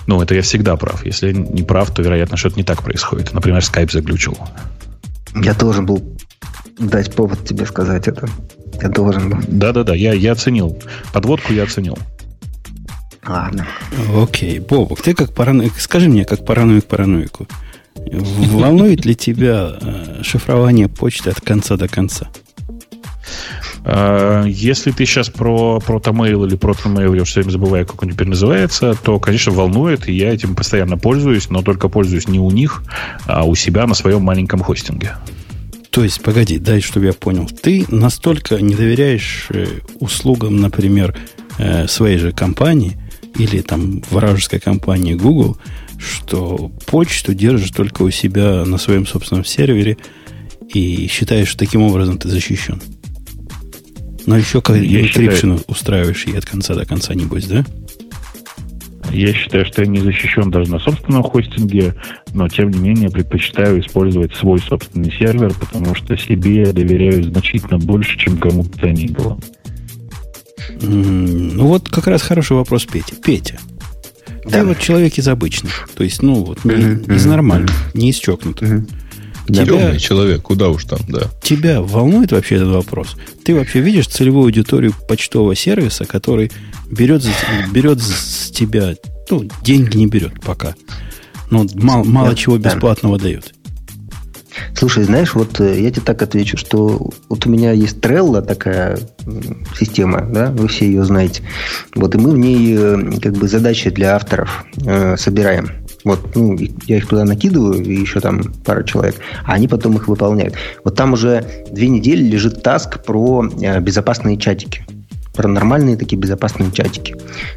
Ну, 0.06 0.22
это 0.22 0.34
я 0.34 0.40
всегда 0.40 0.74
прав. 0.76 1.04
Если 1.04 1.34
не 1.34 1.64
прав, 1.64 1.90
то, 1.90 2.00
вероятно, 2.00 2.38
что-то 2.38 2.56
не 2.56 2.64
так 2.64 2.82
происходит. 2.82 3.34
Например, 3.34 3.60
Skype 3.60 3.92
заглючил. 3.92 4.38
Я 5.34 5.52
должен 5.52 5.84
был 5.84 6.02
дать 6.78 7.14
повод 7.14 7.44
тебе 7.44 7.66
сказать 7.66 8.08
это. 8.08 8.26
Я 8.80 8.88
должен 8.88 9.28
был. 9.28 9.38
Да-да-да, 9.48 9.94
я, 9.94 10.14
я 10.14 10.32
оценил. 10.32 10.78
Подводку 11.12 11.52
я 11.52 11.64
оценил. 11.64 11.98
Ладно. 13.26 13.66
Окей. 14.14 14.58
Бобок, 14.58 15.02
ты 15.02 15.14
как 15.14 15.34
параноик... 15.34 15.78
Скажи 15.78 16.08
мне, 16.08 16.24
как 16.24 16.44
параноик 16.44 16.86
параноику. 16.86 17.46
Волнует 17.94 19.04
ли 19.04 19.14
тебя 19.14 19.76
э, 19.80 20.22
шифрование 20.22 20.88
почты 20.88 21.30
от 21.30 21.40
конца 21.40 21.76
до 21.76 21.88
конца? 21.88 22.28
А, 23.84 24.44
если 24.44 24.90
ты 24.90 25.04
сейчас 25.06 25.28
про 25.30 25.80
протомейл 25.80 26.44
или 26.44 26.56
протомейл, 26.56 27.14
я 27.14 27.24
все 27.24 27.40
время 27.40 27.52
забываю, 27.52 27.86
как 27.86 28.02
он 28.02 28.10
теперь 28.10 28.28
называется, 28.28 28.94
то, 28.94 29.18
конечно, 29.18 29.52
волнует, 29.52 30.08
и 30.08 30.12
я 30.12 30.32
этим 30.32 30.54
постоянно 30.54 30.96
пользуюсь, 30.98 31.50
но 31.50 31.62
только 31.62 31.88
пользуюсь 31.88 32.28
не 32.28 32.38
у 32.38 32.50
них, 32.50 32.82
а 33.26 33.44
у 33.44 33.54
себя 33.54 33.86
на 33.86 33.94
своем 33.94 34.22
маленьком 34.22 34.60
хостинге. 34.60 35.16
То 35.90 36.04
есть, 36.04 36.22
погоди, 36.22 36.58
дай, 36.58 36.80
чтобы 36.80 37.06
я 37.06 37.12
понял. 37.12 37.48
Ты 37.62 37.86
настолько 37.88 38.60
не 38.60 38.74
доверяешь 38.74 39.46
э, 39.50 39.66
услугам, 40.00 40.60
например, 40.60 41.16
э, 41.58 41.88
своей 41.88 42.18
же 42.18 42.32
компании 42.32 42.96
или 43.36 43.60
там 43.60 44.02
вражеской 44.10 44.60
компании 44.60 45.14
Google, 45.14 45.56
что 45.98 46.70
почту 46.86 47.34
держишь 47.34 47.70
только 47.70 48.02
у 48.02 48.10
себя 48.10 48.64
на 48.64 48.78
своем 48.78 49.06
собственном 49.06 49.44
сервере 49.44 49.96
и 50.72 51.06
считаешь, 51.08 51.48
что 51.48 51.58
таким 51.58 51.82
образом 51.82 52.18
ты 52.18 52.28
защищен. 52.28 52.80
Но 54.26 54.36
еще 54.36 54.60
как 54.60 54.76
энкрипшн 54.76 55.56
устраиваешь 55.68 56.26
и 56.26 56.36
от 56.36 56.44
конца 56.44 56.74
до 56.74 56.84
конца, 56.84 57.14
небось, 57.14 57.46
да? 57.46 57.64
Я 59.10 59.32
считаю, 59.32 59.64
что 59.64 59.82
я 59.82 59.88
не 59.88 60.00
защищен 60.00 60.50
даже 60.50 60.70
на 60.70 60.78
собственном 60.78 61.22
хостинге, 61.22 61.94
но 62.34 62.48
тем 62.48 62.70
не 62.70 62.78
менее 62.78 63.10
предпочитаю 63.10 63.80
использовать 63.80 64.34
свой 64.34 64.58
собственный 64.58 65.10
сервер, 65.10 65.54
потому 65.58 65.94
что 65.94 66.16
себе 66.16 66.62
я 66.66 66.72
доверяю 66.72 67.24
значительно 67.24 67.78
больше, 67.78 68.18
чем 68.18 68.36
кому 68.36 68.64
бы 68.64 68.78
то 68.78 68.90
ни 68.90 69.06
было. 69.06 69.38
Ну 70.80 71.66
вот 71.66 71.88
как 71.88 72.06
раз 72.06 72.22
хороший 72.22 72.56
вопрос 72.56 72.84
Петя. 72.84 73.14
Петя, 73.16 73.58
да. 74.44 74.50
ты 74.60 74.64
вот 74.64 74.78
человек 74.78 75.18
из 75.18 75.28
обычных, 75.28 75.88
то 75.94 76.04
есть, 76.04 76.22
ну 76.22 76.44
вот, 76.44 76.64
не, 76.64 77.14
из 77.14 77.26
нормальных, 77.26 77.74
не 77.94 78.10
из 78.10 78.16
чокнутых. 78.16 78.68
Uh-huh. 78.68 78.90
Тебя, 79.46 79.64
Темный 79.64 79.98
человек, 79.98 80.42
куда 80.42 80.68
уж 80.68 80.84
там, 80.84 81.00
да. 81.08 81.22
Тебя 81.42 81.80
волнует 81.80 82.32
вообще 82.32 82.56
этот 82.56 82.68
вопрос? 82.68 83.16
Ты 83.44 83.54
вообще 83.54 83.80
видишь 83.80 84.06
целевую 84.06 84.44
аудиторию 84.44 84.92
почтового 85.08 85.54
сервиса, 85.54 86.04
который 86.04 86.52
берет, 86.90 87.24
берет 87.72 87.98
с 88.00 88.50
тебя, 88.50 88.94
ну, 89.30 89.48
деньги 89.62 89.96
не 89.96 90.06
берет 90.06 90.42
пока, 90.42 90.74
но 91.50 91.66
мало, 91.74 92.04
мало 92.04 92.36
чего 92.36 92.58
бесплатного 92.58 93.18
дает. 93.18 93.54
Слушай, 94.74 95.04
знаешь, 95.04 95.34
вот 95.34 95.60
э, 95.60 95.80
я 95.80 95.90
тебе 95.90 96.02
так 96.02 96.22
отвечу, 96.22 96.56
что 96.56 97.10
вот 97.28 97.46
у 97.46 97.50
меня 97.50 97.72
есть 97.72 97.98
Trello 97.98 98.42
такая 98.42 98.98
система, 99.78 100.22
да, 100.22 100.50
вы 100.50 100.68
все 100.68 100.86
ее 100.86 101.04
знаете. 101.04 101.42
Вот 101.94 102.14
и 102.14 102.18
мы 102.18 102.30
в 102.30 102.38
ней 102.38 102.76
э, 102.76 103.20
как 103.20 103.34
бы 103.34 103.48
задачи 103.48 103.90
для 103.90 104.16
авторов 104.16 104.64
э, 104.84 105.16
собираем. 105.16 105.70
Вот, 106.04 106.34
ну, 106.36 106.56
я 106.86 106.96
их 106.96 107.08
туда 107.08 107.24
накидываю, 107.24 107.82
и 107.82 107.92
еще 107.92 108.20
там 108.20 108.52
пара 108.64 108.82
человек, 108.84 109.16
а 109.44 109.54
они 109.54 109.68
потом 109.68 109.96
их 109.96 110.08
выполняют. 110.08 110.54
Вот 110.84 110.94
там 110.94 111.12
уже 111.12 111.44
две 111.70 111.88
недели 111.88 112.22
лежит 112.22 112.62
таск 112.62 113.02
про 113.04 113.44
э, 113.60 113.80
безопасные 113.80 114.36
чатики 114.36 114.82
про 115.34 115.48
нормальные 115.48 115.96
такие 115.96 116.18
безопасные 116.18 116.70
чатики. 116.72 117.16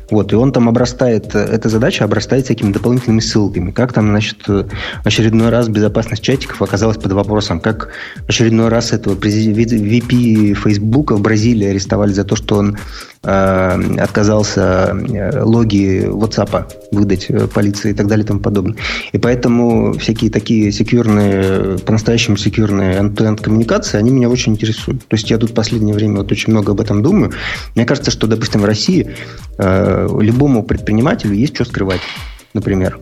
Вот, 0.10 0.34
и 0.34 0.36
он 0.36 0.52
там 0.52 0.70
обрастает, 0.70 1.36
эта 1.36 1.70
задача 1.70 2.04
обрастает 2.04 2.46
всякими 2.46 2.72
дополнительными 2.72 3.20
ссылками. 3.20 3.72
Как 3.72 3.94
там, 3.94 4.10
значит, 4.10 4.46
очередной 5.04 5.50
раз 5.50 5.68
безопасность 5.68 6.22
чатиков 6.22 6.62
оказалась 6.62 6.98
под 6.98 7.12
вопросом, 7.14 7.60
как 7.60 7.90
очередной 8.28 8.70
раз 8.70 8.94
этого 8.94 9.16
VP 9.16 10.54
Facebook 10.54 11.12
в 11.12 11.22
Бразилии 11.22 11.68
арестовали 11.68 12.12
за 12.12 12.24
то, 12.24 12.36
что 12.36 12.58
он 12.58 12.78
э, 13.24 13.98
отказался 14.00 14.96
э, 14.96 15.44
логи 15.44 16.06
WhatsApp 16.06 16.72
выдать 16.92 17.26
э, 17.30 17.48
полиции 17.48 17.92
и 17.92 17.94
так 17.94 18.08
далее 18.08 18.24
и 18.24 18.28
тому 18.28 18.40
подобное. 18.40 18.78
И 19.12 19.18
поэтому 19.18 19.94
всякие 19.94 20.30
такие 20.32 20.72
секьюрные, 20.72 21.78
по-настоящему 21.80 22.38
секьюрные 22.38 23.00
end-to-end 23.00 23.42
коммуникации, 23.42 23.98
они 23.98 24.12
меня 24.12 24.30
очень 24.30 24.54
интересуют. 24.54 25.08
То 25.08 25.16
есть 25.16 25.30
я 25.30 25.38
тут 25.38 25.52
в 25.52 25.54
последнее 25.54 25.96
время 25.96 26.18
вот 26.18 26.32
очень 26.32 26.52
много 26.52 26.72
об 26.72 26.82
этом 26.82 27.02
думаю. 27.02 27.32
Мне 27.76 27.86
кажется, 27.86 28.12
что, 28.12 28.28
допустим, 28.28 28.62
в 28.62 28.66
России 28.66 29.16
э, 29.58 30.08
любому 30.20 30.64
предпринимателю 30.64 31.34
есть 31.34 31.56
что 31.56 31.66
скрывать, 31.66 32.02
например. 32.54 33.00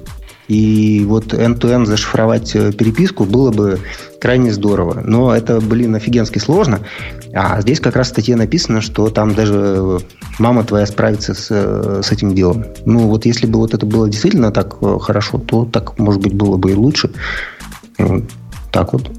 И 0.50 1.06
вот 1.08 1.32
end-to-end 1.34 1.86
зашифровать 1.86 2.56
э, 2.56 2.72
переписку 2.74 3.24
было 3.24 3.52
бы 3.52 3.80
крайне 4.20 4.52
здорово. 4.52 5.02
Но 5.06 5.34
это, 5.34 5.62
блин, 5.62 5.94
офигенски 5.94 6.40
сложно. 6.40 6.80
А 7.34 7.62
здесь 7.62 7.80
как 7.80 7.96
раз 7.96 8.08
в 8.08 8.10
статье 8.10 8.36
написано, 8.36 8.82
что 8.82 9.10
там 9.12 9.36
даже 9.36 10.00
мама 10.40 10.64
твоя 10.64 10.88
справится 10.88 11.36
с, 11.36 11.50
э, 11.52 12.02
с 12.04 12.12
этим 12.12 12.34
делом. 12.34 12.66
Ну, 12.86 13.08
вот 13.10 13.28
если 13.28 13.46
бы 13.46 13.60
вот 13.60 13.76
это 13.76 13.86
было 13.86 14.10
действительно 14.10 14.52
так 14.52 14.78
э, 14.82 14.98
хорошо, 15.00 15.38
то 15.38 15.66
так, 15.66 16.00
может 16.00 16.20
быть, 16.24 16.34
было 16.34 16.58
бы 16.58 16.72
и 16.72 16.76
лучше. 16.76 17.12
Вот. 18.00 18.24
Так 18.72 18.94
вот. 18.94 19.12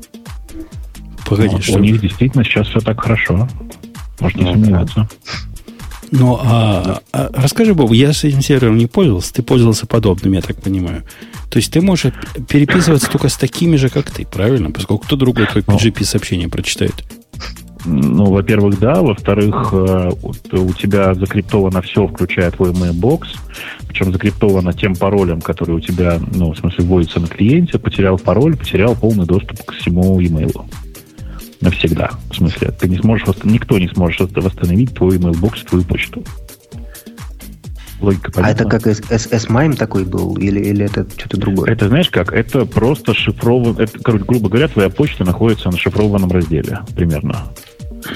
Погоди, 1.28 1.54
ну, 1.54 1.62
что... 1.62 1.78
У 1.78 1.78
них 1.78 2.00
действительно 2.00 2.42
сейчас 2.42 2.66
все 2.66 2.80
так 2.80 3.00
хорошо. 3.00 3.48
Можно 4.20 4.40
не 4.40 4.52
сомневаться. 4.52 5.08
Ну, 6.12 6.38
а, 6.42 7.00
а 7.12 7.30
расскажи, 7.34 7.72
Боб, 7.72 7.92
я 7.92 8.12
с 8.12 8.24
этим 8.24 8.42
сервером 8.42 8.76
не 8.76 8.86
пользовался, 8.86 9.32
ты 9.32 9.42
пользовался 9.42 9.86
подобным, 9.86 10.32
я 10.32 10.40
так 10.40 10.60
понимаю. 10.60 11.04
То 11.50 11.58
есть 11.58 11.72
ты 11.72 11.80
можешь 11.80 12.12
переписываться 12.48 13.08
только 13.10 13.28
с 13.28 13.36
такими 13.36 13.76
же, 13.76 13.90
как 13.90 14.10
ты, 14.10 14.26
правильно? 14.26 14.70
Поскольку 14.72 15.04
кто 15.04 15.16
другой 15.16 15.46
твой 15.46 15.62
PGP-сообщение 15.62 16.48
прочитает. 16.48 17.04
Ну, 17.86 18.26
во-первых, 18.26 18.78
да. 18.78 19.00
Во-вторых, 19.00 19.70
э, 19.72 20.10
у 20.52 20.72
тебя 20.74 21.14
закриптовано 21.14 21.80
все, 21.80 22.06
включая 22.06 22.50
твой 22.50 22.72
mailbox. 22.72 23.28
Причем 23.88 24.12
закриптовано 24.12 24.72
тем 24.74 24.94
паролем, 24.94 25.40
который 25.40 25.76
у 25.76 25.80
тебя, 25.80 26.20
ну, 26.34 26.52
в 26.52 26.58
смысле, 26.58 26.84
вводится 26.84 27.20
на 27.20 27.26
клиенте. 27.26 27.78
Потерял 27.78 28.18
пароль, 28.18 28.56
потерял 28.56 28.94
полный 28.94 29.24
доступ 29.24 29.64
к 29.64 29.72
всему 29.72 30.20
имейлу 30.20 30.66
навсегда. 31.60 32.10
В 32.30 32.36
смысле, 32.36 32.70
ты 32.72 32.88
не 32.88 32.98
сможешь, 32.98 33.26
никто 33.44 33.78
не 33.78 33.88
сможет 33.88 34.32
восстановить 34.36 34.94
твой 34.94 35.18
mailbox, 35.18 35.66
твою 35.68 35.84
почту. 35.84 36.24
Логика 38.00 38.32
понятна? 38.32 38.48
А 38.48 38.50
это 38.50 38.64
как 38.64 38.86
S-MIME 38.86 39.76
такой 39.76 40.04
был? 40.04 40.36
Или, 40.36 40.60
или 40.60 40.86
это 40.86 41.06
что-то 41.16 41.36
другое? 41.36 41.70
Это, 41.70 41.88
знаешь 41.88 42.08
как? 42.08 42.32
Это 42.32 42.64
просто 42.64 43.14
шифрован... 43.14 43.76
Это, 43.78 43.98
грубо 43.98 44.48
говоря, 44.48 44.68
твоя 44.68 44.88
почта 44.88 45.24
находится 45.24 45.70
на 45.70 45.76
шифрованном 45.76 46.30
разделе 46.30 46.80
примерно. 46.96 47.52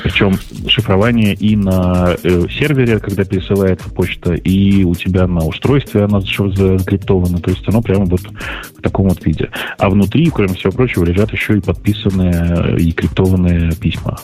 Причем 0.02 0.34
шифрование 0.68 1.34
и 1.34 1.56
на 1.56 2.16
э, 2.22 2.46
сервере, 2.48 2.98
когда 2.98 3.24
пересылается 3.24 3.88
почта, 3.90 4.34
и 4.34 4.84
у 4.84 4.94
тебя 4.94 5.26
на 5.26 5.44
устройстве 5.44 6.04
она 6.04 6.20
закриптована. 6.20 7.38
То 7.38 7.50
есть 7.50 7.66
оно 7.68 7.82
прямо 7.82 8.04
вот 8.04 8.20
в 8.20 8.82
таком 8.82 9.08
вот 9.08 9.24
виде. 9.24 9.50
А 9.78 9.90
внутри, 9.90 10.30
кроме 10.30 10.54
всего 10.54 10.72
прочего, 10.72 11.04
лежат 11.04 11.32
еще 11.32 11.58
и 11.58 11.60
подписанные 11.60 12.78
и 12.78 12.92
криптованные 12.92 13.72
письма. 13.74 14.18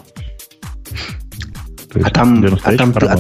а 1.95 2.11
там, 2.11 2.45
а 2.65 2.77
там, 2.77 2.93
ты, 2.93 3.07
а, 3.07 3.19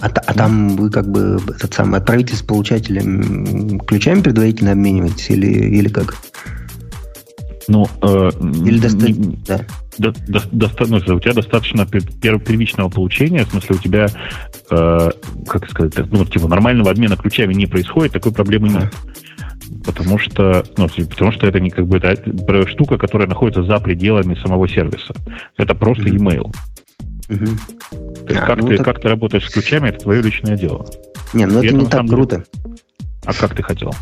А, 0.00 0.06
а 0.06 0.34
там 0.34 0.76
вы 0.76 0.90
как 0.90 1.10
бы 1.10 1.38
этот 1.56 1.72
самый 1.72 1.98
отправитель 1.98 2.36
с 2.36 2.42
получателем 2.42 3.80
ключами 3.80 4.20
предварительно 4.20 4.72
обмениваетесь 4.72 5.30
или, 5.30 5.46
или 5.46 5.88
как? 5.88 6.16
Ну, 7.68 7.86
э, 8.02 8.30
или 8.66 8.78
достаточно, 8.78 9.36
да. 9.46 9.60
До, 9.96 10.12
до, 10.26 10.42
до, 10.50 10.86
ну, 10.86 10.96
у 10.96 11.20
тебя 11.20 11.32
достаточно 11.32 11.86
первичного 11.86 12.88
получения, 12.88 13.44
в 13.44 13.50
смысле 13.50 13.76
у 13.76 13.78
тебя, 13.78 14.06
э, 14.70 15.10
как 15.46 15.70
сказать, 15.70 15.94
ну, 16.10 16.24
типа 16.24 16.48
нормального 16.48 16.90
обмена 16.90 17.16
ключами 17.16 17.54
не 17.54 17.66
происходит, 17.66 18.12
такой 18.12 18.32
проблемы 18.32 18.68
нет. 18.68 18.94
Потому 19.84 20.18
что, 20.18 20.64
ну, 20.76 20.88
потому 21.08 21.32
что 21.32 21.46
это 21.46 21.60
не 21.60 21.70
как 21.70 21.86
бы 21.86 21.98
это 21.98 22.68
штука, 22.68 22.98
которая 22.98 23.28
находится 23.28 23.62
за 23.62 23.78
пределами 23.78 24.34
самого 24.34 24.68
сервиса. 24.68 25.14
Это 25.56 25.74
просто 25.74 26.04
mm-hmm. 26.04 26.16
email. 26.16 26.54
Угу. 27.30 27.46
То 28.26 28.32
есть 28.32 28.42
а, 28.42 28.46
как, 28.46 28.60
ну, 28.60 28.68
ты, 28.68 28.76
так... 28.76 28.86
как 28.86 29.00
ты 29.00 29.08
работаешь 29.08 29.48
с 29.48 29.52
ключами, 29.52 29.88
это 29.88 30.00
твое 30.00 30.20
личное 30.20 30.56
дело. 30.56 30.86
Не, 31.32 31.46
ну 31.46 31.58
это, 31.58 31.68
это 31.68 31.76
не 31.76 31.86
так 31.86 32.06
круто. 32.06 32.44
А 33.24 33.32
как 33.32 33.54
ты 33.54 33.62
хотел? 33.62 33.92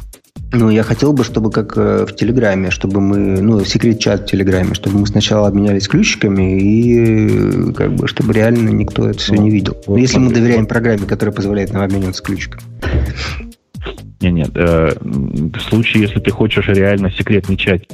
Ну, 0.52 0.68
я 0.68 0.82
хотел 0.82 1.12
бы, 1.14 1.24
чтобы 1.24 1.50
как 1.50 1.76
э, 1.76 2.04
в 2.06 2.14
Телеграме, 2.14 2.70
чтобы 2.70 3.00
мы, 3.00 3.40
ну, 3.40 3.64
секрет-чат 3.64 4.22
в 4.22 4.26
Телеграме, 4.26 4.74
чтобы 4.74 4.98
мы 4.98 5.06
сначала 5.06 5.48
обменялись 5.48 5.88
ключиками 5.88 6.60
и 6.60 7.68
э, 7.70 7.72
как 7.72 7.94
бы, 7.94 8.06
чтобы 8.06 8.34
реально 8.34 8.68
никто 8.68 9.08
это 9.08 9.18
все 9.18 9.34
ну, 9.34 9.42
не 9.42 9.50
видел. 9.50 9.76
Вот, 9.86 9.96
Если 9.96 10.18
мы 10.18 10.32
доверяем 10.32 10.66
программе, 10.66 11.06
которая 11.06 11.34
позволяет 11.34 11.72
нам 11.72 11.82
обмениваться 11.82 12.22
ключиками. 12.22 12.62
Нет, 14.20 14.32
нет. 14.32 14.50
Э, 14.54 14.92
в 15.00 15.58
случае, 15.60 16.02
если 16.02 16.20
ты 16.20 16.30
хочешь 16.30 16.68
реально 16.68 17.10
секретный 17.10 17.56
чатик, 17.56 17.88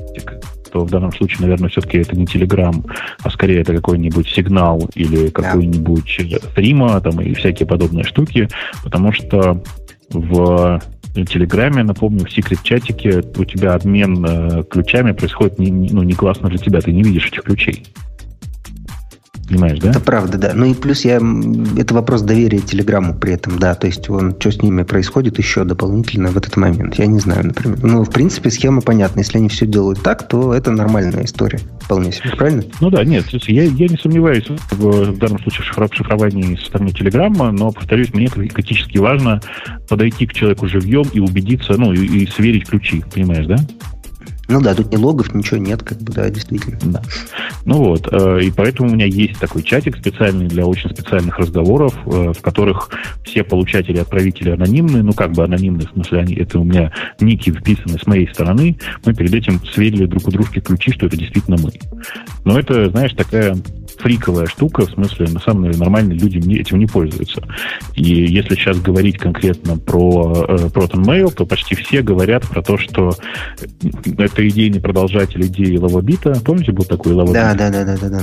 то 0.73 0.85
в 0.85 0.91
данном 0.91 1.13
случае, 1.13 1.43
наверное, 1.43 1.69
все-таки 1.71 1.99
это 1.99 2.17
не 2.17 2.25
Telegram, 2.25 2.85
а 3.23 3.31
скорее 3.31 3.61
это 3.61 3.75
какой-нибудь 3.75 4.29
сигнал 4.29 4.89
или 4.95 5.29
какой-нибудь 5.29 6.21
стрима 6.53 7.01
там, 7.01 7.21
и 7.21 7.35
всякие 7.35 7.67
подобные 7.67 8.05
штуки, 8.05 8.49
потому 8.83 9.13
что 9.13 9.63
в 10.11 10.81
Телеграме, 11.15 11.83
напомню, 11.83 12.25
в 12.25 12.33
секрет-чатике 12.33 13.23
у 13.37 13.45
тебя 13.45 13.75
обмен 13.75 14.25
э, 14.25 14.65
ключами 14.65 15.13
происходит 15.13 15.59
не, 15.59 15.71
ну, 15.71 16.03
не 16.03 16.13
классно 16.13 16.49
для 16.49 16.59
тебя, 16.59 16.81
ты 16.81 16.93
не 16.93 17.03
видишь 17.03 17.27
этих 17.27 17.43
ключей. 17.43 17.85
Понимаешь, 19.49 19.79
да? 19.79 19.91
Это 19.91 20.01
правда, 20.01 20.37
да. 20.37 20.53
Ну 20.55 20.67
и 20.67 20.75
плюс 20.75 21.05
я... 21.07 21.21
Это 21.79 21.95
вопрос 21.95 22.21
доверия 22.21 22.59
Телеграмму 22.59 23.15
при 23.15 23.33
этом, 23.33 23.59
да. 23.59 23.75
То 23.75 23.87
есть 23.87 24.11
он, 24.11 24.37
что 24.39 24.53
с 24.53 24.63
ними 24.63 24.83
происходит 24.83 25.39
еще 25.39 25.65
дополнительно 25.65 26.29
в 26.29 26.37
этот 26.37 26.57
момент. 26.57 26.97
Я 26.97 27.07
не 27.07 27.19
знаю, 27.19 27.47
например. 27.47 27.79
Ну, 27.83 28.05
в 28.05 28.11
принципе, 28.11 28.51
схема 28.51 28.83
понятна. 28.83 29.21
Если 29.21 29.39
они 29.39 29.49
все 29.49 29.67
делают 29.67 30.03
так, 30.03 30.29
то 30.29 30.53
это 30.53 30.71
нормальная 30.71 31.25
история. 31.25 31.61
Вполне 31.89 32.13
себе, 32.13 32.29
правильно? 32.37 32.63
Ну 32.83 32.91
да, 32.91 33.03
нет. 33.03 33.25
Я, 33.31 33.63
я 33.63 33.89
не 33.89 33.97
сомневаюсь 33.97 34.45
в, 34.47 35.11
в 35.13 35.17
данном 35.17 35.39
случае 35.39 35.63
в 35.63 35.95
шифровании 35.95 36.55
со 36.57 36.67
стороны 36.67 36.91
Телеграмма, 36.91 37.51
но, 37.51 37.73
повторюсь, 37.73 38.13
мне 38.13 38.27
критически 38.27 38.99
важно 38.99 39.41
подойти 39.89 40.27
к 40.27 40.35
человеку 40.35 40.69
живьем 40.69 41.07
и 41.15 41.19
убедиться, 41.19 41.79
ну, 41.79 41.95
и, 41.95 42.05
и 42.05 42.27
сверить 42.27 42.69
ключи. 42.69 43.03
Понимаешь, 43.11 43.47
да? 43.47 43.57
Ну 44.49 44.63
да, 44.63 44.75
тут 44.75 44.91
ни 44.91 44.97
логов, 44.97 45.35
ничего 45.35 45.59
нет, 45.59 45.83
как 45.83 45.99
бы, 45.99 46.11
да, 46.11 46.29
действительно. 46.31 46.79
Да. 46.85 47.03
Ну 47.67 47.85
вот, 47.85 48.09
э, 48.11 48.45
и 48.45 48.51
поэтому 48.51 48.89
у 48.89 48.95
меня 48.95 49.05
есть 49.05 49.39
такой 49.39 49.63
чатик 49.63 49.97
специальный 49.99 50.49
для 50.49 50.65
очень 50.65 50.89
специальных 50.89 51.39
разговоров, 51.39 51.95
э, 52.07 52.33
в 52.33 52.41
которых 52.41 52.89
все 53.25 53.45
получатели 53.45 53.99
отправители 53.99 54.51
анонимны, 54.51 55.03
ну 55.03 55.13
как 55.13 55.33
бы 55.33 55.45
анонимны, 55.45 55.87
в 55.87 55.93
смысле, 55.93 56.21
они, 56.21 56.35
это 56.35 56.59
у 56.59 56.65
меня 56.65 56.93
ники 57.21 57.51
вписаны 57.51 57.99
с 57.99 58.07
моей 58.07 58.27
стороны, 58.33 58.79
мы 59.05 59.13
перед 59.13 59.35
этим 59.35 59.61
сверили 59.67 60.07
друг 60.07 60.27
у 60.29 60.31
дружки 60.31 60.61
ключи, 60.61 60.93
что 60.93 61.07
это 61.07 61.17
действительно 61.19 61.59
мы. 61.63 61.73
Но 62.45 62.59
это, 62.59 62.89
знаешь, 62.89 63.13
такая 63.13 63.55
фриковая 63.99 64.47
штука, 64.47 64.87
в 64.87 64.91
смысле, 64.91 65.29
на 65.29 65.41
самом 65.41 65.65
деле 65.65 65.79
нормальные 65.79 66.19
люди 66.19 66.39
этим 66.59 66.79
не 66.79 66.87
пользуются. 66.87 67.43
И 67.95 68.03
если 68.03 68.55
сейчас 68.55 68.81
говорить 68.81 69.19
конкретно 69.19 69.77
про 69.77 70.47
э, 70.49 70.57
Proton 70.69 71.05
Mail, 71.05 71.33
то 71.35 71.45
почти 71.47 71.75
все 71.75 72.03
говорят 72.03 72.47
про 72.49 72.63
то, 72.63 72.79
что 72.79 73.13
это 74.17 74.49
идейный 74.49 74.81
продолжатель 74.81 75.45
идеи 75.47 75.77
Лавабита. 75.77 76.41
Помните, 76.45 76.73
был 76.73 76.85
такой 76.85 77.13
Лавабит? 77.13 77.35
Да, 77.35 77.55
да, 77.55 77.71
да, 77.71 77.85
да, 77.85 77.97
да, 77.97 78.09
да 78.09 78.23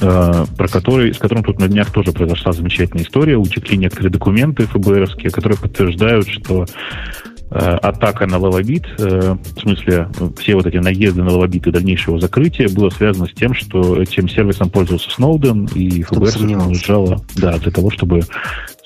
э, 0.00 0.46
про 0.56 0.68
который, 0.68 1.12
с 1.14 1.18
которым 1.18 1.44
тут 1.44 1.58
на 1.58 1.68
днях 1.68 1.90
тоже 1.90 2.12
произошла 2.12 2.52
замечательная 2.52 3.04
история. 3.04 3.36
Утекли 3.36 3.76
некоторые 3.76 4.12
документы 4.12 4.66
ФБРовские, 4.66 5.30
которые 5.30 5.58
подтверждают, 5.58 6.28
что 6.28 6.66
Э, 6.66 7.37
атака 7.56 8.26
на 8.26 8.38
лавабит, 8.38 8.86
э, 8.98 9.36
в 9.56 9.60
смысле 9.60 10.08
все 10.38 10.54
вот 10.54 10.66
эти 10.66 10.76
наезды 10.76 11.22
на 11.22 11.32
лавабит 11.32 11.66
и 11.66 11.70
дальнейшего 11.70 12.20
закрытия 12.20 12.68
было 12.68 12.90
связано 12.90 13.26
с 13.26 13.32
тем, 13.32 13.54
что 13.54 14.00
этим 14.02 14.28
сервисом 14.28 14.70
пользовался 14.70 15.10
Сноуден, 15.10 15.66
и 15.74 16.02
ФБР 16.02 16.74
сжало 16.74 17.22
да, 17.36 17.58
для 17.58 17.72
того, 17.72 17.90
чтобы 17.90 18.20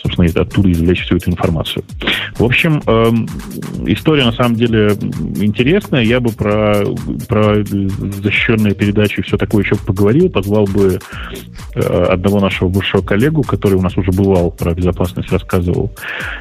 собственно, 0.03 0.29
оттуда 0.43 0.70
извлечь 0.70 1.05
всю 1.05 1.16
эту 1.16 1.31
информацию. 1.31 1.85
В 2.39 2.45
общем, 2.45 2.83
эм, 2.87 3.29
история 3.87 4.24
на 4.24 4.33
самом 4.33 4.57
деле 4.57 4.93
интересная. 5.41 6.03
Я 6.03 6.20
бы 6.20 6.31
про, 6.31 6.85
про 7.29 7.65
защищенные 7.65 8.74
передачи 8.74 9.20
и 9.20 9.23
все 9.23 9.37
такое 9.37 9.65
еще 9.65 9.77
поговорил. 9.77 10.29
Позвал 10.31 10.65
бы 10.65 10.99
э, 11.74 11.81
одного 11.81 12.41
нашего 12.41 12.69
бывшего 12.69 13.03
коллегу, 13.03 13.43
который 13.43 13.74
у 13.74 13.83
нас 13.83 13.97
уже 13.97 14.11
бывал, 14.11 14.51
про 14.51 14.74
безопасность 14.74 15.31
рассказывал. 15.31 15.93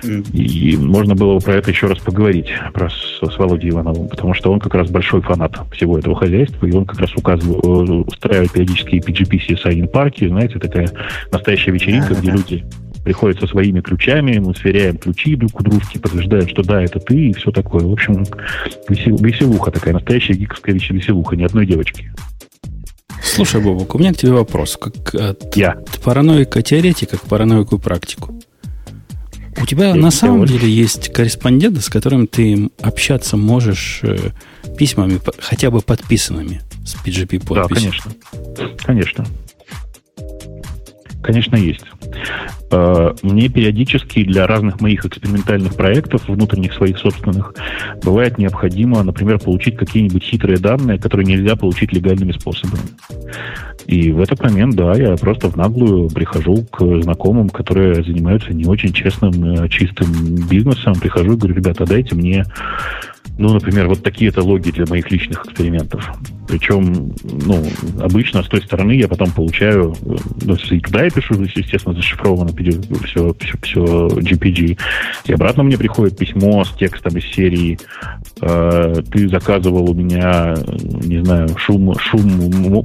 И 0.04 0.78
можно 0.78 1.16
было 1.16 1.36
бы 1.36 1.40
про 1.40 1.56
это 1.56 1.72
еще 1.72 1.88
раз 1.88 2.00
поговорить, 2.00 2.50
про, 2.74 2.90
с, 2.90 3.20
с 3.22 3.38
Володей 3.38 3.70
Ивановым, 3.70 4.08
потому 4.08 4.34
что 4.34 4.52
он 4.52 4.60
как 4.60 4.74
раз 4.76 4.90
большой 4.90 5.22
фанат 5.22 5.60
всего 5.74 5.98
этого 5.98 6.16
хозяйства, 6.16 6.66
и 6.66 6.72
он 6.72 6.86
как 6.86 7.00
раз 7.00 7.14
указывает, 7.16 8.08
устраивает 8.08 8.52
периодические 8.52 9.02
PGP 9.02 9.40
CSI 9.48 9.88
парки, 9.88 10.28
знаете, 10.28 10.60
такая 10.60 10.90
настоящая 11.32 11.72
вечеринка, 11.72 12.16
где 12.16 12.32
люди 12.32 12.66
приходят 13.04 13.40
со 13.40 13.48
своими 13.48 13.82
ключами, 13.82 14.38
мы 14.38 14.56
сверяем 14.56 14.98
ключи 14.98 15.36
друг 15.36 15.60
у 15.60 15.64
дружки, 15.64 15.98
подтверждаем, 15.98 16.48
что 16.48 16.64
да, 16.64 16.82
это 16.82 17.00
ты, 17.00 17.30
и 17.30 17.34
все 17.34 17.52
такое. 17.52 17.84
В 17.86 17.92
общем, 17.92 18.26
весел, 18.88 19.18
веселуха 19.18 19.72
такая, 19.72 19.94
настоящая 19.94 20.34
гиковская 20.34 20.76
веселуха, 20.76 21.36
ни 21.36 21.44
одной 21.44 21.66
девочки. 21.66 22.12
Слушай, 23.24 23.62
Бобок, 23.62 23.96
у 23.96 24.00
меня 24.00 24.14
к 24.14 24.18
тебе 24.18 24.34
вопрос. 24.34 24.78
Как 24.78 25.16
от 25.16 25.56
Я. 25.56 25.78
параноика 26.04 26.62
теоретика 26.62 27.18
к 27.18 27.22
параноику 27.22 27.78
практику. 27.78 28.40
У 29.62 29.66
тебя 29.66 29.90
Я 29.90 29.96
на 29.96 30.12
самом 30.12 30.46
деле 30.46 30.70
есть 30.70 31.14
корреспонденты, 31.14 31.82
с 31.82 31.90
которыми 31.90 32.26
ты 32.26 32.72
общаться 32.82 33.38
можешь 33.38 34.00
э, 34.02 34.32
письмами, 34.78 35.20
хотя 35.40 35.70
бы 35.70 35.82
подписанными 35.82 36.62
с 36.86 36.96
PGP 36.96 37.46
подписью? 37.46 37.92
Да, 37.92 38.68
конечно. 38.68 38.78
Конечно. 38.84 39.26
Конечно, 41.22 41.56
есть. 41.56 41.86
Э, 42.72 43.14
мне 43.22 43.50
периодически 43.50 44.24
для 44.24 44.48
разных 44.48 44.82
моих 44.82 45.06
экспериментальных 45.06 45.76
проектов, 45.76 46.28
внутренних 46.28 46.74
своих 46.74 46.98
собственных, 46.98 47.54
бывает 48.04 48.38
необходимо, 48.38 49.04
например, 49.04 49.40
получить 49.40 49.78
какие-нибудь 49.78 50.24
хитрые 50.24 50.58
данные, 50.58 50.98
которые 50.98 51.26
нельзя 51.26 51.56
получить 51.56 51.94
легальными 51.94 52.32
способами. 52.32 52.84
И 53.88 54.12
в 54.12 54.22
этот 54.22 54.42
момент, 54.42 54.76
да, 54.76 54.94
я 54.94 55.16
просто 55.16 55.50
в 55.50 55.58
наглую 55.58 56.10
прихожу 56.10 56.66
к 56.72 57.02
знакомым, 57.02 57.50
которые 57.50 58.04
занимаются 58.04 58.54
не 58.54 58.66
очень 58.66 58.94
честным, 58.94 59.32
э, 59.44 59.70
чистым 59.70 60.12
бизнесом, 60.48 60.94
прихожу 60.96 61.34
и 61.34 61.38
говорю, 61.38 61.56
ребята, 61.56 61.86
дайте 61.86 62.16
мне 62.16 62.46
ну, 63.42 63.54
например, 63.54 63.88
вот 63.88 64.04
такие-то 64.04 64.44
логи 64.44 64.70
для 64.70 64.86
моих 64.86 65.10
личных 65.10 65.46
экспериментов. 65.46 66.08
Причем, 66.48 67.12
ну, 67.24 67.64
обычно 68.00 68.44
с 68.44 68.48
той 68.48 68.62
стороны 68.62 68.92
я 68.92 69.08
потом 69.08 69.32
получаю, 69.32 69.96
э, 70.06 70.16
ну, 70.44 70.56
и 70.56 70.80
туда 70.80 71.06
я 71.06 71.10
пишу, 71.10 71.42
естественно, 71.42 71.96
зашифровано 71.96 72.52
все, 72.54 73.34
все, 73.34 73.58
все 73.64 74.08
GPG. 74.08 74.78
И 75.26 75.34
обратно 75.34 75.64
мне 75.64 75.78
приходит 75.78 76.18
письмо 76.18 76.64
с 76.64 76.72
текстом 76.74 77.18
из 77.18 77.26
серии 77.34 77.80
э, 78.42 79.02
«Ты 79.12 79.28
заказывал 79.28 79.90
у 79.90 79.94
меня, 79.96 80.54
не 81.04 81.24
знаю, 81.24 81.50
шум, 81.58 81.96
шум 81.98 82.22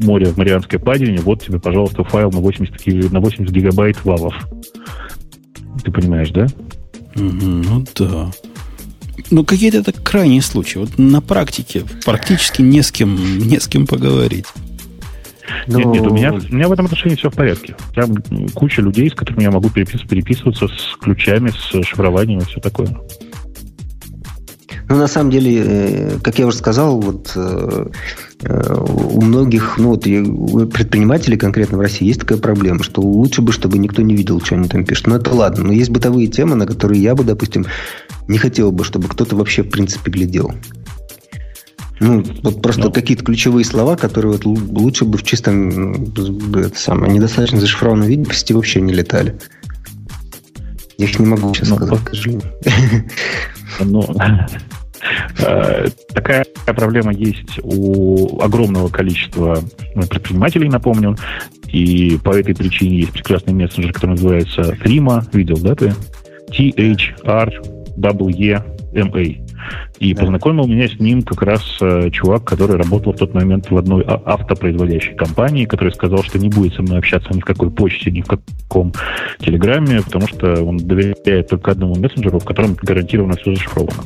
моря 0.04 0.28
в 0.28 0.38
Марианской 0.38 0.78
падине, 0.78 1.18
вот 1.20 1.42
тебе, 1.42 1.60
пожалуйста, 1.60 2.02
файл 2.02 2.30
на 2.30 2.38
80, 2.38 3.12
на 3.12 3.20
80 3.20 3.52
гигабайт 3.52 4.02
вавов». 4.04 4.34
Ты 5.84 5.92
понимаешь, 5.92 6.30
да? 6.30 6.46
Ну 7.14 7.84
да. 7.94 8.30
Ну, 9.30 9.44
какие-то 9.44 9.78
это 9.78 9.92
крайние 9.92 10.42
случаи. 10.42 10.78
Вот 10.78 10.98
на 10.98 11.20
практике 11.20 11.84
практически 12.04 12.62
не 12.62 12.82
с 12.82 12.92
кем, 12.92 13.38
не 13.38 13.58
с 13.58 13.66
кем 13.66 13.86
поговорить. 13.86 14.46
Но... 15.66 15.78
Нет, 15.78 15.86
нет, 15.86 16.06
у 16.06 16.14
меня, 16.14 16.32
у 16.32 16.54
меня 16.54 16.68
в 16.68 16.72
этом 16.72 16.86
отношении 16.86 17.16
все 17.16 17.30
в 17.30 17.34
порядке. 17.34 17.76
Я 17.94 18.06
куча 18.54 18.82
людей, 18.82 19.10
с 19.10 19.14
которыми 19.14 19.44
я 19.44 19.50
могу 19.50 19.70
переписываться, 19.70 20.08
переписываться 20.08 20.68
с 20.68 20.96
ключами, 21.00 21.50
с 21.50 21.84
шифрованием 21.84 22.40
и 22.40 22.44
все 22.44 22.60
такое. 22.60 22.88
Ну, 24.88 24.96
на 24.96 25.08
самом 25.08 25.30
деле, 25.30 25.62
э, 25.64 26.18
как 26.22 26.38
я 26.38 26.46
уже 26.46 26.56
сказал, 26.56 27.00
вот 27.00 27.32
э, 27.34 27.86
у 28.42 29.20
многих, 29.22 29.78
ну 29.78 29.90
вот 29.90 30.06
у 30.06 30.66
предпринимателей 30.66 31.36
конкретно 31.36 31.78
в 31.78 31.80
России 31.80 32.06
есть 32.06 32.20
такая 32.20 32.38
проблема, 32.38 32.82
что 32.82 33.00
лучше 33.00 33.40
бы, 33.40 33.52
чтобы 33.52 33.78
никто 33.78 34.02
не 34.02 34.14
видел, 34.14 34.40
что 34.40 34.56
они 34.56 34.68
там 34.68 34.84
пишут. 34.84 35.06
Но 35.06 35.16
это 35.16 35.34
ладно. 35.34 35.64
Но 35.64 35.72
есть 35.72 35.90
бытовые 35.90 36.28
темы, 36.28 36.54
на 36.54 36.66
которые 36.66 37.02
я 37.02 37.14
бы, 37.14 37.24
допустим, 37.24 37.66
не 38.28 38.38
хотел 38.38 38.72
бы, 38.72 38.84
чтобы 38.84 39.08
кто-то 39.08 39.36
вообще 39.36 39.62
в 39.62 39.70
принципе 39.70 40.10
глядел. 40.10 40.52
Ну, 41.98 42.22
вот 42.42 42.60
просто 42.60 42.84
ну. 42.84 42.92
какие-то 42.92 43.24
ключевые 43.24 43.64
слова, 43.64 43.96
которые 43.96 44.32
вот 44.32 44.44
лучше 44.44 45.06
бы 45.06 45.16
в 45.16 45.22
чистом 45.22 46.04
это 46.54 46.78
самое, 46.78 47.10
недостаточно 47.12 47.58
зашифрованном 47.58 48.06
виде 48.06 48.26
вообще 48.50 48.82
не 48.82 48.92
летали. 48.92 49.38
Я 50.98 51.06
их 51.06 51.18
не 51.18 51.26
могу 51.26 51.54
сейчас 51.54 51.70
ну, 51.70 51.76
сказать, 51.76 52.04
к 52.04 52.08
сожалению. 52.10 52.52
Ну, 53.80 54.02
э, 54.02 54.46
такая 56.14 56.44
проблема 56.64 57.12
есть 57.12 57.60
у 57.62 58.40
огромного 58.40 58.88
количества 58.88 59.58
предпринимателей, 60.08 60.68
напомню. 60.68 61.16
И 61.68 62.18
по 62.22 62.30
этой 62.30 62.54
причине 62.54 63.00
есть 63.00 63.12
прекрасный 63.12 63.52
мессенджер, 63.52 63.92
который 63.92 64.12
называется 64.12 64.62
Threema. 64.62 65.22
Видел, 65.32 65.58
да, 65.58 65.74
ты? 65.74 65.92
T-H-R-W-E-M-A. 66.52 67.76
И 69.98 70.14
да. 70.14 70.20
познакомил 70.20 70.66
меня 70.66 70.88
с 70.88 70.98
ним 71.00 71.22
как 71.22 71.42
раз 71.42 71.78
э, 71.80 72.10
чувак, 72.10 72.44
который 72.44 72.76
работал 72.76 73.12
в 73.12 73.16
тот 73.16 73.34
момент 73.34 73.70
в 73.70 73.76
одной 73.76 74.04
а- 74.06 74.22
автопроизводящей 74.24 75.14
компании, 75.14 75.64
который 75.64 75.92
сказал, 75.92 76.22
что 76.22 76.38
не 76.38 76.48
будет 76.48 76.74
со 76.74 76.82
мной 76.82 76.98
общаться 76.98 77.32
ни 77.32 77.40
в 77.40 77.44
какой 77.44 77.70
почте, 77.70 78.10
ни 78.10 78.20
в 78.20 78.26
каком 78.26 78.92
телеграме, 79.40 80.02
потому 80.02 80.28
что 80.28 80.62
он 80.62 80.76
доверяет 80.76 81.48
только 81.48 81.72
одному 81.72 81.96
мессенджеру, 81.96 82.38
в 82.38 82.44
котором 82.44 82.76
гарантированно 82.80 83.36
все 83.36 83.54
зашифровано. 83.54 84.04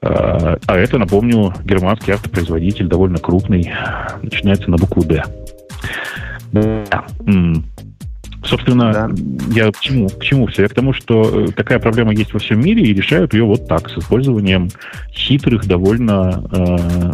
А, 0.00 0.58
а 0.66 0.76
это, 0.76 0.98
напомню, 0.98 1.54
германский 1.64 2.12
автопроизводитель, 2.12 2.86
довольно 2.86 3.18
крупный, 3.18 3.72
начинается 4.22 4.70
на 4.70 4.76
букву 4.76 5.04
«Д». 5.04 5.22
Да. 6.52 7.04
Собственно, 8.44 8.92
да. 8.92 9.10
я 9.54 9.70
к 9.70 9.78
чему, 9.80 10.08
к 10.08 10.22
чему 10.22 10.46
все? 10.46 10.62
Я 10.62 10.68
к 10.68 10.74
тому, 10.74 10.92
что 10.92 11.46
э, 11.46 11.52
такая 11.52 11.78
проблема 11.78 12.12
есть 12.12 12.32
во 12.32 12.40
всем 12.40 12.60
мире 12.60 12.82
и 12.82 12.92
решают 12.92 13.34
ее 13.34 13.44
вот 13.44 13.68
так, 13.68 13.88
с 13.88 13.96
использованием 13.96 14.68
хитрых 15.12 15.66
довольно 15.66 16.44
э, 16.50 17.12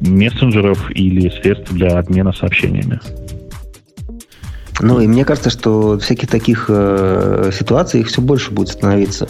мессенджеров 0.00 0.90
или 0.92 1.28
средств 1.28 1.72
для 1.72 1.98
обмена 1.98 2.32
сообщениями. 2.32 3.00
Ну, 4.80 5.00
и 5.00 5.06
мне 5.06 5.24
кажется, 5.24 5.50
что 5.50 5.98
всяких 5.98 6.28
таких 6.28 6.66
э, 6.68 7.50
ситуаций 7.56 8.00
их 8.00 8.08
все 8.08 8.20
больше 8.20 8.50
будет 8.50 8.68
становиться. 8.68 9.28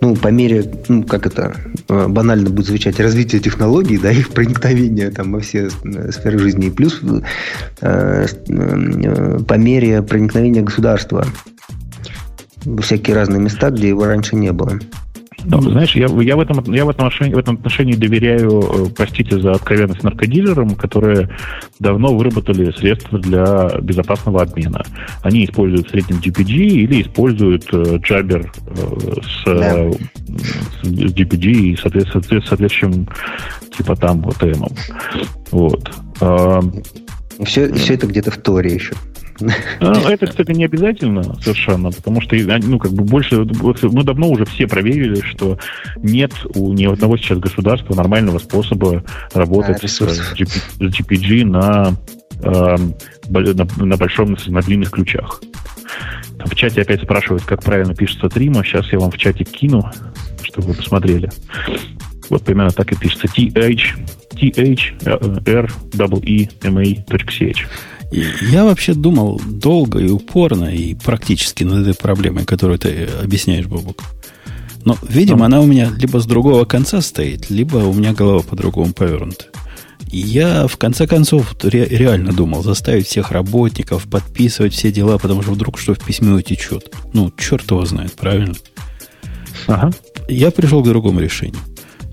Ну, 0.00 0.14
по 0.14 0.28
мере, 0.28 0.70
ну, 0.88 1.02
как 1.02 1.26
это 1.26 1.56
э, 1.88 2.08
банально 2.08 2.50
будет 2.50 2.66
звучать, 2.66 3.00
развития 3.00 3.38
технологий, 3.38 3.96
да, 3.96 4.10
их 4.12 4.30
проникновения 4.30 5.10
там 5.10 5.32
во 5.32 5.40
все 5.40 5.70
э, 5.84 6.12
сферы 6.12 6.38
жизни. 6.38 6.66
И 6.66 6.70
плюс 6.70 7.00
э, 7.80 8.26
э, 8.48 9.38
по 9.48 9.54
мере 9.54 10.02
проникновения 10.02 10.62
государства 10.62 11.26
в 12.64 12.82
всякие 12.82 13.16
разные 13.16 13.40
места, 13.40 13.70
где 13.70 13.88
его 13.88 14.04
раньше 14.04 14.36
не 14.36 14.52
было. 14.52 14.78
Ну, 15.44 15.60
знаешь, 15.62 15.94
я, 15.96 16.06
я, 16.06 16.36
в 16.36 16.40
этом, 16.40 16.72
я 16.72 16.84
в, 16.84 16.90
этом 16.90 17.06
отношении, 17.06 17.34
в 17.34 17.38
этом 17.38 17.56
отношении 17.56 17.94
доверяю, 17.94 18.60
э, 18.60 18.86
простите 18.96 19.40
за 19.40 19.52
откровенность, 19.52 20.02
наркодилерам, 20.02 20.74
которые 20.74 21.30
давно 21.78 22.14
выработали 22.14 22.70
средства 22.72 23.18
для 23.18 23.70
безопасного 23.80 24.42
обмена. 24.42 24.82
Они 25.22 25.44
используют 25.44 25.88
в 25.88 25.90
среднем 25.90 26.18
GPG 26.18 26.54
или 26.54 27.02
используют 27.02 27.64
э, 27.72 27.98
Jabber 27.98 28.48
э, 28.66 29.20
с, 29.22 29.44
да. 29.44 29.90
с 30.82 30.86
GPG 30.86 31.50
и 31.50 31.76
соответствующим, 31.76 33.08
типа 33.76 33.96
там 33.96 34.22
вот 34.22 34.36
ТМом. 34.36 34.72
Вот. 35.50 35.90
Все, 37.44 37.72
все 37.72 37.94
это 37.94 38.06
где-то 38.06 38.30
в 38.30 38.36
Торе 38.38 38.74
еще. 38.74 38.94
Ну, 39.80 39.92
это, 39.92 40.26
кстати, 40.26 40.52
не 40.52 40.64
обязательно 40.64 41.22
совершенно, 41.40 41.90
потому 41.90 42.20
что, 42.20 42.36
ну, 42.36 42.78
как 42.78 42.92
бы 42.92 43.04
больше, 43.04 43.44
мы 43.44 44.04
давно 44.04 44.28
уже 44.28 44.44
все 44.44 44.66
проверили, 44.66 45.20
что 45.22 45.58
нет 45.96 46.32
у 46.54 46.72
ни 46.72 46.84
одного 46.84 47.16
сейчас 47.16 47.38
государства 47.38 47.94
нормального 47.94 48.38
способа 48.38 49.02
работать 49.34 49.82
с 49.82 50.00
GPG 50.00 51.44
на, 51.44 51.94
э, 52.42 52.76
на, 53.28 53.84
на 53.84 53.96
большом, 53.96 54.36
на 54.46 54.60
длинных 54.62 54.90
ключах. 54.90 55.40
В 56.44 56.54
чате 56.54 56.82
опять 56.82 57.02
спрашивают, 57.02 57.44
как 57.44 57.62
правильно 57.62 57.94
пишется 57.94 58.28
трима. 58.28 58.64
Сейчас 58.64 58.92
я 58.92 58.98
вам 58.98 59.10
в 59.10 59.18
чате 59.18 59.44
кину, 59.44 59.90
чтобы 60.42 60.68
вы 60.68 60.74
посмотрели. 60.74 61.30
Вот 62.30 62.44
примерно 62.44 62.70
так 62.70 62.90
и 62.92 62.96
пишется. 62.96 63.26
TH, 63.26 63.80
TH, 64.32 65.46
R, 65.46 65.72
E, 66.24 66.48
M, 66.62 66.78
A, 66.78 67.04
я 68.12 68.64
вообще 68.64 68.94
думал 68.94 69.40
долго 69.44 69.98
и 69.98 70.08
упорно 70.08 70.66
и 70.66 70.94
практически 70.94 71.64
над 71.64 71.86
этой 71.86 71.94
проблемой, 71.96 72.44
которую 72.44 72.78
ты 72.78 73.08
объясняешь, 73.22 73.66
Бобок. 73.66 74.02
Но, 74.84 74.98
видимо, 75.08 75.40
ну. 75.40 75.44
она 75.44 75.60
у 75.60 75.66
меня 75.66 75.90
либо 75.96 76.18
с 76.18 76.26
другого 76.26 76.64
конца 76.64 77.00
стоит, 77.00 77.50
либо 77.50 77.76
у 77.76 77.94
меня 77.94 78.12
голова 78.12 78.42
по-другому 78.42 78.92
повернута. 78.92 79.46
И 80.10 80.18
я, 80.18 80.66
в 80.66 80.76
конце 80.76 81.06
концов, 81.06 81.54
ре- 81.62 81.86
реально 81.86 82.32
думал 82.32 82.62
заставить 82.62 83.06
всех 83.06 83.30
работников 83.30 84.04
подписывать 84.04 84.74
все 84.74 84.92
дела, 84.92 85.18
потому 85.18 85.42
что 85.42 85.52
вдруг 85.52 85.78
что 85.78 85.94
в 85.94 86.04
письме 86.04 86.32
утечет. 86.32 86.94
Ну, 87.14 87.32
черт 87.38 87.70
его 87.70 87.84
знает, 87.86 88.12
правильно? 88.12 88.54
Ага. 89.66 89.92
Я 90.28 90.50
пришел 90.50 90.82
к 90.82 90.88
другому 90.88 91.20
решению. 91.20 91.60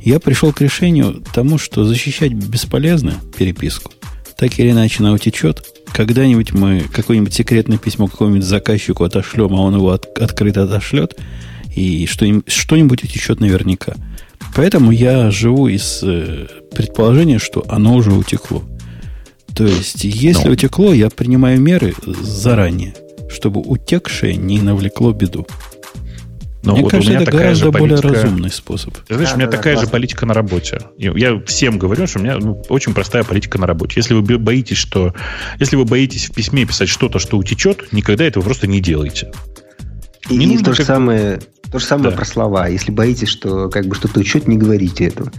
Я 0.01 0.19
пришел 0.19 0.53
к 0.53 0.61
решению 0.61 1.23
тому, 1.33 1.57
что 1.57 1.83
защищать 1.83 2.33
бесполезно 2.33 3.15
переписку. 3.37 3.91
Так 4.37 4.57
или 4.59 4.71
иначе 4.71 4.97
она 4.99 5.11
утечет, 5.11 5.61
когда-нибудь 5.93 6.53
мы 6.53 6.81
какое-нибудь 6.91 7.33
секретное 7.33 7.77
письмо 7.77 8.07
какому-нибудь 8.07 8.45
заказчику 8.45 9.03
отошлем, 9.03 9.53
а 9.53 9.61
он 9.61 9.75
его 9.75 9.91
от, 9.91 10.17
открыто 10.17 10.63
отошлет, 10.63 11.17
и 11.75 12.05
что-нибудь, 12.07 12.51
что-нибудь 12.51 13.03
утечет 13.03 13.39
наверняка. 13.39 13.93
Поэтому 14.55 14.91
я 14.91 15.31
живу 15.31 15.67
из 15.67 16.01
э, 16.03 16.47
предположения, 16.71 17.39
что 17.39 17.63
оно 17.67 17.95
уже 17.95 18.11
утекло. 18.11 18.63
То 19.55 19.65
есть, 19.65 20.03
если 20.03 20.43
Но. 20.43 20.47
Ну. 20.47 20.53
утекло, 20.53 20.93
я 20.93 21.09
принимаю 21.09 21.59
меры 21.59 21.93
заранее, 22.05 22.95
чтобы 23.29 23.61
утекшее 23.61 24.35
не 24.35 24.61
навлекло 24.61 25.11
беду. 25.11 25.45
Но 26.61 26.73
Мне 26.73 26.81
вот 26.81 26.91
кажется, 26.91 27.13
это 27.13 27.31
гораздо 27.31 27.71
более 27.71 27.97
политика... 27.97 28.21
разумный 28.21 28.51
способ. 28.51 28.97
Ты 29.07 29.13
знаешь, 29.13 29.29
да, 29.29 29.35
у 29.35 29.37
меня 29.37 29.47
да, 29.49 29.57
такая 29.57 29.75
да, 29.75 29.81
же 29.81 29.87
политика 29.87 30.25
на 30.25 30.33
работе. 30.33 30.81
Я 30.97 31.39
всем 31.45 31.79
говорю, 31.79 32.05
что 32.05 32.19
у 32.19 32.21
меня 32.21 32.37
ну, 32.37 32.61
очень 32.67 32.93
простая 32.93 33.23
политика 33.23 33.57
на 33.57 33.65
работе. 33.65 33.93
Если 33.97 34.13
вы 34.13 34.37
боитесь, 34.37 34.77
что... 34.77 35.13
Если 35.59 35.77
вы 35.77 35.85
боитесь 35.85 36.29
в 36.29 36.33
письме 36.33 36.65
писать 36.65 36.89
что-то, 36.89 37.19
что 37.19 37.37
утечет, 37.37 37.93
никогда 37.93 38.25
этого 38.25 38.43
просто 38.43 38.67
не 38.67 38.81
делайте. 38.81 39.31
И, 40.29 40.35
не 40.35 40.55
и 40.55 40.57
то, 40.57 40.73
же 40.73 40.83
самое, 40.83 41.39
то 41.71 41.79
же 41.79 41.85
самое 41.85 42.11
да. 42.11 42.17
про 42.17 42.25
слова. 42.25 42.67
Если 42.67 42.91
боитесь, 42.91 43.29
что 43.29 43.69
как 43.69 43.85
бы 43.85 43.95
что-то 43.95 44.19
учет, 44.19 44.47
не 44.47 44.57
говорите 44.57 45.05
этого. 45.05 45.31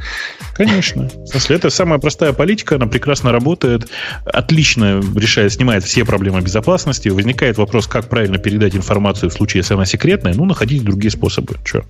Конечно. 0.55 1.09
В 1.09 1.27
смысле, 1.27 1.57
это 1.57 1.70
самая 1.70 1.98
простая 1.98 2.32
политика, 2.32 2.77
она 2.77 2.86
прекрасно 2.86 3.32
работает, 3.32 3.89
отлично 4.24 5.02
решает, 5.16 5.52
снимает 5.52 5.85
все 5.85 6.05
проблемы 6.05 6.40
безопасности. 6.40 7.09
Возникает 7.09 7.59
вопрос, 7.59 7.86
как 7.86 8.09
правильно 8.09 8.39
передать 8.39 8.77
информацию 8.77 9.31
в 9.31 9.32
случае, 9.32 9.61
если 9.61 9.74
она 9.74 9.86
секретная. 9.86 10.35
Ну, 10.35 10.44
находить 10.44 10.85
другие 10.85 11.11
способы. 11.11 11.57
Че? 11.65 11.85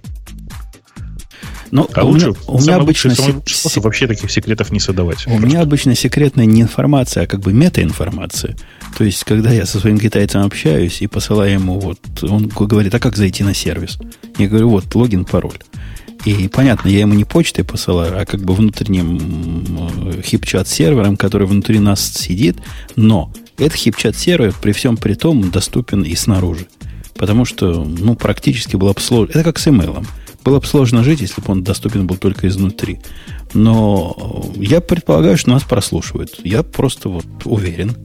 Но 1.71 1.83
ну, 1.83 1.89
а 1.95 2.05
у 2.05 2.09
лучше, 2.09 2.27
меня, 2.27 2.37
у 2.49 2.61
меня 2.61 2.77
обычно 2.77 3.11
лучший, 3.11 3.25
самый 3.25 3.43
способ 3.47 3.85
вообще 3.85 4.07
таких 4.07 4.31
секретов 4.31 4.73
не 4.73 4.81
создавать. 4.81 5.27
У 5.27 5.31
просто. 5.31 5.47
меня 5.47 5.61
обычно 5.61 5.95
секретная 5.95 6.47
не 6.47 6.63
информация, 6.63 7.25
а 7.25 7.27
как 7.27 7.41
бы 7.41 7.53
метаинформация. 7.53 8.57
То 8.99 9.05
есть, 9.05 9.25
когда 9.25 9.51
я 9.51 9.67
со 9.67 9.79
своим 9.79 9.99
китайцем 9.99 10.43
общаюсь 10.43 11.01
и 11.01 11.07
посылаю 11.07 11.53
ему, 11.53 11.79
вот, 11.79 11.99
он 12.23 12.49
говорит, 12.49 12.95
а 12.95 12.99
как 12.99 13.17
зайти 13.17 13.45
на 13.45 13.55
сервис? 13.55 13.99
Я 14.39 14.49
говорю, 14.49 14.71
вот, 14.71 14.95
логин, 14.95 15.25
пароль. 15.25 15.59
И 16.25 16.49
понятно, 16.49 16.89
я 16.89 17.01
ему 17.01 17.15
не 17.15 17.25
почтой 17.25 17.65
посылаю, 17.65 18.21
а 18.21 18.27
как 18.27 18.41
бы 18.41 18.55
внутренним 18.55 20.23
хипчат 20.23 20.69
сервером, 20.69 21.17
который 21.17 21.47
внутри 21.47 21.79
нас 21.79 22.13
сидит, 22.13 22.57
но 22.97 23.33
этот 23.57 23.75
хипчат 23.75 24.17
сервер 24.17 24.55
при 24.61 24.73
всем 24.73 24.97
при 24.97 25.15
том 25.15 25.51
доступен 25.51 26.03
и 26.03 26.15
снаружи. 26.15 26.67
Потому 27.17 27.45
что, 27.45 27.85
ну, 27.85 28.17
практически 28.17 28.77
было 28.77 28.93
бы 28.93 29.01
сложно. 29.01 29.33
Это 29.33 29.45
как 29.45 29.59
с 29.59 29.69
имейлом. 29.69 30.07
Было 30.45 30.61
бы 30.61 30.67
сложно 30.67 31.05
жить, 31.05 31.21
если 31.21 31.41
бы 31.41 31.53
он 31.53 31.63
доступен 31.63 32.07
был 32.07 32.17
только 32.17 32.49
изнутри. 32.49 33.01
Но 33.53 34.51
я 34.57 34.81
предполагаю, 34.81 35.37
что 35.37 35.51
нас 35.51 35.65
прослушивают. 35.65 36.41
Я 36.45 36.63
просто 36.63 37.09
вот 37.09 37.27
уверен, 37.45 37.97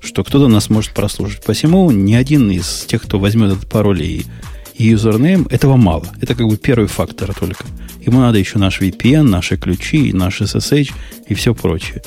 что 0.00 0.24
кто-то 0.24 0.48
нас 0.48 0.70
может 0.70 0.92
прослушать. 0.92 1.44
Посему 1.44 1.90
ни 1.90 2.14
один 2.14 2.50
из 2.50 2.84
тех, 2.86 3.02
кто 3.02 3.18
возьмет 3.18 3.52
этот 3.52 3.68
пароль 3.68 4.02
и, 4.02 4.26
и 4.74 4.88
юзернейм, 4.88 5.46
этого 5.50 5.76
мало. 5.76 6.06
Это 6.20 6.34
как 6.34 6.46
бы 6.48 6.56
первый 6.56 6.88
фактор 6.88 7.32
только. 7.34 7.64
Ему 8.04 8.20
надо 8.20 8.38
еще 8.38 8.58
наш 8.58 8.80
VPN, 8.80 9.22
наши 9.22 9.56
ключи, 9.56 10.12
наш 10.12 10.40
SSH 10.40 10.92
и 11.28 11.34
все 11.34 11.54
прочее. 11.54 12.02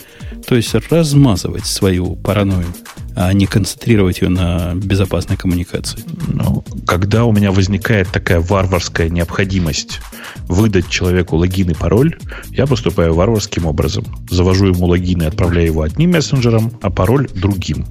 То 0.47 0.55
есть 0.55 0.73
размазывать 0.89 1.65
свою 1.65 2.15
паранойю, 2.15 2.73
а 3.15 3.33
не 3.33 3.45
концентрировать 3.45 4.21
ее 4.21 4.29
на 4.29 4.73
безопасной 4.75 5.37
коммуникации. 5.37 6.03
Ну, 6.27 6.63
когда 6.87 7.25
у 7.25 7.31
меня 7.31 7.51
возникает 7.51 8.09
такая 8.09 8.39
варварская 8.39 9.09
необходимость 9.09 9.99
выдать 10.47 10.89
человеку 10.89 11.35
логин 11.35 11.71
и 11.71 11.73
пароль, 11.73 12.17
я 12.49 12.65
поступаю 12.65 13.13
варварским 13.13 13.65
образом. 13.65 14.05
Завожу 14.29 14.67
ему 14.67 14.85
логин 14.85 15.21
и 15.21 15.25
отправляю 15.25 15.67
его 15.67 15.81
одним 15.81 16.11
мессенджером, 16.11 16.71
а 16.81 16.89
пароль 16.89 17.27
другим 17.33 17.85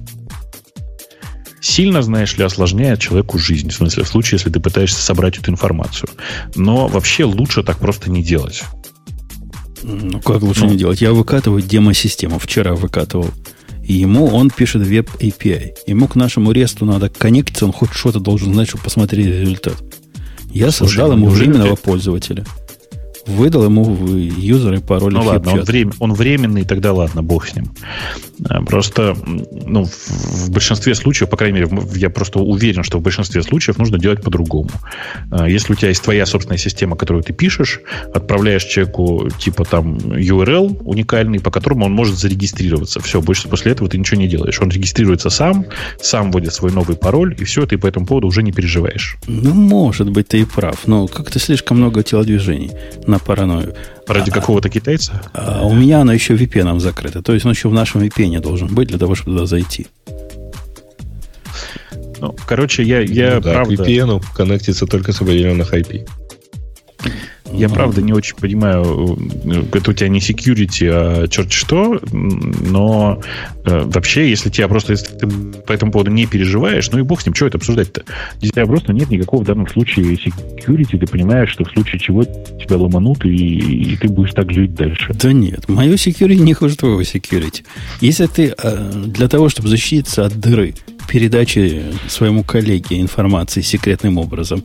сильно, 1.61 2.01
знаешь 2.01 2.37
ли, 2.37 2.43
осложняет 2.43 2.99
человеку 2.99 3.37
жизнь. 3.37 3.69
В 3.69 3.73
смысле, 3.73 4.03
в 4.03 4.07
случае, 4.07 4.37
если 4.37 4.49
ты 4.49 4.59
пытаешься 4.59 5.01
собрать 5.01 5.37
эту 5.37 5.51
информацию. 5.51 6.09
Но 6.55 6.87
вообще 6.87 7.25
лучше 7.25 7.63
так 7.63 7.77
просто 7.77 8.09
не 8.09 8.23
делать. 8.23 8.63
Ну, 9.81 10.19
как 10.21 10.41
лучше 10.41 10.65
ну, 10.65 10.71
не 10.71 10.77
делать? 10.77 11.01
Я 11.01 11.13
выкатываю 11.13 11.61
демо-систему. 11.61 12.39
Вчера 12.39 12.75
выкатывал. 12.75 13.29
И 13.89 13.93
ему 13.93 14.27
он 14.27 14.51
пишет 14.51 14.85
веб 14.85 15.09
API. 15.19 15.71
Ему 15.87 16.07
к 16.07 16.15
нашему 16.15 16.51
ресту 16.51 16.85
надо 16.85 17.09
коннектиться, 17.09 17.65
он 17.65 17.71
хоть 17.71 17.91
что-то 17.91 18.19
должен 18.19 18.53
знать, 18.53 18.67
чтобы 18.67 18.83
посмотреть 18.83 19.25
результат. 19.25 19.81
Я 20.51 20.69
Слушай, 20.69 20.89
создал 20.89 21.13
ему 21.13 21.29
временного 21.29 21.75
ты... 21.75 21.81
пользователя 21.81 22.45
выдал 23.29 23.65
ему 23.65 23.83
юзер 24.15 24.73
и 24.73 24.79
пароль. 24.79 25.13
Ну 25.13 25.23
ладно, 25.23 25.53
он, 25.53 25.61
врем, 25.61 25.93
он 25.99 26.13
временный, 26.13 26.65
тогда 26.65 26.93
ладно, 26.93 27.23
бог 27.23 27.47
с 27.47 27.55
ним. 27.55 27.71
Э, 28.49 28.61
просто 28.61 29.15
ну, 29.65 29.85
в 29.85 30.51
большинстве 30.51 30.95
случаев, 30.95 31.29
по 31.29 31.37
крайней 31.37 31.59
мере, 31.59 31.69
я 31.95 32.09
просто 32.09 32.39
уверен, 32.39 32.83
что 32.83 32.97
в 32.97 33.01
большинстве 33.01 33.43
случаев 33.43 33.77
нужно 33.77 33.97
делать 33.97 34.21
по-другому. 34.21 34.69
Э, 35.31 35.45
если 35.49 35.73
у 35.73 35.75
тебя 35.75 35.89
есть 35.89 36.03
твоя 36.03 36.25
собственная 36.25 36.57
система, 36.57 36.95
которую 36.95 37.23
ты 37.23 37.33
пишешь, 37.33 37.81
отправляешь 38.13 38.63
человеку 38.63 39.29
типа 39.39 39.65
там 39.65 39.97
URL 39.97 40.81
уникальный, 40.83 41.39
по 41.39 41.51
которому 41.51 41.85
он 41.85 41.91
может 41.91 42.17
зарегистрироваться. 42.17 42.99
Все, 43.01 43.21
больше 43.21 43.47
после 43.47 43.71
этого 43.71 43.89
ты 43.89 43.97
ничего 43.97 44.19
не 44.19 44.27
делаешь. 44.27 44.59
Он 44.61 44.69
регистрируется 44.69 45.29
сам, 45.29 45.65
сам 46.01 46.31
вводит 46.31 46.53
свой 46.53 46.71
новый 46.71 46.95
пароль, 46.95 47.35
и 47.37 47.43
все, 47.43 47.65
ты 47.65 47.77
по 47.77 47.87
этому 47.87 48.05
поводу 48.05 48.27
уже 48.27 48.43
не 48.43 48.51
переживаешь. 48.51 49.17
Ну, 49.27 49.53
может 49.53 50.09
быть, 50.09 50.29
ты 50.29 50.41
и 50.41 50.45
прав, 50.45 50.87
но 50.87 51.07
как-то 51.07 51.39
слишком 51.39 51.77
много 51.77 52.03
телодвижений 52.03 52.71
на 53.07 53.18
паранойю. 53.21 53.75
Ради 54.07 54.29
а, 54.29 54.33
какого-то 54.33 54.69
китайца? 54.69 55.21
А 55.33 55.65
у 55.65 55.73
меня 55.73 56.01
она 56.01 56.13
еще 56.13 56.35
VPN 56.35 56.79
закрыта. 56.79 57.21
То 57.21 57.33
есть 57.33 57.45
он 57.45 57.51
еще 57.51 57.69
в 57.69 57.73
нашем 57.73 58.01
VPN 58.01 58.39
должен 58.39 58.67
быть 58.67 58.87
для 58.87 58.97
того, 58.97 59.15
чтобы 59.15 59.37
туда 59.37 59.45
зайти. 59.45 59.87
Ну, 62.21 62.35
короче, 62.45 62.83
я, 62.83 62.99
я 62.99 63.35
ну, 63.35 63.41
да, 63.41 63.53
правда... 63.53 63.77
к 63.77 63.87
VPN 63.87 64.23
коннектится 64.35 64.85
только 64.85 65.13
с 65.13 65.21
определенных 65.21 65.73
IP. 65.73 66.07
Я, 67.53 67.69
правда, 67.69 68.01
не 68.01 68.13
очень 68.13 68.35
понимаю, 68.35 69.17
э, 69.45 69.77
это 69.77 69.91
у 69.91 69.93
тебя 69.93 70.09
не 70.09 70.19
security, 70.19 70.89
а 70.91 71.27
черт 71.27 71.51
что, 71.51 71.99
но 72.11 73.21
э, 73.65 73.83
вообще, 73.85 74.29
если 74.29 74.49
тебя 74.49 74.67
просто 74.67 74.93
если 74.93 75.13
ты 75.15 75.27
по 75.27 75.71
этому 75.71 75.91
поводу 75.91 76.11
не 76.11 76.25
переживаешь, 76.25 76.89
ну 76.91 76.99
и 76.99 77.01
бог 77.01 77.21
с 77.21 77.25
ним, 77.25 77.35
что 77.35 77.47
это 77.47 77.57
обсуждать-то? 77.57 78.03
У 78.41 78.45
тебя 78.45 78.65
просто 78.65 78.93
нет 78.93 79.09
никакого 79.09 79.41
в 79.41 79.45
данном 79.45 79.67
случае 79.67 80.15
security, 80.15 80.97
ты 80.97 81.07
понимаешь, 81.07 81.49
что 81.49 81.63
в 81.65 81.71
случае 81.71 81.99
чего 81.99 82.23
тебя 82.23 82.77
ломанут, 82.77 83.25
и, 83.25 83.93
и 83.93 83.97
ты 83.97 84.07
будешь 84.07 84.33
так 84.33 84.51
жить 84.51 84.75
дальше. 84.75 85.13
Да 85.13 85.33
нет, 85.33 85.67
мое 85.67 85.93
security 85.93 86.39
не 86.39 86.53
хуже 86.53 86.77
твоего 86.77 87.01
security. 87.01 87.63
Если 88.01 88.27
ты 88.27 88.53
э, 88.57 89.03
для 89.07 89.27
того, 89.27 89.49
чтобы 89.49 89.67
защититься 89.69 90.25
от 90.25 90.39
дыры, 90.39 90.75
передачи 91.09 91.83
своему 92.07 92.43
коллеге 92.43 93.01
информации 93.01 93.61
секретным 93.61 94.17
образом, 94.17 94.63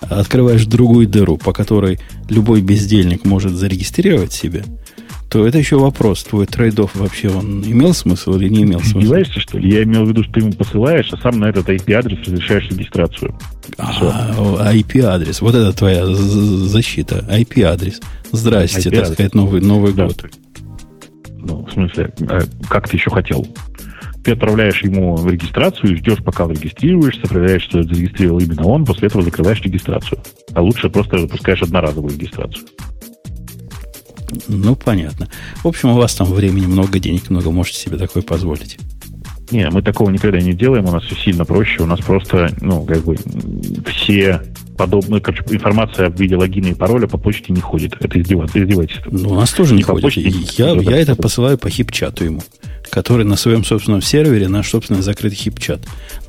открываешь 0.00 0.66
другую 0.66 1.08
дыру, 1.08 1.36
по 1.36 1.52
которой 1.52 1.98
любой 2.28 2.60
бездельник 2.60 3.24
может 3.24 3.52
зарегистрировать 3.52 4.32
себя, 4.32 4.62
то 5.28 5.46
это 5.46 5.58
еще 5.58 5.78
вопрос. 5.78 6.22
Твой 6.24 6.46
трейдов 6.46 6.94
вообще 6.94 7.28
он 7.28 7.62
имел 7.64 7.92
смысл 7.94 8.36
или 8.36 8.48
не 8.48 8.62
имел 8.62 8.80
смысла? 8.80 9.00
Издеваешься, 9.00 9.40
что 9.40 9.58
ли? 9.58 9.70
Я 9.70 9.82
имел 9.82 10.04
в 10.04 10.08
виду, 10.08 10.22
что 10.22 10.32
ты 10.34 10.40
ему 10.40 10.52
посылаешь, 10.52 11.12
а 11.12 11.16
сам 11.16 11.40
на 11.40 11.46
этот 11.46 11.68
IP-адрес 11.68 12.18
разрешаешь 12.26 12.68
регистрацию. 12.70 13.36
А, 13.78 14.72
IP-адрес. 14.72 15.40
Вот 15.40 15.54
это 15.54 15.72
твоя 15.72 16.06
защита. 16.06 17.24
IP-адрес. 17.28 18.00
Здрасте, 18.32 18.88
IP-адрес. 18.88 19.00
так 19.00 19.12
сказать, 19.14 19.34
Новый, 19.34 19.60
Новый 19.60 19.92
год. 19.92 20.26
Ну, 21.38 21.64
в 21.64 21.72
смысле, 21.72 22.12
э, 22.18 22.40
как 22.68 22.88
ты 22.88 22.96
еще 22.96 23.10
хотел? 23.10 23.46
Ты 24.26 24.32
отправляешь 24.32 24.82
ему 24.82 25.16
регистрацию, 25.24 25.96
ждешь, 25.96 26.18
пока 26.18 26.46
зарегистрируешься, 26.46 27.28
проверяешь, 27.28 27.62
что 27.62 27.84
зарегистрировал 27.84 28.40
именно 28.40 28.66
он, 28.66 28.84
после 28.84 29.06
этого 29.06 29.22
закрываешь 29.22 29.60
регистрацию. 29.60 30.20
А 30.52 30.62
лучше 30.62 30.90
просто 30.90 31.18
запускаешь 31.18 31.62
одноразовую 31.62 32.12
регистрацию. 32.12 32.66
Ну, 34.48 34.74
понятно. 34.74 35.28
В 35.62 35.68
общем, 35.68 35.90
у 35.90 35.94
вас 35.94 36.16
там 36.16 36.26
времени 36.26 36.66
много, 36.66 36.98
денег 36.98 37.30
много, 37.30 37.52
можете 37.52 37.78
себе 37.78 37.98
такое 37.98 38.24
позволить. 38.24 38.78
Не, 39.52 39.70
мы 39.70 39.80
такого 39.80 40.10
никогда 40.10 40.40
не 40.40 40.54
делаем, 40.54 40.86
у 40.86 40.90
нас 40.90 41.04
все 41.04 41.14
сильно 41.14 41.44
проще, 41.44 41.84
у 41.84 41.86
нас 41.86 42.00
просто, 42.00 42.50
ну, 42.60 42.84
как 42.84 43.04
бы, 43.04 43.16
все 43.86 44.42
подобную, 44.76 45.22
короче, 45.22 45.44
информация 45.50 46.10
в 46.10 46.18
виде 46.18 46.34
логина 46.34 46.66
и 46.66 46.74
пароля 46.74 47.06
по 47.06 47.16
почте 47.16 47.52
не 47.52 47.60
ходит. 47.60 47.94
Это 48.00 48.20
издевательство. 48.20 49.08
Ну, 49.08 49.30
у 49.30 49.34
нас 49.36 49.52
тоже 49.52 49.74
не, 49.74 49.78
не 49.78 49.82
ходит. 49.84 50.02
Почте, 50.02 50.20
я, 50.58 50.72
я 50.72 50.96
это 50.96 51.14
посылаю 51.14 51.58
по 51.58 51.70
хип-чату 51.70 52.24
ему 52.24 52.42
который 52.90 53.24
на 53.24 53.36
своем 53.36 53.64
собственном 53.64 54.02
сервере, 54.02 54.48
наш 54.48 54.68
собственный 54.70 55.02
закрытый 55.02 55.36
хип-чат. 55.36 55.80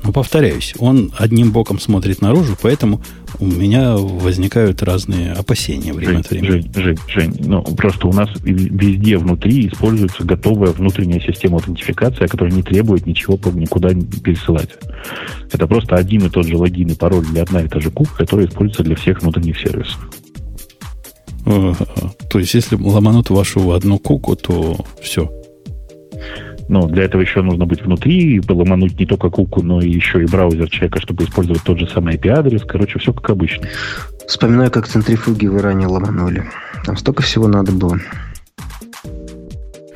Но 0.02 0.12
повторяюсь, 0.12 0.74
он 0.78 1.12
одним 1.16 1.52
боком 1.52 1.80
смотрит 1.80 2.20
наружу, 2.20 2.56
поэтому 2.60 3.00
у 3.38 3.46
меня 3.46 3.96
возникают 3.96 4.82
разные 4.82 5.32
опасения 5.32 5.92
время 5.92 6.12
Жень, 6.12 6.20
от 6.20 6.30
времени. 6.30 6.50
Жень, 6.50 6.72
Жень, 6.74 6.98
Жень, 7.08 7.36
ну 7.46 7.62
просто 7.62 8.08
у 8.08 8.12
нас 8.12 8.28
везде 8.42 9.18
внутри 9.18 9.68
используется 9.68 10.24
готовая 10.24 10.72
внутренняя 10.72 11.20
система 11.20 11.56
аутентификации, 11.56 12.26
которая 12.26 12.54
не 12.54 12.62
требует 12.62 13.06
ничего 13.06 13.38
никуда 13.52 13.90
пересылать. 13.90 14.70
Это 15.52 15.66
просто 15.66 15.96
один 15.96 16.26
и 16.26 16.30
тот 16.30 16.46
же 16.46 16.56
логин 16.56 16.88
и 16.88 16.94
пароль 16.94 17.24
для 17.26 17.42
одна 17.42 17.62
и 17.62 17.68
та 17.68 17.80
же 17.80 17.90
куб, 17.90 18.08
которая 18.10 18.46
используется 18.46 18.82
для 18.82 18.96
всех 18.96 19.22
внутренних 19.22 19.58
сервисов. 19.58 20.10
То 21.44 22.38
есть, 22.38 22.52
если 22.52 22.76
ломанут 22.76 23.30
вашу 23.30 23.72
одну 23.72 23.98
куку, 23.98 24.36
то 24.36 24.84
все, 25.00 25.30
но 26.68 26.86
для 26.86 27.04
этого 27.04 27.22
еще 27.22 27.42
нужно 27.42 27.66
быть 27.66 27.82
внутри, 27.82 28.36
и 28.36 28.40
ломануть 28.46 28.98
не 28.98 29.06
только 29.06 29.30
куку, 29.30 29.62
но 29.62 29.80
и 29.80 29.90
еще 29.90 30.22
и 30.22 30.26
браузер 30.26 30.68
человека, 30.68 31.00
чтобы 31.00 31.24
использовать 31.24 31.62
тот 31.62 31.78
же 31.78 31.88
самый 31.88 32.16
IP-адрес. 32.16 32.62
Короче, 32.64 32.98
все 32.98 33.12
как 33.12 33.30
обычно. 33.30 33.66
Вспоминаю, 34.26 34.70
как 34.70 34.86
центрифуги 34.86 35.46
в 35.46 35.56
Иране 35.56 35.86
ломанули. 35.86 36.44
Там 36.84 36.96
столько 36.96 37.22
всего 37.22 37.48
надо 37.48 37.72
было. 37.72 37.98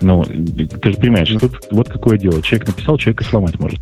Ну, 0.00 0.24
ты 0.24 0.90
же 0.90 0.96
понимаешь, 0.96 1.28
ну. 1.30 1.40
тут 1.40 1.58
вот 1.70 1.88
какое 1.88 2.18
дело. 2.18 2.42
Человек 2.42 2.68
написал, 2.68 2.96
человек 2.96 3.20
и 3.20 3.24
сломать 3.24 3.60
может. 3.60 3.80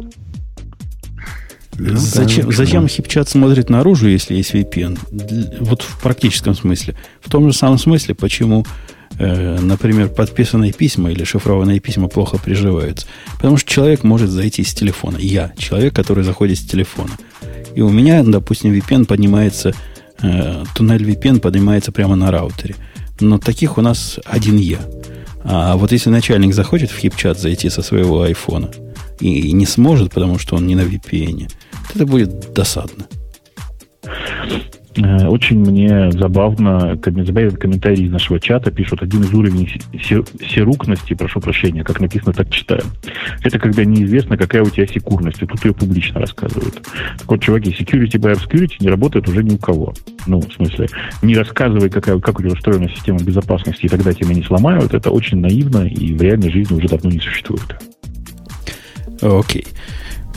Ну, 1.79 1.97
зачем, 1.97 2.47
да, 2.47 2.53
зачем 2.53 2.89
хипчат 2.89 3.29
смотрит 3.29 3.71
наружу, 3.71 4.09
если 4.09 4.35
есть 4.35 4.55
VPN? 4.55 4.99
Вот 5.61 5.81
в 5.81 6.03
практическом 6.03 6.55
смысле. 6.55 6.95
В 7.23 7.31
том 7.31 7.51
же 7.51 7.57
самом 7.57 7.79
смысле, 7.79 8.15
почему 8.15 8.67
Э, 8.67 9.00
например, 9.21 10.09
подписанные 10.09 10.73
письма 10.73 11.11
или 11.11 11.25
шифрованные 11.25 11.79
письма 11.81 12.09
плохо 12.09 12.39
приживаются. 12.39 13.07
Потому 13.37 13.59
что 13.59 13.71
человек 13.71 14.03
может 14.03 14.31
зайти 14.31 14.65
с 14.65 14.73
телефона. 14.73 15.19
Я, 15.19 15.53
человек, 15.59 15.95
который 15.95 16.25
заходит 16.25 16.59
с 16.59 16.63
телефона. 16.63 17.11
И 17.75 17.83
у 17.83 17.91
меня, 17.91 18.23
допустим, 18.25 18.73
VPN 18.73 19.05
поднимается, 19.05 19.75
э, 20.23 20.65
туннель 20.75 21.03
VPN 21.03 21.41
поднимается 21.41 21.93
прямо 21.93 22.17
на 22.17 22.31
раутере. 22.31 22.77
Но 23.21 23.39
таких 23.39 23.77
у 23.77 23.83
нас 23.83 24.19
один 24.25 24.57
я. 24.57 24.81
А 25.45 25.77
вот 25.77 25.93
если 25.93 26.11
начальник 26.11 26.55
захочет 26.55 26.91
в 26.91 26.99
хип-чат 26.99 27.39
зайти 27.39 27.71
со 27.71 27.83
своего 27.83 28.23
айфона 28.23 28.71
и 29.21 29.53
не 29.53 29.67
сможет, 29.67 30.13
потому 30.13 30.39
что 30.39 30.57
он 30.57 30.67
не 30.67 30.75
на 30.75 30.83
VPN, 30.83 31.51
это 31.95 32.07
будет 32.07 32.53
досадно. 32.53 33.07
Э, 34.97 35.29
очень 35.29 35.61
мне 35.61 36.11
забавно, 36.11 36.99
забавен 37.05 37.53
комментарий 37.53 38.07
из 38.07 38.11
нашего 38.11 38.41
чата, 38.41 38.71
пишут, 38.71 39.03
один 39.03 39.23
из 39.23 39.33
уровней 39.33 39.81
серукности, 39.93 41.15
прошу 41.15 41.41
прощения, 41.41 41.85
как 41.85 42.01
написано, 42.01 42.33
так 42.33 42.51
читаю. 42.51 42.83
Это 43.43 43.59
когда 43.59 43.85
неизвестно, 43.85 44.37
какая 44.37 44.63
у 44.63 44.71
тебя 44.71 44.87
секурность, 44.87 45.43
и 45.43 45.47
тут 45.47 45.65
ее 45.65 45.73
публично 45.73 46.21
рассказывают. 46.21 46.83
Так 47.19 47.31
вот, 47.31 47.41
чуваки, 47.41 47.71
security 47.71 48.19
by 48.19 48.35
obscurity 48.35 48.77
не 48.81 48.89
работает 48.89 49.29
уже 49.29 49.45
ни 49.45 49.55
у 49.55 49.59
кого. 49.59 49.95
Ну, 50.27 50.41
в 50.41 50.53
смысле, 50.53 50.89
не 51.23 51.37
рассказывай, 51.37 51.89
какая, 51.89 52.19
как 52.19 52.39
у 52.39 52.43
тебя 52.43 52.53
устроена 52.53 52.89
система 52.89 53.21
безопасности, 53.21 53.87
и 53.87 53.89
тогда 53.89 54.13
тебя 54.13 54.35
не 54.35 54.43
сломают, 54.43 54.93
это 54.93 55.11
очень 55.11 55.39
наивно, 55.39 55.87
и 55.87 56.15
в 56.15 56.23
реальной 56.23 56.51
жизни 56.51 56.75
уже 56.75 56.89
давно 56.89 57.11
не 57.11 57.21
существует. 57.21 57.77
Окей. 59.23 59.63
Okay. 59.63 59.67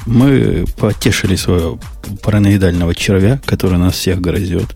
Мы 0.05 0.65
потешили 0.77 1.35
своего 1.35 1.79
параноидального 2.21 2.93
червя, 2.93 3.39
который 3.45 3.77
нас 3.77 3.95
всех 3.95 4.19
грозит. 4.19 4.67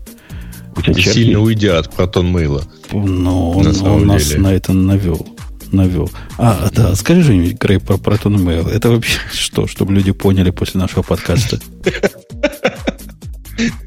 Сильно 0.96 1.40
уйдя 1.40 1.78
от 1.78 1.92
протон 1.94 2.30
мейла. 2.30 2.64
Но 2.92 3.50
он, 3.50 3.64
на 3.64 3.92
он 3.92 4.06
нас 4.06 4.34
на 4.34 4.54
это 4.54 4.72
навел. 4.72 5.26
навел. 5.72 6.10
А, 6.38 6.70
да, 6.72 6.94
скажи 6.94 7.22
что-нибудь, 7.24 7.58
Грей, 7.58 7.80
про 7.80 7.98
протон 7.98 8.36
mail. 8.36 8.70
Это 8.70 8.90
вообще 8.90 9.18
что, 9.32 9.66
чтобы 9.66 9.92
люди 9.92 10.12
поняли 10.12 10.50
после 10.50 10.80
нашего 10.80 11.02
подкаста? 11.02 11.60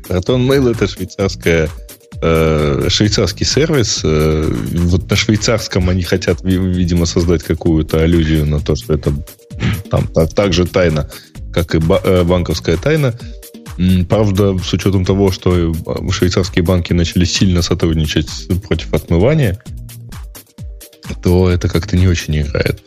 Протон 0.08 0.42
Mail 0.52 0.72
это 0.72 0.86
швейцарская 0.86 1.70
э, 2.22 2.88
швейцарский 2.90 3.46
сервис. 3.46 4.02
Э, 4.04 4.54
вот 4.74 5.10
на 5.10 5.16
швейцарском 5.16 5.88
они 5.90 6.04
хотят, 6.04 6.42
видимо, 6.44 7.06
создать 7.06 7.44
какую-то 7.44 8.02
аллюзию 8.02 8.46
на 8.46 8.60
то, 8.60 8.76
что 8.76 8.94
это 8.94 9.14
там 9.90 10.08
так, 10.08 10.34
так 10.34 10.52
же 10.52 10.66
тайна 10.66 11.10
как 11.54 11.76
и 11.76 11.80
э, 11.80 12.24
банковская 12.24 12.78
тайна. 12.78 13.14
Правда, 14.10 14.58
с 14.58 14.74
учетом 14.74 15.06
того, 15.06 15.32
что 15.32 15.74
швейцарские 16.12 16.64
банки 16.64 16.94
начали 16.94 17.26
сильно 17.26 17.62
сотрудничать 17.62 18.30
против 18.68 18.94
отмывания, 18.94 19.62
то 21.24 21.50
это 21.50 21.68
как-то 21.68 21.96
не 21.98 22.08
очень 22.08 22.40
играет. 22.42 22.84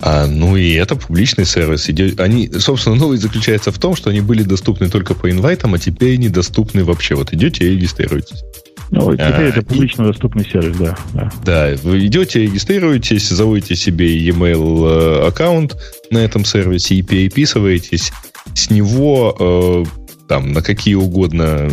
А, 0.00 0.26
ну 0.26 0.56
и 0.56 0.72
это 0.72 0.94
публичный 0.94 1.46
сервис. 1.46 1.88
Они, 2.18 2.50
собственно, 2.52 2.96
новость 2.96 3.22
заключается 3.22 3.72
в 3.72 3.78
том, 3.78 3.96
что 3.96 4.10
они 4.10 4.20
были 4.20 4.42
доступны 4.42 4.90
только 4.90 5.14
по 5.14 5.30
инвайтам, 5.30 5.74
а 5.74 5.78
теперь 5.78 6.16
недоступны 6.16 6.84
вообще. 6.84 7.14
Вот 7.14 7.32
идете 7.32 7.64
и 7.64 7.70
регистрируетесь. 7.70 8.44
Ну, 8.90 9.12
теперь 9.12 9.26
а, 9.26 9.48
это 9.48 9.62
публично 9.62 10.02
и, 10.02 10.06
доступный 10.06 10.44
сервис, 10.44 10.76
да, 10.76 10.96
да. 11.12 11.32
Да, 11.44 11.74
вы 11.82 12.06
идете, 12.06 12.42
регистрируетесь, 12.42 13.28
заводите 13.28 13.74
себе 13.74 14.16
e-mail 14.16 14.86
э, 14.86 15.26
аккаунт 15.26 15.76
на 16.10 16.18
этом 16.18 16.44
сервисе 16.44 16.94
и 16.94 17.02
переписываетесь 17.02 18.12
с 18.54 18.70
него 18.70 19.36
э, 19.38 19.84
там 20.28 20.52
на 20.52 20.62
какие 20.62 20.94
угодно 20.94 21.70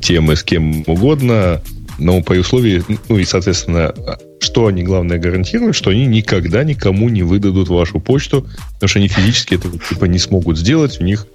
темы 0.00 0.36
с 0.36 0.42
кем 0.42 0.84
угодно, 0.86 1.62
но 1.98 2.22
по 2.22 2.32
условию, 2.32 2.84
ну 3.08 3.18
и, 3.18 3.24
соответственно, 3.24 3.94
что 4.40 4.66
они, 4.66 4.82
главное, 4.82 5.18
гарантируют, 5.18 5.76
что 5.76 5.90
они 5.90 6.06
никогда 6.06 6.64
никому 6.64 7.08
не 7.08 7.22
выдадут 7.22 7.68
вашу 7.68 8.00
почту, 8.00 8.46
потому 8.74 8.88
что 8.88 8.98
они 8.98 9.08
физически 9.08 9.54
это 9.54 9.70
типа 9.70 10.04
не 10.04 10.18
смогут 10.18 10.58
сделать, 10.58 11.00
у 11.00 11.04
них, 11.04 11.26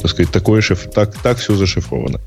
так 0.00 0.10
сказать, 0.10 0.32
такое 0.32 0.60
шиф... 0.60 0.90
так, 0.92 1.14
так 1.22 1.38
все 1.38 1.54
зашифровано. 1.54 2.20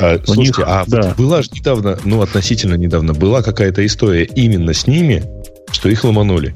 А, 0.00 0.18
слушайте, 0.24 0.60
них, 0.60 0.60
а 0.66 0.84
да. 0.86 1.14
была 1.16 1.42
же 1.42 1.50
недавно, 1.52 1.98
ну, 2.04 2.20
относительно 2.20 2.74
недавно, 2.74 3.14
была 3.14 3.42
какая-то 3.42 3.84
история 3.86 4.24
именно 4.24 4.72
с 4.72 4.86
ними, 4.86 5.24
что 5.70 5.88
их 5.88 6.04
ломанули. 6.04 6.54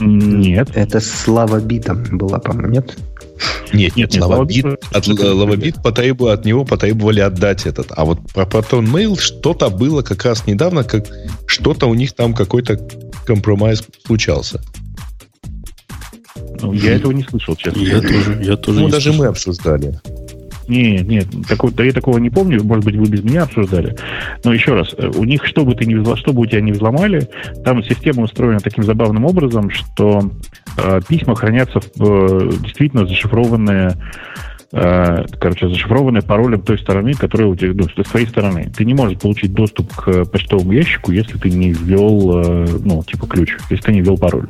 Нет. 0.00 0.70
Это 0.74 1.00
с 1.00 1.28
лавабитом 1.28 2.18
была, 2.18 2.40
по-моему, 2.40 2.72
нет? 2.72 2.96
Нет, 3.72 3.96
нет, 3.96 4.12
нет 4.12 4.22
лавабит, 4.22 4.64
от, 4.92 5.06
лавабит 5.06 5.82
потребу, 5.82 6.28
от 6.28 6.44
него 6.44 6.64
потребовали 6.64 7.20
отдать 7.20 7.66
этот. 7.66 7.88
А 7.90 8.04
вот 8.04 8.20
про 8.32 8.44
Proton 8.44 8.86
Mail 8.86 9.18
что-то 9.18 9.70
было 9.70 10.02
как 10.02 10.24
раз 10.24 10.46
недавно, 10.46 10.84
как 10.84 11.06
что-то 11.46 11.86
у 11.86 11.94
них 11.94 12.12
там 12.12 12.34
какой-то 12.34 12.78
компромисс 13.26 13.84
случался. 14.06 14.60
Ну, 16.60 16.72
я 16.72 16.96
этого 16.96 17.12
не 17.12 17.24
слышал, 17.24 17.56
честно. 17.56 17.80
Я 17.80 18.00
тоже, 18.00 18.42
я 18.42 18.56
тоже 18.56 18.80
ну, 18.80 18.88
даже 18.88 19.04
слышал. 19.04 19.24
мы 19.24 19.26
обсуждали. 19.28 20.00
Нет, 20.68 21.06
нет, 21.06 21.26
такого, 21.48 21.72
я 21.82 21.92
такого 21.92 22.18
не 22.18 22.30
помню, 22.30 22.62
может 22.64 22.84
быть, 22.84 22.96
вы 22.96 23.06
без 23.06 23.22
меня 23.22 23.42
обсуждали. 23.42 23.96
Но 24.44 24.52
еще 24.52 24.74
раз, 24.74 24.94
э, 24.96 25.10
у 25.14 25.24
них, 25.24 25.44
что 25.46 25.64
бы, 25.64 25.74
ты 25.74 25.84
не, 25.84 26.02
что 26.16 26.32
бы 26.32 26.42
у 26.42 26.46
тебя 26.46 26.60
не 26.60 26.72
взломали, 26.72 27.28
там 27.64 27.82
система 27.82 28.24
устроена 28.24 28.60
таким 28.60 28.84
забавным 28.84 29.24
образом, 29.24 29.70
что 29.70 30.30
э, 30.78 31.00
письма 31.06 31.34
хранятся 31.34 31.80
в, 31.80 32.02
э, 32.02 32.50
действительно 32.62 33.06
зашифрованные 33.06 33.96
э, 34.72 35.24
короче, 35.38 35.68
зашифрованные 35.68 36.22
паролем 36.22 36.62
той 36.62 36.78
стороны, 36.78 37.12
которая 37.14 37.48
у 37.48 37.56
тебя, 37.56 37.72
ну, 37.74 37.84
с 37.88 38.08
твоей 38.08 38.26
стороны. 38.26 38.70
Ты 38.76 38.84
не 38.84 38.94
можешь 38.94 39.18
получить 39.18 39.52
доступ 39.52 39.94
к 39.94 40.24
почтовому 40.24 40.72
ящику, 40.72 41.12
если 41.12 41.38
ты 41.38 41.50
не 41.50 41.72
ввел, 41.72 42.40
э, 42.40 42.66
ну, 42.84 43.02
типа 43.02 43.26
ключ, 43.26 43.56
если 43.70 43.84
ты 43.84 43.92
не 43.92 44.00
ввел 44.00 44.16
пароль. 44.18 44.48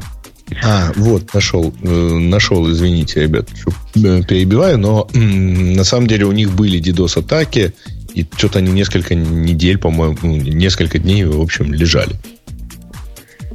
А, 0.62 0.93
вот, 0.97 1.33
нашел, 1.35 1.75
э, 1.83 1.89
нашел, 1.89 2.71
извините, 2.71 3.23
ребят, 3.23 3.49
перебиваю, 3.95 4.79
но 4.79 5.09
на 5.15 5.85
самом 5.85 6.07
деле 6.07 6.27
у 6.27 6.33
них 6.33 6.53
были 6.53 6.81
DDoS-атаки, 6.81 7.73
и 8.15 8.27
что-то 8.37 8.59
они 8.59 8.71
несколько 8.73 9.15
недель, 9.15 9.79
по-моему, 9.79 10.16
ну, 10.23 10.37
несколько 10.37 10.99
дней, 10.99 11.25
в 11.25 11.41
общем, 11.41 11.73
лежали. 11.73 12.16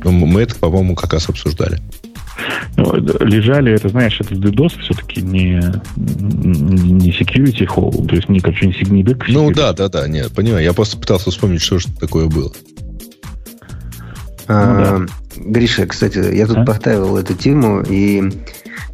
Но 0.04 0.12
мы 0.12 0.42
это, 0.42 0.56
по-моему, 0.56 0.96
как 0.96 1.14
раз 1.14 1.30
обсуждали. 1.30 1.80
Ну, 2.78 2.96
лежали, 2.96 3.74
это, 3.74 3.90
знаешь, 3.90 4.20
это 4.20 4.34
DDoS 4.36 4.80
все-таки 4.82 5.22
не, 5.22 5.62
не 5.96 7.12
security 7.12 7.68
hole, 7.68 8.08
то 8.08 8.16
есть 8.16 8.30
не, 8.30 8.40
короче, 8.40 8.68
не, 8.68 9.04
back 9.04 9.26
Ну 9.28 9.52
да, 9.52 9.74
да, 9.74 9.90
да, 9.90 10.08
нет, 10.08 10.32
понимаю. 10.32 10.64
Я 10.64 10.74
просто 10.74 10.98
пытался 10.98 11.32
вспомнить, 11.32 11.62
что 11.62 11.80
же 11.80 11.88
такое 12.00 12.28
было. 12.28 12.52
А, 14.50 14.98
ну, 15.00 15.06
да. 15.06 15.14
Гриша, 15.38 15.86
кстати, 15.86 16.34
я 16.34 16.48
тут 16.48 16.58
а? 16.58 16.66
поставил 16.66 17.16
эту 17.18 17.36
тему 17.36 17.84
и 17.88 18.24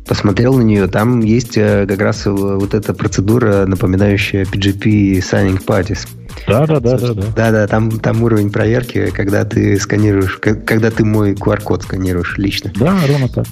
посмотрел 0.06 0.56
на 0.56 0.62
нее. 0.62 0.88
Там 0.88 1.22
есть 1.22 1.58
э, 1.58 1.86
как 1.88 2.02
раз 2.02 2.26
вот 2.26 2.74
эта 2.74 2.94
процедура, 2.94 3.66
напоминающая 3.66 4.44
PGP 4.44 5.20
Signing 5.20 5.66
Parties. 5.66 6.08
Да, 6.48 6.66
да, 6.68 6.80
да, 6.80 6.98
да, 6.98 7.14
да. 7.14 7.24
Да, 7.36 7.52
да, 7.52 7.68
там, 7.68 8.00
там 8.00 8.22
уровень 8.24 8.52
проверки, 8.52 9.12
когда 9.12 9.46
ты 9.46 9.80
сканируешь, 9.80 10.38
когда 10.38 10.92
ты 10.92 11.04
мой 11.04 11.34
QR-код 11.34 11.84
сканируешь 11.84 12.38
лично. 12.38 12.72
Да, 12.76 12.96
ровно 13.08 13.28
так. 13.30 13.48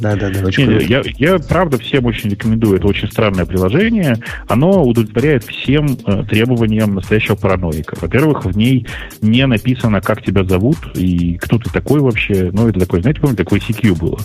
Да, 0.00 0.16
да, 0.16 0.30
да. 0.30 0.46
Очень 0.46 0.66
Не, 0.66 0.84
я, 0.84 1.02
я, 1.18 1.38
правда, 1.38 1.78
всем 1.78 2.06
очень 2.06 2.30
рекомендую. 2.30 2.78
Это 2.78 2.86
очень 2.86 3.10
странное 3.10 3.46
приложение. 3.46 4.16
Оно 4.48 4.84
удовлетворяет 4.84 5.44
всем 5.44 5.98
э, 6.06 6.24
требованиям 6.28 6.94
настоящего 6.94 7.34
параноика. 7.36 7.96
Во-первых, 8.00 8.44
в 8.44 8.56
ней 8.56 8.86
не 9.20 9.46
написано, 9.46 10.00
как 10.00 10.22
тебя 10.22 10.44
зовут 10.44 10.78
и 10.94 11.36
кто 11.38 11.58
ты 11.58 11.70
такой 11.70 12.00
вообще. 12.00 12.50
Ну, 12.52 12.68
это 12.68 12.80
такой, 12.80 13.02
знаете, 13.02 13.20
помните, 13.20 13.44
такой 13.44 13.58
CQ 13.58 13.98
было. 13.98 14.18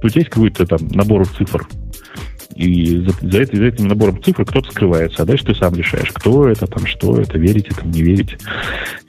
Тут 0.00 0.16
есть 0.16 0.30
какой-то 0.30 0.66
там 0.66 0.80
набор 0.92 1.26
цифр. 1.28 1.66
И 2.56 2.98
за, 2.98 3.12
за, 3.20 3.42
это, 3.42 3.56
за 3.56 3.64
этим 3.66 3.88
набором 3.88 4.22
цифр 4.22 4.44
кто-то 4.44 4.70
скрывается, 4.70 5.22
а 5.22 5.26
дальше 5.26 5.46
ты 5.46 5.54
сам 5.54 5.74
решаешь, 5.74 6.10
кто 6.12 6.48
это, 6.48 6.66
там, 6.66 6.86
что 6.86 7.16
это, 7.16 7.38
верить 7.38 7.68
этому, 7.68 7.92
не 7.92 8.02
верить, 8.02 8.36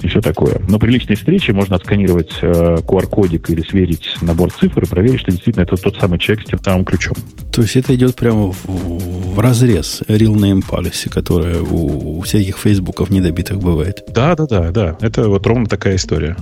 и 0.01 0.07
все 0.07 0.22
такое. 0.22 0.61
Но 0.68 0.80
при 0.80 0.91
личной 0.91 1.15
встрече 1.15 1.53
можно 1.53 1.76
отсканировать 1.76 2.31
э, 2.41 2.77
QR-кодик 2.77 3.49
или 3.49 3.61
сверить 3.61 4.15
набор 4.22 4.51
цифр 4.51 4.84
и 4.84 4.88
проверить, 4.88 5.22
что 5.22 5.31
действительно 5.31 5.63
это 5.63 5.76
тот 5.76 5.97
самый 5.97 6.19
человек 6.19 6.45
с 6.45 6.49
тем 6.49 6.59
самым 6.63 6.85
ключом. 6.85 7.15
То 7.51 7.61
есть 7.61 7.76
это 7.76 7.93
идет 7.95 8.15
прямо 8.15 8.51
в, 8.51 8.65
в 8.65 9.39
разрез 9.39 10.03
real 10.07 10.35
name 10.35 10.63
policy, 10.68 11.09
которая 11.09 11.61
у, 11.61 12.19
у 12.19 12.22
всяких 12.22 12.57
фейсбуков 12.57 13.09
недобитых 13.09 13.59
бывает. 13.59 14.03
Да, 14.07 14.35
да, 14.35 14.45
да, 14.45 14.72
да. 14.72 14.97
Это 15.01 15.27
вот 15.27 15.45
ровно 15.45 15.65
такая 15.65 15.95
история. 15.95 16.38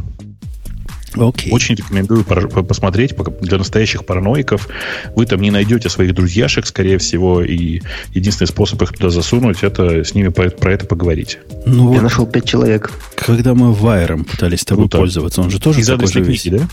Okay. 1.16 1.50
Очень 1.52 1.76
рекомендую 1.76 2.24
посмотреть 2.24 3.16
для 3.42 3.58
настоящих 3.58 4.06
параноиков. 4.06 4.68
Вы 5.16 5.26
там 5.26 5.42
не 5.42 5.52
найдете 5.52 5.90
своих 5.90 6.14
друзьяшек, 6.14 6.66
скорее 6.66 6.98
всего, 6.98 7.44
и 7.44 7.82
единственный 8.14 8.48
способ 8.48 8.82
их 8.82 8.94
туда 8.94 9.10
засунуть, 9.10 9.64
это 9.64 10.04
с 10.04 10.14
ними 10.14 10.30
про, 10.30 10.50
про 10.50 10.74
это 10.74 10.86
поговорить. 10.86 11.40
Ну, 11.66 11.94
Я 11.94 12.02
нашел 12.02 12.26
пять 12.26 12.46
человек. 12.46 12.92
Когда 13.16 13.54
мы 13.54 13.74
Вайером 13.74 14.24
пытались 14.26 14.64
тобой 14.64 14.86
Круто. 14.86 14.98
пользоваться, 14.98 15.42
он 15.42 15.50
же 15.50 15.60
тоже 15.60 15.82
из 15.82 15.90
адресной 15.90 16.24
книги, 16.24 16.50
да? 16.50 16.68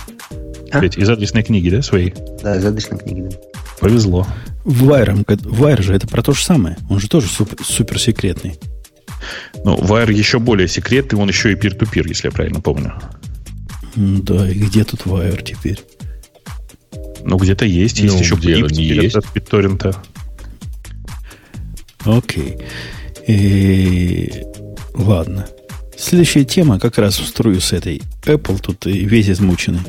А? 0.70 0.80
Петь, 0.80 0.96
из 0.96 1.08
адресной 1.08 1.42
книги, 1.42 1.70
да, 1.70 1.82
своей? 1.82 2.14
Да, 2.42 2.56
из 2.56 2.64
адресной 2.64 2.98
книги, 2.98 3.22
да. 3.22 3.36
Повезло. 3.80 4.26
Вайером, 4.64 5.24
Вайер 5.28 5.82
же 5.82 5.94
это 5.94 6.08
про 6.08 6.22
то 6.22 6.32
же 6.32 6.42
самое. 6.42 6.76
Он 6.90 6.98
же 6.98 7.08
тоже 7.08 7.28
супер, 7.28 7.58
супер 7.62 8.00
секретный. 8.00 8.58
Ну, 9.64 9.76
Wire 9.76 10.12
еще 10.12 10.38
более 10.38 10.68
секретный, 10.68 11.18
он 11.18 11.28
еще 11.28 11.52
и 11.52 11.54
пир-ту-пир, 11.54 12.06
если 12.06 12.28
я 12.28 12.32
правильно 12.32 12.60
помню. 12.60 12.94
Да, 13.96 14.48
и 14.48 14.54
где 14.54 14.84
тут 14.84 15.00
Wire 15.02 15.42
теперь? 15.42 15.80
Ну, 17.24 17.38
где-то 17.38 17.64
есть. 17.64 17.98
Есть 17.98 18.14
ну, 18.14 18.20
еще 18.20 18.34
где 18.36 18.62
не 18.62 18.84
есть. 18.84 19.16
от 19.16 19.24
BitTorrent. 19.34 19.96
Окей. 22.04 22.58
И... 23.26 24.44
Ладно. 24.94 25.46
Следующая 25.96 26.44
тема 26.44 26.78
как 26.78 26.98
раз 26.98 27.18
в 27.18 27.26
струю 27.26 27.60
с 27.60 27.72
этой. 27.72 28.02
Apple 28.24 28.60
тут 28.60 28.84
весь 28.84 29.30
измученный 29.30 29.80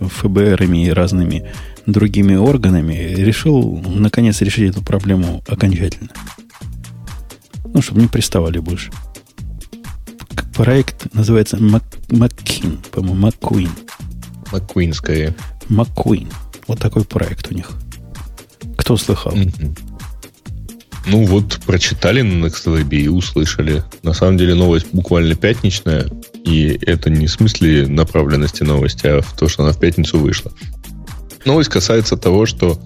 ФБРами 0.00 0.86
и 0.86 0.90
разными 0.90 1.50
другими 1.86 2.36
органами 2.36 2.94
решил 2.94 3.78
наконец 3.84 4.40
решить 4.40 4.70
эту 4.70 4.82
проблему 4.82 5.42
окончательно. 5.46 6.10
Ну, 7.64 7.82
чтобы 7.82 8.00
не 8.00 8.08
приставали 8.08 8.58
больше. 8.58 8.92
Проект 10.54 11.12
называется 11.14 11.58
Маккин, 11.58 12.78
по-моему, 12.92 13.14
Маккуин. 13.20 13.70
Маккуин, 14.52 14.92
скорее. 14.92 15.34
Маккуин. 15.68 16.28
Вот 16.66 16.78
такой 16.78 17.04
проект 17.04 17.50
у 17.50 17.54
них. 17.54 17.70
Кто 18.76 18.96
слыхал? 18.96 19.34
Mm-hmm. 19.34 19.78
Ну 21.06 21.24
вот, 21.26 21.60
прочитали 21.66 22.22
на 22.22 22.46
NextLab 22.46 22.94
и 22.94 23.08
услышали. 23.08 23.84
На 24.02 24.14
самом 24.14 24.38
деле 24.38 24.54
новость 24.54 24.86
буквально 24.92 25.34
пятничная, 25.34 26.06
и 26.44 26.78
это 26.82 27.10
не 27.10 27.26
в 27.26 27.30
смысле 27.30 27.86
направленности 27.86 28.62
новости, 28.62 29.06
а 29.06 29.20
в 29.20 29.36
то, 29.36 29.48
что 29.48 29.64
она 29.64 29.72
в 29.72 29.78
пятницу 29.78 30.18
вышла. 30.18 30.52
Новость 31.44 31.68
касается 31.68 32.16
того, 32.16 32.46
что 32.46 32.80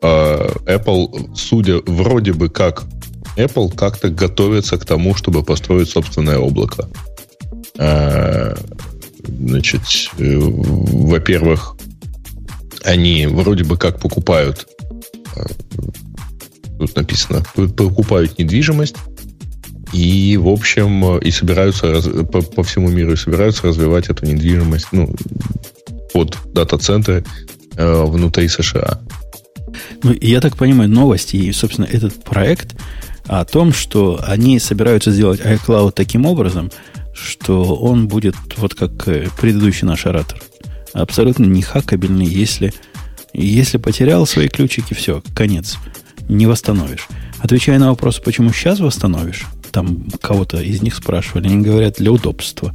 э, 0.00 0.48
Apple, 0.66 1.30
судя 1.34 1.80
вроде 1.86 2.32
бы 2.32 2.48
как 2.48 2.84
Apple 3.38 3.74
как-то 3.74 4.10
готовится 4.10 4.76
к 4.78 4.84
тому, 4.84 5.14
чтобы 5.14 5.42
построить 5.42 5.88
собственное 5.88 6.38
облако. 6.38 6.88
А, 7.78 8.54
значит, 9.26 9.82
э, 10.18 10.36
во-первых, 10.38 11.76
они 12.84 13.26
вроде 13.26 13.64
бы 13.64 13.76
как 13.76 14.00
покупают, 14.00 14.66
а, 15.36 15.46
тут 16.78 16.96
написано, 16.96 17.44
покупают 17.54 18.38
недвижимость, 18.38 18.96
и, 19.92 20.36
в 20.36 20.48
общем, 20.48 21.18
и 21.18 21.30
собираются 21.30 22.02
по, 22.24 22.42
по 22.42 22.62
всему 22.62 22.88
миру 22.88 23.12
и 23.12 23.16
собираются 23.16 23.68
развивать 23.68 24.08
эту 24.08 24.26
недвижимость 24.26 24.88
ну, 24.92 25.14
под 26.12 26.36
дата-центры 26.52 27.24
э, 27.76 28.02
внутри 28.04 28.48
США. 28.48 29.00
Ну, 30.02 30.14
я 30.20 30.40
так 30.40 30.56
понимаю, 30.56 30.90
новости 30.90 31.36
и, 31.36 31.52
собственно, 31.52 31.86
этот 31.86 32.22
проект 32.22 32.76
о 33.28 33.44
том, 33.44 33.72
что 33.72 34.20
они 34.26 34.58
собираются 34.58 35.12
сделать 35.12 35.40
iCloud 35.40 35.92
таким 35.92 36.26
образом, 36.26 36.70
что 37.12 37.76
он 37.76 38.08
будет 38.08 38.34
вот 38.56 38.74
как 38.74 39.06
э, 39.06 39.28
предыдущий 39.38 39.86
наш 39.86 40.06
оратор. 40.06 40.40
Абсолютно 40.94 41.44
не 41.44 41.62
хакабельный, 41.62 42.26
если, 42.26 42.72
если 43.34 43.76
потерял 43.76 44.26
свои 44.26 44.48
ключики, 44.48 44.94
все, 44.94 45.22
конец. 45.34 45.76
Не 46.28 46.46
восстановишь. 46.46 47.06
Отвечая 47.38 47.78
на 47.78 47.90
вопрос, 47.90 48.18
почему 48.18 48.52
сейчас 48.52 48.80
восстановишь, 48.80 49.46
там 49.70 50.06
кого-то 50.20 50.60
из 50.60 50.82
них 50.82 50.94
спрашивали, 50.94 51.48
они 51.48 51.62
говорят, 51.62 51.96
для 51.98 52.10
удобства. 52.10 52.74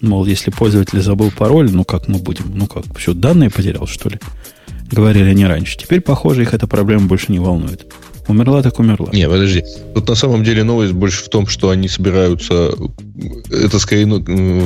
Мол, 0.00 0.26
если 0.26 0.50
пользователь 0.50 1.00
забыл 1.00 1.30
пароль, 1.30 1.70
ну 1.70 1.84
как 1.84 2.08
мы 2.08 2.18
будем? 2.18 2.52
Ну 2.54 2.66
как, 2.66 2.84
все, 2.98 3.14
данные 3.14 3.50
потерял, 3.50 3.86
что 3.86 4.08
ли? 4.08 4.18
Говорили 4.90 5.30
они 5.30 5.46
раньше. 5.46 5.78
Теперь, 5.78 6.00
похоже, 6.00 6.42
их 6.42 6.54
эта 6.54 6.66
проблема 6.66 7.06
больше 7.06 7.30
не 7.30 7.38
волнует. 7.38 7.92
Умерла 8.28 8.62
так 8.62 8.78
умерла. 8.78 9.08
Не, 9.12 9.28
подожди. 9.28 9.64
Тут 9.94 10.08
на 10.08 10.14
самом 10.14 10.44
деле 10.44 10.62
новость 10.62 10.92
больше 10.92 11.24
в 11.24 11.28
том, 11.28 11.46
что 11.46 11.70
они 11.70 11.88
собираются... 11.88 12.74
Это 13.50 13.78
скорее 13.78 14.06
ну, 14.06 14.20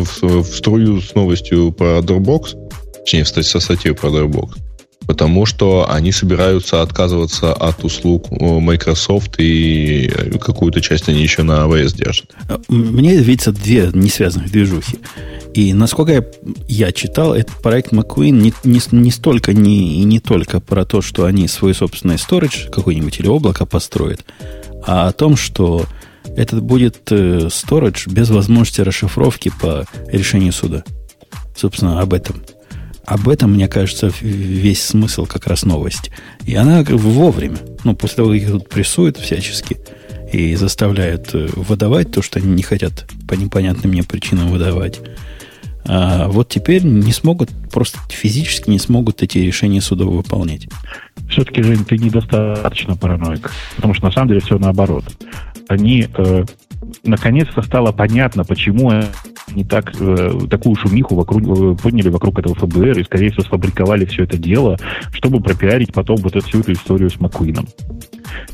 в, 0.05 0.23
в 0.43 0.57
струю 0.57 1.01
с 1.01 1.15
новостью 1.15 1.73
про 1.73 1.99
Dropbox. 2.01 2.57
Точнее, 3.01 3.25
со 3.25 3.61
статьей 3.61 3.95
про 3.95 4.09
Dropbox. 4.09 4.51
Потому 5.07 5.47
что 5.47 5.91
они 5.91 6.13
собираются 6.13 6.83
отказываться 6.83 7.53
от 7.53 7.85
услуг 7.85 8.31
Microsoft 8.31 9.35
и 9.39 10.09
какую-то 10.41 10.81
часть 10.81 11.09
они 11.09 11.23
еще 11.23 11.43
на 11.43 11.65
AWS 11.65 11.97
держат. 11.97 12.31
Мне 12.69 13.17
видится 13.17 13.53
две 13.53 13.91
несвязанных 13.93 14.51
движухи. 14.51 14.99
И 15.55 15.75
насколько 15.75 16.13
я, 16.13 16.25
я 16.69 16.93
читал, 16.93 17.35
этот 17.35 17.61
проект 17.61 17.93
McQueen 17.93 18.31
не, 18.31 18.55
не, 18.65 18.81
не 18.91 19.11
столько 19.11 19.53
не, 19.53 20.01
и 20.01 20.05
не 20.05 20.19
только 20.19 20.61
про 20.61 20.87
то, 20.87 21.03
что 21.03 21.27
они 21.27 21.47
свой 21.47 21.75
собственный 21.75 22.17
storage 22.17 22.71
какой-нибудь 22.71 23.21
или 23.21 23.29
облако 23.29 23.67
построят, 23.67 24.25
а 24.87 25.09
о 25.09 25.13
том, 25.13 25.37
что 25.37 25.85
этот 26.37 26.63
будет 26.63 27.11
э, 27.11 27.49
storage 27.49 28.11
без 28.11 28.31
возможности 28.31 28.81
расшифровки 28.81 29.53
по 29.61 29.85
решению 30.07 30.53
суда. 30.53 30.85
Собственно, 31.55 32.01
об 32.01 32.15
этом. 32.15 32.43
Об 33.05 33.29
этом, 33.29 33.53
мне 33.53 33.69
кажется, 33.69 34.13
весь 34.21 34.83
смысл 34.83 35.27
как 35.27 35.47
раз 35.47 35.65
новости. 35.65 36.13
И 36.47 36.55
она 36.55 36.83
вовремя. 36.85 37.59
Ну, 37.85 37.97
после 37.97 38.17
того, 38.17 38.29
как 38.29 38.39
их 38.39 38.51
тут 38.51 38.69
прессуют 38.69 39.17
всячески 39.17 39.79
и 40.33 40.55
заставляют 40.55 41.35
э, 41.35 41.49
выдавать 41.57 42.11
то, 42.11 42.23
что 42.23 42.39
они 42.39 42.49
не 42.49 42.63
хотят 42.63 43.07
по 43.29 43.35
непонятным 43.35 43.93
мне 43.93 44.03
причинам 44.03 44.49
выдавать, 44.49 45.01
а 45.85 46.29
вот 46.29 46.49
теперь 46.49 46.85
не 46.85 47.13
смогут, 47.13 47.51
просто 47.71 47.99
физически 48.09 48.71
не 48.71 48.79
смогут 48.79 49.23
эти 49.23 49.39
решения 49.39 49.81
суда 49.81 50.05
выполнять. 50.05 50.69
Все-таки, 51.29 51.63
Жень, 51.63 51.85
ты 51.85 51.99
недостаточно 51.99 52.97
параноик. 52.97 53.51
Потому 53.77 53.95
что 53.95 54.07
на 54.07 54.13
самом 54.13 54.29
деле 54.29 54.41
все 54.41 54.59
наоборот. 54.59 55.05
Они 55.69 56.07
э, 56.17 56.45
наконец-то 57.03 57.63
стало 57.63 57.93
понятно, 57.93 58.45
почему 58.45 58.93
они 59.53 59.65
так, 59.65 59.93
э, 60.01 60.41
такую 60.51 60.77
шумиху 60.77 61.15
вокруг, 61.15 61.43
э, 61.43 61.77
подняли 61.83 62.09
вокруг 62.09 62.39
этого 62.39 62.55
ФБР 62.55 62.99
и, 62.99 63.05
скорее 63.05 63.31
всего, 63.31 63.43
сфабриковали 63.43 64.05
все 64.05 64.25
это 64.25 64.39
дело, 64.39 64.77
чтобы 65.13 65.41
пропиарить 65.41 65.93
потом 65.93 66.17
вот 66.17 66.37
эту, 66.37 66.47
всю 66.47 66.61
эту 66.61 66.73
историю 66.73 67.11
с 67.11 67.21
Маккуином. 67.21 67.67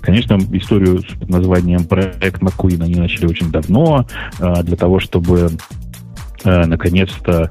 Конечно, 0.00 0.38
историю 0.52 1.00
с 1.00 1.28
названием 1.28 1.84
«Проект 1.84 2.42
Маккуин» 2.42 2.82
они 2.82 2.94
начали 2.94 3.26
очень 3.26 3.50
давно, 3.50 4.06
э, 4.38 4.62
для 4.62 4.76
того, 4.76 5.00
чтобы 5.00 5.50
наконец-то 6.44 7.50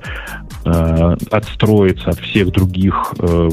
отстроиться 1.31 2.09
от 2.09 2.19
всех 2.19 2.51
других 2.51 3.13
э, 3.19 3.49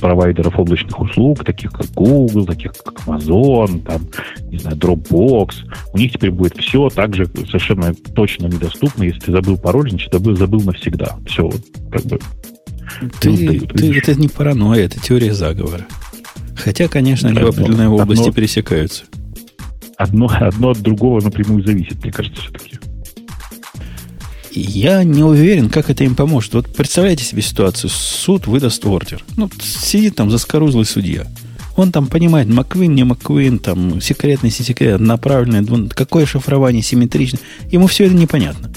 провайдеров 0.00 0.58
облачных 0.58 1.00
услуг, 1.00 1.44
таких 1.44 1.72
как 1.72 1.86
Google, 1.92 2.46
таких 2.46 2.72
как 2.72 2.94
Amazon, 3.06 3.82
там, 3.82 4.06
не 4.50 4.58
знаю, 4.58 4.76
Dropbox. 4.76 5.54
У 5.92 5.98
них 5.98 6.12
теперь 6.12 6.30
будет 6.30 6.56
все 6.56 6.88
так 6.90 7.14
же 7.14 7.26
совершенно 7.26 7.94
точно 8.14 8.46
недоступно. 8.46 9.04
Если 9.04 9.20
ты 9.20 9.32
забыл 9.32 9.56
пароль, 9.56 9.90
значит, 9.90 10.12
забыл, 10.12 10.36
забыл 10.36 10.62
навсегда. 10.62 11.16
Все, 11.26 11.50
как 11.90 12.02
бы. 12.04 12.18
Ты, 13.20 13.30
ну, 13.30 13.66
ты, 13.66 13.98
это 13.98 14.14
не 14.14 14.28
паранойя, 14.28 14.86
это 14.86 14.98
теория 15.00 15.32
заговора. 15.32 15.86
Хотя, 16.56 16.88
конечно, 16.88 17.28
они 17.28 17.38
в 17.38 17.48
определенной 17.48 17.88
области 17.88 18.22
одно, 18.22 18.32
пересекаются. 18.32 19.04
Одно, 19.96 20.30
одно 20.32 20.70
от 20.70 20.80
другого 20.80 21.20
напрямую 21.20 21.64
зависит, 21.64 22.02
мне 22.02 22.12
кажется, 22.12 22.42
все-таки. 22.42 22.77
Я 24.52 25.04
не 25.04 25.22
уверен, 25.22 25.68
как 25.68 25.90
это 25.90 26.04
им 26.04 26.14
поможет. 26.14 26.54
Вот 26.54 26.74
представляете 26.74 27.24
себе 27.24 27.42
ситуацию. 27.42 27.90
Суд 27.90 28.46
выдаст 28.46 28.84
ордер. 28.84 29.24
Ну, 29.36 29.50
сидит 29.60 30.16
там 30.16 30.30
заскорузлый 30.30 30.84
судья. 30.84 31.26
Он 31.76 31.92
там 31.92 32.06
понимает, 32.06 32.48
Маквин, 32.48 32.94
не 32.94 33.04
Маквин, 33.04 33.60
там, 33.60 34.00
секретный, 34.00 34.48
не 34.48 34.64
секретный, 34.64 35.06
направленный, 35.06 35.88
какое 35.90 36.26
шифрование 36.26 36.82
симметричное. 36.82 37.40
Ему 37.70 37.86
все 37.86 38.06
это 38.06 38.14
непонятно. 38.14 38.70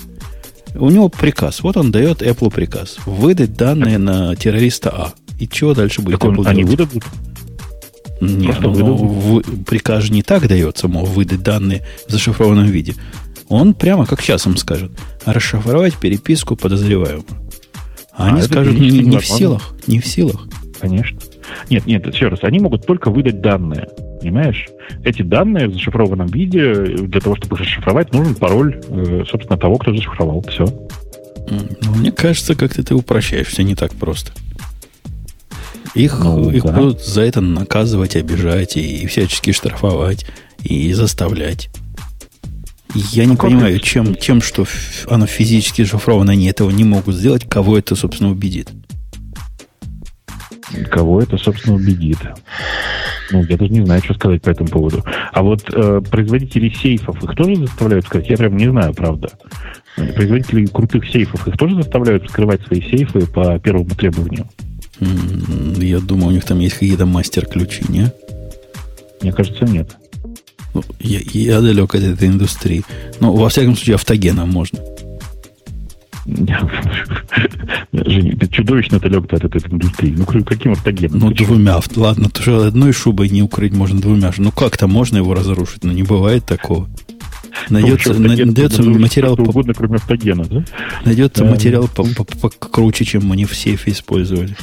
У 0.76 0.90
него 0.90 1.10
приказ. 1.10 1.62
Вот 1.62 1.78
он 1.78 1.92
дает 1.92 2.22
Apple 2.22 2.52
приказ. 2.52 2.98
Выдать 3.06 3.56
данные 3.56 3.98
на 3.98 4.36
террориста 4.36 4.90
А. 4.90 5.14
И 5.40 5.48
чего 5.48 5.74
дальше 5.74 6.02
будет 6.02 6.20
так 6.20 6.30
Apple 6.30 6.46
Они 6.46 6.64
выдадут? 6.64 7.04
Нет, 8.22 8.60
ну, 8.62 8.96
в, 8.96 9.64
приказ 9.64 10.04
же 10.04 10.14
не 10.14 10.22
так 10.22 10.48
дается, 10.48 10.88
мол, 10.88 11.06
выдать 11.06 11.42
данные 11.42 11.84
в 12.08 12.12
зашифрованном 12.12 12.68
виде. 12.68 12.94
Он 13.52 13.74
прямо 13.74 14.06
как 14.06 14.22
сейчас 14.22 14.46
им 14.48 14.56
скажет, 14.56 14.92
расшифровать 15.26 15.96
переписку 15.96 16.56
подозреваемого. 16.56 17.26
А, 18.14 18.28
а 18.28 18.28
они 18.30 18.42
скажут, 18.44 18.74
не, 18.74 18.90
не 18.90 19.18
в 19.18 19.26
силах, 19.26 19.74
не 19.88 20.00
в 20.00 20.08
силах. 20.08 20.48
Конечно. 20.80 21.20
Нет, 21.70 21.86
нет, 21.86 22.08
еще 22.08 22.30
раз, 22.30 22.40
они 22.44 22.60
могут 22.60 22.86
только 22.86 23.12
выдать 23.12 23.42
данные. 23.42 23.90
Понимаешь? 24.22 24.70
Эти 25.04 25.22
данные 25.22 25.68
в 25.68 25.74
зашифрованном 25.74 26.28
виде, 26.28 26.74
для 26.74 27.20
того, 27.20 27.36
чтобы 27.36 27.58
расшифровать, 27.58 28.14
нужен 28.14 28.36
пароль, 28.36 28.82
э, 28.88 29.24
собственно, 29.30 29.60
того, 29.60 29.78
кто 29.78 29.94
зашифровал. 29.94 30.46
Все. 30.48 30.66
Ну, 31.50 31.96
мне 31.96 32.14
кажется, 32.14 32.56
как-то 32.56 32.84
ты 32.84 32.96
упрощаешь 32.96 33.48
все 33.48 33.64
не 33.64 33.76
так 33.76 33.92
просто. 33.92 34.32
Их, 35.94 36.20
ну, 36.24 36.50
их 36.52 36.64
да. 36.64 36.72
будут 36.72 37.04
за 37.04 37.22
это 37.24 37.42
наказывать, 37.42 38.16
обижать 38.16 38.78
и 38.78 39.06
всячески 39.08 39.52
штрафовать 39.52 40.26
и 40.64 40.94
заставлять. 40.94 41.70
Я 42.94 43.26
не 43.26 43.36
понимаю, 43.36 43.80
чем, 43.80 44.16
чем, 44.16 44.42
что 44.42 44.66
оно 45.10 45.26
физически 45.26 45.86
шифровано, 45.86 46.34
они 46.34 46.48
этого 46.48 46.70
не 46.72 46.84
могут 46.84 47.16
сделать, 47.16 47.48
кого 47.48 47.78
это, 47.78 47.96
собственно, 47.96 48.32
убедит. 48.32 48.70
Кого 50.90 51.22
это, 51.22 51.38
собственно, 51.38 51.76
убедит? 51.76 52.18
Ну, 53.32 53.44
я 53.44 53.58
даже 53.58 53.72
не 53.72 53.86
знаю, 53.86 54.02
что 54.04 54.14
сказать 54.14 54.42
по 54.42 54.50
этому 54.50 54.70
поводу. 54.70 55.04
А 55.32 55.42
вот 55.42 55.64
э, 55.74 56.02
производители 56.10 56.70
сейфов, 56.70 57.24
их 57.24 57.36
тоже 57.36 57.56
заставляют 57.56 58.06
сказать? 58.06 58.30
Я 58.30 58.38
прям 58.38 58.58
не 58.58 58.70
знаю, 58.70 58.94
правда. 58.94 59.32
Производители 59.96 60.66
крутых 60.66 61.08
сейфов, 61.10 61.48
их 61.48 61.58
тоже 61.58 61.76
заставляют 61.76 62.30
скрывать 62.30 62.62
свои 62.66 62.82
сейфы 62.82 63.26
по 63.26 63.58
первому 63.60 63.90
требованию? 63.90 64.48
Я 65.00 66.00
думаю, 66.00 66.28
у 66.28 66.32
них 66.32 66.46
там 66.46 66.60
есть 66.60 66.76
какие-то 66.76 67.06
мастер-ключи, 67.06 67.84
не? 67.90 68.12
Мне 69.22 69.32
кажется, 69.32 69.66
нет. 69.66 69.98
Ну, 70.74 70.84
я, 71.00 71.20
я 71.34 71.62
далек 71.62 71.96
от 71.96 72.04
этой 72.04 72.28
индустрии. 72.28 72.84
Но, 73.20 73.34
во 73.34 73.50
всяком 73.50 73.76
случае, 73.76 73.96
автогеном 73.96 74.50
можно. 74.50 74.80
Женя, 77.94 78.38
ты 78.38 78.48
чудовищно 78.48 79.00
далек 79.00 79.32
от 79.34 79.44
этой 79.44 79.62
индустрии. 79.72 80.16
Ну, 80.18 80.26
каким 80.26 80.74
автогеном? 80.74 81.20
Ну, 81.20 81.32
двумя. 81.32 81.80
Ладно, 81.96 82.30
то 82.30 82.42
что 82.42 82.66
одной 82.66 82.94
шубой 82.94 83.30
не 83.30 83.42
укрыть 83.42 83.74
можно 83.74 84.00
двумя. 84.00 84.32
Ну, 84.38 84.52
как-то 84.52 84.88
можно 84.88 85.18
его 85.18 85.34
разрушить, 85.34 85.84
но 85.84 85.92
не 85.92 86.04
бывает 86.04 86.46
такого. 86.46 86.88
Найдется, 87.70 88.14
ну, 88.14 88.28
найдется 88.28 88.84
материал... 88.84 89.34
Что 89.34 89.44
угодно, 89.44 89.74
кроме 89.74 89.96
автогена, 89.96 90.46
да? 90.46 90.64
Найдется 91.06 91.44
да. 91.44 91.52
материал 91.52 91.88
покруче, 91.88 93.06
чем 93.06 93.26
мы 93.26 93.36
не 93.36 93.46
в 93.46 93.56
сейфе 93.56 93.92
использовали. 93.92 94.56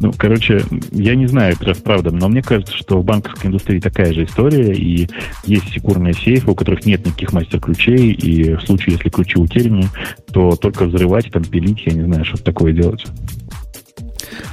Ну, 0.00 0.12
короче, 0.16 0.62
я 0.92 1.14
не 1.14 1.26
знаю, 1.26 1.56
это 1.58 1.80
правда, 1.80 2.10
но 2.10 2.28
мне 2.28 2.42
кажется, 2.42 2.76
что 2.76 3.00
в 3.00 3.04
банковской 3.04 3.48
индустрии 3.48 3.80
такая 3.80 4.12
же 4.12 4.24
история, 4.24 4.72
и 4.72 5.08
есть 5.44 5.72
секурные 5.72 6.14
сейфы, 6.14 6.50
у 6.50 6.54
которых 6.54 6.84
нет 6.84 7.06
никаких 7.06 7.32
мастер-ключей, 7.32 8.12
и 8.12 8.54
в 8.54 8.62
случае, 8.62 8.96
если 8.96 9.08
ключи 9.08 9.38
утеряны, 9.38 9.88
то 10.32 10.56
только 10.56 10.86
взрывать, 10.86 11.30
там, 11.30 11.44
пилить, 11.44 11.82
я 11.86 11.94
не 11.94 12.02
знаю, 12.02 12.24
что 12.24 12.42
такое 12.42 12.72
делать. 12.72 13.04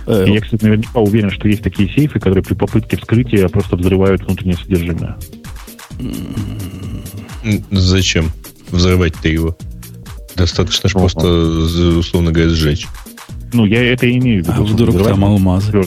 Э, 0.08 0.26
я, 0.28 0.42
кстати, 0.42 0.64
наверняка 0.64 1.00
уверен, 1.00 1.32
что 1.32 1.48
есть 1.48 1.64
такие 1.64 1.90
сейфы, 1.90 2.20
которые 2.20 2.44
при 2.44 2.54
попытке 2.54 2.98
вскрытия 2.98 3.48
просто 3.48 3.76
взрывают 3.76 4.24
внутреннее 4.24 4.58
содержимое. 4.58 5.18
Зачем 7.72 8.32
взрывать-то 8.70 9.28
его? 9.28 9.58
Достаточно 10.36 10.90
же 10.90 10.98
просто, 10.98 11.28
условно 11.28 12.32
говоря, 12.32 12.50
сжечь. 12.50 12.88
Ну, 13.53 13.65
я 13.65 13.94
это 13.94 14.10
имею 14.10 14.44
в 14.44 14.48
виду. 14.48 14.57
А 14.57 14.64
вдруг 14.64 15.03
там 15.03 15.26
алмазы? 15.26 15.84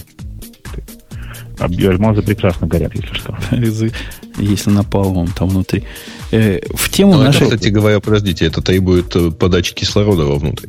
Алмазы 1.59 2.23
прекрасно 2.23 2.66
горят, 2.66 2.95
если 2.95 3.15
что. 3.15 3.36
Если 4.39 4.70
напалмом 4.70 5.28
там 5.28 5.49
внутри. 5.49 5.85
Э, 6.32 6.59
в 6.74 6.91
тему 6.91 7.15
Но 7.15 7.23
нашей... 7.23 7.47
Это, 7.47 7.57
кстати 7.57 7.69
говоря, 7.70 8.01
подождите, 8.01 8.45
это 8.45 8.61
требует 8.61 9.15
э, 9.15 9.31
подачи 9.31 9.73
кислорода 9.73 10.24
вовнутрь. 10.24 10.66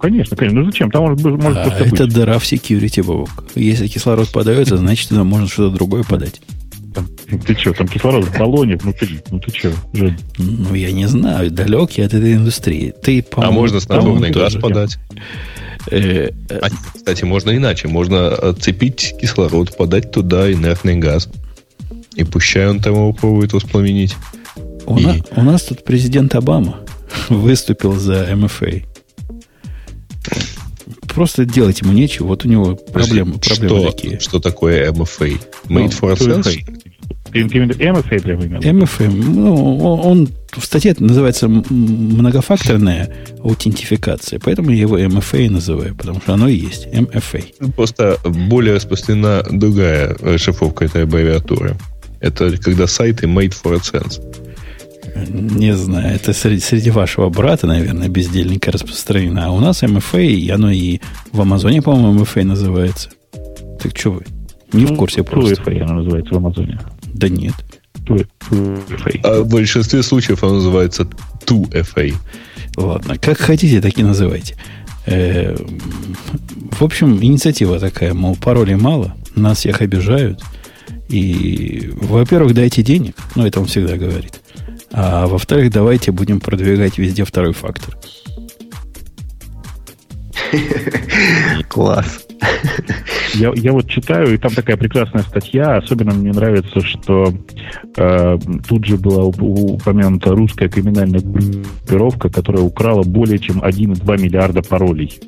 Конечно, 0.00 0.36
конечно. 0.36 0.60
Ну 0.60 0.66
зачем? 0.66 0.90
Там 0.90 1.02
может, 1.02 1.24
может 1.24 1.58
а, 1.58 1.76
Это 1.84 2.04
быть. 2.04 2.14
дыра 2.14 2.38
в 2.38 2.44
security, 2.44 3.02
Бобок. 3.02 3.44
Если 3.56 3.88
кислород 3.88 4.30
подается, 4.30 4.76
значит, 4.76 5.08
туда 5.08 5.24
можно 5.24 5.48
что-то 5.48 5.74
другое 5.74 6.04
подать. 6.04 6.40
Там, 6.94 7.06
ты 7.46 7.54
что, 7.54 7.72
там 7.72 7.86
кислород 7.86 8.24
в 8.24 8.38
баллоне 8.38 8.76
внутри. 8.76 9.20
Ну 9.30 9.38
ты 9.38 9.50
что, 9.56 9.72
Жень? 9.92 10.16
Ну, 10.38 10.74
я 10.74 10.90
не 10.92 11.06
знаю. 11.06 11.50
Далек 11.50 11.92
я 11.92 12.06
от 12.06 12.14
этой 12.14 12.34
индустрии. 12.34 12.94
Ты, 13.02 13.24
а 13.36 13.50
можно 13.50 13.78
с 13.78 13.88
надувный 13.88 14.30
газ 14.30 14.54
подать? 14.54 14.98
А, 15.88 16.68
кстати, 16.94 17.24
можно 17.24 17.56
иначе. 17.56 17.88
Можно 17.88 18.28
отцепить 18.28 19.14
кислород, 19.20 19.76
подать 19.76 20.10
туда 20.10 20.52
инертный 20.52 20.96
газ. 20.96 21.28
И 22.14 22.24
пущай 22.24 22.68
он 22.68 22.80
там 22.80 22.94
его 22.94 23.12
пробует 23.12 23.52
воспламенить. 23.52 24.16
У, 24.86 24.98
и... 24.98 25.04
на, 25.04 25.16
у 25.36 25.42
нас 25.42 25.62
тут 25.62 25.84
президент 25.84 26.34
Обама 26.34 26.80
выступил 27.28 27.94
за 27.94 28.28
МФА. 28.34 28.82
просто 31.14 31.44
делать 31.44 31.80
ему 31.82 31.92
нечего. 31.92 32.28
Вот 32.28 32.44
у 32.44 32.48
него 32.48 32.74
проблемы, 32.74 33.38
проблемы 33.38 33.80
что, 33.80 33.90
такие. 33.90 34.20
Что 34.20 34.40
такое 34.40 34.90
MFA? 34.90 35.40
Made 35.68 35.98
for 35.98 36.14
Sense? 36.16 36.89
MFA 37.32 38.22
прямо 38.22 38.44
именно. 38.44 38.58
MFA, 38.58 39.10
ну, 39.10 39.78
он, 39.78 40.00
он 40.00 40.28
в 40.52 40.64
статье 40.64 40.94
называется 40.98 41.48
многофакторная 41.48 43.14
аутентификация, 43.42 44.40
поэтому 44.40 44.70
я 44.70 44.80
его 44.80 44.98
MFA 44.98 45.50
называю, 45.50 45.94
потому 45.94 46.20
что 46.20 46.34
оно 46.34 46.48
и 46.48 46.56
есть, 46.56 46.86
MFA. 46.88 47.72
Просто 47.72 48.18
более 48.24 48.74
распространена 48.74 49.44
другая 49.50 50.16
расшифровка 50.20 50.84
этой 50.84 51.04
аббревиатуры. 51.04 51.76
Это 52.20 52.56
когда 52.58 52.86
сайты 52.86 53.26
made 53.26 53.54
for 53.62 53.76
AdSense. 53.76 54.20
Не 55.26 55.74
знаю, 55.74 56.14
это 56.14 56.32
среди, 56.32 56.60
среди 56.60 56.90
вашего 56.90 57.28
брата, 57.30 57.66
наверное, 57.66 58.08
бездельника 58.08 58.70
распространено. 58.70 59.46
А 59.46 59.50
у 59.50 59.60
нас 59.60 59.82
MFA, 59.82 60.26
и 60.26 60.50
оно 60.50 60.70
и 60.70 61.00
в 61.32 61.40
Амазоне, 61.40 61.82
по-моему, 61.82 62.22
MFA 62.22 62.44
называется. 62.44 63.10
Так 63.82 63.96
что 63.96 64.12
вы? 64.12 64.24
Не 64.72 64.84
ну, 64.84 64.94
в 64.94 64.96
курсе 64.96 65.24
просто. 65.24 65.54
FA 65.62 65.80
оно 65.80 65.94
называется 65.94 66.34
в 66.34 66.36
Амазоне. 66.36 66.78
Да 67.14 67.28
нет. 67.28 67.54
А 69.22 69.42
в 69.42 69.48
большинстве 69.48 70.02
случаев 70.02 70.42
оно 70.42 70.54
называется 70.54 71.08
2FA. 71.46 72.14
Ладно, 72.76 73.18
как 73.18 73.38
хотите, 73.38 73.80
так 73.80 73.98
и 73.98 74.02
называйте. 74.02 74.56
Э, 75.06 75.56
в 75.56 76.82
общем, 76.82 77.22
инициатива 77.22 77.78
такая, 77.78 78.14
мол, 78.14 78.36
паролей 78.36 78.76
мало, 78.76 79.14
нас 79.34 79.58
всех 79.58 79.80
обижают. 79.80 80.42
И, 81.08 81.90
во-первых, 81.94 82.54
дайте 82.54 82.82
денег, 82.82 83.16
ну, 83.34 83.44
это 83.44 83.60
он 83.60 83.66
всегда 83.66 83.96
говорит. 83.96 84.40
А 84.92 85.26
во-вторых, 85.26 85.72
давайте 85.72 86.12
будем 86.12 86.40
продвигать 86.40 86.98
везде 86.98 87.24
второй 87.24 87.52
фактор. 87.52 87.96
Класс. 91.68 92.26
Я, 93.34 93.52
я 93.54 93.72
вот 93.72 93.88
читаю, 93.88 94.34
и 94.34 94.38
там 94.38 94.52
такая 94.52 94.76
прекрасная 94.76 95.22
статья. 95.22 95.76
Особенно 95.76 96.12
мне 96.12 96.32
нравится, 96.32 96.80
что 96.80 97.32
э, 97.96 98.38
тут 98.68 98.84
же 98.84 98.96
была 98.96 99.24
упомянута 99.24 100.30
русская 100.30 100.68
криминальная 100.68 101.20
группировка, 101.20 102.28
которая 102.28 102.62
украла 102.62 103.02
более 103.02 103.38
чем 103.38 103.60
1,2 103.60 104.20
миллиарда 104.20 104.62
паролей. 104.62 105.20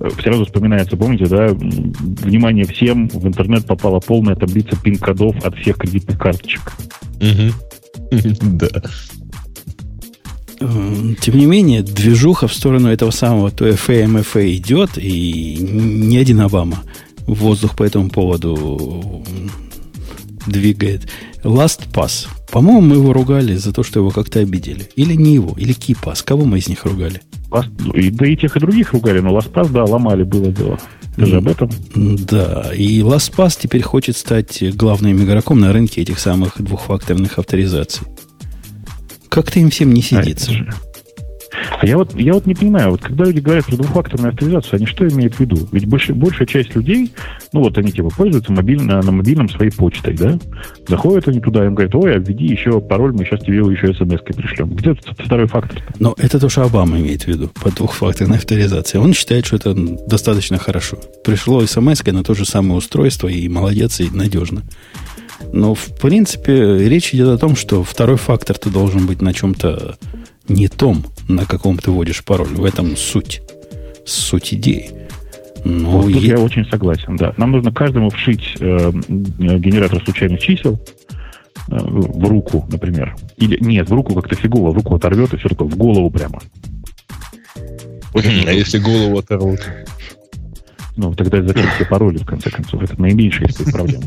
Э, 0.00 0.08
сразу 0.22 0.44
вспоминается, 0.44 0.96
помните, 0.96 1.26
да, 1.26 1.48
внимание 1.48 2.64
всем, 2.64 3.08
в 3.08 3.26
интернет 3.26 3.66
попала 3.66 4.00
полная 4.00 4.34
таблица 4.34 4.76
пин-кодов 4.82 5.36
от 5.44 5.56
всех 5.56 5.76
кредитных 5.76 6.18
карточек. 6.18 6.72
Да. 8.42 8.68
Тем 11.20 11.38
не 11.38 11.46
менее, 11.46 11.82
движуха 11.82 12.48
в 12.48 12.54
сторону 12.54 12.88
этого 12.88 13.10
самого 13.10 13.50
ТФА, 13.50 14.06
МФА 14.06 14.56
идет, 14.56 14.98
и 14.98 15.56
ни 15.60 16.16
один 16.16 16.40
Обама 16.40 16.82
воздух 17.26 17.76
по 17.76 17.84
этому 17.84 18.10
поводу 18.10 19.24
двигает. 20.46 21.08
Last 21.42 21.90
Pass. 21.92 22.26
По-моему, 22.50 22.80
мы 22.80 22.96
его 22.96 23.12
ругали 23.12 23.56
за 23.56 23.72
то, 23.72 23.82
что 23.82 24.00
его 24.00 24.10
как-то 24.10 24.40
обидели. 24.40 24.88
Или 24.96 25.14
не 25.14 25.34
его, 25.34 25.54
или 25.56 25.72
Кипас. 25.72 26.22
Кого 26.22 26.44
мы 26.44 26.58
из 26.58 26.68
них 26.68 26.84
ругали? 26.84 27.20
Last, 27.50 27.70
да 28.12 28.26
и 28.26 28.36
тех, 28.36 28.56
и 28.56 28.60
других 28.60 28.92
ругали, 28.92 29.20
но 29.20 29.36
LastPass, 29.36 29.70
да, 29.70 29.84
ломали, 29.84 30.22
было 30.22 30.50
дело. 30.52 30.78
Ты 31.16 31.26
же 31.26 31.36
об 31.36 31.48
этом? 31.48 31.70
Да, 31.94 32.72
и 32.74 33.00
LastPass 33.00 33.58
теперь 33.60 33.82
хочет 33.82 34.16
стать 34.16 34.76
главным 34.76 35.22
игроком 35.22 35.60
на 35.60 35.72
рынке 35.72 36.02
этих 36.02 36.18
самых 36.18 36.60
двухфакторных 36.60 37.38
авторизаций. 37.38 38.06
Как-то 39.34 39.58
им 39.58 39.68
всем 39.68 39.92
не 39.92 40.00
сидится. 40.00 40.52
А 41.80 41.84
я 41.84 41.98
вот, 41.98 42.14
я 42.14 42.34
вот 42.34 42.46
не 42.46 42.54
понимаю, 42.54 42.92
вот 42.92 43.00
когда 43.00 43.24
люди 43.24 43.40
говорят 43.40 43.66
про 43.66 43.76
двухфакторную 43.76 44.30
авторизацию, 44.30 44.76
они 44.76 44.86
что 44.86 45.08
имеют 45.08 45.34
в 45.34 45.40
виду? 45.40 45.68
Ведь 45.72 45.86
больше, 45.86 46.14
большая 46.14 46.46
часть 46.46 46.76
людей, 46.76 47.12
ну 47.52 47.60
вот 47.60 47.76
они 47.76 47.90
типа 47.90 48.10
пользуются 48.10 48.52
мобильно, 48.52 49.02
на 49.02 49.10
мобильном 49.10 49.48
своей 49.48 49.72
почтой, 49.72 50.14
да? 50.14 50.38
Заходят 50.86 51.26
они 51.26 51.40
туда, 51.40 51.66
им 51.66 51.74
говорят, 51.74 51.96
ой, 51.96 52.16
введи 52.20 52.46
еще 52.46 52.80
пароль, 52.80 53.12
мы 53.12 53.24
сейчас 53.24 53.40
тебе 53.40 53.56
его 53.56 53.72
еще 53.72 53.92
смс-кой 53.92 54.36
пришлем. 54.36 54.70
Где 54.70 54.94
тут 54.94 55.18
второй 55.18 55.48
фактор? 55.48 55.78
-то? 55.78 55.96
Но 55.98 56.14
это 56.16 56.38
то, 56.38 56.48
что 56.48 56.62
Обама 56.62 57.00
имеет 57.00 57.22
в 57.22 57.26
виду 57.26 57.50
по 57.60 57.72
двухфакторной 57.72 58.36
авторизации. 58.38 58.98
Он 58.98 59.14
считает, 59.14 59.46
что 59.46 59.56
это 59.56 59.74
достаточно 59.74 60.58
хорошо. 60.58 60.98
Пришло 61.24 61.66
смс 61.66 62.04
на 62.04 62.22
то 62.22 62.34
же 62.34 62.44
самое 62.44 62.76
устройство, 62.76 63.26
и 63.26 63.48
молодец, 63.48 63.98
и 63.98 64.08
надежно. 64.10 64.62
Но, 65.52 65.74
в 65.74 65.96
принципе, 66.00 66.78
речь 66.78 67.14
идет 67.14 67.28
о 67.28 67.38
том, 67.38 67.56
что 67.56 67.82
второй 67.82 68.16
фактор 68.16 68.58
ты 68.58 68.70
должен 68.70 69.06
быть 69.06 69.22
на 69.22 69.32
чем-то 69.32 69.96
не 70.48 70.68
том, 70.68 71.04
на 71.28 71.44
каком 71.44 71.78
ты 71.78 71.90
вводишь 71.90 72.24
пароль. 72.24 72.48
В 72.48 72.64
этом 72.64 72.96
суть. 72.96 73.42
Суть 74.04 74.54
идеи. 74.54 74.90
Но 75.64 76.02
вот 76.02 76.12
тут 76.12 76.22
е... 76.22 76.28
я 76.28 76.38
очень 76.38 76.66
согласен, 76.66 77.16
да. 77.16 77.32
Нам 77.38 77.52
нужно 77.52 77.72
каждому 77.72 78.10
вшить 78.10 78.56
э, 78.60 78.92
генератор 79.08 80.02
случайных 80.04 80.40
чисел 80.40 80.78
э, 81.68 81.76
в 81.78 82.28
руку, 82.28 82.66
например. 82.70 83.16
Или 83.38 83.56
нет, 83.60 83.88
в 83.88 83.94
руку 83.94 84.14
как-то 84.14 84.34
фигово, 84.34 84.70
в 84.72 84.74
руку 84.74 84.94
оторвет 84.94 85.32
и 85.32 85.38
все 85.38 85.48
такое, 85.48 85.68
в 85.68 85.76
голову 85.76 86.10
прямо. 86.10 86.40
Очень 88.12 88.46
а 88.46 88.52
если 88.52 88.78
голову 88.78 89.18
оторвут? 89.18 89.60
Ну, 90.96 91.12
тогда 91.14 91.42
закрыть 91.42 91.70
все 91.74 91.84
пароли, 91.84 92.18
в 92.18 92.26
конце 92.26 92.50
концов. 92.50 92.82
Это 92.82 93.00
наименьшая 93.00 93.48
из 93.48 93.72
проблем. 93.72 94.02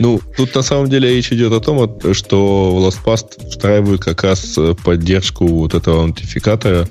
Ну, 0.00 0.20
тут 0.36 0.54
на 0.54 0.62
самом 0.62 0.88
деле 0.88 1.10
речь 1.10 1.32
идет 1.32 1.52
о 1.52 1.60
том, 1.60 2.00
что 2.12 2.90
LastPass 2.90 3.50
встраивает 3.50 4.00
как 4.00 4.24
раз 4.24 4.58
э, 4.58 4.74
поддержку 4.82 5.46
вот 5.46 5.74
этого 5.74 6.02
аутентификатора, 6.02 6.88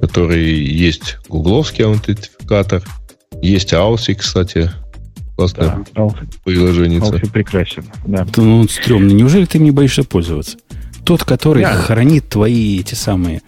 который 0.00 0.54
есть 0.54 1.18
гугловский 1.28 1.84
аутентификатор, 1.84 2.82
есть 3.42 3.74
Ауси, 3.74 4.14
кстати, 4.14 4.70
классное 5.36 5.84
да, 5.94 6.08
приложение. 6.44 7.00
Ауси 7.00 7.28
прекрасен, 7.28 7.84
да. 8.06 8.26
Ну, 8.36 8.60
он 8.60 8.68
стрёмный. 8.68 9.12
Неужели 9.12 9.44
ты 9.44 9.58
не 9.58 9.70
боишься 9.70 10.04
пользоваться? 10.04 10.56
Тот, 11.04 11.24
который 11.24 11.62
да. 11.62 11.74
хранит 11.74 12.28
твои 12.30 12.80
эти 12.80 12.94
самые 12.94 13.42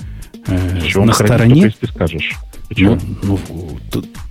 э, 0.47 0.81
на 0.97 1.15
стороне. 1.15 1.63
Только, 1.63 1.77
если 1.81 1.87
скажешь. 1.87 2.37
Ну, 2.77 2.99
ну, 3.23 3.39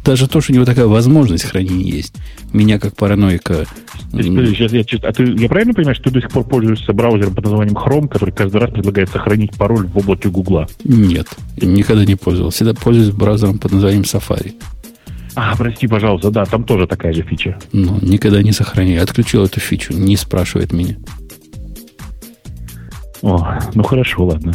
даже 0.03 0.27
то, 0.27 0.41
что 0.41 0.51
у 0.51 0.55
него 0.55 0.65
такая 0.65 0.87
возможность 0.87 1.45
хранения 1.45 1.91
есть, 1.91 2.15
меня 2.53 2.79
как 2.79 2.95
параноика... 2.95 3.65
Сейчас, 4.11 4.71
я, 4.71 4.81
а 5.03 5.13
ты, 5.13 5.23
я 5.23 5.47
правильно 5.47 5.73
понимаю, 5.73 5.95
что 5.95 6.05
ты 6.05 6.11
до 6.11 6.21
сих 6.21 6.29
пор 6.29 6.43
пользуешься 6.43 6.93
браузером 6.93 7.33
под 7.33 7.45
названием 7.45 7.77
Chrome, 7.77 8.07
который 8.07 8.31
каждый 8.31 8.57
раз 8.57 8.71
предлагает 8.71 9.09
сохранить 9.09 9.55
пароль 9.55 9.87
в 9.87 9.97
облаке 9.97 10.29
Гугла? 10.29 10.67
Нет, 10.83 11.27
никогда 11.61 12.05
не 12.05 12.15
пользовался. 12.15 12.57
Всегда 12.57 12.73
пользуюсь 12.73 13.11
браузером 13.11 13.57
под 13.57 13.71
названием 13.71 14.03
Safari. 14.03 14.53
А, 15.35 15.55
прости, 15.55 15.87
пожалуйста, 15.87 16.31
да, 16.31 16.45
там 16.45 16.63
тоже 16.63 16.87
такая 16.87 17.13
же 17.13 17.21
фича. 17.21 17.57
Ну, 17.73 17.99
никогда 18.01 18.41
не 18.41 18.51
сохраняю. 18.51 19.03
Отключил 19.03 19.43
эту 19.43 19.59
фичу, 19.59 19.93
не 19.93 20.15
спрашивает 20.15 20.71
меня. 20.71 20.95
О, 23.21 23.59
ну 23.73 23.83
хорошо, 23.83 24.25
ладно. 24.25 24.53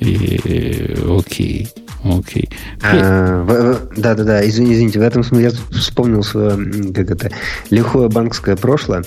И, 0.00 0.96
окей. 1.08 1.68
Окей. 2.04 2.48
Да-да-да, 2.80 4.48
извини, 4.48 4.74
извините, 4.74 4.98
в 4.98 5.02
этом 5.02 5.22
смысле 5.22 5.50
я 5.50 5.78
вспомнил 5.78 6.22
свое, 6.22 6.92
как 6.92 7.10
это, 7.10 7.30
лихое 7.70 8.08
банковское 8.08 8.56
прошлое. 8.56 9.04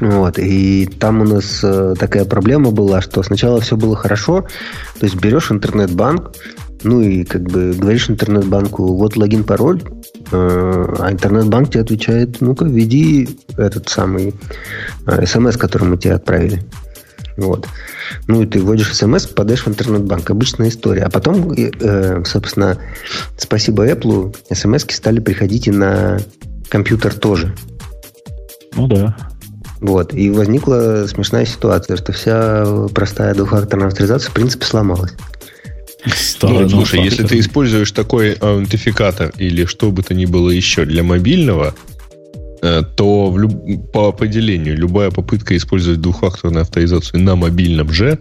Вот, 0.00 0.38
и 0.38 0.86
там 0.98 1.20
у 1.20 1.24
нас 1.24 1.60
э, 1.62 1.94
такая 1.96 2.24
проблема 2.24 2.72
была, 2.72 3.00
что 3.00 3.22
сначала 3.22 3.60
все 3.60 3.76
было 3.76 3.94
хорошо, 3.94 4.46
то 4.98 5.06
есть 5.06 5.14
берешь 5.14 5.52
интернет-банк, 5.52 6.32
ну 6.82 7.00
и 7.00 7.22
как 7.22 7.42
бы 7.42 7.72
говоришь 7.72 8.10
интернет-банку, 8.10 8.96
вот 8.96 9.16
логин, 9.16 9.44
пароль, 9.44 9.80
э, 10.32 10.94
а 10.98 11.12
интернет-банк 11.12 11.70
тебе 11.70 11.82
отвечает, 11.82 12.40
ну-ка, 12.40 12.64
введи 12.64 13.38
этот 13.56 13.88
самый 13.90 14.34
э, 15.06 15.24
смс, 15.24 15.56
который 15.56 15.84
мы 15.84 15.96
тебе 15.96 16.14
отправили. 16.14 16.64
Вот. 17.36 17.66
Ну, 18.28 18.42
и 18.42 18.46
ты 18.46 18.60
вводишь 18.60 18.94
смс, 18.94 19.26
попадаешь 19.26 19.64
в 19.64 19.68
интернет-банк. 19.68 20.30
Обычная 20.30 20.68
история. 20.68 21.04
А 21.04 21.10
потом, 21.10 21.52
э, 21.52 22.22
собственно, 22.24 22.78
спасибо 23.38 23.86
Apple, 23.88 24.36
смс 24.52 24.84
стали 24.88 25.20
приходить 25.20 25.68
и 25.68 25.70
на 25.70 26.18
компьютер 26.68 27.14
тоже. 27.14 27.54
Ну 28.74 28.86
да. 28.86 29.16
Вот. 29.80 30.14
И 30.14 30.30
возникла 30.30 31.06
смешная 31.08 31.44
ситуация, 31.44 31.96
что 31.96 32.12
вся 32.12 32.64
простая 32.94 33.34
двухфакторная 33.34 33.88
авторизация 33.88 34.30
в 34.30 34.34
принципе 34.34 34.64
сломалась. 34.64 35.12
Ну, 36.42 36.68
слушай, 36.68 37.02
если 37.02 37.24
ты 37.24 37.38
используешь 37.38 37.92
такой 37.92 38.32
аутентификатор 38.32 39.32
или 39.38 39.64
что 39.66 39.90
бы 39.92 40.02
то 40.02 40.14
ни 40.14 40.24
было 40.24 40.50
еще 40.50 40.84
для 40.84 41.02
мобильного, 41.02 41.74
то 42.62 43.30
в 43.30 43.38
люб... 43.38 43.90
по 43.92 44.08
определению 44.08 44.76
любая 44.76 45.10
попытка 45.10 45.56
использовать 45.56 46.00
двухфакторную 46.00 46.62
авторизацию 46.62 47.20
на 47.20 47.34
мобильном 47.34 47.92
же 47.92 48.20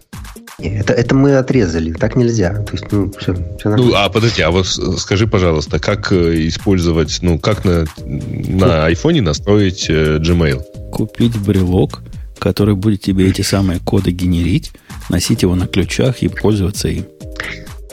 это, 0.63 0.93
это 0.93 1.15
мы 1.15 1.35
отрезали, 1.37 1.91
так 1.93 2.15
нельзя. 2.15 2.53
То 2.63 2.73
есть, 2.73 2.91
ну, 2.91 3.11
все, 3.17 3.35
все 3.59 3.75
ну, 3.75 3.93
а 3.95 4.09
подожди, 4.09 4.41
а 4.41 4.51
вот 4.51 4.67
скажи, 4.67 5.27
пожалуйста, 5.27 5.79
как 5.79 6.11
э, 6.11 6.47
использовать, 6.47 7.19
ну, 7.21 7.39
как 7.39 7.65
на, 7.65 7.85
на 8.05 8.85
айфоне 8.85 9.21
настроить 9.21 9.89
э, 9.89 10.17
Gmail? 10.17 10.61
Купить 10.91 11.37
брелок, 11.39 12.01
который 12.37 12.75
будет 12.75 13.01
тебе 13.01 13.27
эти 13.27 13.41
самые 13.41 13.79
коды 13.79 14.11
генерить, 14.11 14.71
носить 15.09 15.41
его 15.41 15.55
на 15.55 15.67
ключах 15.67 16.21
и 16.21 16.27
пользоваться 16.27 16.89
им. 16.89 17.05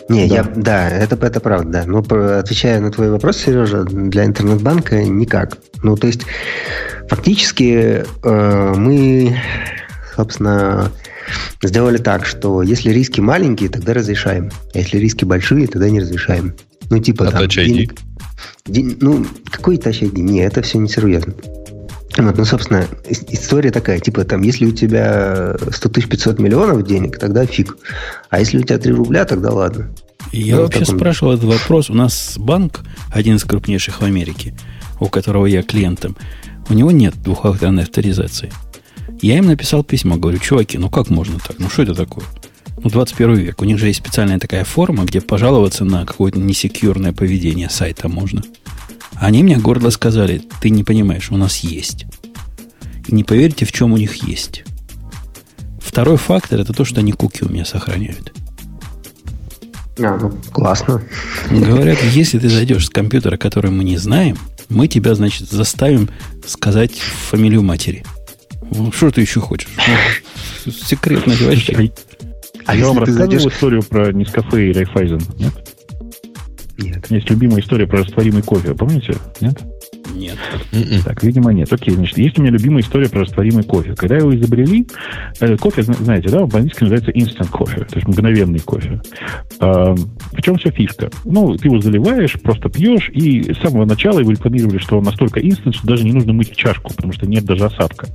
Не, 0.08 0.26
да. 0.26 0.34
я, 0.34 0.42
да, 0.42 0.88
это, 0.88 1.16
это 1.24 1.40
правда, 1.40 1.70
да. 1.70 1.84
Но 1.86 1.98
отвечая 2.38 2.80
на 2.80 2.90
твой 2.90 3.10
вопрос, 3.10 3.36
Сережа, 3.36 3.84
для 3.84 4.24
интернет-банка 4.24 5.02
никак. 5.04 5.58
Ну, 5.82 5.96
то 5.96 6.06
есть, 6.06 6.22
фактически 7.08 8.04
э, 8.22 8.74
мы, 8.74 9.36
собственно, 10.16 10.90
сделали 11.62 11.98
так, 11.98 12.24
что 12.24 12.62
если 12.62 12.90
риски 12.90 13.20
маленькие, 13.20 13.68
тогда 13.68 13.92
разрешаем. 13.92 14.50
А 14.74 14.78
если 14.78 14.98
риски 14.98 15.24
большие, 15.24 15.66
тогда 15.66 15.90
не 15.90 16.00
разрешаем. 16.00 16.54
Ну, 16.90 16.98
типа 17.00 17.28
а 17.28 17.30
там... 17.30 17.48
Денег, 17.48 17.94
день, 18.66 18.96
ну, 19.00 19.26
какой 19.50 19.76
Touch 19.76 20.00
ID? 20.00 20.20
Не, 20.20 20.40
это 20.40 20.62
все 20.62 20.78
несерьезно. 20.78 21.34
Вот, 22.16 22.36
ну, 22.36 22.44
собственно, 22.44 22.86
история 23.08 23.70
такая, 23.70 24.00
типа, 24.00 24.24
там, 24.24 24.42
если 24.42 24.66
у 24.66 24.72
тебя 24.72 25.56
100 25.70 25.88
тысяч 25.90 26.08
500 26.08 26.38
миллионов 26.38 26.84
денег, 26.84 27.18
тогда 27.18 27.46
фиг. 27.46 27.76
А 28.30 28.40
если 28.40 28.58
у 28.58 28.62
тебя 28.62 28.78
3 28.78 28.92
рубля, 28.92 29.24
тогда 29.24 29.50
ладно. 29.50 29.90
Я 30.32 30.56
ну, 30.56 30.62
вообще 30.62 30.80
таком... 30.80 30.96
спрашивал 30.96 31.32
этот 31.34 31.44
вопрос. 31.44 31.90
У 31.90 31.94
нас 31.94 32.34
банк, 32.38 32.80
один 33.12 33.36
из 33.36 33.44
крупнейших 33.44 34.00
в 34.00 34.04
Америке, 34.04 34.54
у 35.00 35.08
которого 35.08 35.46
я 35.46 35.62
клиентом, 35.62 36.16
у 36.68 36.74
него 36.74 36.90
нет 36.90 37.14
двухфакторной 37.22 37.84
авторизации. 37.84 38.52
Я 39.20 39.38
им 39.38 39.46
написал 39.46 39.84
письмо, 39.84 40.16
говорю, 40.16 40.38
чуваки, 40.38 40.78
ну 40.78 40.90
как 40.90 41.10
можно 41.10 41.38
так? 41.38 41.58
Ну 41.58 41.68
что 41.68 41.82
это 41.82 41.94
такое? 41.94 42.24
Ну, 42.82 42.90
21 42.90 43.34
век. 43.34 43.60
У 43.60 43.64
них 43.64 43.78
же 43.78 43.88
есть 43.88 43.98
специальная 43.98 44.38
такая 44.38 44.64
форма, 44.64 45.04
где 45.04 45.20
пожаловаться 45.20 45.84
на 45.84 46.06
какое-то 46.06 46.38
несекьюрное 46.38 47.12
поведение 47.12 47.68
сайта 47.68 48.08
можно. 48.08 48.42
Они 49.20 49.42
мне 49.42 49.58
гордо 49.58 49.90
сказали, 49.90 50.42
ты 50.60 50.70
не 50.70 50.84
понимаешь, 50.84 51.30
у 51.30 51.36
нас 51.36 51.58
есть. 51.58 52.06
И 53.06 53.14
не 53.14 53.24
поверите, 53.24 53.64
в 53.64 53.72
чем 53.72 53.92
у 53.92 53.96
них 53.96 54.16
есть. 54.28 54.64
Второй 55.80 56.16
фактор 56.16 56.60
это 56.60 56.72
то, 56.72 56.84
что 56.84 57.00
они 57.00 57.12
куки 57.12 57.44
у 57.44 57.48
меня 57.48 57.64
сохраняют. 57.64 58.32
А, 59.98 60.16
ну, 60.16 60.32
классно. 60.52 61.02
Говорят, 61.50 61.98
если 62.12 62.38
ты 62.38 62.48
зайдешь 62.48 62.86
с 62.86 62.90
компьютера, 62.90 63.36
который 63.36 63.70
мы 63.70 63.82
не 63.82 63.96
знаем, 63.96 64.36
мы 64.68 64.86
тебя, 64.86 65.14
значит, 65.14 65.50
заставим 65.50 66.08
сказать 66.46 66.92
фамилию 66.92 67.62
матери. 67.62 68.04
Ну, 68.70 68.92
что 68.92 69.10
ты 69.10 69.22
еще 69.22 69.40
хочешь? 69.40 69.70
Ну, 70.64 70.72
секретность 70.72 71.40
вообще. 71.40 71.90
А 72.66 72.76
я 72.76 72.86
вам 72.86 72.98
рассказывал 72.98 73.30
зайдешь... 73.30 73.52
историю 73.52 73.82
про 73.82 74.12
Нескафе 74.12 74.70
и 74.70 74.72
Райфайзен, 74.72 75.22
нет? 75.38 75.67
Есть 77.10 77.30
любимая 77.30 77.60
история 77.60 77.86
про 77.86 77.98
растворимый 78.00 78.42
кофе, 78.42 78.74
помните? 78.74 79.16
Нет? 79.40 79.58
Нет. 80.14 80.36
М-м. 80.72 81.02
Так, 81.02 81.22
видимо, 81.22 81.52
нет. 81.52 81.72
Окей, 81.72 81.94
значит, 81.94 82.18
есть 82.18 82.38
у 82.38 82.42
меня 82.42 82.52
любимая 82.52 82.82
история 82.82 83.08
про 83.08 83.20
растворимый 83.20 83.62
кофе. 83.62 83.94
Когда 83.94 84.16
его 84.16 84.34
изобрели, 84.34 84.86
э, 85.40 85.56
кофе, 85.56 85.82
знаете, 85.82 86.28
да, 86.28 86.46
по-английски 86.46 86.84
называется 86.84 87.10
instant 87.12 87.50
кофе, 87.50 87.84
то 87.84 87.96
есть 87.96 88.06
мгновенный 88.06 88.60
кофе. 88.60 89.00
А, 89.60 89.94
в 89.94 90.42
чем 90.42 90.56
вся 90.56 90.70
фишка? 90.70 91.10
Ну, 91.24 91.56
ты 91.56 91.68
его 91.68 91.80
заливаешь, 91.80 92.40
просто 92.40 92.68
пьешь, 92.68 93.10
и 93.10 93.52
с 93.52 93.58
самого 93.58 93.84
начала 93.84 94.20
его 94.20 94.30
рекламировали, 94.30 94.78
что 94.78 94.98
он 94.98 95.04
настолько 95.04 95.40
instant, 95.40 95.72
что 95.72 95.86
даже 95.86 96.04
не 96.04 96.12
нужно 96.12 96.32
мыть 96.32 96.54
чашку, 96.54 96.92
потому 96.94 97.12
что 97.12 97.26
нет 97.26 97.44
даже 97.44 97.66
осадка. 97.66 98.08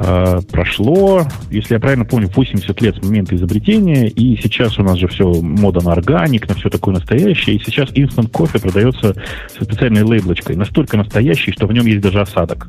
А, 0.00 0.40
прошло, 0.52 1.26
если 1.50 1.74
я 1.74 1.80
правильно 1.80 2.04
помню, 2.04 2.28
80 2.28 2.80
лет 2.80 2.96
с 2.96 3.02
момента 3.02 3.34
изобретения, 3.34 4.06
и 4.08 4.40
сейчас 4.40 4.78
у 4.78 4.84
нас 4.84 4.96
же 4.96 5.08
все 5.08 5.24
мода 5.24 5.84
на 5.84 5.92
органик, 5.92 6.48
на 6.48 6.54
все 6.54 6.70
такое 6.70 6.94
настоящее, 6.94 7.56
и 7.56 7.58
сейчас 7.58 7.90
инстант 7.94 8.30
кофе 8.30 8.60
продается 8.60 9.14
со 9.56 9.64
специальной 9.64 10.02
лейблочкой, 10.02 10.54
настолько 10.54 10.96
настоящий, 10.96 11.50
что 11.50 11.66
в 11.66 11.72
нем 11.72 11.84
есть 11.86 12.00
даже 12.00 12.20
осадок. 12.20 12.68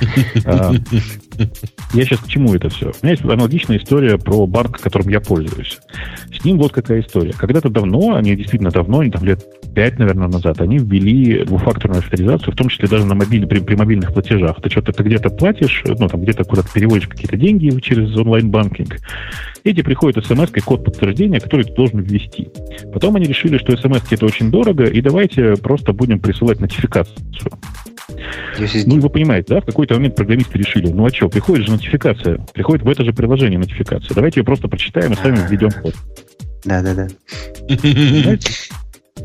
Я 1.92 2.04
сейчас 2.04 2.20
к 2.20 2.28
чему 2.28 2.54
это 2.54 2.68
все? 2.68 2.86
У 2.86 2.94
меня 3.02 3.12
есть 3.12 3.24
аналогичная 3.24 3.78
история 3.78 4.18
про 4.18 4.46
банк, 4.46 4.80
которым 4.80 5.08
я 5.08 5.20
пользуюсь. 5.20 5.78
С 6.32 6.44
ним 6.44 6.58
вот 6.58 6.72
какая 6.72 7.00
история. 7.00 7.32
Когда-то 7.32 7.68
давно, 7.68 8.14
они 8.14 8.34
действительно 8.36 8.70
давно, 8.70 9.00
они 9.00 9.10
там 9.10 9.24
лет 9.24 9.44
5, 9.74 9.98
наверное, 9.98 10.28
назад, 10.28 10.60
они 10.60 10.78
ввели 10.78 11.44
двухфакторную 11.44 12.00
авторизацию, 12.00 12.52
в 12.52 12.56
том 12.56 12.68
числе 12.68 12.88
даже 12.88 13.04
на 13.04 13.14
мобиль, 13.14 13.46
при, 13.46 13.60
при 13.60 13.74
мобильных 13.74 14.12
платежах. 14.12 14.60
Ты 14.62 14.70
что-то 14.70 15.02
где-то 15.02 15.30
платишь, 15.30 15.82
ну, 15.86 16.08
там 16.08 16.22
где-то 16.22 16.44
куда-то 16.44 16.68
переводишь 16.72 17.08
какие-то 17.08 17.36
деньги 17.36 17.70
через 17.80 18.16
онлайн-банкинг, 18.16 18.96
и 19.64 19.72
тебе 19.72 19.84
приходит 19.84 20.24
смс 20.24 20.50
и 20.54 20.60
код 20.60 20.84
подтверждения, 20.84 21.40
который 21.40 21.64
ты 21.64 21.74
должен 21.74 22.00
ввести. 22.00 22.48
Потом 22.92 23.16
они 23.16 23.26
решили, 23.26 23.58
что 23.58 23.76
смс 23.76 24.02
это 24.10 24.26
очень 24.26 24.50
дорого, 24.50 24.84
и 24.84 25.00
давайте 25.00 25.54
просто 25.56 25.92
будем 25.92 26.20
присылать 26.20 26.60
нотификацию. 26.60 27.16
Ну, 28.86 29.00
вы 29.00 29.10
понимаете, 29.10 29.54
да, 29.54 29.60
в 29.60 29.66
какой-то 29.66 29.94
момент 29.94 30.16
программисты 30.16 30.58
решили, 30.58 30.88
ну 30.88 31.06
а 31.06 31.10
что, 31.10 31.28
приходит 31.28 31.66
же 31.66 31.72
нотификация, 31.72 32.38
приходит 32.52 32.84
в 32.84 32.88
это 32.88 33.04
же 33.04 33.12
приложение 33.12 33.58
нотификация. 33.58 34.14
Давайте 34.14 34.40
ее 34.40 34.44
просто 34.44 34.68
прочитаем 34.68 35.12
и 35.12 35.16
сами 35.16 35.38
введем 35.48 35.70
код. 35.70 35.94
Да, 36.64 36.82
да, 36.82 36.94
да. 36.94 37.08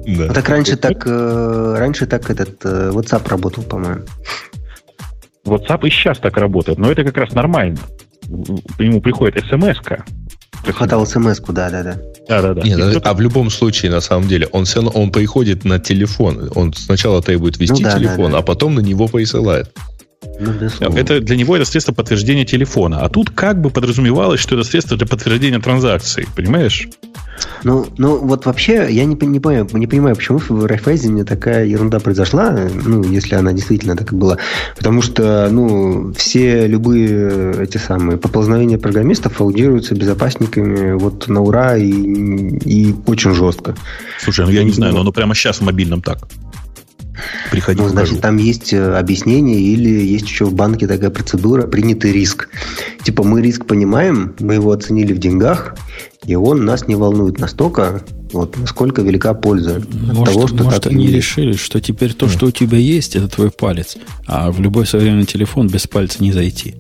Да. 0.05 0.26
Ну, 0.27 0.34
так 0.34 0.49
раньше 0.49 0.77
так, 0.77 1.03
э, 1.05 1.76
раньше 1.77 2.05
так 2.05 2.30
этот 2.30 2.63
э, 2.63 2.91
WhatsApp 2.93 3.27
работал, 3.27 3.63
по-моему. 3.63 4.03
WhatsApp 5.45 5.88
и 5.88 5.89
сейчас 5.89 6.19
так 6.19 6.38
работает, 6.38 6.77
но 6.77 6.91
это 6.91 7.03
как 7.03 7.17
раз 7.17 7.34
нормально. 7.34 7.80
К 8.77 8.80
нему 8.80 9.01
приходит 9.01 9.43
смс-ка. 9.45 10.05
Хватало 10.64 11.06
смс-ку, 11.06 11.53
да, 11.53 11.69
да, 11.69 11.84
да. 11.84 11.99
Да, 12.27 12.41
да, 12.41 12.53
да. 12.53 12.61
Нет, 12.61 12.80
а, 12.80 13.10
а 13.10 13.14
в 13.14 13.22
любом 13.22 13.49
случае, 13.49 13.91
на 13.91 14.02
самом 14.02 14.27
деле, 14.27 14.48
он 14.52 14.65
все 14.65 14.76
равно 14.76 14.91
он 14.91 15.11
приходит 15.11 15.65
на 15.65 15.80
телефон. 15.80 16.52
Он 16.56 16.73
сначала 16.73 17.22
требует 17.22 17.57
ввести 17.57 17.84
ну, 17.84 17.90
да, 17.90 17.98
телефон, 17.98 18.26
да, 18.26 18.31
да. 18.31 18.38
а 18.38 18.41
потом 18.41 18.76
на 18.76 18.81
него 18.81 19.07
присылает. 19.07 19.72
Ну, 20.40 20.52
это 20.96 21.20
для 21.22 21.36
него 21.36 21.56
это 21.56 21.66
средство 21.66 21.94
подтверждения 21.94 22.46
телефона. 22.46 23.02
А 23.02 23.10
тут 23.10 23.30
как 23.30 23.62
бы 23.62 23.70
подразумевалось, 23.70 24.40
что 24.40 24.56
это 24.56 24.64
средство 24.64 24.98
для 24.98 25.08
подтверждения 25.08 25.60
транзакций. 25.60 26.28
Понимаешь? 26.36 26.88
Ну, 27.64 27.88
ну 27.98 28.18
вот 28.18 28.46
вообще 28.46 28.88
я 28.90 29.06
не, 29.06 29.16
не, 29.16 29.40
понимаю, 29.40 29.68
не 29.74 29.88
понимаю, 29.88 30.16
почему 30.16 30.40
в 30.40 30.66
Райфайзене 30.66 31.24
такая 31.24 31.66
ерунда 31.66 32.00
произошла, 32.00 32.58
ну, 32.74 33.04
если 33.04 33.36
она 33.36 33.54
действительно 33.54 33.96
так 33.96 34.12
и 34.12 34.16
была. 34.16 34.38
Потому 34.78 35.02
что, 35.02 35.48
ну, 35.50 36.14
все 36.14 36.68
любые 36.68 37.64
эти 37.64 37.78
самые 37.78 38.18
поползновения 38.18 38.78
программистов 38.78 39.40
аудируются 39.41 39.96
безопасниками 39.96 40.94
вот 40.94 41.28
на 41.28 41.41
ура 41.41 41.78
и, 41.78 41.90
и 41.90 42.96
очень 43.06 43.34
жестко. 43.34 43.76
Слушай, 44.20 44.46
ну 44.46 44.52
я 44.52 44.64
не 44.64 44.72
знаю, 44.72 44.94
но 44.94 45.02
оно 45.02 45.12
прямо 45.12 45.36
сейчас 45.36 45.60
в 45.60 45.62
мобильном 45.62 46.02
так. 46.02 46.28
Приходи 47.52 47.82
ну, 47.82 47.90
значит, 47.90 48.22
там 48.22 48.38
есть 48.38 48.74
э, 48.74 48.98
объяснение 48.98 49.60
или 49.60 49.90
есть 49.90 50.28
еще 50.28 50.46
в 50.46 50.54
банке 50.54 50.88
такая 50.88 51.10
процедура, 51.10 51.68
принятый 51.68 52.12
риск. 52.12 52.50
Типа 53.04 53.24
мы 53.24 53.41
риск 53.41 53.66
понимаем, 53.66 54.36
мы 54.40 54.56
его 54.56 54.72
оценили 54.72 55.14
в 55.14 55.20
деньгах, 55.20 55.76
и 56.26 56.36
он 56.36 56.66
нас 56.66 56.88
не 56.88 56.96
волнует 56.96 57.40
настолько, 57.40 58.02
вот, 58.34 58.58
насколько 58.58 59.02
велика 59.02 59.34
польза 59.34 59.82
может, 59.90 60.20
от 60.20 60.26
того, 60.26 60.48
что 60.48 60.64
может, 60.64 60.84
так 60.84 60.91
они 60.94 61.06
есть. 61.06 61.16
решили, 61.16 61.54
что 61.54 61.80
теперь 61.80 62.14
то, 62.14 62.28
что 62.28 62.48
у 62.48 62.52
тебя 62.52 62.78
есть, 62.78 63.16
это 63.16 63.28
твой 63.28 63.52
палец, 63.52 63.98
а 64.28 64.52
в 64.52 64.60
любой 64.60 64.86
современный 64.86 65.26
телефон 65.26 65.68
без 65.68 65.88
пальца 65.88 66.22
не 66.22 66.32
зайти. 66.32 66.76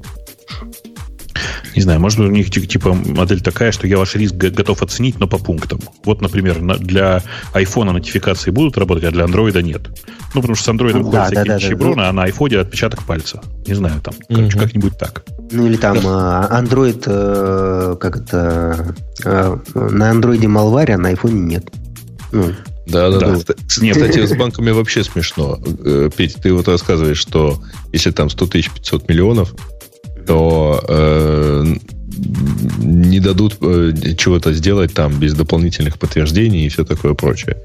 Не 1.79 1.83
знаю, 1.83 2.01
может, 2.01 2.19
у 2.19 2.27
них 2.27 2.51
типа 2.51 2.93
модель 2.93 3.39
такая, 3.39 3.71
что 3.71 3.87
я 3.87 3.97
ваш 3.97 4.13
риск 4.15 4.35
готов 4.35 4.81
оценить, 4.81 5.17
но 5.17 5.27
по 5.27 5.37
пунктам. 5.37 5.79
Вот, 6.03 6.21
например, 6.21 6.59
для 6.79 7.23
iPhone 7.53 7.93
нотификации 7.93 8.51
будут 8.51 8.77
работать, 8.77 9.05
а 9.05 9.11
для 9.11 9.23
Android 9.23 9.61
нет. 9.61 9.87
Ну, 10.35 10.41
потому 10.41 10.55
что 10.55 10.65
с 10.65 10.75
Android 10.75 10.99
ну, 10.99 11.09
да, 11.09 11.29
да, 11.29 11.45
да, 11.45 11.57
щеброна, 11.57 11.95
да, 11.95 12.09
а 12.09 12.11
на 12.11 12.27
iPhone 12.27 12.57
отпечаток 12.57 13.03
пальца. 13.03 13.41
Не 13.65 13.75
знаю, 13.75 14.01
там, 14.01 14.13
угу. 14.27 14.49
как-нибудь 14.59 14.97
так. 14.97 15.23
Ну, 15.51 15.67
или 15.67 15.77
там 15.77 16.01
да. 16.01 16.49
Android, 16.51 17.01
э, 17.05 17.95
как 17.95 18.17
это, 18.17 18.93
э, 19.23 19.57
на 19.73 20.11
Android 20.11 20.41
Malware, 20.41 20.91
а 20.91 20.97
на 20.97 21.13
iPhone 21.13 21.31
нет. 21.31 21.71
Ну, 22.33 22.51
да, 22.87 23.09
да, 23.09 23.19
да. 23.19 23.35
да. 23.37 23.53
Нет, 23.79 23.95
кстати, 23.95 24.25
с 24.25 24.35
банками 24.35 24.71
вообще 24.71 25.05
смешно. 25.05 25.57
Э, 25.85 26.09
Петь, 26.13 26.35
ты 26.43 26.51
вот 26.51 26.67
рассказываешь, 26.67 27.19
что 27.19 27.63
если 27.93 28.11
там 28.11 28.29
100 28.29 28.47
тысяч 28.47 28.69
500 28.69 29.07
миллионов, 29.07 29.55
то 30.29 30.79
э, 30.87 31.65
не 32.77 33.19
дадут 33.19 33.57
э, 33.61 33.93
чего-то 34.15 34.53
сделать 34.53 34.93
там 34.93 35.19
без 35.19 35.33
дополнительных 35.33 35.97
подтверждений 35.97 36.67
и 36.67 36.69
все 36.69 36.85
такое 36.85 37.15
прочее. 37.15 37.57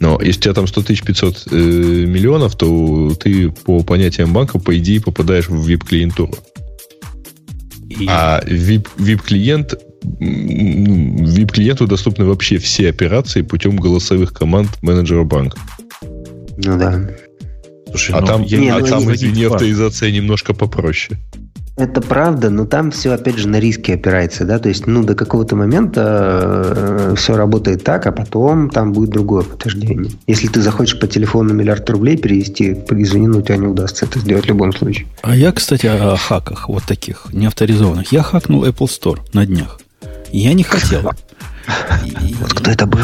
Но 0.00 0.20
если 0.20 0.40
у 0.40 0.42
тебя 0.42 0.54
там 0.54 0.66
100 0.66 0.82
тысяч 0.82 1.02
500 1.02 1.46
э, 1.50 1.56
миллионов, 1.56 2.56
то 2.56 3.14
ты 3.18 3.48
по 3.48 3.82
понятиям 3.82 4.34
банка, 4.34 4.58
по 4.58 4.76
идее, 4.76 5.00
попадаешь 5.00 5.48
в 5.48 5.66
VIP-клиентуру. 5.66 6.34
И... 7.88 8.06
А 8.06 8.42
VIP, 8.44 8.86
VIP-клиент 8.98 9.80
VIP-клиенту 10.02 11.86
доступны 11.86 12.26
вообще 12.26 12.58
все 12.58 12.90
операции 12.90 13.40
путем 13.40 13.76
голосовых 13.76 14.34
команд 14.34 14.68
менеджера 14.82 15.24
банка. 15.24 15.56
Ну 16.02 16.78
да. 16.78 17.00
Слушай, 17.88 18.14
а 18.14 18.20
ну, 18.20 18.26
там, 18.26 18.42
я, 18.42 18.76
а 18.76 18.80
ну, 18.80 18.86
там 18.86 19.14
извини, 19.14 19.44
авторизация 19.44 20.10
немножко 20.10 20.52
попроще. 20.52 21.18
Это 21.76 22.00
правда, 22.00 22.50
но 22.50 22.66
там 22.66 22.92
все, 22.92 23.12
опять 23.12 23.36
же, 23.36 23.48
на 23.48 23.58
риски 23.58 23.90
опирается, 23.90 24.44
да, 24.44 24.60
то 24.60 24.68
есть, 24.68 24.86
ну, 24.86 25.02
до 25.02 25.16
какого-то 25.16 25.56
момента 25.56 26.62
э, 26.76 27.14
все 27.16 27.36
работает 27.36 27.82
так, 27.82 28.06
а 28.06 28.12
потом 28.12 28.70
там 28.70 28.92
будет 28.92 29.10
другое 29.10 29.42
подтверждение. 29.42 30.12
Если 30.28 30.46
ты 30.46 30.62
захочешь 30.62 31.00
по 31.00 31.08
телефону 31.08 31.52
миллиард 31.52 31.90
рублей 31.90 32.16
перевести, 32.16 32.76
извини, 32.90 33.26
но 33.26 33.38
у 33.38 33.42
тебя 33.42 33.56
не 33.56 33.66
удастся 33.66 34.04
это 34.04 34.20
сделать 34.20 34.44
в 34.44 34.48
любом 34.48 34.72
случае. 34.72 35.08
А 35.22 35.34
я, 35.34 35.50
кстати, 35.50 35.86
о 35.86 36.16
хаках 36.16 36.68
вот 36.68 36.84
таких, 36.84 37.26
неавторизованных. 37.32 38.12
Я 38.12 38.22
хакнул 38.22 38.64
Apple 38.64 38.86
Store 38.86 39.18
на 39.32 39.44
днях. 39.44 39.80
Я 40.30 40.52
не 40.52 40.62
хотел. 40.62 41.10
Вот 42.40 42.52
кто 42.52 42.70
это 42.70 42.84
был? 42.84 43.00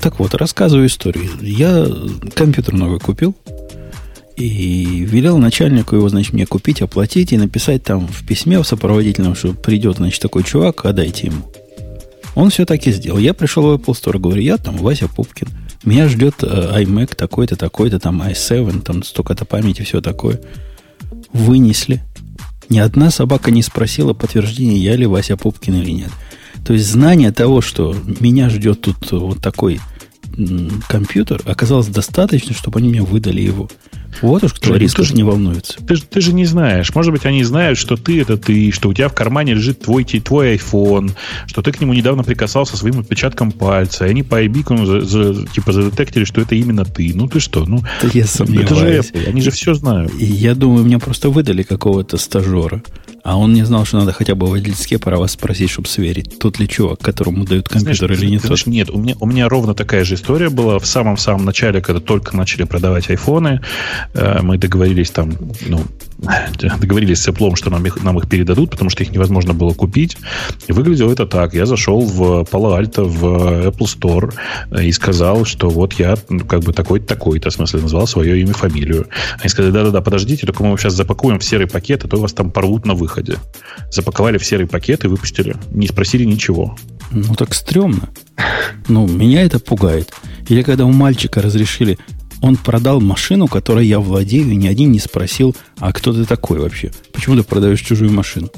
Так 0.00 0.18
вот, 0.18 0.34
рассказываю 0.34 0.88
историю. 0.88 1.30
Я 1.40 1.86
компьютер 2.34 2.74
новый 2.74 2.98
купил 2.98 3.36
и 4.40 5.04
велел 5.04 5.38
начальнику 5.38 5.96
его, 5.96 6.08
значит, 6.08 6.32
мне 6.32 6.46
купить, 6.46 6.82
оплатить 6.82 7.32
и 7.32 7.38
написать 7.38 7.82
там 7.82 8.06
в 8.06 8.26
письме 8.26 8.58
в 8.58 8.66
сопроводительном, 8.66 9.34
что 9.34 9.52
придет, 9.52 9.96
значит, 9.96 10.20
такой 10.20 10.42
чувак, 10.44 10.84
отдайте 10.84 11.26
ему. 11.26 11.50
Он 12.34 12.50
все 12.50 12.64
так 12.64 12.86
и 12.86 12.92
сделал. 12.92 13.18
Я 13.18 13.34
пришел 13.34 13.64
в 13.64 13.74
Apple 13.74 13.94
Store, 13.94 14.18
говорю, 14.18 14.40
я 14.40 14.56
там 14.56 14.76
Вася 14.76 15.08
Пупкин. 15.08 15.48
Меня 15.84 16.08
ждет 16.08 16.36
э, 16.42 16.82
iMac 16.82 17.16
такой-то, 17.16 17.56
такой-то, 17.56 17.98
там 17.98 18.22
i7, 18.22 18.82
там 18.82 19.02
столько-то 19.02 19.44
памяти, 19.44 19.82
все 19.82 20.00
такое. 20.00 20.40
Вынесли. 21.32 22.02
Ни 22.68 22.78
одна 22.78 23.10
собака 23.10 23.50
не 23.50 23.62
спросила 23.62 24.12
подтверждения, 24.14 24.78
я 24.78 24.96
ли 24.96 25.06
Вася 25.06 25.36
Пупкин 25.36 25.82
или 25.82 25.90
нет. 25.90 26.10
То 26.64 26.72
есть 26.72 26.86
знание 26.86 27.32
того, 27.32 27.60
что 27.60 27.96
меня 28.20 28.48
ждет 28.48 28.82
тут 28.82 29.10
вот 29.10 29.40
такой 29.40 29.80
компьютер, 30.88 31.42
оказалось 31.44 31.88
достаточно, 31.88 32.54
чтобы 32.54 32.78
они 32.78 32.88
мне 32.88 33.02
выдали 33.02 33.40
его. 33.40 33.68
Вот 34.22 34.44
уж 34.44 34.52
кто 34.54 34.76
риск 34.76 34.96
тоже 34.96 35.14
не 35.14 35.22
волнуется. 35.22 35.74
Ты, 35.86 35.96
ты 35.96 36.20
же 36.20 36.32
не 36.32 36.44
знаешь. 36.44 36.94
Может 36.94 37.12
быть, 37.12 37.24
они 37.24 37.42
знают, 37.44 37.78
что 37.78 37.96
ты 37.96 38.20
это 38.20 38.36
ты, 38.36 38.70
что 38.70 38.88
у 38.88 38.94
тебя 38.94 39.08
в 39.08 39.14
кармане 39.14 39.54
лежит 39.54 39.80
твой, 39.80 40.04
твой 40.04 40.56
iPhone, 40.56 41.12
что 41.46 41.62
ты 41.62 41.72
к 41.72 41.80
нему 41.80 41.94
недавно 41.94 42.22
прикасался 42.22 42.76
своим 42.76 43.00
отпечатком 43.00 43.52
пальца, 43.52 44.06
и 44.06 44.10
они 44.10 44.22
по 44.22 44.42
iBeacon 44.44 44.86
за, 44.86 45.00
за, 45.32 45.46
типа 45.46 45.72
задетектили, 45.72 46.24
что 46.24 46.40
это 46.40 46.54
именно 46.54 46.84
ты. 46.84 47.12
Ну 47.14 47.28
ты 47.28 47.40
что? 47.40 47.64
Ну, 47.64 47.82
да 48.02 48.08
я 48.12 48.26
сомневаюсь. 48.26 48.70
Это 48.70 48.74
же 48.74 48.98
Apple, 48.98 49.28
они 49.28 49.40
же 49.40 49.50
все 49.50 49.74
знают. 49.74 50.12
И 50.18 50.24
я 50.24 50.54
думаю, 50.54 50.84
мне 50.84 50.98
просто 50.98 51.30
выдали 51.30 51.62
какого-то 51.62 52.18
стажера, 52.18 52.82
а 53.22 53.38
он 53.38 53.52
не 53.52 53.64
знал, 53.64 53.84
что 53.84 53.98
надо 53.98 54.12
хотя 54.12 54.34
бы 54.34 54.46
водительские 54.46 54.98
права 54.98 55.26
спросить, 55.26 55.70
чтобы 55.70 55.88
сверить, 55.88 56.38
тот 56.38 56.58
ли 56.58 56.68
чувак, 56.68 57.00
которому 57.00 57.44
дают 57.44 57.68
компьютер 57.68 58.08
знаешь, 58.08 58.22
или 58.22 58.30
не 58.30 58.38
тот. 58.38 58.66
Нет, 58.66 58.90
у 58.90 58.98
меня, 58.98 59.14
у 59.20 59.26
меня 59.26 59.48
ровно 59.48 59.74
такая 59.74 60.04
же 60.04 60.14
история 60.14 60.50
была 60.50 60.78
в 60.78 60.86
самом-самом 60.86 61.44
начале, 61.44 61.80
когда 61.80 62.00
только 62.00 62.36
начали 62.36 62.64
продавать 62.64 63.10
айфоны. 63.10 63.60
Э, 64.14 64.40
мы 64.42 64.58
договорились 64.58 65.10
там, 65.10 65.32
ну, 65.66 65.84
договорились 66.80 67.22
с 67.22 67.28
Apple, 67.28 67.56
что 67.56 67.70
нам 67.70 67.84
их, 67.86 68.02
нам 68.02 68.18
их 68.18 68.28
передадут, 68.28 68.70
потому 68.70 68.90
что 68.90 69.02
их 69.02 69.12
невозможно 69.12 69.54
было 69.54 69.72
купить. 69.72 70.16
И 70.66 70.72
выглядело 70.72 71.12
это 71.12 71.26
так. 71.26 71.54
Я 71.54 71.66
зашел 71.66 72.00
в 72.00 72.42
Palo 72.42 72.80
Alto, 72.80 73.04
в 73.04 73.68
Apple 73.68 73.86
Store 73.86 74.34
и 74.82 74.92
сказал, 74.92 75.44
что 75.44 75.68
вот 75.70 75.94
я 75.94 76.16
ну, 76.28 76.44
как 76.44 76.60
бы 76.60 76.72
такой-то, 76.72 77.06
такой-то, 77.06 77.50
в 77.50 77.52
смысле, 77.52 77.80
назвал 77.82 78.06
свое 78.06 78.40
имя, 78.40 78.52
фамилию. 78.52 79.08
Они 79.38 79.48
сказали, 79.48 79.72
да-да-да, 79.72 80.00
подождите, 80.00 80.46
только 80.46 80.62
мы 80.62 80.76
сейчас 80.76 80.94
запакуем 80.94 81.38
в 81.38 81.44
серый 81.44 81.66
пакет, 81.66 82.04
а 82.04 82.08
то 82.08 82.16
вас 82.18 82.32
там 82.32 82.50
порвут 82.50 82.86
на 82.86 82.94
выходе. 82.94 83.38
Запаковали 83.90 84.38
в 84.38 84.44
серый 84.44 84.66
пакет 84.66 85.04
и 85.04 85.08
выпустили. 85.08 85.56
Не 85.70 85.88
спросили 85.88 86.24
ничего. 86.24 86.76
Ну, 87.10 87.34
так 87.34 87.54
стрёмно. 87.54 88.10
Ну, 88.88 89.06
меня 89.06 89.42
это 89.42 89.58
пугает. 89.58 90.12
Или 90.48 90.62
когда 90.62 90.84
у 90.84 90.92
мальчика 90.92 91.42
разрешили 91.42 91.98
он 92.40 92.56
продал 92.56 93.00
машину, 93.00 93.48
которой 93.48 93.86
я 93.86 94.00
владею, 94.00 94.50
и 94.50 94.56
ни 94.56 94.66
один 94.66 94.92
не 94.92 94.98
спросил, 94.98 95.56
а 95.78 95.92
кто 95.92 96.12
ты 96.12 96.24
такой 96.24 96.58
вообще? 96.60 96.90
Почему 97.12 97.36
ты 97.36 97.42
продаешь 97.42 97.80
чужую 97.80 98.12
машину? 98.12 98.50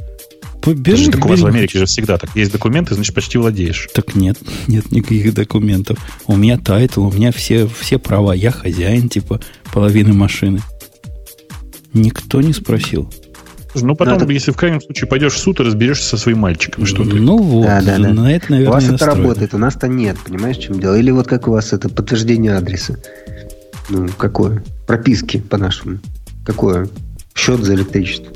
Бери, 0.64 1.10
так 1.10 1.24
у 1.24 1.28
вас 1.28 1.40
в 1.40 1.46
Америке 1.46 1.80
же 1.80 1.86
всегда 1.86 2.18
так. 2.18 2.30
Есть 2.36 2.52
документы, 2.52 2.94
значит, 2.94 3.14
почти 3.14 3.36
владеешь. 3.36 3.88
Так 3.94 4.14
нет, 4.14 4.38
нет 4.68 4.92
никаких 4.92 5.34
документов. 5.34 5.98
У 6.26 6.36
меня 6.36 6.56
title, 6.56 7.06
у 7.06 7.12
меня 7.12 7.32
все, 7.32 7.66
все 7.66 7.98
права. 7.98 8.32
Я 8.32 8.52
хозяин, 8.52 9.08
типа, 9.08 9.40
половины 9.72 10.12
машины. 10.12 10.60
Никто 11.92 12.40
не 12.40 12.52
спросил. 12.52 13.12
Ну, 13.74 13.96
потом, 13.96 14.18
Надо... 14.18 14.30
если 14.32 14.50
в 14.50 14.56
крайнем 14.56 14.80
случае 14.80 15.08
пойдешь 15.08 15.32
в 15.32 15.38
суд 15.38 15.58
и 15.60 15.62
разберешься 15.62 16.04
со 16.04 16.16
своим 16.18 16.38
мальчиком, 16.40 16.84
что 16.84 17.04
ты. 17.04 17.16
Ну 17.16 17.38
вот, 17.38 17.64
да, 17.64 17.80
да, 17.80 17.98
да. 17.98 18.12
на 18.12 18.32
это, 18.32 18.50
наверное, 18.50 18.68
У 18.68 18.72
вас 18.72 18.88
это 18.88 19.06
работает, 19.06 19.54
у 19.54 19.58
нас-то 19.58 19.88
нет, 19.88 20.18
понимаешь, 20.24 20.58
в 20.58 20.62
чем 20.62 20.78
дело? 20.78 20.94
Или 20.94 21.10
вот 21.10 21.26
как 21.26 21.48
у 21.48 21.52
вас 21.52 21.72
это 21.72 21.88
подтверждение 21.88 22.54
адреса. 22.54 22.98
Ну, 23.88 24.08
какое? 24.16 24.62
Прописки 24.86 25.38
по-нашему. 25.38 25.98
Какое? 26.44 26.88
Счет 27.34 27.60
за 27.60 27.74
электричество. 27.74 28.32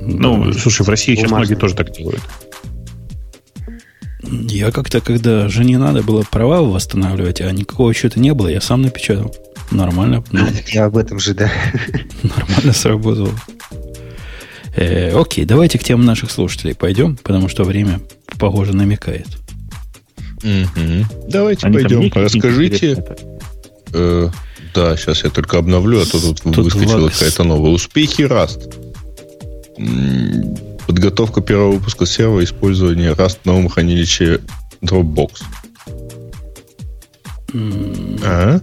Ну, 0.00 0.52
слушай, 0.52 0.82
в 0.82 0.88
России 0.88 1.14
сейчас 1.14 1.30
многие 1.30 1.54
тоже 1.54 1.74
так 1.74 1.92
делают. 1.92 2.22
Я 4.22 4.70
как-то, 4.70 5.00
когда 5.00 5.48
жене 5.48 5.78
надо 5.78 6.02
было 6.02 6.22
права 6.30 6.60
восстанавливать, 6.62 7.40
а 7.40 7.50
никакого 7.50 7.94
счета 7.94 8.20
не 8.20 8.34
было, 8.34 8.48
я 8.48 8.60
сам 8.60 8.82
напечатал. 8.82 9.34
Нормально. 9.70 10.24
Ну, 10.32 10.46
я 10.68 10.86
об 10.86 10.96
этом 10.96 11.18
же, 11.18 11.34
да. 11.34 11.50
Нормально 12.22 12.72
сработало. 12.72 13.32
Э, 14.76 15.18
окей, 15.18 15.44
давайте 15.44 15.78
к 15.78 15.84
темам 15.84 16.06
наших 16.06 16.30
слушателей 16.30 16.74
пойдем, 16.74 17.16
потому 17.16 17.48
что 17.48 17.64
время, 17.64 18.00
похоже, 18.38 18.74
намекает. 18.74 19.26
Угу. 20.42 21.28
Давайте 21.28 21.66
Они 21.66 21.78
пойдем. 21.78 22.12
Расскажите, 22.14 23.04
э, 23.92 24.28
да, 24.78 24.96
сейчас 24.96 25.24
я 25.24 25.30
только 25.30 25.58
обновлю, 25.58 26.00
а 26.00 26.04
то 26.04 26.20
тут, 26.20 26.40
тут 26.40 26.56
выскочила 26.58 27.08
какая-то 27.08 27.42
новая. 27.42 27.72
Успехи 27.72 28.22
Rust. 28.22 28.72
Подготовка 30.86 31.40
первого 31.40 31.72
выпуска 31.72 32.06
сервера, 32.06 32.44
использование 32.44 33.12
Rust 33.12 33.38
в 33.42 33.46
новом 33.46 33.68
хранилище 33.68 34.40
Dropbox. 34.80 35.30
А? 38.24 38.60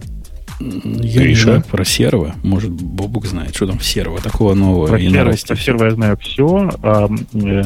Я 0.58 1.20
Гриша? 1.20 1.28
не 1.28 1.34
знаю 1.34 1.64
про 1.70 1.84
серво. 1.84 2.34
Может, 2.42 2.70
Бобук 2.70 3.26
знает, 3.26 3.54
что 3.54 3.66
там 3.66 3.78
в 3.78 3.84
серво 3.84 4.18
такого 4.22 4.54
нового. 4.54 4.86
Про, 4.86 4.98
серво, 4.98 5.34
про 5.46 5.56
серво 5.56 5.84
я 5.84 5.90
знаю 5.90 6.16
все. 6.16 6.70
А, 6.82 7.10
э, 7.34 7.62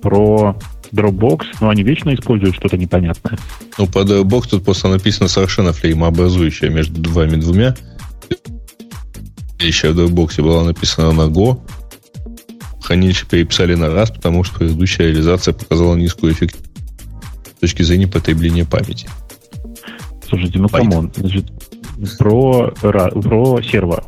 про 0.00 0.56
Dropbox, 0.92 1.46
но 1.60 1.68
они 1.68 1.82
вечно 1.82 2.14
используют 2.14 2.56
что-то 2.56 2.76
непонятное. 2.76 3.38
Ну, 3.76 3.86
по 3.86 3.98
Dropbox 3.98 4.48
тут 4.50 4.64
просто 4.64 4.88
написано 4.88 5.28
совершенно 5.28 5.72
флеймообразующее 5.72 6.70
между 6.70 7.10
вами 7.10 7.36
двумя. 7.36 7.74
Еще 9.60 9.92
в 9.92 9.98
Dropbox 9.98 10.42
была 10.42 10.64
написана 10.64 11.12
на 11.12 11.30
Go. 11.30 11.60
Хранилище 12.80 13.26
переписали 13.26 13.74
на 13.74 13.92
Rust, 13.92 14.10
потому 14.10 14.44
что 14.44 14.60
предыдущая 14.60 15.08
реализация 15.08 15.52
показала 15.52 15.94
низкую 15.96 16.32
эффективность 16.32 16.70
с 17.56 17.60
точки 17.60 17.82
зрения 17.82 18.06
потребления 18.06 18.64
памяти. 18.64 19.08
Слушайте, 20.28 20.58
ну 20.58 20.68
come 20.68 20.92
on, 20.92 21.10
про, 22.18 22.70
про 22.70 23.62
сервер. 23.62 24.04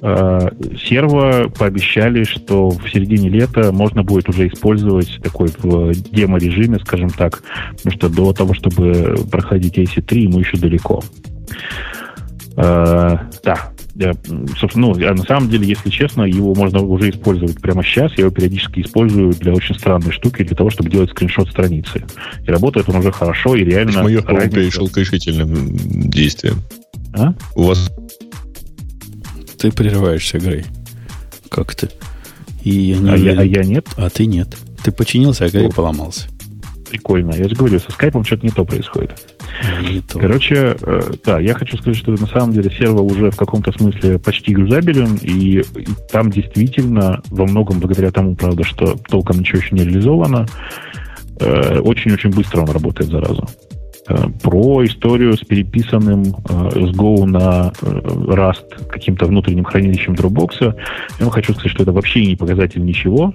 Э, 0.00 0.50
серво 0.76 1.48
пообещали, 1.48 2.24
что 2.24 2.70
в 2.70 2.88
середине 2.90 3.28
лета 3.28 3.72
можно 3.72 4.02
будет 4.02 4.28
уже 4.28 4.48
использовать 4.48 5.20
такой 5.22 5.48
в 5.58 5.92
демо-режиме, 5.92 6.78
скажем 6.78 7.10
так, 7.10 7.42
потому 7.76 7.96
что 7.96 8.08
до 8.08 8.32
того, 8.32 8.54
чтобы 8.54 9.16
проходить 9.30 9.78
AC3, 9.78 10.18
ему 10.18 10.40
еще 10.40 10.56
далеко. 10.56 11.02
Э, 12.56 13.18
да, 13.44 13.72
собственно, 14.58 14.88
ну, 14.88 15.06
а 15.06 15.14
на 15.14 15.24
самом 15.24 15.50
деле, 15.50 15.66
если 15.66 15.90
честно, 15.90 16.22
его 16.22 16.54
можно 16.54 16.80
уже 16.80 17.10
использовать 17.10 17.60
прямо 17.60 17.82
сейчас. 17.82 18.12
Я 18.16 18.24
его 18.24 18.30
периодически 18.30 18.80
использую 18.80 19.32
для 19.32 19.52
очень 19.52 19.74
странной 19.74 20.12
штуки, 20.12 20.44
для 20.44 20.56
того, 20.56 20.70
чтобы 20.70 20.90
делать 20.90 21.10
скриншот 21.10 21.50
страницы. 21.50 22.04
И 22.46 22.50
работает 22.50 22.88
он 22.88 22.96
уже 22.96 23.10
хорошо 23.10 23.56
и 23.56 23.64
реально... 23.64 24.02
Мое 24.02 24.22
перешел 24.22 24.88
к 24.88 24.96
решительным 24.96 25.76
действиям. 26.08 26.62
А? 27.14 27.32
У 27.56 27.64
вас 27.64 27.90
ты 29.58 29.72
прерываешься, 29.72 30.38
Грей. 30.38 30.64
Как 31.50 31.74
ты? 31.74 31.88
И 32.62 32.70
я 32.70 32.98
не 32.98 33.10
а, 33.10 33.16
я, 33.16 33.40
а 33.40 33.44
я 33.44 33.64
нет? 33.64 33.86
А 33.96 34.08
ты 34.10 34.26
нет. 34.26 34.56
Ты 34.82 34.92
починился, 34.92 35.44
а 35.44 35.50
Грей 35.50 35.70
поломался. 35.70 36.28
Прикольно. 36.88 37.34
Я 37.34 37.48
же 37.48 37.54
говорю, 37.54 37.78
со 37.78 37.92
скайпом 37.92 38.24
что-то 38.24 38.46
не 38.46 38.52
то 38.52 38.64
происходит. 38.64 39.10
Не 39.82 40.00
то. 40.00 40.18
Короче, 40.18 40.76
э, 40.80 41.00
да, 41.24 41.38
я 41.38 41.54
хочу 41.54 41.76
сказать, 41.76 41.96
что 41.96 42.12
на 42.12 42.26
самом 42.26 42.52
деле 42.52 42.70
сервер 42.70 43.02
уже 43.02 43.30
в 43.30 43.36
каком-то 43.36 43.72
смысле 43.72 44.18
почти 44.18 44.52
юзабелен, 44.52 45.16
и, 45.16 45.60
и 45.60 45.88
там 46.10 46.30
действительно 46.30 47.22
во 47.28 47.44
многом 47.46 47.80
благодаря 47.80 48.10
тому, 48.10 48.36
правда, 48.36 48.64
что 48.64 48.96
толком 49.08 49.40
ничего 49.40 49.58
еще 49.58 49.74
не 49.74 49.84
реализовано, 49.84 50.46
э, 51.40 51.80
очень-очень 51.80 52.30
быстро 52.30 52.62
он 52.62 52.70
работает 52.70 53.10
заразу. 53.10 53.46
Э, 54.08 54.28
про 54.42 54.84
историю 54.86 55.36
с 55.36 55.40
переписанным 55.40 56.22
э, 56.22 56.70
с 56.70 56.96
Go 56.96 57.26
на 57.26 57.72
э, 57.82 57.86
Rust 57.86 58.88
каким-то 58.88 59.26
внутренним 59.26 59.64
хранилищем 59.64 60.14
Dropbox. 60.14 60.56
Я 60.62 60.74
вам 61.20 61.30
хочу 61.30 61.52
сказать, 61.52 61.72
что 61.72 61.82
это 61.82 61.92
вообще 61.92 62.24
не 62.24 62.36
показатель 62.36 62.82
ничего, 62.82 63.34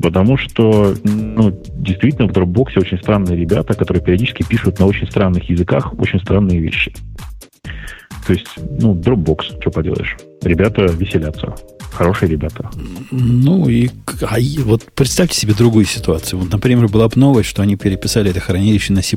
потому 0.00 0.36
что 0.36 0.94
ну, 1.04 1.56
действительно 1.74 2.26
в 2.26 2.32
Dropbox 2.32 2.80
очень 2.80 2.98
странные 2.98 3.36
ребята, 3.36 3.74
которые 3.74 4.02
периодически 4.02 4.42
пишут 4.42 4.80
на 4.80 4.86
очень 4.86 5.08
странных 5.08 5.48
языках 5.48 5.94
очень 5.98 6.18
странные 6.18 6.58
вещи. 6.58 6.92
То 8.26 8.32
есть, 8.32 8.46
ну, 8.80 8.94
Dropbox, 8.94 9.60
что 9.60 9.70
поделаешь. 9.70 10.16
Ребята 10.42 10.82
веселятся. 10.82 11.54
Хорошие 11.92 12.30
ребята. 12.30 12.70
Ну, 13.10 13.68
и 13.68 13.90
а, 14.22 14.36
вот 14.64 14.84
представьте 14.94 15.38
себе 15.38 15.52
другую 15.54 15.84
ситуацию. 15.84 16.40
Вот, 16.40 16.50
например, 16.50 16.88
была 16.88 17.08
бы 17.08 17.14
новость, 17.16 17.50
что 17.50 17.62
они 17.62 17.76
переписали 17.76 18.30
это 18.30 18.40
хранилище 18.40 18.92
на 18.92 19.02
C++. 19.02 19.16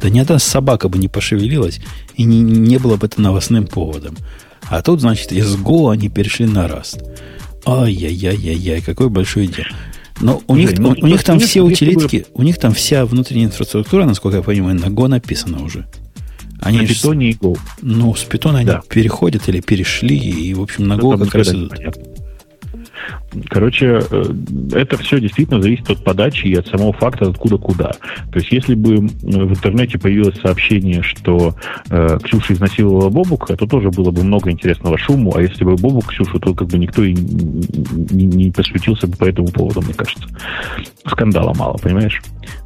Да 0.00 0.08
ни 0.08 0.20
одна 0.20 0.38
собака 0.38 0.88
бы 0.88 0.98
не 0.98 1.08
пошевелилась, 1.08 1.80
и 2.14 2.24
не, 2.24 2.40
не 2.40 2.78
было 2.78 2.96
бы 2.96 3.06
это 3.06 3.20
новостным 3.20 3.66
поводом. 3.66 4.16
А 4.68 4.80
тут, 4.80 5.00
значит, 5.00 5.32
из 5.32 5.56
Go 5.56 5.92
они 5.92 6.08
перешли 6.08 6.46
на 6.46 6.66
Rust. 6.66 7.02
Ай-яй-яй-яй-яй, 7.66 8.80
какой 8.80 9.08
большой 9.08 9.48
дел. 9.48 9.66
Но 10.20 10.40
у 10.46 10.54
них, 10.54 10.78
ну, 10.78 10.90
у, 10.90 11.04
у 11.04 11.06
них 11.08 11.24
там 11.24 11.40
все 11.40 11.62
утилитки, 11.62 12.26
у 12.34 12.42
них 12.42 12.58
там 12.58 12.72
вся 12.72 13.04
внутренняя 13.06 13.46
инфраструктура, 13.46 14.04
насколько 14.04 14.36
я 14.36 14.42
понимаю, 14.42 14.78
на 14.78 14.86
Go 14.86 15.08
написана 15.08 15.64
уже. 15.64 15.88
Они 16.62 16.78
на 16.78 16.86
питоне 16.86 17.30
и 17.30 17.34
Go. 17.34 17.58
Ну, 17.82 18.14
с 18.14 18.24
питона 18.24 18.58
они 18.58 18.66
да. 18.66 18.82
переходят 18.88 19.48
или 19.48 19.60
перешли, 19.60 20.16
и, 20.16 20.54
в 20.54 20.62
общем, 20.62 20.86
на 20.86 20.94
Go 20.94 21.18
как 21.18 21.34
раз 21.34 21.48
идут. 21.50 21.70
Понятно. 21.70 22.04
Короче, 23.48 24.00
э, 24.10 24.24
это 24.72 24.98
все 24.98 25.20
действительно 25.20 25.60
зависит 25.60 25.88
от 25.90 26.04
подачи 26.04 26.46
и 26.46 26.54
от 26.54 26.66
самого 26.66 26.92
факта, 26.92 27.28
откуда 27.28 27.56
куда. 27.56 27.92
То 28.30 28.38
есть, 28.38 28.52
если 28.52 28.74
бы 28.74 28.96
в 28.96 29.50
интернете 29.50 29.98
появилось 29.98 30.40
сообщение, 30.40 31.02
что 31.02 31.54
э, 31.90 32.18
Ксюша 32.22 32.52
изнасиловала 32.52 33.08
Бобука, 33.08 33.56
то 33.56 33.66
тоже 33.66 33.90
было 33.90 34.10
бы 34.10 34.22
много 34.22 34.50
интересного 34.50 34.98
шуму, 34.98 35.34
а 35.36 35.42
если 35.42 35.64
бы 35.64 35.76
Бобук 35.76 36.12
Ксюшу, 36.12 36.38
то 36.38 36.54
как 36.54 36.68
бы 36.68 36.78
никто 36.78 37.02
и 37.02 37.14
не, 37.14 38.26
не 38.26 38.50
посвятился 38.50 39.06
бы 39.06 39.16
по 39.16 39.24
этому 39.24 39.48
поводу, 39.48 39.80
мне 39.80 39.94
кажется. 39.94 40.28
Скандала 41.06 41.54
мало, 41.54 41.78
понимаешь? 41.78 42.20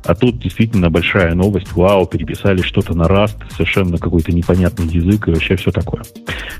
А 0.04 0.14
тут 0.14 0.38
действительно 0.38 0.90
большая 0.90 1.34
новость. 1.34 1.72
Вау, 1.72 2.06
переписали 2.06 2.62
что-то 2.62 2.94
на 2.94 3.04
Rust, 3.04 3.36
совершенно 3.50 3.98
какой-то 3.98 4.32
непонятный 4.32 4.86
язык 4.86 5.28
и 5.28 5.32
вообще 5.32 5.56
все 5.56 5.70
такое. 5.70 6.02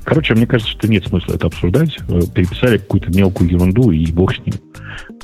Короче, 0.04 0.34
мне 0.34 0.46
кажется, 0.46 0.72
что 0.72 0.88
нет 0.88 1.06
смысла 1.06 1.34
это 1.34 1.46
обсуждать. 1.46 1.96
Э, 2.08 2.20
переписали 2.32 2.78
какую-то 2.78 3.10
мелкую 3.10 3.50
ерунду 3.50 3.65
и 3.70 4.12
бог 4.12 4.34
с 4.34 4.38
ним. 4.38 4.54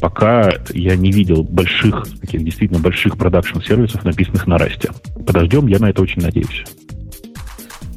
Пока 0.01 0.53
я 0.73 0.97
не 0.97 1.11
видел 1.13 1.43
больших, 1.43 2.07
таких 2.21 2.45
действительно 2.45 2.81
больших 2.81 3.17
продакшн-сервисов, 3.17 4.05
написанных 4.05 4.47
на 4.47 4.59
Расте. 4.59 4.91
Подождем, 5.27 5.67
я 5.67 5.79
на 5.79 5.91
это 5.91 6.03
очень 6.03 6.23
надеюсь. 6.23 6.65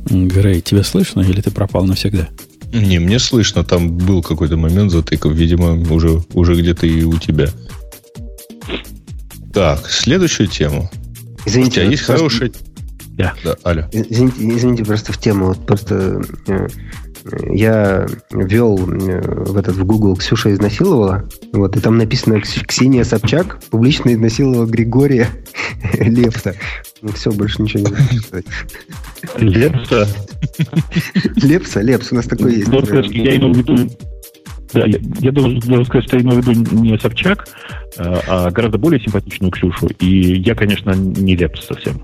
Грей, 0.10 0.62
тебя 0.62 0.84
слышно 0.84 1.22
или 1.22 1.42
ты 1.42 1.52
пропал 1.52 1.86
навсегда? 1.86 2.28
Не, 2.72 3.00
мне 3.00 3.20
слышно. 3.20 3.64
Там 3.64 3.98
был 3.98 4.22
какой-то 4.22 4.58
момент 4.58 4.92
затыков. 4.92 5.34
Видимо, 5.34 5.74
уже, 5.92 6.22
уже 6.34 6.56
где-то 6.56 6.86
и 6.86 7.04
у 7.04 7.18
тебя. 7.18 7.50
Так, 9.54 9.88
следующую 9.88 10.48
тему. 10.48 10.90
Извините, 11.46 11.82
у 11.82 11.84
тебя 11.84 11.92
есть 11.92 12.06
просто... 12.06 12.24
хорошая... 12.24 12.52
Да. 13.18 13.34
да, 13.46 13.56
Аля. 13.64 13.90
Извините, 13.94 14.36
извините, 14.40 14.84
просто 14.84 15.14
в 15.14 15.18
тему. 15.18 15.48
Вот 15.48 15.66
просто 15.66 16.22
э, 16.48 16.68
я 17.50 18.06
ввел 18.32 18.78
э, 18.78 19.22
в 19.46 19.58
этот 19.58 19.76
в 19.76 19.86
Google 19.86 20.16
Ксюша 20.16 20.54
изнасиловала, 20.54 21.24
вот, 21.54 21.76
и 21.76 21.80
там 21.80 21.98
написано 21.98 22.40
Ксения 22.42 23.04
Собчак 23.04 23.60
публично 23.72 24.14
изнасиловала 24.14 24.66
Григория 24.66 25.28
Лепса. 25.94 26.56
Ну 27.02 27.12
все, 27.14 27.32
больше 27.32 27.62
ничего 27.62 27.84
не 27.84 27.90
буду 27.90 28.24
сказать. 28.24 28.46
Лепса? 29.38 30.08
Лепса, 31.36 31.82
Лепс, 31.82 32.12
у 32.12 32.16
нас 32.16 32.26
такой 32.26 32.56
есть. 32.56 32.70
Я 32.70 33.36
имел 33.38 33.54
в 33.54 33.58
виду 33.58 33.90
да, 34.74 34.86
я, 34.86 35.00
я 35.20 35.32
должен, 35.32 35.60
должен 35.60 35.86
сказать, 35.86 36.06
что 36.06 36.18
я 36.18 36.24
имею 36.24 36.42
в 36.42 36.48
виду 36.48 36.76
не 36.82 36.98
Собчак, 37.00 37.48
а, 37.98 38.22
а 38.28 38.52
гораздо 38.52 38.78
более 38.78 39.00
симпатичную 39.00 39.52
Ксюшу. 39.52 39.88
И 40.00 40.42
я, 40.42 40.54
конечно, 40.54 40.92
не 40.92 41.36
лепс 41.36 41.66
совсем. 41.66 42.02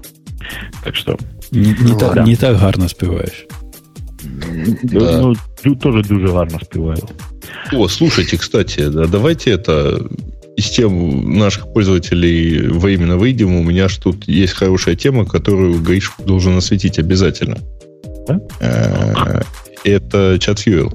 Так 0.83 0.95
что... 0.95 1.17
Не, 1.51 1.71
не, 1.71 1.91
ну, 1.91 1.97
так, 1.97 2.15
да. 2.15 2.23
не 2.23 2.35
так 2.37 2.57
гарно 2.59 2.87
спеваешь. 2.87 3.45
Да. 4.23 5.21
Ну, 5.21 5.33
ну, 5.63 5.75
тоже 5.75 6.03
дуже 6.03 6.27
гарно 6.27 6.59
спеваю. 6.63 6.99
О, 7.73 7.87
слушайте, 7.87 8.37
кстати, 8.37 8.87
да, 8.87 9.05
давайте 9.05 9.51
это 9.51 9.99
из 10.55 10.69
тем 10.69 11.37
наших 11.37 11.71
пользователей 11.73 12.67
во 12.67 12.89
именно 12.89 13.17
выйдем. 13.17 13.55
У 13.55 13.63
меня 13.63 13.87
же 13.87 13.99
тут 13.99 14.27
есть 14.27 14.53
хорошая 14.53 14.95
тема, 14.95 15.25
которую 15.25 15.81
Гаиш 15.81 16.11
должен 16.25 16.57
осветить 16.57 16.99
обязательно. 16.99 17.57
Да? 18.27 18.39
Э, 18.59 19.41
это 19.83 20.37
чат 20.39 20.59
Fuel. 20.59 20.91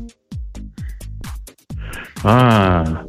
А, 2.22 3.04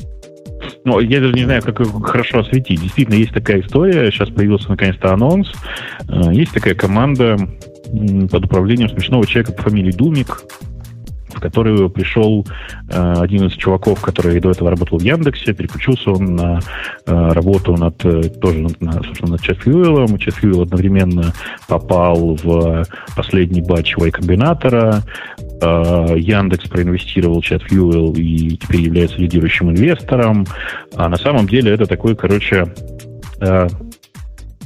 ну, 0.84 1.00
я 1.00 1.20
даже 1.20 1.34
не 1.34 1.44
знаю, 1.44 1.62
как 1.62 1.80
хорошо 2.06 2.40
осветить. 2.40 2.82
Действительно, 2.82 3.16
есть 3.16 3.34
такая 3.34 3.62
история. 3.62 4.10
Сейчас 4.12 4.30
появился 4.30 4.70
наконец-то 4.70 5.14
анонс. 5.14 5.52
Э, 6.08 6.34
есть 6.34 6.54
такая 6.54 6.76
команда 6.76 7.38
под 8.30 8.46
управлением 8.46 8.90
смешного 8.90 9.26
человека 9.26 9.54
по 9.54 9.64
фамилии 9.64 9.92
Думик 9.92 10.44
в 11.38 11.40
которую 11.40 11.90
пришел 11.90 12.46
э, 12.90 13.14
один 13.18 13.46
из 13.46 13.54
чуваков, 13.54 14.02
который 14.02 14.40
до 14.40 14.52
этого 14.52 14.70
работал 14.70 14.98
в 14.98 15.02
Яндексе, 15.02 15.54
переключился 15.54 16.12
он 16.12 16.36
на 16.36 16.60
э, 17.06 17.32
работу 17.32 17.78
над 17.78 18.04
э, 18.06 18.30
тоже 18.30 18.60
над, 18.60 18.82
на, 18.82 18.94
собственно, 19.04 19.34
над 19.34 19.42
ChatFuel. 19.42 20.06
ChatFuel 20.18 20.64
одновременно 20.64 21.34
попал 21.68 22.36
в 22.36 22.86
последний 23.16 23.62
батч 23.62 23.96
Y-комбинатора. 23.98 25.04
Э, 25.62 26.16
Яндекс 26.18 26.68
проинвестировал 26.70 27.42
ChatFuel 27.42 28.16
и 28.16 28.58
теперь 28.58 28.82
является 28.82 29.18
лидирующим 29.18 29.70
инвестором. 29.70 30.46
А 30.96 31.08
на 31.08 31.18
самом 31.18 31.48
деле 31.48 31.72
это 31.72 31.86
такой, 31.86 32.16
короче, 32.16 32.66
э, 33.42 33.68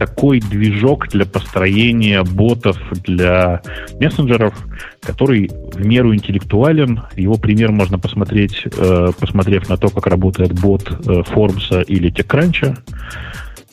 такой 0.01 0.39
движок 0.39 1.09
для 1.09 1.27
построения 1.27 2.23
ботов 2.23 2.75
для 3.03 3.61
мессенджеров, 3.99 4.55
который 4.99 5.51
в 5.73 5.85
меру 5.85 6.15
интеллектуален. 6.15 7.03
Его 7.15 7.35
пример 7.35 7.71
можно 7.71 7.99
посмотреть, 7.99 8.65
э, 8.65 9.11
посмотрев 9.19 9.69
на 9.69 9.77
то, 9.77 9.89
как 9.89 10.07
работает 10.07 10.59
бот 10.59 10.89
э, 10.89 11.21
Forbes 11.21 11.85
или 11.85 12.11
TechCrunch 12.11 12.79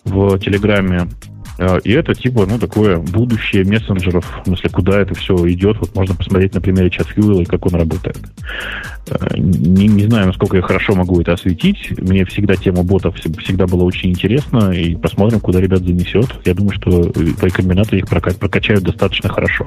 в 0.04 0.38
Телеграме. 0.38 1.08
Э, 1.58 1.78
и 1.82 1.92
это 1.92 2.14
типа, 2.14 2.46
ну, 2.46 2.58
такое 2.58 2.98
будущее 2.98 3.64
мессенджеров, 3.64 4.24
в 4.42 4.46
смысле, 4.46 4.70
куда 4.70 5.00
это 5.00 5.14
все 5.14 5.34
идет. 5.50 5.78
Вот 5.80 5.94
можно 5.94 6.14
посмотреть 6.14 6.54
на 6.54 6.60
примере 6.60 6.88
ChatFuel 6.88 7.42
и 7.42 7.44
как 7.44 7.66
он 7.66 7.74
работает. 7.74 8.18
Э, 9.08 9.36
не, 9.36 9.88
не 9.88 10.04
знаю, 10.04 10.28
насколько 10.28 10.56
я 10.56 10.62
хорошо 10.62 10.94
могу 10.94 11.20
это 11.20 11.32
осветить. 11.32 11.90
Мне 11.98 12.24
всегда 12.24 12.54
тема 12.54 12.82
ботов 12.82 13.16
всегда 13.16 13.66
была 13.66 13.84
очень 13.84 14.10
интересна, 14.10 14.70
и 14.70 14.94
посмотрим, 14.94 15.40
куда 15.40 15.60
ребят 15.60 15.80
занесет. 15.80 16.28
Я 16.44 16.54
думаю, 16.54 16.74
что 16.74 17.10
твои 17.10 17.50
комбинаты 17.50 17.98
их 17.98 18.08
прокачают 18.08 18.84
достаточно 18.84 19.28
хорошо. 19.28 19.66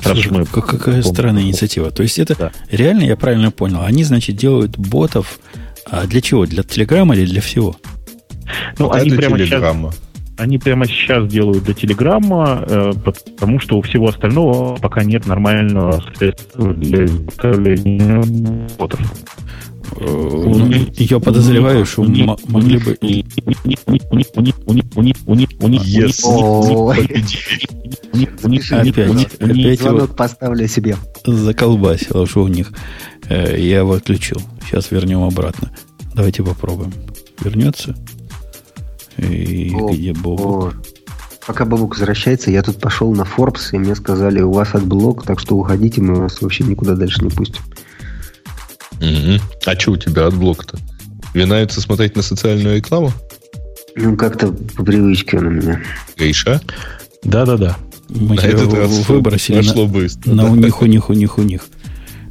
Слушай, 0.00 0.32
мы 0.32 0.46
какая 0.46 1.02
странная 1.02 1.42
инициатива. 1.42 1.90
То 1.90 2.02
есть 2.02 2.18
это 2.18 2.36
да. 2.36 2.52
реально, 2.70 3.02
я 3.02 3.16
правильно 3.16 3.50
понял, 3.50 3.82
они, 3.82 4.04
значит, 4.04 4.36
делают 4.36 4.78
ботов 4.78 5.38
а 5.86 6.06
для 6.06 6.20
чего? 6.20 6.46
Для 6.46 6.62
Телеграма 6.62 7.16
или 7.16 7.26
для 7.26 7.40
всего? 7.40 7.76
Ну, 8.78 8.88
Пока 8.88 9.00
они 9.00 9.10
прямо 9.10 9.38
Телеграмма. 9.38 9.90
сейчас 9.92 10.09
они 10.40 10.58
прямо 10.58 10.86
сейчас 10.86 11.28
делают 11.28 11.64
для 11.64 11.74
Телеграма, 11.74 12.64
э, 12.66 12.92
потому 13.04 13.60
что 13.60 13.76
у 13.76 13.82
всего 13.82 14.08
остального 14.08 14.76
пока 14.76 15.04
нет 15.04 15.26
нормального 15.26 16.02
средства 16.16 16.72
для 16.72 17.04
изготовления 17.04 18.22
ботов. 18.78 19.00
Я 20.00 21.18
подозреваю, 21.18 21.84
что 21.84 22.02
могли 22.02 22.78
бы... 22.78 22.96
Опять, 28.70 29.34
опять 29.40 29.80
звонок 29.80 30.16
поставлю 30.16 30.68
себе. 30.68 30.96
Заколбасило, 31.24 32.26
что 32.26 32.44
у 32.44 32.48
них. 32.48 32.72
Я 33.28 33.78
его 33.78 33.92
отключил. 33.92 34.40
Сейчас 34.64 34.90
вернем 34.90 35.22
обратно. 35.22 35.70
Давайте 36.14 36.42
попробуем. 36.44 36.92
Вернется? 37.42 37.94
И 39.18 39.74
о, 39.74 39.90
где 39.90 40.12
Бобук? 40.12 40.46
О. 40.46 40.72
Пока 41.46 41.64
Бобук 41.64 41.96
возвращается, 41.96 42.50
я 42.50 42.62
тут 42.62 42.78
пошел 42.78 43.12
на 43.12 43.22
Forbes, 43.22 43.70
и 43.72 43.78
мне 43.78 43.94
сказали, 43.94 44.40
у 44.40 44.52
вас 44.52 44.74
adblock, 44.74 45.24
так 45.24 45.40
что 45.40 45.56
уходите, 45.56 46.00
мы 46.00 46.14
вас 46.14 46.40
вообще 46.40 46.64
никуда 46.64 46.94
дальше 46.94 47.24
не 47.24 47.30
пустим. 47.30 47.62
Угу. 49.00 49.40
А 49.66 49.78
что 49.78 49.92
у 49.92 49.96
тебя 49.96 50.26
отблок-то? 50.26 50.78
Винается 51.34 51.80
смотреть 51.80 52.16
на 52.16 52.22
социальную 52.22 52.76
рекламу? 52.76 53.12
Ну, 53.96 54.16
как-то 54.16 54.52
по 54.52 54.84
привычке 54.84 55.38
он 55.38 55.46
у 55.46 55.50
меня. 55.50 55.80
Гейша? 56.16 56.60
Да-да-да. 57.24 57.76
Мы 58.08 58.36
на 58.36 58.40
этот 58.40 58.72
раз 58.74 59.08
выбросили 59.08 59.66
на, 59.66 59.86
быстро, 59.86 60.30
на 60.32 60.44
да? 60.44 60.50
у 60.50 60.54
них, 60.54 60.82
у 60.82 60.86
них, 60.86 61.10
у 61.10 61.12
них, 61.12 61.38
у 61.38 61.42
них. 61.42 61.62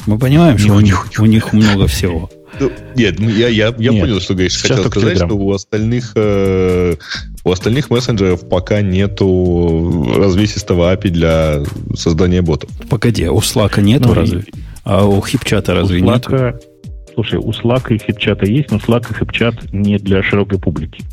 Мы 0.05 0.17
понимаем, 0.17 0.57
что 0.57 0.73
у 0.73 0.79
них, 0.79 1.07
у 1.19 1.25
них 1.25 1.53
много 1.53 1.87
всего. 1.87 2.29
Ну, 2.59 2.71
нет, 2.95 3.19
ну, 3.19 3.29
я, 3.29 3.47
я, 3.47 3.73
я 3.77 3.91
нет, 3.91 4.01
понял, 4.01 4.19
что 4.19 4.35
Гриш 4.35 4.61
хотел 4.61 4.85
сказать, 4.85 5.17
Telegram. 5.17 5.25
что 5.25 5.35
у 5.35 5.51
остальных, 5.51 6.11
э, 6.15 6.95
у 7.43 7.51
остальных 7.51 7.89
мессенджеров 7.89 8.47
пока 8.47 8.81
нету 8.81 10.13
развесистого 10.15 10.93
API 10.93 11.09
для 11.09 11.63
создания 11.95 12.41
ботов. 12.41 12.69
Погоди, 12.89 13.23
а 13.23 13.31
у 13.31 13.39
Slack 13.39 13.79
нету 13.81 14.09
ну, 14.09 14.13
разве? 14.13 14.45
А 14.83 15.05
у 15.05 15.21
хипчата 15.21 15.73
разве 15.73 16.01
нет? 16.01 16.25
Слушай, 17.13 17.39
у 17.39 17.51
Slack 17.51 17.93
и 17.93 17.97
хипчата 17.97 18.45
есть, 18.45 18.71
но 18.71 18.77
Slack 18.77 19.11
и 19.11 19.19
хипчат 19.19 19.73
не 19.73 19.97
для 19.97 20.23
широкой 20.23 20.59
публики. 20.59 21.03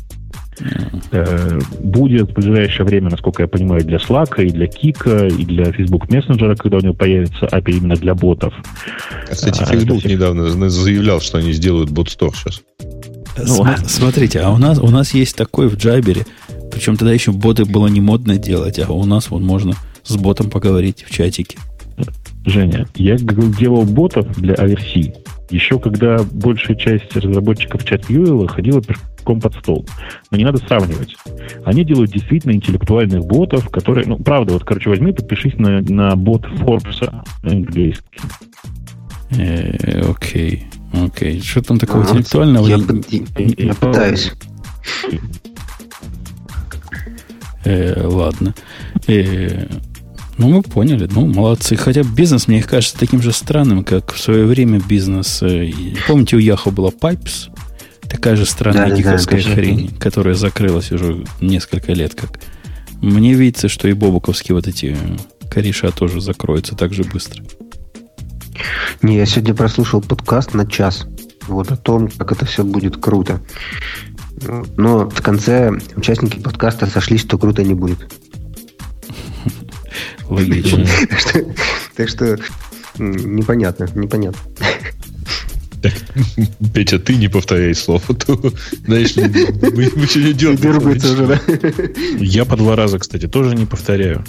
Э, 1.11 1.59
будет 1.79 2.31
в 2.31 2.33
ближайшее 2.33 2.85
время, 2.85 3.09
насколько 3.09 3.43
я 3.43 3.47
понимаю, 3.47 3.83
для 3.83 3.97
Slack, 3.97 4.43
и 4.43 4.49
для 4.49 4.65
Kika, 4.65 5.29
и 5.29 5.45
для 5.45 5.71
Facebook 5.71 6.07
Messenger, 6.07 6.55
когда 6.55 6.77
у 6.77 6.79
него 6.81 6.93
появится 6.93 7.45
API 7.45 7.77
именно 7.77 7.95
для 7.95 8.15
ботов. 8.15 8.53
Кстати, 9.29 9.63
Facebook 9.63 10.01
а, 10.03 10.07
недавно 10.07 10.69
заявлял, 10.69 11.21
что 11.21 11.37
они 11.37 11.51
сделают 11.53 11.89
бот-стор 11.91 12.35
сейчас. 12.35 12.61
Ну, 13.37 13.65
смотрите, 13.85 14.39
а 14.39 14.49
у 14.51 14.57
нас, 14.57 14.79
у 14.79 14.89
нас 14.89 15.13
есть 15.13 15.35
такой 15.35 15.67
в 15.67 15.77
Джайбере, 15.77 16.25
причем 16.71 16.97
тогда 16.97 17.13
еще 17.13 17.31
боты 17.31 17.65
было 17.65 17.87
не 17.87 18.01
модно 18.01 18.37
делать, 18.37 18.79
а 18.79 18.91
у 18.91 19.05
нас 19.05 19.29
вот 19.29 19.41
можно 19.41 19.73
с 20.03 20.15
ботом 20.17 20.49
поговорить 20.49 21.05
в 21.07 21.11
чатике. 21.11 21.59
Женя, 22.45 22.87
я 22.95 23.17
делал 23.17 23.83
ботов 23.83 24.39
для 24.39 24.55
ARC, 24.55 25.13
еще 25.49 25.79
когда 25.79 26.19
большая 26.31 26.77
часть 26.77 27.15
разработчиков 27.15 27.83
чат 27.83 28.05
ходила 28.05 28.81
песком 29.27 29.41
под 29.41 29.55
стол. 29.55 29.85
Но 30.31 30.37
не 30.37 30.45
надо 30.45 30.57
сравнивать. 30.59 31.15
Они 31.65 31.83
делают 31.83 32.11
действительно 32.11 32.53
интеллектуальных 32.53 33.25
ботов, 33.25 33.69
которые... 33.69 34.07
Ну, 34.07 34.17
правда, 34.17 34.53
вот, 34.53 34.63
короче, 34.63 34.89
возьми, 34.89 35.11
подпишись 35.11 35.55
на, 35.57 35.81
на 35.81 36.15
бот 36.15 36.45
Forbes 36.45 37.23
английский. 37.43 38.19
Э, 39.31 40.09
окей, 40.09 40.67
окей. 40.93 41.41
Что 41.41 41.61
там 41.61 41.79
такого 41.79 42.03
интеллектуального? 42.03 42.67
Я, 42.67 43.73
пытаюсь. 43.73 44.31
Э, 47.65 48.07
ладно. 48.07 48.55
Э, 49.07 49.67
ну, 50.37 50.49
мы 50.49 50.61
поняли. 50.61 51.09
Ну, 51.11 51.25
молодцы. 51.25 51.75
Хотя 51.75 52.03
бизнес, 52.03 52.47
мне 52.47 52.63
кажется, 52.63 52.97
таким 52.97 53.21
же 53.21 53.33
странным, 53.33 53.83
как 53.83 54.13
в 54.13 54.19
свое 54.19 54.45
время 54.45 54.79
бизнес. 54.79 55.43
Помните, 56.07 56.37
у 56.37 56.39
Яхо 56.39 56.71
была 56.71 56.89
Pipes? 56.89 57.49
Такая 58.09 58.35
же 58.35 58.45
странная 58.45 58.89
да, 58.89 58.95
гиковская 58.95 59.43
да, 59.43 59.53
хрень, 59.53 59.97
которая 59.99 60.33
закрылась 60.33 60.91
уже 60.91 61.25
несколько 61.41 61.93
лет 61.93 62.15
как. 62.15 62.39
Мне 63.01 63.33
видится, 63.33 63.69
что 63.69 63.87
и 63.87 63.93
бобуковские 63.93 64.55
вот 64.55 64.67
эти 64.67 64.97
кореша 65.51 65.91
тоже 65.91 66.21
закроются 66.21 66.75
так 66.75 66.93
же 66.93 67.03
быстро. 67.03 67.43
Не, 69.01 69.17
я 69.17 69.25
сегодня 69.25 69.53
прослушал 69.53 70.01
подкаст 70.01 70.53
на 70.53 70.65
час. 70.65 71.07
Вот 71.47 71.71
о 71.71 71.77
том, 71.77 72.09
как 72.09 72.31
это 72.31 72.45
все 72.45 72.63
будет 72.63 72.97
круто. 72.97 73.41
Но 74.77 75.09
в 75.09 75.21
конце 75.21 75.71
участники 75.95 76.39
подкаста 76.39 76.87
сошлись, 76.87 77.21
что 77.21 77.37
круто 77.37 77.63
не 77.63 77.73
будет. 77.73 78.11
Логично. 80.29 80.85
Так 81.95 82.09
что 82.09 82.37
непонятно, 82.99 83.87
непонятно. 83.95 84.39
Петя, 86.73 86.99
ты 86.99 87.15
не 87.15 87.27
повторяй 87.27 87.73
слов. 87.75 88.03
А 88.09 88.13
то, 88.13 88.53
знаешь, 88.85 89.15
мы, 89.15 89.91
мы 89.95 90.07
сегодня 90.07 90.57
да? 91.27 91.41
Я 92.19 92.45
по 92.45 92.55
два 92.55 92.75
раза, 92.75 92.99
кстати, 92.99 93.27
тоже 93.27 93.55
не 93.55 93.65
повторяю. 93.65 94.23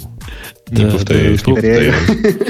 Не 0.69 0.83
да, 0.83 0.91
повторяю, 0.91 1.25
да, 1.25 1.31
не 1.31 1.53
повторяю. 1.55 1.93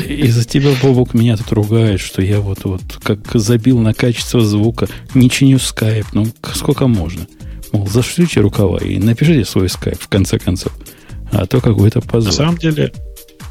Из-за 0.07 0.45
тебя, 0.45 0.71
Бобок, 0.81 1.13
меня 1.13 1.37
тут 1.37 1.51
ругает, 1.51 1.99
что 1.99 2.21
я 2.21 2.39
вот, 2.39 2.59
вот 2.63 2.81
как 3.01 3.19
забил 3.33 3.79
на 3.79 3.93
качество 3.93 4.41
звука, 4.41 4.87
не 5.13 5.29
чиню 5.29 5.59
скайп. 5.59 6.07
Ну, 6.13 6.27
сколько 6.53 6.87
можно? 6.87 7.27
Мол, 7.71 7.87
зашлите 7.87 8.41
рукава 8.41 8.79
и 8.79 8.97
напишите 8.97 9.45
свой 9.45 9.69
скайп, 9.69 10.01
в 10.01 10.07
конце 10.07 10.39
концов. 10.39 10.73
А 11.31 11.45
то 11.45 11.61
какой-то 11.61 12.01
позор. 12.01 12.31
На 12.31 12.35
самом 12.35 12.57
деле, 12.57 12.91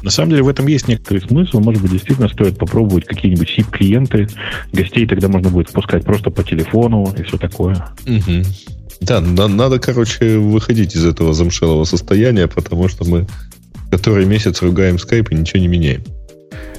на 0.01 0.11
самом 0.11 0.31
деле 0.31 0.43
в 0.43 0.47
этом 0.47 0.67
есть 0.67 0.87
некоторый 0.87 1.19
смысл. 1.19 1.59
Может 1.59 1.81
быть, 1.81 1.91
действительно 1.91 2.29
стоит 2.29 2.57
попробовать 2.57 3.05
какие-нибудь 3.05 3.49
SIP-клиенты. 3.57 4.27
Гостей 4.71 5.05
тогда 5.05 5.27
можно 5.27 5.49
будет 5.49 5.69
впускать 5.69 6.03
просто 6.03 6.29
по 6.29 6.43
телефону 6.43 7.13
и 7.17 7.23
все 7.23 7.37
такое. 7.37 7.75
Угу. 8.05 8.43
Да, 9.01 9.21
на, 9.21 9.47
надо, 9.47 9.79
короче, 9.79 10.37
выходить 10.37 10.95
из 10.95 11.05
этого 11.05 11.33
замшелого 11.33 11.85
состояния, 11.85 12.47
потому 12.47 12.87
что 12.89 13.05
мы 13.05 13.27
который 13.89 14.25
месяц 14.25 14.61
ругаем 14.61 14.95
Skype 14.95 15.29
и 15.31 15.35
ничего 15.35 15.59
не 15.59 15.67
меняем. 15.67 16.03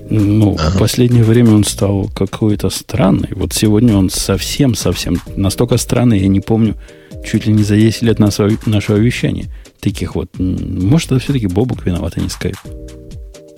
Ну, 0.08 0.56
ага. 0.58 0.70
в 0.70 0.78
последнее 0.78 1.22
время 1.22 1.52
он 1.52 1.64
стал 1.64 2.10
какой-то 2.14 2.68
странный. 2.70 3.28
Вот 3.32 3.52
сегодня 3.52 3.96
он 3.96 4.10
совсем-совсем 4.10 5.20
настолько 5.36 5.76
странный, 5.76 6.18
я 6.18 6.28
не 6.28 6.40
помню, 6.40 6.76
чуть 7.24 7.46
ли 7.46 7.52
не 7.52 7.62
за 7.62 7.76
10 7.76 8.02
лет 8.02 8.18
нашего, 8.18 8.50
нашего 8.66 8.96
вещания. 8.96 9.46
Таких 9.80 10.16
вот. 10.16 10.30
Может, 10.38 11.12
это 11.12 11.20
все-таки 11.20 11.46
Бобук 11.46 11.86
виноват, 11.86 12.14
а 12.16 12.20
не 12.20 12.26
Skype. 12.26 12.79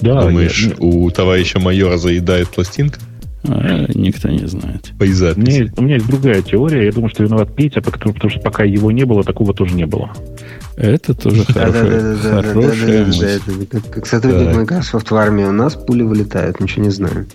Да, 0.02 0.22
Думаешь, 0.22 0.66
я... 0.66 0.74
у 0.78 1.10
товарища 1.10 1.60
майора 1.60 1.96
заедает 1.96 2.48
пластинка? 2.48 2.98
А, 3.44 3.86
никто 3.94 4.28
не 4.28 4.46
знает. 4.46 4.92
По 4.98 5.04
у, 5.04 5.06
меня, 5.06 5.72
у 5.76 5.82
меня 5.82 5.94
есть 5.94 6.06
другая 6.06 6.42
теория. 6.42 6.86
Я 6.86 6.92
думаю, 6.92 7.10
что 7.10 7.24
виноват 7.24 7.54
Петя, 7.54 7.80
потому, 7.80 8.14
потому 8.14 8.30
что 8.30 8.40
пока 8.40 8.62
его 8.62 8.92
не 8.92 9.04
было, 9.04 9.24
такого 9.24 9.52
тоже 9.52 9.74
не 9.74 9.84
было. 9.84 10.12
Это 10.76 11.14
тоже 11.14 11.44
хорошая, 11.44 12.16
хорошая 12.16 13.06
мысль. 13.06 13.40
Как 13.90 14.06
сотрудник 14.06 14.54
Microsoft 14.54 15.10
в 15.10 15.16
армии 15.16 15.44
у 15.44 15.52
нас 15.52 15.74
пули 15.74 16.02
вылетают, 16.02 16.60
ничего 16.60 16.84
не 16.84 16.90
знаю. 16.90 17.26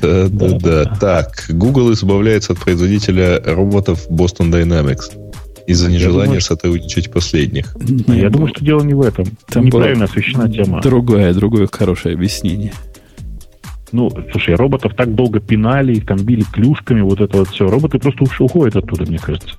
Да, 0.00 0.26
да, 0.28 0.58
да. 0.58 0.84
Так, 1.00 1.46
Google 1.48 1.92
избавляется 1.92 2.52
от 2.52 2.58
производителя 2.58 3.40
роботов 3.44 4.06
Boston 4.10 4.50
Dynamics 4.50 5.12
из-за 5.66 5.90
нежелания 5.90 6.26
думаю, 6.26 6.40
сотрудничать 6.40 7.12
последних. 7.12 7.74
Не, 7.76 8.20
я 8.20 8.30
думаю, 8.30 8.48
что 8.48 8.64
дело 8.64 8.82
не 8.82 8.94
в 8.94 9.00
этом. 9.00 9.26
Там 9.48 9.66
неправильно 9.66 10.04
освещена 10.04 10.48
тема. 10.50 10.80
Другое, 10.80 11.32
другое 11.34 11.68
хорошее 11.70 12.14
объяснение. 12.14 12.72
Ну, 13.92 14.10
слушай, 14.30 14.54
роботов 14.54 14.94
так 14.96 15.14
долго 15.14 15.38
пинали, 15.38 16.00
там 16.00 16.16
били 16.18 16.44
клюшками, 16.50 17.02
вот 17.02 17.20
это 17.20 17.36
вот 17.38 17.50
все. 17.50 17.68
Роботы 17.68 17.98
просто 17.98 18.24
уходят 18.40 18.76
оттуда, 18.76 19.04
мне 19.04 19.18
кажется. 19.18 19.56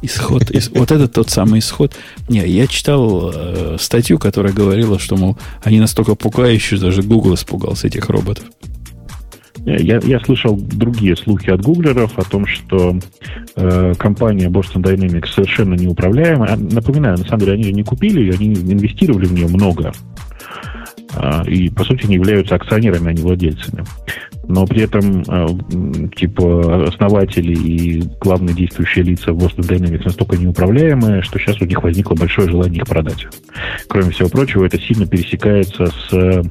Исход, 0.00 0.50
ис, 0.50 0.70
вот 0.74 0.90
это 0.90 1.06
тот 1.06 1.28
самый 1.28 1.60
исход. 1.60 1.94
Не, 2.28 2.46
я 2.46 2.66
читал 2.66 3.30
э, 3.34 3.76
статью, 3.78 4.18
которая 4.18 4.52
говорила, 4.52 4.98
что, 4.98 5.16
мол, 5.16 5.36
они 5.62 5.80
настолько 5.80 6.14
пугающие, 6.14 6.80
даже 6.80 7.02
Google 7.02 7.34
испугался 7.34 7.88
этих 7.88 8.08
роботов. 8.08 8.44
Я, 9.76 10.00
я 10.02 10.20
слышал 10.20 10.56
другие 10.56 11.16
слухи 11.16 11.50
от 11.50 11.62
гуглеров 11.62 12.18
о 12.18 12.22
том, 12.22 12.46
что 12.46 12.98
э, 13.56 13.92
компания 13.98 14.48
Boston 14.48 14.82
Dynamics 14.82 15.28
совершенно 15.34 15.74
неуправляемая. 15.74 16.56
Напоминаю, 16.56 17.18
на 17.18 17.24
самом 17.24 17.40
деле, 17.40 17.52
они 17.52 17.64
ее 17.64 17.72
не 17.72 17.84
купили, 17.84 18.20
ее, 18.20 18.32
они 18.32 18.54
инвестировали 18.54 19.26
в 19.26 19.32
нее 19.32 19.48
много. 19.48 19.92
Э, 21.14 21.44
и, 21.46 21.68
по 21.68 21.84
сути, 21.84 22.06
не 22.06 22.14
являются 22.14 22.54
акционерами, 22.54 23.10
а 23.10 23.12
не 23.12 23.22
владельцами 23.22 23.84
но 24.48 24.66
при 24.66 24.82
этом 24.82 25.22
э, 25.22 26.08
типа 26.16 26.88
основатели 26.88 27.52
и 27.52 28.02
главные 28.20 28.56
действующие 28.56 29.04
лица 29.04 29.30
Boston 29.30 29.68
Dynamics 29.68 30.02
настолько 30.06 30.36
неуправляемые, 30.36 31.22
что 31.22 31.38
сейчас 31.38 31.60
у 31.60 31.66
них 31.66 31.82
возникло 31.82 32.14
большое 32.14 32.48
желание 32.48 32.78
их 32.78 32.86
продать. 32.86 33.26
Кроме 33.88 34.10
всего 34.10 34.28
прочего, 34.28 34.64
это 34.64 34.80
сильно 34.80 35.06
пересекается 35.06 35.86
с 35.86 36.42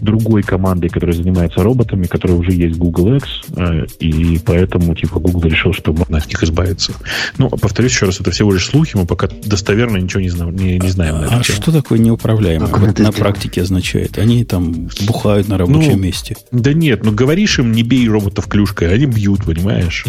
другой 0.00 0.42
командой, 0.42 0.88
которая 0.88 1.16
занимается 1.16 1.62
роботами, 1.62 2.06
которая 2.06 2.36
уже 2.36 2.52
есть 2.52 2.76
Google 2.76 3.16
X, 3.16 3.42
э, 3.56 3.86
и 3.98 4.38
поэтому 4.44 4.94
типа 4.94 5.20
Google 5.20 5.48
решил, 5.48 5.72
что 5.72 5.92
можно 5.92 6.18
от 6.18 6.26
них 6.26 6.42
избавиться. 6.42 6.92
Ну, 7.38 7.48
повторюсь 7.48 7.92
еще 7.92 8.06
раз, 8.06 8.20
это 8.20 8.30
всего 8.30 8.52
лишь 8.52 8.66
слухи, 8.66 8.96
мы 8.96 9.06
пока 9.06 9.28
достоверно 9.44 9.96
ничего 9.96 10.20
не, 10.20 10.30
знаем, 10.30 10.54
не, 10.54 10.78
не 10.78 10.88
знаем. 10.88 11.20
На 11.20 11.40
а 11.40 11.42
что 11.42 11.72
такое 11.72 11.98
неуправляемое? 11.98 12.68
Вот 12.68 12.98
на 12.98 13.12
практике 13.12 13.62
означает? 13.62 14.18
Они 14.18 14.44
там 14.44 14.88
бухают 15.02 15.48
на 15.48 15.58
рабочем 15.58 15.92
ну, 15.92 15.98
месте. 15.98 16.36
Да 16.50 16.72
нет, 16.72 17.04
ну 17.04 17.12
говоришь 17.12 17.58
им, 17.58 17.72
не 17.72 17.82
бей 17.82 18.08
роботов 18.08 18.46
клюшкой, 18.46 18.92
они 18.92 19.06
бьют, 19.06 19.44
понимаешь? 19.44 20.04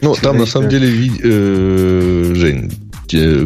Ну, 0.00 0.14
там 0.14 0.38
на 0.38 0.46
самом 0.46 0.68
деле, 0.68 0.88
э, 1.22 2.32
Жень, 2.34 2.70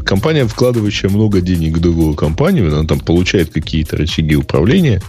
компания, 0.05 0.47
вкладывающая 0.47 1.11
много 1.11 1.41
денег 1.41 1.79
в 1.79 1.81
другую 1.81 2.15
компанию, 2.15 2.73
она 2.73 2.87
там 2.87 3.01
получает 3.01 3.51
какие-то 3.51 3.97
рычаги 3.97 4.37
управления 4.37 5.03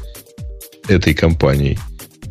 этой 0.88 1.14
компанией. 1.14 1.80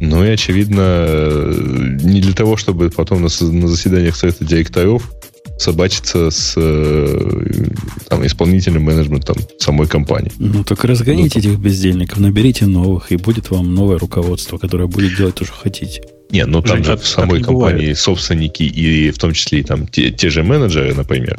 Ну 0.01 0.25
и, 0.25 0.29
очевидно, 0.29 1.55
не 2.03 2.21
для 2.21 2.33
того, 2.33 2.57
чтобы 2.57 2.91
потом 2.91 3.23
на, 3.23 3.29
на 3.41 3.69
заседаниях 3.69 4.17
совета 4.17 4.45
директоров 4.45 5.13
собачиться 5.59 6.31
с 6.31 6.55
э, 6.57 7.69
там, 8.09 8.27
исполнительным 8.27 8.83
менеджментом 8.83 9.37
самой 9.59 9.87
компании. 9.87 10.33
Ну, 10.39 10.65
так 10.65 10.85
разгоните 10.85 11.41
ну, 11.41 11.41
этих 11.41 11.59
бездельников, 11.61 12.19
наберите 12.19 12.67
новых, 12.67 13.13
и 13.13 13.17
будет 13.17 13.51
вам 13.51 13.75
новое 13.75 13.99
руководство, 13.99 14.59
которое 14.59 14.89
будет 14.89 15.17
делать 15.17 15.37
то, 15.37 15.45
что 15.45 15.55
хотите. 15.55 16.03
Не, 16.31 16.47
ну 16.47 16.63
там 16.63 16.79
Жень, 16.79 16.85
же 16.85 16.97
в 16.97 17.07
самой 17.07 17.43
компании 17.43 17.81
бывает. 17.81 17.99
собственники 17.99 18.63
и 18.63 19.11
в 19.11 19.19
том 19.19 19.33
числе 19.35 19.61
и 19.61 19.63
там 19.63 19.87
те, 19.87 20.11
те 20.11 20.31
же 20.31 20.43
менеджеры, 20.43 20.95
например, 20.95 21.39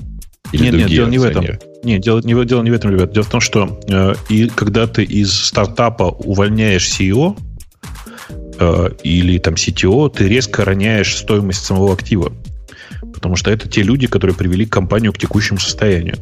или 0.51 0.63
нет, 0.63 0.73
нет, 0.73 0.89
дело 0.89 1.07
не 1.07 1.17
в 1.17 1.23
этом. 1.23 1.45
Нет, 1.83 2.01
дело 2.01 2.21
не, 2.23 2.45
дело 2.45 2.63
не 2.63 2.71
в 2.71 2.73
этом, 2.73 2.91
ребят. 2.91 3.11
Дело 3.11 3.23
в 3.23 3.29
том, 3.29 3.41
что 3.41 3.79
э, 3.87 4.13
и 4.29 4.47
когда 4.49 4.87
ты 4.87 5.03
из 5.03 5.33
стартапа 5.33 6.03
увольняешь 6.03 6.87
CEO 6.87 7.37
э, 8.59 8.89
или 9.03 9.37
там 9.39 9.55
CTO, 9.55 10.09
ты 10.09 10.27
резко 10.27 10.63
роняешь 10.63 11.17
стоимость 11.17 11.65
самого 11.65 11.93
актива. 11.93 12.31
Потому 13.13 13.35
что 13.35 13.51
это 13.51 13.67
те 13.67 13.83
люди, 13.83 14.07
которые 14.07 14.35
привели 14.35 14.65
компанию 14.65 15.11
к 15.11 15.17
текущему 15.17 15.59
состоянию. 15.59 16.17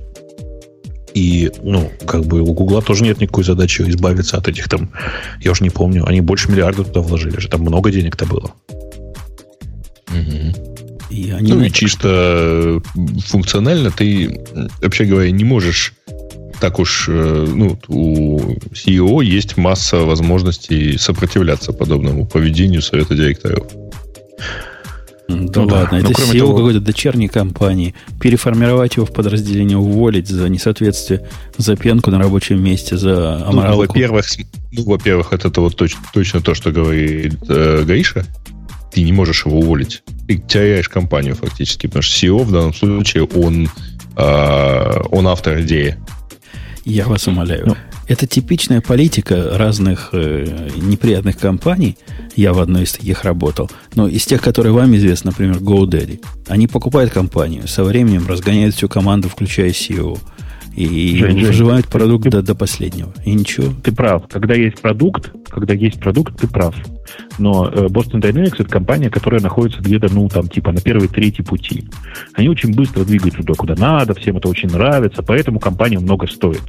И, 1.14 1.52
ну, 1.62 1.92
как 2.08 2.26
бы 2.26 2.42
у 2.42 2.54
Гугла 2.54 2.82
тоже 2.82 3.04
нет 3.04 3.20
никакой 3.20 3.44
задачи 3.44 3.82
избавиться 3.82 4.38
от 4.38 4.48
этих 4.48 4.70
там, 4.70 4.92
я 5.42 5.52
уже 5.52 5.64
не 5.64 5.70
помню, 5.70 6.06
они 6.08 6.22
больше 6.22 6.50
миллиарда 6.50 6.86
туда 6.86 7.02
вложили 7.02 7.38
же, 7.40 7.50
там 7.50 7.62
много 7.62 7.92
денег-то 7.92 8.26
было. 8.26 8.54
Угу. 10.10 10.71
И 11.12 11.32
они 11.32 11.52
ну 11.52 11.62
и 11.62 11.70
чисто 11.70 12.82
функционально 13.28 13.92
ты, 13.92 14.42
вообще 14.82 15.06
говоря, 15.06 15.30
не 15.32 15.44
можешь 15.44 15.94
так 16.62 16.80
уж, 16.80 17.08
э, 17.10 17.48
ну, 17.50 17.78
у 17.88 18.40
CEO 18.72 19.24
есть 19.24 19.58
масса 19.58 19.98
возможностей 19.98 20.96
сопротивляться 20.98 21.74
подобному 21.74 22.28
поведению 22.28 22.84
совета 22.84 23.16
директоров. 23.16 23.66
Да 25.28 25.62
ну, 25.62 25.68
ладно, 25.68 26.02
да. 26.02 26.10
это 26.10 26.22
CEO 26.22 26.40
того... 26.40 26.58
какой-то 26.58 26.80
дочерней 26.80 27.28
компании. 27.28 27.96
Переформировать 28.20 28.98
его 28.98 29.06
в 29.06 29.12
подразделение, 29.12 29.78
уволить 29.78 30.28
за 30.28 30.50
несоответствие, 30.50 31.28
за 31.58 31.76
пенку 31.76 32.12
на 32.12 32.20
рабочем 32.20 32.64
месте, 32.64 32.98
за 32.98 33.40
ну, 33.40 33.50
аморалку. 33.50 33.82
Ну, 33.82 33.88
во-первых, 33.88 34.26
ну, 34.72 34.84
во-первых, 34.84 35.34
это 35.34 35.62
вот 35.62 35.76
точно, 35.76 36.02
точно 36.14 36.42
то, 36.42 36.54
что 36.54 36.72
говорит 36.72 37.38
э, 37.50 37.84
Гаиша. 37.86 38.26
Ты 38.92 39.02
не 39.02 39.14
можешь 39.14 39.46
его 39.46 39.60
уволить. 39.60 40.04
Ты 40.28 40.38
теряешь 40.38 40.90
компанию 40.90 41.36
фактически, 41.36 41.88
потому 41.88 42.04
что 42.04 42.28
CEO 42.28 42.44
в 42.44 42.52
данном 42.52 42.74
случае 42.74 43.24
он, 43.26 43.70
э, 44.18 45.02
он 45.12 45.28
автор 45.28 45.62
идеи. 45.62 45.98
Я 46.84 47.08
вас 47.08 47.28
умоляю. 47.28 47.68
Ну, 47.68 47.76
это 48.08 48.28
типичная 48.28 48.82
политика 48.82 49.58
разных 49.58 50.10
э, 50.14 50.70
неприятных 50.76 51.38
компаний. 51.38 51.98
Я 52.36 52.54
в 52.54 52.60
одной 52.60 52.84
из 52.84 52.94
таких 52.94 53.24
работал. 53.24 53.70
Но 53.96 54.08
из 54.08 54.26
тех, 54.26 54.42
которые 54.42 54.74
вам 54.74 54.96
известны, 54.96 55.32
например, 55.32 55.58
GoDaddy. 55.58 56.24
Они 56.48 56.68
покупают 56.68 57.12
компанию, 57.14 57.68
со 57.68 57.84
временем 57.84 58.28
разгоняют 58.28 58.76
всю 58.76 58.90
команду, 58.90 59.30
включая 59.30 59.70
CEO. 59.70 60.20
И 60.76 61.18
Жень, 61.18 61.46
выживают 61.46 61.86
Жень, 61.86 61.92
продукт 61.92 62.24
ты, 62.24 62.30
до, 62.30 62.42
до 62.42 62.56
последнего. 62.56 63.14
И 63.26 63.34
ничего. 63.34 63.74
Ты 63.84 63.92
прав. 63.92 64.28
Когда 64.30 64.56
есть 64.56 64.80
продукт, 64.80 65.32
когда 65.50 65.74
есть 65.74 66.00
продукт, 66.00 66.40
ты 66.40 66.48
прав. 66.48 66.76
Но 67.40 67.68
э, 67.68 67.88
Boston 67.88 68.22
Dynamics 68.22 68.56
это 68.60 68.70
компания, 68.70 69.10
которая 69.10 69.42
находится 69.42 69.82
где-то, 69.82 70.14
ну, 70.14 70.30
там, 70.30 70.48
типа, 70.48 70.72
на 70.72 70.80
первой 70.80 71.08
трети 71.08 71.42
пути. 71.42 71.86
Они 72.34 72.48
очень 72.48 72.74
быстро 72.74 73.04
двигаются 73.04 73.42
туда, 73.42 73.54
куда 73.56 73.76
надо, 73.76 74.14
всем 74.14 74.38
это 74.38 74.48
очень 74.48 74.70
нравится, 74.70 75.24
поэтому 75.24 75.60
компания 75.60 76.00
много 76.00 76.28
стоит. 76.28 76.62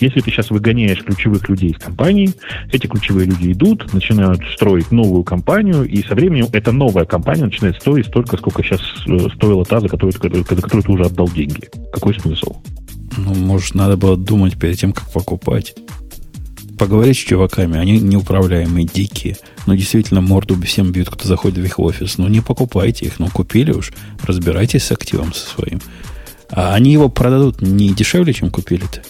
Если 0.00 0.20
ты 0.20 0.30
сейчас 0.30 0.50
выгоняешь 0.50 1.02
ключевых 1.02 1.48
людей 1.48 1.70
из 1.70 1.78
компании, 1.78 2.32
эти 2.72 2.86
ключевые 2.86 3.26
люди 3.26 3.52
идут, 3.52 3.92
начинают 3.92 4.40
строить 4.54 4.90
новую 4.90 5.24
компанию, 5.24 5.84
и 5.84 6.02
со 6.02 6.14
временем 6.14 6.46
эта 6.52 6.72
новая 6.72 7.04
компания 7.04 7.44
начинает 7.44 7.76
стоить 7.76 8.06
столько, 8.06 8.36
сколько 8.36 8.62
сейчас 8.62 8.80
э, 9.06 9.28
стоила 9.34 9.64
та, 9.64 9.80
за 9.80 9.88
которую, 9.88 10.12
за 10.12 10.18
которую 10.44 10.82
ты 10.82 10.92
уже 10.92 11.04
отдал 11.04 11.28
деньги. 11.28 11.68
Какой 11.92 12.14
смысл? 12.14 12.56
Ну, 13.16 13.34
может, 13.34 13.74
надо 13.74 13.96
было 13.96 14.16
думать 14.16 14.58
перед 14.58 14.78
тем, 14.78 14.92
как 14.92 15.10
покупать. 15.10 15.74
Поговорить 16.78 17.16
с 17.16 17.20
чуваками, 17.20 17.78
они 17.78 18.00
неуправляемые, 18.00 18.86
дикие. 18.86 19.36
Но 19.66 19.74
действительно 19.74 20.20
морду 20.20 20.60
всем 20.62 20.90
бьют, 20.90 21.08
кто 21.08 21.28
заходит 21.28 21.58
в 21.58 21.64
их 21.64 21.78
офис. 21.78 22.18
Ну, 22.18 22.28
не 22.28 22.40
покупайте 22.40 23.06
их, 23.06 23.20
ну, 23.20 23.28
купили 23.28 23.72
уж. 23.72 23.92
Разбирайтесь 24.24 24.84
с 24.84 24.92
активом 24.92 25.32
со 25.32 25.48
своим. 25.48 25.80
А 26.50 26.74
они 26.74 26.92
его 26.92 27.08
продадут 27.08 27.62
не 27.62 27.90
дешевле, 27.90 28.32
чем 28.32 28.50
купили-то? 28.50 29.02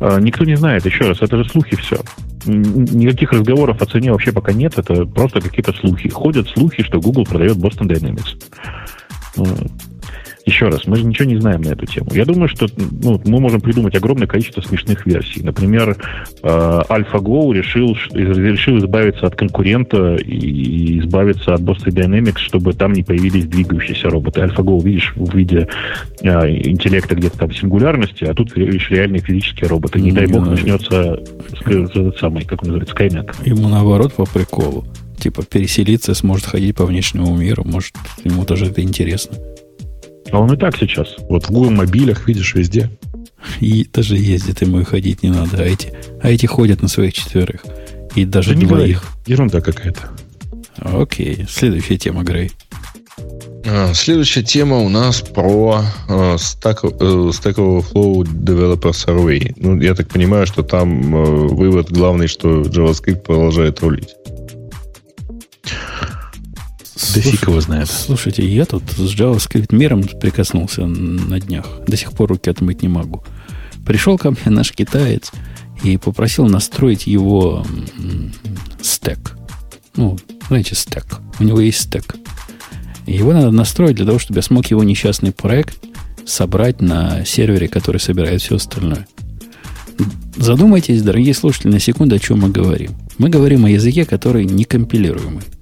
А, 0.00 0.20
никто 0.20 0.44
не 0.44 0.56
знает, 0.56 0.84
еще 0.84 1.04
раз, 1.04 1.22
это 1.22 1.42
же 1.42 1.48
слухи 1.48 1.76
все. 1.76 2.00
Никаких 2.44 3.32
разговоров 3.32 3.80
о 3.80 3.86
цене 3.86 4.12
вообще 4.12 4.32
пока 4.32 4.52
нет, 4.52 4.78
это 4.78 5.04
просто 5.04 5.40
какие-то 5.40 5.72
слухи. 5.72 6.08
Ходят 6.08 6.48
слухи, 6.48 6.82
что 6.82 7.00
Google 7.00 7.24
продает 7.24 7.56
Boston 7.56 7.88
Dynamics. 7.88 8.36
Еще 10.46 10.68
раз, 10.68 10.86
мы 10.86 10.96
же 10.96 11.04
ничего 11.04 11.28
не 11.28 11.40
знаем 11.40 11.60
на 11.62 11.70
эту 11.70 11.86
тему. 11.86 12.06
Я 12.14 12.24
думаю, 12.24 12.48
что 12.48 12.68
ну, 12.76 13.20
мы 13.24 13.40
можем 13.40 13.60
придумать 13.60 13.96
огромное 13.96 14.28
количество 14.28 14.60
смешных 14.60 15.04
версий. 15.04 15.42
Например, 15.42 15.96
э, 16.40 16.46
AlphaGo 16.88 17.52
решил, 17.52 17.96
решил 18.12 18.78
избавиться 18.78 19.26
от 19.26 19.34
конкурента 19.34 20.14
и 20.14 21.00
избавиться 21.00 21.52
от 21.52 21.62
Boston 21.62 21.92
Dynamics, 21.92 22.38
чтобы 22.38 22.74
там 22.74 22.92
не 22.92 23.02
появились 23.02 23.46
двигающиеся 23.46 24.08
роботы. 24.08 24.40
AlphaGo, 24.42 24.80
видишь, 24.84 25.14
в 25.16 25.36
виде 25.36 25.66
э, 26.22 26.28
интеллекта 26.48 27.16
где-то 27.16 27.38
там 27.38 27.52
сингулярности, 27.52 28.22
а 28.22 28.32
тут 28.32 28.54
видишь 28.56 28.88
реальные 28.90 29.22
физические 29.22 29.68
роботы. 29.68 30.00
Не 30.00 30.10
ну, 30.12 30.16
дай 30.16 30.26
бог 30.28 30.46
начнется 30.46 31.24
этот 31.66 32.18
самый, 32.18 32.44
как 32.44 32.62
он 32.62 32.68
называется, 32.68 32.94
Skynet. 32.94 33.34
Ему 33.44 33.68
наоборот 33.68 34.12
по 34.14 34.24
приколу. 34.24 34.84
Типа 35.18 35.42
переселиться, 35.42 36.14
сможет 36.14 36.46
ходить 36.46 36.76
по 36.76 36.86
внешнему 36.86 37.36
миру, 37.36 37.64
может, 37.64 37.94
ему 38.22 38.44
тоже 38.44 38.66
это 38.66 38.80
интересно. 38.80 39.36
А 40.32 40.40
он 40.40 40.52
и 40.52 40.56
так 40.56 40.76
сейчас. 40.76 41.16
Вот 41.28 41.46
в 41.46 41.50
Google 41.50 41.70
мобилях, 41.70 42.26
видишь, 42.26 42.54
везде. 42.54 42.90
И 43.60 43.86
даже 43.92 44.16
ездит, 44.16 44.62
ему 44.62 44.80
и 44.80 44.84
ходить 44.84 45.22
не 45.22 45.30
надо. 45.30 45.58
А 45.58 45.62
эти, 45.62 45.92
а 46.20 46.30
эти 46.30 46.46
ходят 46.46 46.82
на 46.82 46.88
своих 46.88 47.14
четверых. 47.14 47.64
И 48.14 48.24
даже 48.24 48.54
да 48.54 48.66
двоих. 48.66 49.04
Ерунда 49.26 49.60
какая-то. 49.60 50.10
Окей. 50.78 51.46
Следующая 51.48 51.96
тема, 51.96 52.22
Грей. 52.22 52.50
А, 53.68 53.92
следующая 53.94 54.42
тема 54.42 54.78
у 54.78 54.88
нас 54.88 55.20
про 55.20 55.82
uh, 56.08 56.36
Stack, 56.36 56.82
uh, 56.82 57.30
Stack 57.30 57.56
Overflow 57.56 58.22
Developer 58.22 58.92
Survey. 58.92 59.52
Ну, 59.56 59.80
я 59.80 59.94
так 59.94 60.08
понимаю, 60.08 60.46
что 60.46 60.62
там 60.62 61.14
uh, 61.14 61.48
вывод 61.48 61.90
главный, 61.90 62.28
что 62.28 62.62
JavaScript 62.62 63.22
продолжает 63.22 63.80
рулить. 63.80 64.14
Да 66.96 67.20
фиг 67.20 67.46
его 67.46 67.60
знает. 67.60 67.90
Слушайте, 67.90 68.46
я 68.46 68.64
тут 68.64 68.82
с 68.90 69.14
JavaScript 69.14 69.74
миром 69.74 70.02
прикоснулся 70.02 70.86
на 70.86 71.38
днях. 71.38 71.66
До 71.86 71.96
сих 71.96 72.12
пор 72.12 72.30
руки 72.30 72.48
отмыть 72.48 72.82
не 72.82 72.88
могу. 72.88 73.22
Пришел 73.84 74.16
ко 74.16 74.30
мне 74.30 74.40
наш 74.46 74.72
китаец 74.72 75.30
и 75.82 75.98
попросил 75.98 76.46
настроить 76.46 77.06
его 77.06 77.66
стек. 78.80 79.36
Ну, 79.94 80.18
знаете, 80.48 80.74
стек. 80.74 81.20
У 81.38 81.44
него 81.44 81.60
есть 81.60 81.80
стек. 81.80 82.16
его 83.06 83.32
надо 83.32 83.50
настроить 83.50 83.96
для 83.96 84.06
того, 84.06 84.18
чтобы 84.18 84.38
я 84.38 84.42
смог 84.42 84.66
его 84.66 84.82
несчастный 84.82 85.32
проект 85.32 85.78
собрать 86.24 86.80
на 86.80 87.24
сервере, 87.24 87.68
который 87.68 88.00
собирает 88.00 88.40
все 88.40 88.56
остальное. 88.56 89.06
Задумайтесь, 90.36 91.02
дорогие 91.02 91.34
слушатели, 91.34 91.72
на 91.72 91.80
секунду, 91.80 92.16
о 92.16 92.18
чем 92.18 92.40
мы 92.40 92.50
говорим. 92.50 92.92
Мы 93.18 93.28
говорим 93.30 93.64
о 93.64 93.70
языке, 93.70 94.04
который 94.04 94.44
некомпилируемый. 94.44 95.42
Э, 95.42 95.55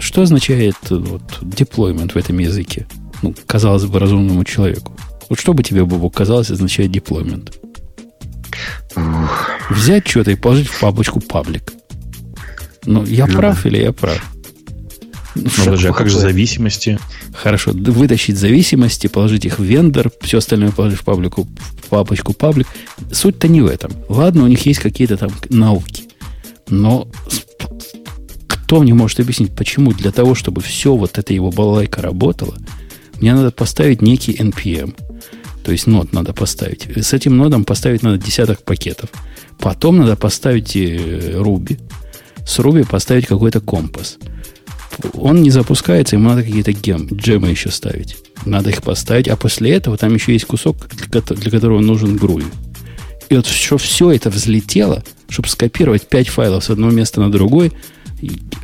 что 0.00 0.22
означает 0.22 0.76
э, 0.90 0.94
вот, 0.94 1.22
deployment 1.42 2.12
в 2.12 2.16
этом 2.16 2.38
языке? 2.38 2.86
Ну, 3.22 3.34
казалось 3.46 3.84
бы, 3.84 3.98
разумному 3.98 4.44
человеку. 4.44 4.96
Вот 5.28 5.38
что 5.38 5.52
бы 5.52 5.62
тебе, 5.62 5.84
Бобу, 5.84 6.10
казалось 6.10 6.50
означает 6.50 6.90
deployment? 6.90 7.54
Взять 9.70 10.08
что-то 10.08 10.32
и 10.32 10.36
положить 10.36 10.68
в 10.68 10.80
папочку 10.80 11.20
паблик. 11.20 11.72
Ну, 12.84 13.04
я 13.04 13.26
ну, 13.26 13.36
прав 13.36 13.66
или 13.66 13.78
я 13.78 13.92
прав? 13.92 14.20
Ну, 15.36 15.48
подожди, 15.56 15.88
а 15.88 15.92
как 15.92 16.10
же 16.10 16.18
зависимости? 16.18 16.98
Хорошо, 17.32 17.72
вытащить 17.72 18.36
зависимости, 18.36 19.06
положить 19.06 19.44
их 19.44 19.58
в 19.58 19.62
вендор, 19.62 20.10
все 20.20 20.38
остальное 20.38 20.72
положить 20.72 20.98
в, 20.98 21.04
паблику, 21.04 21.46
в 21.84 21.88
папочку 21.88 22.32
паблик. 22.32 22.66
Суть-то 23.12 23.46
не 23.46 23.60
в 23.60 23.66
этом. 23.66 23.92
Ладно, 24.08 24.44
у 24.44 24.48
них 24.48 24.66
есть 24.66 24.80
какие-то 24.80 25.16
там 25.16 25.30
науки. 25.48 26.04
Но 26.68 27.08
кто 28.70 28.80
мне 28.80 28.94
может 28.94 29.18
объяснить, 29.18 29.50
почему 29.50 29.92
для 29.92 30.12
того, 30.12 30.36
чтобы 30.36 30.60
все 30.60 30.94
вот 30.94 31.18
это 31.18 31.34
его 31.34 31.50
балалайка 31.50 32.02
работало, 32.02 32.54
мне 33.20 33.34
надо 33.34 33.50
поставить 33.50 34.00
некий 34.00 34.32
NPM. 34.32 34.94
То 35.64 35.72
есть 35.72 35.88
нод 35.88 36.12
надо 36.12 36.32
поставить. 36.32 36.86
С 36.96 37.12
этим 37.12 37.36
нодом 37.36 37.64
поставить 37.64 38.04
надо 38.04 38.18
десяток 38.18 38.62
пакетов. 38.62 39.10
Потом 39.58 39.96
надо 39.98 40.14
поставить 40.14 40.76
э, 40.76 41.32
Ruby. 41.34 41.80
С 42.46 42.60
Ruby 42.60 42.88
поставить 42.88 43.26
какой-то 43.26 43.60
компас. 43.60 44.18
Он 45.14 45.42
не 45.42 45.50
запускается, 45.50 46.14
ему 46.14 46.28
надо 46.28 46.44
какие-то 46.44 46.70
гем, 46.70 47.08
джемы 47.12 47.48
еще 47.48 47.72
ставить. 47.72 48.18
Надо 48.46 48.70
их 48.70 48.84
поставить, 48.84 49.26
а 49.26 49.34
после 49.34 49.72
этого 49.72 49.96
там 49.96 50.14
еще 50.14 50.32
есть 50.32 50.44
кусок, 50.44 50.76
для 51.08 51.50
которого 51.50 51.80
нужен 51.80 52.16
груви. 52.16 52.46
И 53.30 53.34
вот 53.34 53.46
что 53.46 53.78
все 53.78 54.12
это 54.12 54.30
взлетело, 54.30 55.02
чтобы 55.28 55.48
скопировать 55.48 56.08
5 56.08 56.28
файлов 56.28 56.62
с 56.62 56.70
одного 56.70 56.92
места 56.92 57.20
на 57.20 57.30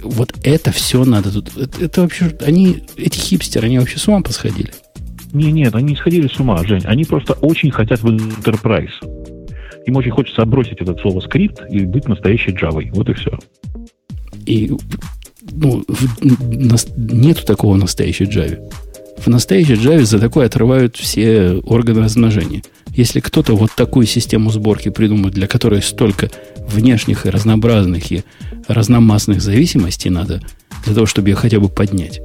вот 0.03 0.35
это 0.43 0.71
все 0.73 1.05
надо 1.05 1.33
тут. 1.33 1.57
Это, 1.57 1.85
это 1.85 2.03
вообще, 2.03 2.37
они, 2.45 2.85
эти 2.97 3.19
хипстеры, 3.19 3.67
они 3.67 3.79
вообще 3.79 3.99
с 3.99 4.09
ума 4.09 4.21
посходили. 4.21 4.71
Не, 5.33 5.53
нет, 5.53 5.75
они 5.75 5.91
не 5.93 5.97
сходили 5.97 6.29
с 6.29 6.39
ума, 6.39 6.63
Жень. 6.65 6.85
Они 6.85 7.05
просто 7.05 7.35
очень 7.35 7.71
хотят 7.71 8.01
в 8.01 8.07
Enterprise. 8.07 8.93
Им 9.87 9.97
очень 9.97 10.11
хочется 10.11 10.43
отбросить 10.43 10.81
этот 10.81 11.01
слово 11.01 11.21
скрипт 11.21 11.63
и 11.71 11.85
быть 11.85 12.09
настоящей 12.09 12.53
Java. 12.53 12.83
Вот 12.93 13.09
и 13.09 13.15
все. 13.15 13.39
И 14.47 14.73
ну, 15.53 15.85
нету 16.97 17.45
такого 17.45 17.77
настоящей 17.77 18.25
Java. 18.25 18.59
В 19.19 19.29
настоящей 19.29 19.75
Java 19.75 20.05
за 20.05 20.19
такое 20.19 20.47
отрывают 20.47 20.97
все 20.97 21.61
органы 21.65 22.03
размножения. 22.03 22.63
Если 22.97 23.21
кто-то 23.21 23.55
вот 23.55 23.73
такую 23.77 24.07
систему 24.07 24.51
сборки 24.51 24.89
придумает, 24.89 25.35
для 25.35 25.47
которой 25.47 25.83
столько 25.83 26.31
внешних 26.57 27.27
и 27.27 27.31
разнообразных 27.31 28.11
и 28.11 28.25
разномастных 28.69 29.43
зависимостей 29.43 30.09
надо, 30.09 30.41
для 30.87 30.95
того, 30.95 31.05
чтобы 31.05 31.29
ее 31.29 31.37
хотя 31.37 31.61
бы 31.61 31.69
поднять, 31.69 32.23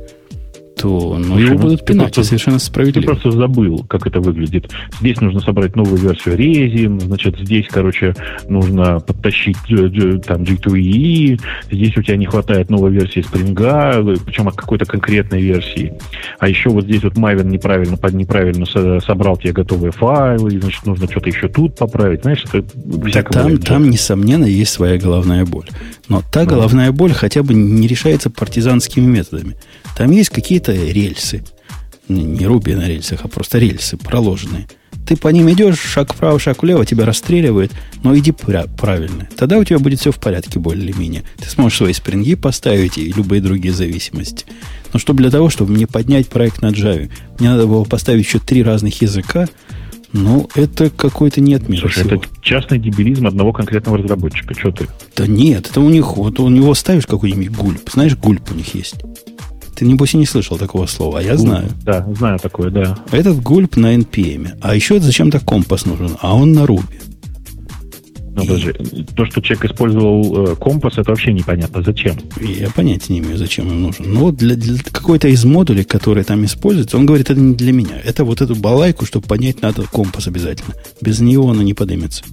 то 0.75 1.17
ну, 1.17 1.37
его 1.37 1.57
будут 1.57 1.85
пинать, 1.85 2.13
просто, 2.13 2.23
совершенно 2.23 2.59
справедливо. 2.59 3.01
Ты 3.01 3.07
просто 3.07 3.31
забыл, 3.31 3.85
как 3.87 4.07
это 4.07 4.19
выглядит. 4.19 4.71
Здесь 4.99 5.19
нужно 5.21 5.39
собрать 5.39 5.75
новую 5.75 5.97
версию 5.97 6.37
Резин, 6.37 6.99
значит, 6.99 7.37
здесь, 7.39 7.67
короче, 7.69 8.15
нужно 8.47 8.99
подтащить 8.99 9.57
э, 9.69 10.19
там 10.25 10.43
G2E, 10.43 11.39
здесь 11.71 11.97
у 11.97 12.01
тебя 12.01 12.17
не 12.17 12.25
хватает 12.25 12.69
новой 12.69 12.91
версии 12.91 13.21
Spring, 13.21 14.19
причем 14.25 14.47
от 14.47 14.55
какой-то 14.55 14.85
конкретной 14.85 15.41
версии. 15.41 15.93
А 16.39 16.47
еще 16.47 16.69
вот 16.69 16.85
здесь 16.85 17.03
вот 17.03 17.13
Maven 17.13 17.45
неправильно, 17.45 17.97
под 17.97 18.13
неправильно 18.13 18.65
собрал 18.65 19.37
тебе 19.37 19.53
готовые 19.53 19.91
файлы, 19.91 20.59
значит, 20.59 20.85
нужно 20.85 21.07
что-то 21.09 21.29
еще 21.29 21.47
тут 21.47 21.77
поправить. 21.77 22.21
Знаешь, 22.21 22.43
это 22.51 22.65
всякого 23.07 23.33
там, 23.33 23.57
там, 23.57 23.89
несомненно, 23.89 24.45
есть 24.45 24.71
своя 24.71 24.97
головная 24.97 25.45
боль. 25.45 25.67
Но 26.07 26.21
та 26.31 26.45
головная 26.45 26.91
боль 26.91 27.13
хотя 27.13 27.43
бы 27.43 27.53
не 27.53 27.87
решается 27.87 28.29
партизанскими 28.29 29.05
методами. 29.05 29.55
Там 29.95 30.11
есть 30.11 30.29
какие-то 30.29 30.73
рельсы. 30.73 31.43
Не 32.07 32.45
Руби 32.45 32.73
на 32.73 32.87
рельсах, 32.87 33.21
а 33.23 33.27
просто 33.27 33.57
рельсы 33.57 33.97
проложенные. 33.97 34.67
Ты 35.07 35.17
по 35.17 35.29
ним 35.29 35.49
идешь, 35.51 35.79
шаг 35.79 36.13
вправо, 36.13 36.39
шаг 36.39 36.61
влево, 36.61 36.85
тебя 36.85 37.05
расстреливает, 37.05 37.71
но 38.03 38.17
иди 38.17 38.31
правильно. 38.31 39.27
Тогда 39.35 39.57
у 39.57 39.63
тебя 39.63 39.79
будет 39.79 39.99
все 39.99 40.11
в 40.11 40.19
порядке 40.19 40.59
более-менее. 40.59 41.23
Ты 41.37 41.49
сможешь 41.49 41.79
свои 41.79 41.93
спринги 41.93 42.35
поставить 42.35 42.97
и 42.97 43.11
любые 43.11 43.41
другие 43.41 43.73
зависимости. 43.73 44.45
Но 44.93 44.99
что 44.99 45.13
для 45.13 45.31
того, 45.31 45.49
чтобы 45.49 45.71
мне 45.71 45.87
поднять 45.87 46.27
проект 46.27 46.61
на 46.61 46.67
Java, 46.67 47.09
мне 47.39 47.49
надо 47.49 47.67
было 47.67 47.83
поставить 47.83 48.25
еще 48.25 48.39
три 48.39 48.63
разных 48.63 49.01
языка, 49.01 49.47
ну, 50.13 50.49
это 50.55 50.89
какой-то 50.89 51.39
нет 51.39 51.69
мира 51.69 51.81
Слушай, 51.81 52.03
всего. 52.03 52.15
это 52.15 52.27
частный 52.41 52.79
дебилизм 52.79 53.27
одного 53.27 53.53
конкретного 53.53 53.97
разработчика. 53.97 54.53
Что 54.53 54.71
ты? 54.71 54.87
Да 55.15 55.25
нет, 55.25 55.67
это 55.69 55.79
у 55.79 55.89
них, 55.89 56.17
вот 56.17 56.39
у 56.39 56.49
него 56.49 56.73
ставишь 56.73 57.07
какой-нибудь 57.07 57.49
гульп. 57.49 57.89
Знаешь, 57.91 58.17
гульп 58.17 58.51
у 58.51 58.53
них 58.53 58.75
есть. 58.75 58.95
Ты, 59.81 59.87
небось, 59.87 60.13
и 60.13 60.17
не 60.17 60.27
слышал 60.27 60.59
такого 60.59 60.85
слова, 60.85 61.17
а 61.17 61.21
я 61.23 61.29
гульп. 61.29 61.41
знаю. 61.41 61.69
Да, 61.83 62.05
знаю 62.15 62.37
такое, 62.37 62.69
да. 62.69 62.99
Этот 63.11 63.41
гульп 63.41 63.77
на 63.77 63.95
NPM. 63.95 64.49
А 64.61 64.75
еще 64.75 64.99
зачем-то 64.99 65.39
компас 65.39 65.87
нужен, 65.87 66.17
а 66.21 66.35
он 66.35 66.51
на 66.51 66.65
Ruby. 66.65 67.01
Ну, 68.35 68.45
подожди, 68.45 68.73
то, 69.15 69.25
что 69.25 69.41
человек 69.41 69.65
использовал 69.65 70.49
э, 70.49 70.55
компас, 70.55 70.99
это 70.99 71.09
вообще 71.09 71.33
непонятно. 71.33 71.81
Зачем? 71.81 72.15
Я 72.39 72.69
понятия 72.69 73.13
не 73.13 73.19
имею, 73.21 73.37
зачем 73.39 73.69
он 73.69 73.81
нужен. 73.81 74.13
Но 74.13 74.19
вот 74.19 74.35
для, 74.35 74.55
для 74.55 74.77
какой-то 74.77 75.29
из 75.29 75.43
модулей, 75.45 75.83
которые 75.83 76.25
там 76.25 76.45
используются, 76.45 76.97
он 76.97 77.07
говорит, 77.07 77.31
это 77.31 77.39
не 77.39 77.55
для 77.55 77.73
меня. 77.73 77.99
Это 78.03 78.23
вот 78.23 78.39
эту 78.41 78.55
балайку, 78.55 79.07
чтобы 79.07 79.25
понять, 79.25 79.63
надо 79.63 79.81
компас 79.91 80.27
обязательно. 80.27 80.75
Без 81.01 81.21
него 81.21 81.49
она 81.49 81.63
не 81.63 81.73
поднимется. 81.73 82.23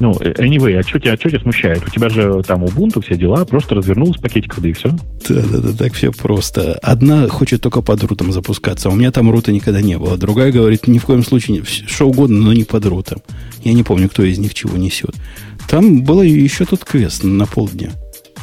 Ну, 0.00 0.16
э, 0.20 0.32
anyway, 0.34 0.78
а 0.78 0.82
что 0.82 1.00
тебя, 1.00 1.14
а 1.14 1.16
что 1.16 1.28
тебя 1.28 1.40
смущает? 1.40 1.86
У 1.86 1.90
тебя 1.90 2.08
же 2.08 2.42
там 2.46 2.64
Ubuntu, 2.64 3.04
все 3.04 3.16
дела, 3.16 3.44
просто 3.44 3.74
развернулся 3.74 4.20
пакетик, 4.20 4.54
да 4.58 4.68
и 4.68 4.72
все. 4.72 4.90
Да-да-да, 5.28 5.72
так 5.72 5.92
все 5.94 6.12
просто. 6.12 6.74
Одна 6.82 7.28
хочет 7.28 7.62
только 7.62 7.82
под 7.82 8.02
рутом 8.04 8.32
запускаться, 8.32 8.88
а 8.88 8.92
у 8.92 8.94
меня 8.94 9.10
там 9.10 9.30
рута 9.30 9.52
никогда 9.52 9.80
не 9.80 9.98
было. 9.98 10.16
Другая 10.16 10.52
говорит, 10.52 10.86
ни 10.86 10.98
в 10.98 11.04
коем 11.04 11.24
случае, 11.24 11.64
что 11.64 12.08
угодно, 12.08 12.38
но 12.38 12.52
не 12.52 12.64
под 12.64 12.86
рутом. 12.86 13.18
Я 13.64 13.72
не 13.72 13.82
помню, 13.82 14.08
кто 14.08 14.22
из 14.22 14.38
них 14.38 14.54
чего 14.54 14.76
несет. 14.76 15.14
Там 15.68 16.02
было 16.02 16.22
еще 16.22 16.64
тут 16.64 16.84
квест 16.84 17.24
на 17.24 17.46
полдня. 17.46 17.90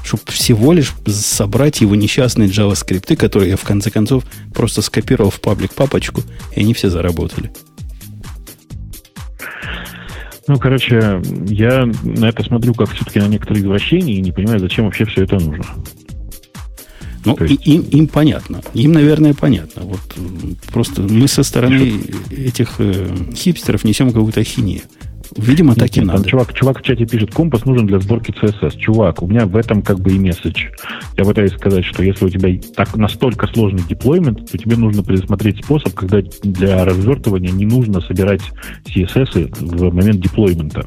Чтобы 0.03 0.23
всего 0.27 0.73
лишь 0.73 0.93
собрать 1.07 1.81
его 1.81 1.95
несчастные 1.95 2.49
JavaScript, 2.49 3.15
которые 3.15 3.51
я 3.51 3.57
в 3.57 3.63
конце 3.63 3.89
концов 3.89 4.23
просто 4.53 4.83
скопировал 4.83 5.31
в 5.31 5.41
паблик 5.41 5.73
папочку, 5.73 6.21
и 6.55 6.59
они 6.59 6.75
все 6.75 6.89
заработали. 6.89 7.51
Ну, 10.47 10.59
короче, 10.59 11.21
я 11.47 11.89
на 12.03 12.29
это 12.29 12.43
смотрю 12.43 12.73
как 12.73 12.91
все-таки 12.91 13.19
на 13.19 13.27
некоторые 13.27 13.63
извращения 13.63 14.15
и 14.15 14.21
не 14.21 14.31
понимаю, 14.31 14.59
зачем 14.59 14.85
вообще 14.85 15.05
все 15.05 15.23
это 15.23 15.35
нужно. 15.35 15.65
Ну, 17.25 17.35
есть... 17.39 17.65
им, 17.65 17.81
им 17.81 18.07
понятно. 18.07 18.61
Им, 18.75 18.91
наверное, 18.91 19.33
понятно. 19.33 19.81
Вот 19.83 20.01
просто 20.71 21.01
мы 21.01 21.27
со 21.27 21.41
стороны 21.41 21.99
этих 22.29 22.75
э, 22.77 23.09
хипстеров 23.33 23.83
несем 23.83 24.11
какую-то 24.11 24.41
ахинею. 24.41 24.83
Видимо, 25.37 25.75
так 25.75 25.95
и 25.97 26.01
надо. 26.01 26.23
Чувак, 26.29 26.53
чувак 26.53 26.79
в 26.79 26.81
чате 26.83 27.05
пишет, 27.05 27.33
компас 27.33 27.65
нужен 27.65 27.87
для 27.87 27.99
сборки 27.99 28.31
CSS. 28.31 28.77
Чувак, 28.77 29.21
у 29.21 29.27
меня 29.27 29.45
в 29.45 29.55
этом 29.55 29.81
как 29.81 29.99
бы 29.99 30.11
и 30.11 30.19
месседж. 30.19 30.65
Я 31.17 31.23
пытаюсь 31.23 31.53
сказать, 31.53 31.85
что 31.85 32.03
если 32.03 32.25
у 32.25 32.29
тебя 32.29 32.49
так 32.75 32.95
настолько 32.95 33.47
сложный 33.47 33.83
деплоймент, 33.87 34.49
то 34.49 34.57
тебе 34.57 34.75
нужно 34.75 35.03
предусмотреть 35.03 35.63
способ, 35.63 35.93
когда 35.93 36.21
для 36.43 36.85
развертывания 36.85 37.51
не 37.51 37.65
нужно 37.65 38.01
собирать 38.01 38.41
CSS 38.85 39.55
в 39.59 39.93
момент 39.93 40.21
деплоймента. 40.21 40.85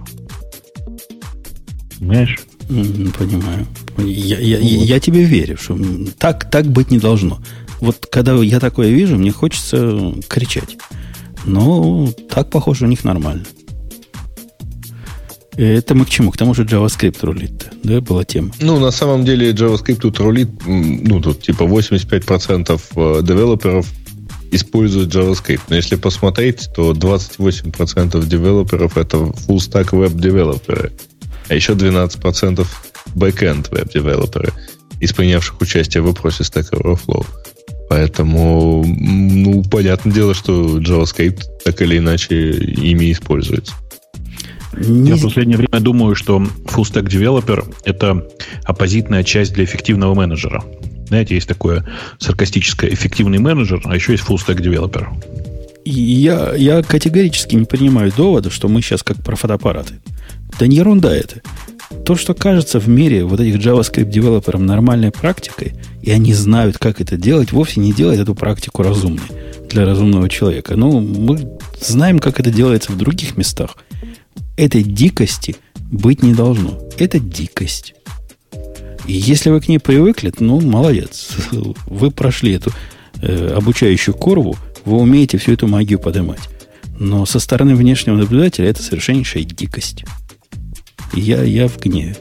Понимаешь? 1.99 2.39
Понимаю. 2.69 3.67
Я, 3.99 4.39
я, 4.39 4.59
вот. 4.59 4.67
я 4.67 5.01
тебе 5.01 5.25
верю, 5.25 5.57
что 5.57 5.79
так, 6.19 6.51
так 6.51 6.67
быть 6.67 6.91
не 6.91 6.99
должно. 6.99 7.39
Вот 7.81 8.07
когда 8.11 8.35
я 8.35 8.61
такое 8.61 8.91
вижу, 8.91 9.17
мне 9.17 9.31
хочется 9.31 10.13
кричать. 10.29 10.77
Но 11.45 12.09
так, 12.29 12.51
похоже, 12.51 12.85
у 12.85 12.89
них 12.89 13.05
нормально. 13.05 13.45
Это 15.59 15.97
мы 15.97 16.05
к 16.05 16.09
чему? 16.09 16.31
К 16.31 16.37
тому 16.37 16.55
же 16.55 16.63
JavaScript 16.63 17.19
рулит, 17.23 17.67
да, 17.83 18.01
была 18.01 18.25
тема? 18.25 18.53
Ну, 18.61 18.79
на 18.79 18.93
самом 18.93 19.25
деле 19.25 19.51
JavaScript 19.51 19.97
тут 19.97 20.21
рулит, 20.21 20.49
ну, 20.65 21.21
тут 21.21 21.43
типа 21.43 21.65
85% 21.65 22.81
э, 22.95 23.23
девелоперов 23.25 23.87
используют 24.53 25.13
JavaScript. 25.13 25.63
Но 25.69 25.75
если 25.75 25.97
посмотреть, 25.97 26.69
то 26.77 26.93
28% 26.93 28.25
девелоперов 28.25 28.97
это 28.97 29.17
full 29.17 29.57
stack 29.57 29.97
веб-девелоперы, 29.97 30.93
а 31.49 31.55
еще 31.55 31.73
12% 31.73 32.65
backend 33.17 33.67
веб-девелоперы, 33.73 34.53
из 35.01 35.13
принявших 35.13 35.61
участие 35.61 36.05
в 36.05 36.07
вопросе 36.07 36.45
Stack 36.45 36.71
Overflow. 36.71 37.27
Поэтому, 37.91 38.85
ну, 38.87 39.65
понятное 39.65 40.13
дело, 40.13 40.35
что 40.35 40.79
JavaScript 40.79 41.43
так 41.65 41.83
или 41.83 41.99
иначе 41.99 42.51
ими 42.53 43.11
используется. 43.11 43.75
Не... 44.77 45.11
Я 45.11 45.17
в 45.17 45.23
последнее 45.23 45.57
время 45.57 45.81
думаю, 45.81 46.15
что 46.15 46.39
full 46.39 46.85
stack 46.85 47.07
developer— 47.07 47.75
это 47.85 48.29
оппозитная 48.65 49.25
часть 49.25 49.53
для 49.55 49.65
эффективного 49.65 50.15
менеджера. 50.15 50.65
Знаете, 51.09 51.35
есть 51.35 51.49
такое 51.49 51.87
саркастическое 52.19 52.91
эффективный 52.93 53.39
менеджер, 53.39 53.81
а 53.85 53.95
еще 53.95 54.13
есть 54.13 54.25
full 54.25 54.37
stack 54.37 54.59
developer. 54.59 55.07
Я, 55.85 56.55
я 56.55 56.83
категорически 56.83 57.57
не 57.57 57.65
принимаю 57.65 58.13
довода, 58.15 58.51
что 58.51 58.69
мы 58.69 58.83
сейчас 58.83 59.03
как 59.03 59.17
про 59.23 59.37
фотоаппараты. 59.37 59.95
Да 60.59 60.67
не 60.67 60.77
ерунда 60.77 61.15
это. 61.15 61.41
То, 62.05 62.15
что 62.17 62.35
кажется 62.35 62.79
в 62.79 62.89
мире 62.89 63.25
вот 63.25 63.41
этих 63.41 63.59
JavaScript 63.59 64.11
девелоперам 64.11 64.67
нормальной 64.67 65.11
практикой, 65.11 65.75
и 66.03 66.11
они 66.11 66.35
знают, 66.35 66.77
как 66.77 67.01
это 67.01 67.17
делать, 67.17 67.53
вовсе 67.53 67.81
не 67.81 67.95
делает 67.95 68.21
эту 68.21 68.35
практику 68.35 68.83
разумной 68.83 69.25
для 69.71 69.87
разумного 69.87 70.29
человека. 70.29 70.77
Ну, 70.77 71.01
мы 71.01 71.59
знаем, 71.81 72.19
как 72.19 72.39
это 72.39 72.51
делается 72.51 72.93
в 72.93 72.99
других 72.99 73.39
местах– 73.39 73.77
этой 74.59 74.83
дикости 74.83 75.57
быть 75.91 76.23
не 76.23 76.35
должно. 76.35 76.79
Это 76.99 77.19
дикость. 77.19 77.95
И 79.07 79.13
если 79.13 79.49
вы 79.49 79.61
к 79.61 79.69
ней 79.69 79.79
привыкли, 79.79 80.33
ну, 80.39 80.61
молодец. 80.61 81.31
Вы 81.87 82.11
прошли 82.11 82.53
эту 82.53 82.73
э, 83.23 83.55
обучающую 83.57 84.15
курву, 84.15 84.57
вы 84.85 84.99
умеете 84.99 85.39
всю 85.39 85.53
эту 85.53 85.67
магию 85.67 85.99
поднимать. 85.99 86.51
Но 86.99 87.25
со 87.25 87.39
стороны 87.39 87.75
внешнего 87.75 88.17
наблюдателя 88.17 88.69
это 88.69 88.83
совершеннейшая 88.83 89.45
дикость. 89.45 90.05
Я, 91.15 91.43
я 91.43 91.69
в 91.69 91.79
гневе. 91.79 92.17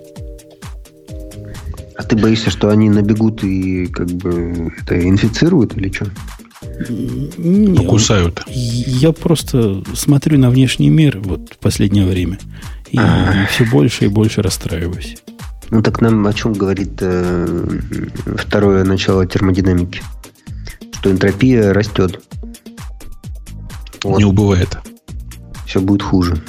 А 1.96 2.04
ты 2.04 2.16
боишься, 2.16 2.52
что 2.52 2.70
они 2.70 2.90
набегут 2.90 3.44
и 3.44 3.88
как 3.88 4.08
бы 4.08 4.72
это 4.80 5.10
инфицируют 5.10 5.76
или 5.76 5.92
что? 5.92 6.06
Не, 6.62 7.76
Покусают. 7.76 8.44
Я 8.48 9.12
просто 9.12 9.84
смотрю 9.94 10.40
на 10.40 10.50
внешний 10.50 10.90
мир 10.90 11.20
вот 11.20 11.54
в 11.54 11.58
последнее 11.58 12.06
время. 12.06 12.40
И, 12.90 12.98
и 12.98 13.46
все 13.50 13.66
больше 13.66 14.06
и 14.06 14.08
больше 14.08 14.42
расстраиваюсь. 14.42 15.18
Ну 15.70 15.84
так 15.84 16.02
нам 16.02 16.26
о 16.26 16.34
чем 16.34 16.54
говорит 16.54 16.94
э, 17.02 17.80
второе 18.38 18.86
начало 18.86 19.26
термодинамики? 19.26 20.02
Что 20.94 21.12
энтропия 21.12 21.74
растет. 21.74 22.22
Вот. 24.04 24.18
Не 24.18 24.26
убывает. 24.26 24.78
Все 25.66 25.82
будет 25.82 26.02
хуже. 26.02 26.42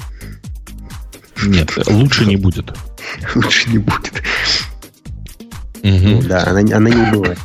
Нет, 1.44 1.70
лучше 1.89 2.24
не 2.24 2.36
будет. 2.36 2.72
Лучше 3.35 3.70
не 3.70 3.78
будет. 3.78 4.12
Да, 6.26 6.44
она, 6.44 6.60
она 6.76 6.90
не 6.90 7.10
убывает. 7.10 7.39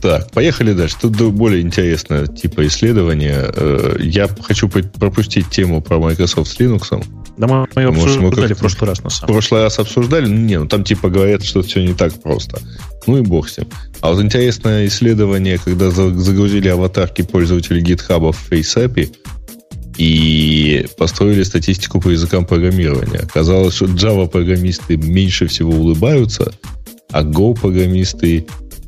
Так, 0.00 0.30
поехали 0.30 0.72
дальше. 0.72 0.96
Тут 1.00 1.16
более 1.32 1.62
интересное 1.62 2.26
типа 2.26 2.66
исследования. 2.66 3.50
Э, 3.54 3.96
я 4.00 4.28
хочу 4.42 4.68
пропустить 4.68 5.50
тему 5.50 5.80
про 5.80 5.98
Microsoft 5.98 6.50
с 6.50 6.60
Linux. 6.60 7.04
Да 7.36 7.46
мы 7.46 7.82
ее 7.82 7.88
обсуждали 7.88 8.54
в 8.54 8.58
прошлый 8.58 8.90
раз, 8.90 9.02
на 9.02 9.10
самом 9.10 9.28
В 9.28 9.32
прошлый 9.32 9.62
раз 9.62 9.78
обсуждали? 9.78 10.26
Ну, 10.26 10.36
не, 10.36 10.58
ну 10.58 10.66
там 10.66 10.84
типа 10.84 11.10
говорят, 11.10 11.44
что 11.44 11.62
все 11.62 11.82
не 11.82 11.94
так 11.94 12.14
просто. 12.22 12.60
Ну 13.06 13.18
и 13.18 13.20
бог 13.20 13.48
с 13.48 13.58
ним. 13.58 13.68
А 14.00 14.12
вот 14.12 14.22
интересное 14.22 14.86
исследование, 14.86 15.58
когда 15.58 15.90
загрузили 15.90 16.68
аватарки 16.68 17.22
пользователей 17.22 17.82
GitHub 17.82 18.32
в 18.32 18.52
FaceApp 18.52 19.10
и 19.98 20.86
построили 20.98 21.42
статистику 21.42 22.00
по 22.00 22.08
языкам 22.08 22.44
программирования. 22.44 23.18
Оказалось, 23.18 23.74
что 23.74 23.86
Java-программисты 23.86 24.96
меньше 24.96 25.46
всего 25.46 25.72
улыбаются, 25.72 26.52
а 27.12 27.22
Go-программисты 27.22 28.46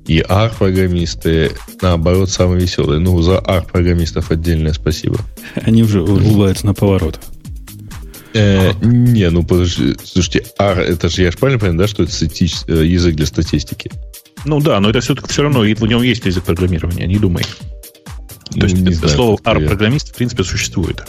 и 0.09 0.25
R-программисты, 0.27 1.53
наоборот, 1.83 2.31
самые 2.31 2.63
веселые. 2.63 2.99
Ну, 2.99 3.21
за 3.21 3.35
R-программистов 3.35 4.31
отдельное 4.31 4.73
спасибо. 4.73 5.21
Они 5.55 5.83
уже 5.83 6.03
улыбаются 6.03 6.67
на 6.67 6.75
поворот. 6.75 7.21
Э, 8.35 8.73
не, 8.83 9.29
ну 9.31 9.43
подожди, 9.43 9.97
слушайте, 10.03 10.45
R, 10.59 10.81
это 10.81 11.09
же, 11.09 11.23
я 11.23 11.31
же 11.31 11.39
правильно 11.39 11.59
понимаю, 11.59 11.79
да, 11.79 11.87
что 11.89 12.03
это 12.03 12.13
статич, 12.13 12.57
э, 12.67 12.85
язык 12.85 13.17
для 13.17 13.27
статистики? 13.27 13.91
Ну 14.45 14.61
да, 14.61 14.81
но 14.81 14.91
это 14.91 15.01
все-таки 15.01 15.29
все 15.29 15.43
равно, 15.43 15.61
в 15.61 15.87
нем 15.87 16.03
есть 16.03 16.25
язык 16.25 16.45
программирования, 16.45 17.07
не 17.07 17.19
думай. 17.19 17.45
То 18.51 18.65
есть 18.65 18.77
не 18.77 18.93
знаю, 18.93 19.15
слово 19.15 19.39
R-программист, 19.45 20.11
в 20.11 20.15
принципе, 20.15 20.45
существует. 20.45 21.05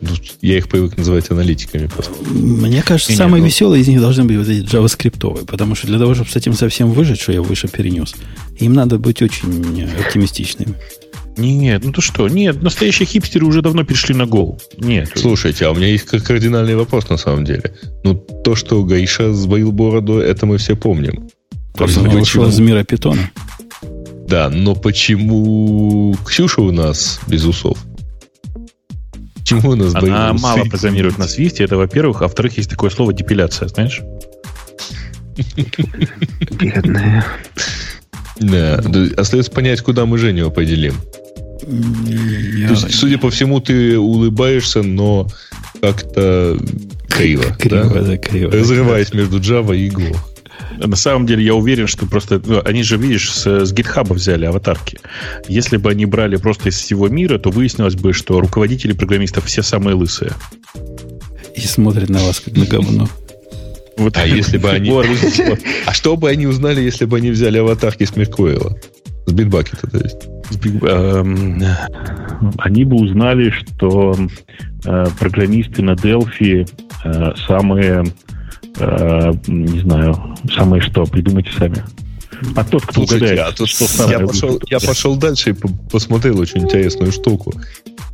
Ну, 0.00 0.10
я 0.42 0.58
их 0.58 0.68
привык 0.68 0.96
называть 0.96 1.30
аналитиками 1.30 1.86
просто. 1.86 2.12
Мне 2.30 2.82
кажется, 2.82 3.12
самые 3.12 3.40
нет, 3.40 3.42
ну... 3.42 3.46
веселые 3.46 3.82
из 3.82 3.88
них 3.88 4.00
должны 4.00 4.24
быть 4.24 4.36
вот 4.36 4.48
эти 4.48 4.64
JavaScript, 4.64 5.46
потому 5.46 5.74
что 5.74 5.86
для 5.86 5.98
того, 5.98 6.14
чтобы 6.14 6.30
с 6.30 6.36
этим 6.36 6.54
совсем 6.54 6.90
выжить, 6.90 7.20
что 7.20 7.32
я 7.32 7.42
выше 7.42 7.68
перенес, 7.68 8.14
Им 8.58 8.74
надо 8.74 8.98
быть 8.98 9.22
очень 9.22 9.88
оптимистичными. 9.98 10.74
Нет, 11.36 11.84
ну 11.84 11.92
то 11.92 12.00
что? 12.00 12.28
Нет, 12.28 12.62
настоящие 12.62 13.06
хипстеры 13.06 13.46
уже 13.46 13.62
давно 13.62 13.84
перешли 13.84 14.14
на 14.14 14.22
Go. 14.22 14.60
Нет. 14.76 15.12
Слушайте, 15.14 15.66
а 15.66 15.70
у 15.70 15.74
меня 15.74 15.86
есть 15.86 16.04
кардинальный 16.04 16.74
вопрос 16.74 17.08
на 17.08 17.16
самом 17.16 17.44
деле. 17.44 17.74
Ну, 18.02 18.14
то, 18.14 18.56
что 18.56 18.82
Гаиша 18.82 19.32
сбоил 19.32 19.70
бороду, 19.70 20.18
это 20.18 20.46
мы 20.46 20.58
все 20.58 20.74
помним. 20.74 21.28
Просто 21.74 22.00
он 22.00 22.08
ушел 22.16 22.48
из 22.48 22.58
мира 22.58 22.82
питона. 22.82 23.30
Да, 24.26 24.50
но 24.50 24.74
почему 24.74 26.14
Ксюша 26.26 26.60
у 26.60 26.72
нас 26.72 27.20
без 27.28 27.44
усов? 27.44 27.78
Почему 29.48 29.70
у 29.70 29.76
нас 29.76 29.94
Она 29.94 30.34
мало 30.34 30.64
программирует 30.64 31.16
на 31.16 31.22
Swift, 31.22 31.64
это 31.64 31.78
во-первых. 31.78 32.20
А 32.20 32.24
во-вторых, 32.24 32.58
есть 32.58 32.68
такое 32.68 32.90
слово 32.90 33.14
депиляция, 33.14 33.68
знаешь? 33.68 34.02
Бедная. 36.50 37.24
Да, 38.40 38.82
остается 39.16 39.50
понять, 39.50 39.80
куда 39.80 40.04
мы 40.04 40.18
Женю 40.18 40.48
определим. 40.48 40.96
Я... 41.66 42.68
То 42.68 42.74
есть, 42.74 42.94
судя 42.94 43.16
по 43.16 43.30
всему, 43.30 43.60
ты 43.60 43.98
улыбаешься, 43.98 44.82
но 44.82 45.26
как-то 45.80 46.58
криво. 47.08 47.44
Криво, 47.58 47.94
да, 47.94 48.02
да 48.02 48.18
криво. 48.18 48.52
Разрываясь 48.52 49.14
между 49.14 49.38
Java 49.40 49.74
и 49.74 49.88
Go. 49.88 50.14
На 50.78 50.96
самом 50.96 51.26
деле 51.26 51.44
я 51.44 51.54
уверен, 51.54 51.86
что 51.86 52.06
просто... 52.06 52.40
Ну, 52.44 52.62
они 52.64 52.82
же, 52.82 52.96
видишь, 52.96 53.32
с, 53.32 53.66
с 53.66 53.72
GitHub 53.72 54.12
взяли 54.12 54.44
аватарки. 54.46 54.98
Если 55.48 55.76
бы 55.76 55.90
они 55.90 56.06
брали 56.06 56.36
просто 56.36 56.68
из 56.68 56.76
всего 56.76 57.08
мира, 57.08 57.38
то 57.38 57.50
выяснилось 57.50 57.94
бы, 57.94 58.12
что 58.12 58.40
руководители 58.40 58.92
программистов 58.92 59.44
все 59.46 59.62
самые 59.62 59.94
лысые. 59.94 60.32
И 61.54 61.60
смотрят 61.60 62.08
на 62.08 62.20
вас 62.20 62.40
как 62.40 62.56
на 62.56 62.64
говно. 62.64 63.08
Вот 63.96 64.16
а 64.16 64.26
если 64.26 64.58
бы 64.58 64.70
они... 64.70 64.90
А 65.86 65.92
что 65.92 66.16
бы 66.16 66.30
они 66.30 66.46
узнали, 66.46 66.80
если 66.80 67.04
бы 67.04 67.16
они 67.16 67.30
взяли 67.30 67.58
аватарки 67.58 68.04
с 68.04 68.14
Меркуэла? 68.14 68.76
С 69.26 69.32
битбакета, 69.32 69.90
то 69.90 69.98
есть. 69.98 70.28
Эм, 70.82 71.62
они 72.58 72.84
бы 72.84 72.96
узнали, 72.96 73.50
что 73.50 74.16
э, 74.84 75.06
программисты 75.18 75.82
на 75.82 75.90
Delphi 75.90 76.66
э, 77.04 77.32
самые, 77.46 78.04
э, 78.78 79.32
не 79.46 79.80
знаю, 79.80 80.36
самые 80.54 80.82
что, 80.82 81.04
придумайте 81.04 81.50
сами. 81.58 81.84
А 82.54 82.64
тот, 82.64 82.82
кто 82.82 83.06
Слушайте, 83.06 83.26
угадает, 83.26 83.54
а 83.54 83.56
тут 83.56 83.68
что 83.68 84.10
я, 84.10 84.20
пошел, 84.20 84.60
я 84.68 84.80
пошел 84.80 85.16
дальше 85.16 85.50
и 85.50 85.54
посмотрел 85.90 86.38
очень 86.38 86.62
интересную 86.62 87.10
штуку. 87.12 87.52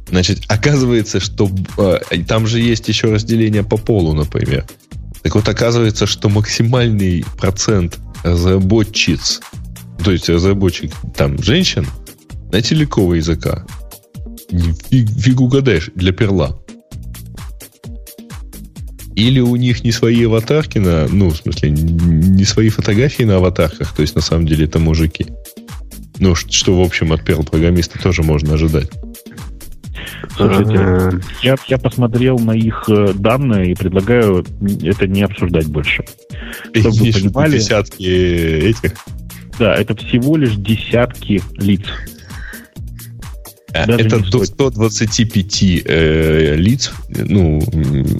Значит, 0.08 0.42
оказывается, 0.48 1.20
что 1.20 1.50
э, 1.78 1.98
там 2.26 2.46
же 2.46 2.60
есть 2.60 2.88
еще 2.88 3.12
разделение 3.12 3.64
по 3.64 3.76
полу, 3.76 4.14
например. 4.14 4.64
Так 5.22 5.34
вот, 5.34 5.48
оказывается, 5.48 6.06
что 6.06 6.28
максимальный 6.28 7.24
процент 7.38 7.98
разработчиц, 8.22 9.40
то 10.02 10.10
есть 10.12 10.28
разработчик 10.28 10.92
там 11.16 11.42
женщин, 11.42 11.86
на 12.52 12.60
телекового 12.62 13.14
языка. 13.14 13.66
Фиг, 14.50 15.10
фиг 15.10 15.40
угадаешь, 15.40 15.90
для 15.94 16.12
перла. 16.12 16.58
Или 19.16 19.40
у 19.40 19.54
них 19.56 19.84
не 19.84 19.92
свои 19.92 20.24
аватарки 20.24 20.78
на, 20.78 21.06
ну, 21.08 21.30
в 21.30 21.36
смысле, 21.36 21.70
не 21.70 22.44
свои 22.44 22.68
фотографии 22.68 23.22
на 23.22 23.36
аватарках, 23.36 23.94
то 23.94 24.02
есть 24.02 24.14
на 24.16 24.20
самом 24.20 24.46
деле 24.46 24.64
это 24.64 24.78
мужики. 24.78 25.26
Ну, 26.18 26.34
что, 26.34 26.78
в 26.78 26.82
общем, 26.82 27.12
от 27.12 27.24
перл-программиста 27.24 28.00
тоже 28.00 28.22
можно 28.22 28.54
ожидать. 28.54 28.90
Слушайте, 30.36 30.78
а. 30.78 31.10
я, 31.42 31.56
я 31.68 31.78
посмотрел 31.78 32.38
на 32.38 32.52
их 32.52 32.84
э, 32.88 33.12
данные 33.14 33.72
и 33.72 33.74
предлагаю 33.74 34.44
это 34.82 35.06
не 35.06 35.22
обсуждать 35.22 35.66
больше. 35.66 36.04
Чтобы 36.72 36.96
вы 36.96 37.12
понимали... 37.12 37.58
Десятки 37.58 38.02
этих? 38.02 38.94
Да, 39.58 39.74
это 39.74 39.94
всего 39.96 40.36
лишь 40.36 40.56
десятки 40.56 41.40
лиц. 41.56 41.82
Э, 43.74 43.86
Даже 43.86 44.06
это 44.06 44.20
до 44.20 44.44
125 44.44 45.82
э, 45.84 46.54
лиц, 46.56 46.92
ну, 47.08 47.60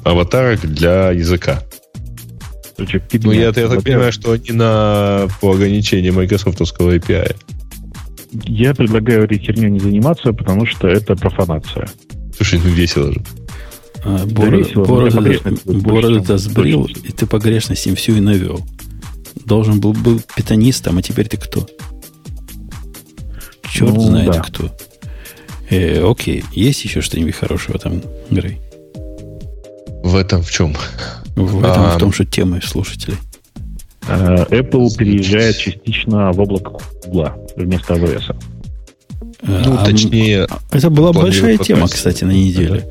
аватарок 0.02 0.60
для 0.62 1.12
языка. 1.12 1.62
Ну, 2.76 3.30
я, 3.30 3.44
я 3.44 3.52
так 3.52 3.84
понимаю, 3.84 4.12
что 4.12 4.32
они 4.32 4.50
на, 4.50 5.28
по 5.40 5.52
ограничению 5.52 6.12
майкрософтовского 6.14 6.96
API. 6.96 7.36
Я 8.46 8.74
предлагаю 8.74 9.24
этой 9.24 9.38
херней 9.38 9.70
не 9.70 9.78
заниматься, 9.78 10.32
потому 10.32 10.66
что 10.66 10.88
это 10.88 11.14
профанация. 11.14 11.88
Слушай, 12.36 12.60
ну 12.64 12.70
весело 12.70 13.12
же. 13.12 13.22
А, 14.04 14.26
бороду-то 14.26 16.36
сбрил, 16.36 16.86
и 16.86 17.12
ты 17.12 17.26
погрешность 17.26 17.86
им 17.86 17.94
всю 17.94 18.16
и 18.16 18.20
навел. 18.20 18.60
Должен 19.46 19.78
был 19.78 19.92
был 19.92 20.20
питонистом, 20.34 20.98
а 20.98 21.02
теперь 21.02 21.28
ты 21.28 21.36
кто? 21.36 21.64
Черт 23.70 23.94
ну, 23.94 24.00
знает 24.00 24.32
да. 24.32 24.40
кто. 24.40 24.72
Э, 25.74 26.10
окей, 26.10 26.44
есть 26.52 26.84
еще 26.84 27.00
что-нибудь 27.00 27.34
хорошего 27.34 27.78
там, 27.78 28.02
Грей? 28.30 28.60
В 30.02 30.16
этом 30.16 30.42
в 30.42 30.50
чем? 30.50 30.74
В 31.34 31.58
этом 31.58 31.84
а, 31.84 31.96
в 31.96 31.98
том, 31.98 32.12
что 32.12 32.24
темы 32.24 32.60
слушателей. 32.62 33.16
Э, 34.06 34.44
Apple 34.50 34.88
переезжает 34.96 35.56
частично 35.56 36.30
в 36.32 36.40
облако 36.40 36.78
Google 37.06 37.28
вместо 37.56 37.94
AWS. 37.94 38.36
Ну, 39.42 39.74
а, 39.78 39.84
точнее... 39.84 40.46
Это 40.70 40.90
была 40.90 41.12
большая 41.12 41.58
тема, 41.58 41.88
кстати, 41.88 42.24
на 42.24 42.32
неделе. 42.32 42.88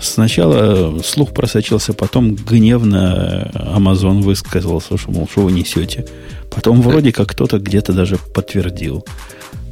Сначала 0.00 0.98
слух 1.00 1.32
просочился, 1.32 1.92
потом 1.92 2.34
гневно 2.34 3.50
Amazon 3.54 4.20
высказался, 4.20 4.96
что, 4.98 5.12
мол, 5.12 5.28
что 5.30 5.42
вы 5.42 5.52
несете. 5.52 6.06
Потом 6.50 6.82
вроде 6.82 7.12
как 7.12 7.28
кто-то 7.28 7.58
где-то 7.58 7.92
даже 7.92 8.18
подтвердил. 8.34 9.04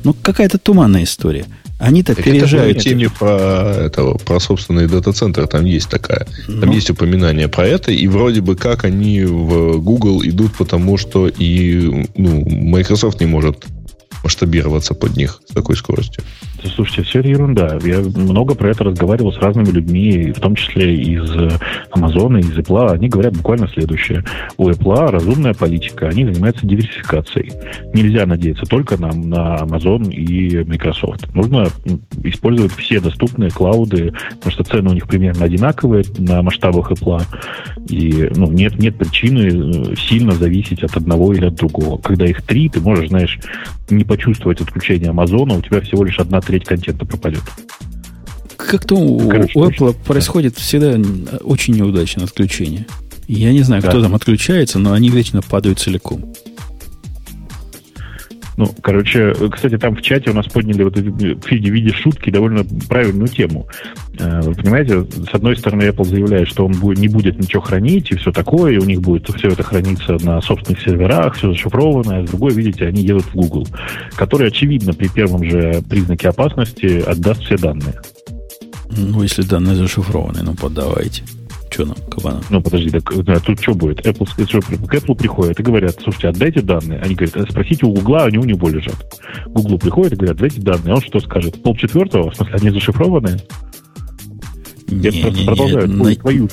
Ну, 0.05 0.15
какая-то 0.15 0.59
туманная 0.59 1.03
история. 1.03 1.47
Они-то 1.81 2.15
так 2.15 2.25
переезжают... 2.25 2.77
Это 2.77 2.85
теме 2.85 3.09
про, 3.09 3.87
этого, 3.87 4.19
про 4.19 4.39
собственные 4.39 4.87
дата-центры, 4.87 5.47
там 5.47 5.65
есть 5.65 5.89
такая. 5.89 6.27
Там 6.47 6.61
ну. 6.67 6.73
есть 6.73 6.91
упоминание 6.91 7.49
про 7.49 7.67
это, 7.67 7.91
и 7.91 8.07
вроде 8.07 8.43
бы 8.43 8.55
как 8.55 8.85
они 8.85 9.23
в 9.25 9.79
Google 9.79 10.23
идут, 10.23 10.53
потому 10.59 10.99
что 10.99 11.27
и 11.27 12.07
ну, 12.17 12.45
Microsoft 12.47 13.21
не 13.21 13.27
может 13.27 13.65
масштабироваться 14.23 14.95
под 14.95 15.17
них 15.17 15.41
с 15.47 15.53
такой 15.53 15.77
скоростью. 15.77 16.25
Слушайте, 16.75 17.03
все 17.03 17.21
это 17.21 17.29
ерунда. 17.29 17.79
Я 17.83 18.01
много 18.01 18.55
про 18.55 18.71
это 18.71 18.85
разговаривал 18.85 19.33
с 19.33 19.39
разными 19.39 19.71
людьми, 19.71 20.33
в 20.33 20.41
том 20.41 20.55
числе 20.55 20.95
из 20.95 21.31
Amazon, 21.95 22.39
из 22.39 22.51
Apple. 22.51 22.93
Они 22.93 23.09
говорят 23.09 23.37
буквально 23.37 23.69
следующее. 23.69 24.25
У 24.57 24.69
Apple 24.69 25.11
разумная 25.11 25.55
политика, 25.55 26.09
они 26.09 26.25
занимаются 26.25 26.67
диверсификацией. 26.67 27.53
Нельзя 27.95 28.27
надеяться 28.27 28.67
только 28.67 29.01
на, 29.01 29.13
на 29.13 29.57
Amazon 29.57 30.11
и 30.13 30.65
Microsoft. 30.65 31.35
Нужно 31.35 31.69
использовать 32.23 32.73
все 32.73 33.01
доступные 33.01 33.51
клауды, 33.51 34.13
потому 34.31 34.53
что 34.53 34.65
цены 34.65 34.91
у 34.91 34.95
них 34.95 35.07
примерно 35.09 35.45
одинаковые 35.45 36.05
на 36.19 36.43
масштабах 36.43 36.93
Apple. 36.93 37.23
И 37.89 38.31
ну, 38.37 38.51
нет, 38.51 38.79
нет 38.79 38.97
причины 38.97 39.93
э, 39.93 39.97
сильно 39.97 40.33
зависеть 40.33 40.83
от 40.83 40.97
одного 40.97 41.33
или 41.33 41.47
от 41.47 41.55
другого. 41.55 41.99
Когда 41.99 42.27
их 42.27 42.43
три, 42.43 42.69
ты 42.69 42.81
можешь, 42.81 43.09
знаешь, 43.09 43.39
не 43.89 44.05
почувствовать 44.11 44.61
отключение 44.61 45.11
Амазона, 45.11 45.55
у 45.55 45.63
тебя 45.63 45.81
всего 45.81 46.05
лишь 46.05 46.19
одна 46.19 46.41
треть 46.41 46.65
контента 46.65 47.07
пропадет. 47.07 47.43
Как-то 48.57 48.97
у, 48.97 49.29
Короче, 49.29 49.57
у 49.57 49.63
Apple 49.63 49.93
точно. 49.93 50.05
происходит 50.05 50.57
всегда 50.57 50.99
очень 51.45 51.77
неудачное 51.77 52.25
отключение. 52.25 52.87
Я 53.29 53.53
не 53.53 53.63
знаю, 53.63 53.83
да. 53.83 53.89
кто 53.89 54.03
там 54.03 54.17
отключается, 54.17 54.81
но 54.81 54.95
они 54.95 55.11
вечно 55.11 55.43
падают 55.43 55.79
целиком. 55.79 56.35
Ну, 58.57 58.67
короче, 58.83 59.33
кстати, 59.51 59.79
там 59.79 59.97
в 59.97 60.03
чате 60.03 60.31
у 60.31 60.35
нас 60.35 60.47
подняли 60.47 60.83
вот 60.83 60.97
в 60.97 61.01
виде, 61.01 61.93
шутки 61.93 62.31
довольно 62.31 62.65
правильную 62.89 63.29
тему. 63.29 63.69
Э, 64.19 64.41
вы 64.43 64.55
понимаете, 64.55 65.05
с 65.05 65.35
одной 65.35 65.57
стороны, 65.57 65.85
Apple 65.85 66.05
заявляет, 66.05 66.49
что 66.49 66.67
он 66.67 66.73
не 66.73 67.09
будет 67.09 67.39
ничего 67.39 67.63
хранить 67.63 68.11
и 68.11 68.17
все 68.17 68.33
такое, 68.33 68.73
и 68.73 68.79
у 68.79 68.85
них 68.85 69.01
будет 69.01 69.29
все 69.29 69.49
это 69.49 69.63
храниться 69.63 70.17
на 70.25 70.41
собственных 70.41 70.83
серверах, 70.83 71.35
все 71.35 71.53
зашифровано, 71.53 72.19
а 72.19 72.27
с 72.27 72.31
другой, 72.31 72.53
видите, 72.53 72.87
они 72.87 73.03
едут 73.03 73.25
в 73.25 73.35
Google, 73.35 73.67
который, 74.17 74.49
очевидно, 74.49 74.93
при 74.93 75.09
первом 75.09 75.45
же 75.45 75.83
признаке 75.89 76.29
опасности 76.29 77.03
отдаст 77.07 77.43
все 77.43 77.57
данные. 77.57 78.01
Ну, 78.97 79.23
если 79.23 79.43
данные 79.43 79.77
зашифрованы, 79.77 80.43
ну, 80.43 80.55
подавайте. 80.55 81.23
Что 81.71 81.87
нам, 81.87 81.97
кабанам? 82.11 82.43
Ну, 82.51 82.61
подожди, 82.61 82.91
так, 82.91 83.25
да, 83.25 83.39
тут 83.39 83.61
что 83.61 83.75
будет? 83.75 84.05
Apple, 84.05 84.27
что, 84.47 84.61
к 84.61 84.95
Apple 84.95 85.15
приходят 85.15 85.61
и 85.61 85.63
говорят, 85.63 85.99
слушайте, 86.03 86.29
отдайте 86.29 86.63
данные. 86.63 87.01
Они 87.01 87.15
говорят, 87.15 87.37
«А 87.37 87.51
спросите 87.51 87.87
у 87.87 87.93
Гугла, 87.93 88.25
они 88.25 88.39
у 88.39 88.45
него 88.45 88.69
лежат. 88.69 88.97
Гуглу 89.47 89.79
приходят 89.79 90.13
и 90.13 90.17
говорят, 90.17 90.37
отдайте 90.37 90.61
данные. 90.61 90.93
А 90.93 90.97
он 90.97 91.01
что 91.01 91.21
скажет? 91.21 91.63
Пол 91.63 91.77
четвертого? 91.77 92.31
В 92.31 92.37
смысле, 92.37 92.57
они 92.61 92.71
зашифрованные? 92.71 93.39
Не, 94.89 95.09
не, 95.11 95.23
не, 95.23 95.47
продолжаю 95.47 95.89
на, 95.89 96.15
твою 96.17 96.49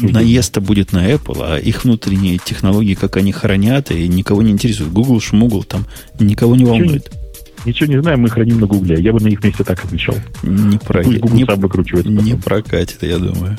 наезд 0.00 0.58
будет 0.58 0.92
на 0.92 1.10
Apple, 1.10 1.38
а 1.40 1.58
их 1.58 1.82
внутренние 1.82 2.38
технологии, 2.38 2.94
как 2.94 3.16
они 3.16 3.32
хранят, 3.32 3.90
и 3.90 4.06
никого 4.06 4.42
не 4.42 4.52
интересует. 4.52 4.92
Google, 4.92 5.20
шмугл, 5.20 5.64
там 5.64 5.84
никого 6.20 6.54
не 6.54 6.64
волнует. 6.64 7.10
Ничего 7.66 7.90
не 7.90 8.00
знаем, 8.00 8.20
мы 8.20 8.28
храним 8.28 8.60
на 8.60 8.66
Гугле. 8.66 9.02
Я 9.02 9.12
бы 9.12 9.20
на 9.20 9.26
их 9.26 9.42
месте 9.42 9.64
так 9.64 9.84
отвечал. 9.84 10.14
Не, 10.42 10.78
про... 10.78 11.04
не, 11.04 11.18
не 12.22 12.36
прокатит, 12.36 13.02
я 13.02 13.18
думаю. 13.18 13.58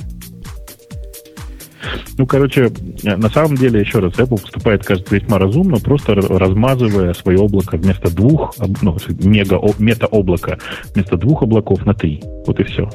Ну, 2.18 2.26
короче, 2.26 2.72
на 3.04 3.30
самом 3.30 3.56
деле, 3.56 3.80
еще 3.80 4.00
раз, 4.00 4.14
Apple 4.14 4.42
поступает, 4.42 4.86
кажется, 4.86 5.16
весьма 5.16 5.40
разумно, 5.40 5.78
просто 5.78 6.16
размазывая 6.16 7.14
свое 7.14 7.40
облако 7.40 7.78
вместо 7.78 8.14
двух, 8.14 8.56
ну, 8.82 8.98
мега, 9.24 9.60
мета-облака, 9.80 10.58
вместо 10.94 11.18
двух 11.18 11.44
облаков 11.44 11.86
на 11.86 11.94
три. 11.94 12.22
Вот 12.46 12.60
и 12.60 12.64
все. 12.64 12.90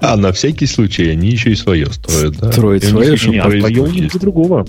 А 0.00 0.16
на 0.16 0.32
всякий 0.32 0.66
случай 0.66 1.10
они 1.10 1.28
еще 1.28 1.50
и 1.50 1.54
свое 1.54 1.86
строят, 1.86 2.36
да? 2.38 2.52
Строят 2.52 2.84
свое, 2.84 3.16
чтобы 3.16 3.38
а 3.38 3.50
свое 3.50 3.82
у 3.82 3.86
них 3.86 4.18
другого. 4.18 4.64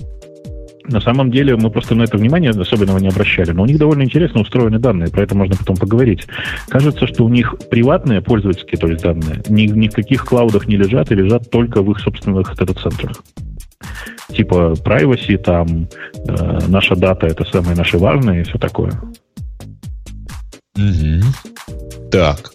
На 0.88 1.00
самом 1.00 1.30
деле 1.30 1.54
мы 1.56 1.70
просто 1.70 1.94
на 1.94 2.04
это 2.04 2.16
внимание 2.16 2.50
особенного 2.50 2.98
не 2.98 3.08
обращали, 3.08 3.50
но 3.50 3.62
у 3.62 3.66
них 3.66 3.78
довольно 3.78 4.02
интересно 4.02 4.40
устроены 4.40 4.78
данные, 4.78 5.10
про 5.10 5.22
это 5.22 5.34
можно 5.34 5.54
потом 5.54 5.76
поговорить. 5.76 6.26
Кажется, 6.68 7.06
что 7.06 7.24
у 7.24 7.28
них 7.28 7.54
приватные 7.70 8.22
пользовательские, 8.22 8.78
то 8.78 8.88
есть 8.88 9.02
данные, 9.02 9.42
ни, 9.48 9.66
ни 9.66 9.88
в 9.88 9.92
каких 9.92 10.24
клаудах 10.24 10.66
не 10.66 10.76
лежат 10.76 11.12
и 11.12 11.14
лежат 11.14 11.50
только 11.50 11.82
в 11.82 11.90
их 11.90 11.98
собственных 12.00 12.56
дата-центрах. 12.56 13.22
Типа 14.28 14.74
privacy, 14.84 15.38
там 15.38 15.88
э, 16.28 16.58
наша 16.68 16.96
дата 16.96 17.26
это 17.26 17.44
самое 17.44 17.76
наше 17.76 17.98
важное 17.98 18.40
и 18.40 18.44
все 18.44 18.58
такое. 18.58 18.92
Угу. 20.76 22.10
Так. 22.10 22.52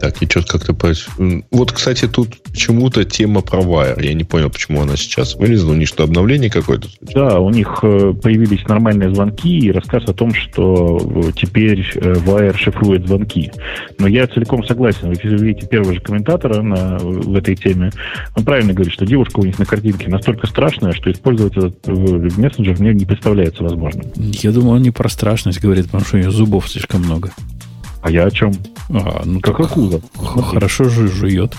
Так, 0.00 0.22
и 0.22 0.26
что-то 0.28 0.58
как-то... 0.58 0.92
Вот, 1.50 1.72
кстати, 1.72 2.06
тут 2.06 2.42
почему-то 2.42 3.04
тема 3.04 3.40
про 3.40 3.60
Wire. 3.60 4.04
Я 4.04 4.14
не 4.14 4.24
понял, 4.24 4.50
почему 4.50 4.82
она 4.82 4.96
сейчас 4.96 5.34
вылезла. 5.36 5.72
У 5.72 5.76
них 5.76 5.88
что, 5.88 6.04
обновление 6.04 6.50
какое-то? 6.50 6.88
Да, 7.00 7.40
у 7.40 7.50
них 7.50 7.80
э, 7.82 8.12
появились 8.12 8.66
нормальные 8.68 9.14
звонки 9.14 9.58
и 9.58 9.72
рассказ 9.72 10.04
о 10.06 10.14
том, 10.14 10.34
что 10.34 10.98
э, 10.98 11.32
теперь 11.36 11.80
э, 11.94 12.14
Wire 12.14 12.56
шифрует 12.56 13.06
звонки. 13.06 13.50
Но 13.98 14.06
я 14.06 14.26
целиком 14.26 14.64
согласен. 14.64 15.08
Вы 15.08 15.14
видите 15.14 15.66
первого 15.66 15.94
же 15.94 16.00
комментатора 16.00 16.62
на, 16.62 16.98
в 16.98 17.34
этой 17.34 17.56
теме, 17.56 17.90
он 18.34 18.44
правильно 18.44 18.72
говорит, 18.72 18.92
что 18.92 19.06
девушка 19.06 19.40
у 19.40 19.44
них 19.44 19.58
на 19.58 19.66
картинке 19.66 20.08
настолько 20.08 20.46
страшная, 20.46 20.92
что 20.92 21.10
использовать 21.10 21.56
этот 21.56 21.86
мессенджер 21.86 22.78
мне 22.78 22.94
не 22.94 23.04
представляется 23.04 23.62
возможным. 23.62 24.06
Я 24.16 24.52
думаю, 24.52 24.76
он 24.76 24.82
не 24.82 24.90
про 24.90 25.08
страшность 25.08 25.60
говорит, 25.60 25.86
потому 25.86 26.04
что 26.04 26.16
у 26.16 26.20
нее 26.20 26.30
зубов 26.30 26.68
слишком 26.68 27.02
много. 27.02 27.30
А 28.04 28.10
я 28.10 28.26
о 28.26 28.30
чем? 28.30 28.52
А, 28.90 29.22
ну 29.24 29.40
как 29.40 29.58
акула. 29.60 29.98
Хорошо 30.14 30.90
же 30.90 31.08
жует. 31.08 31.54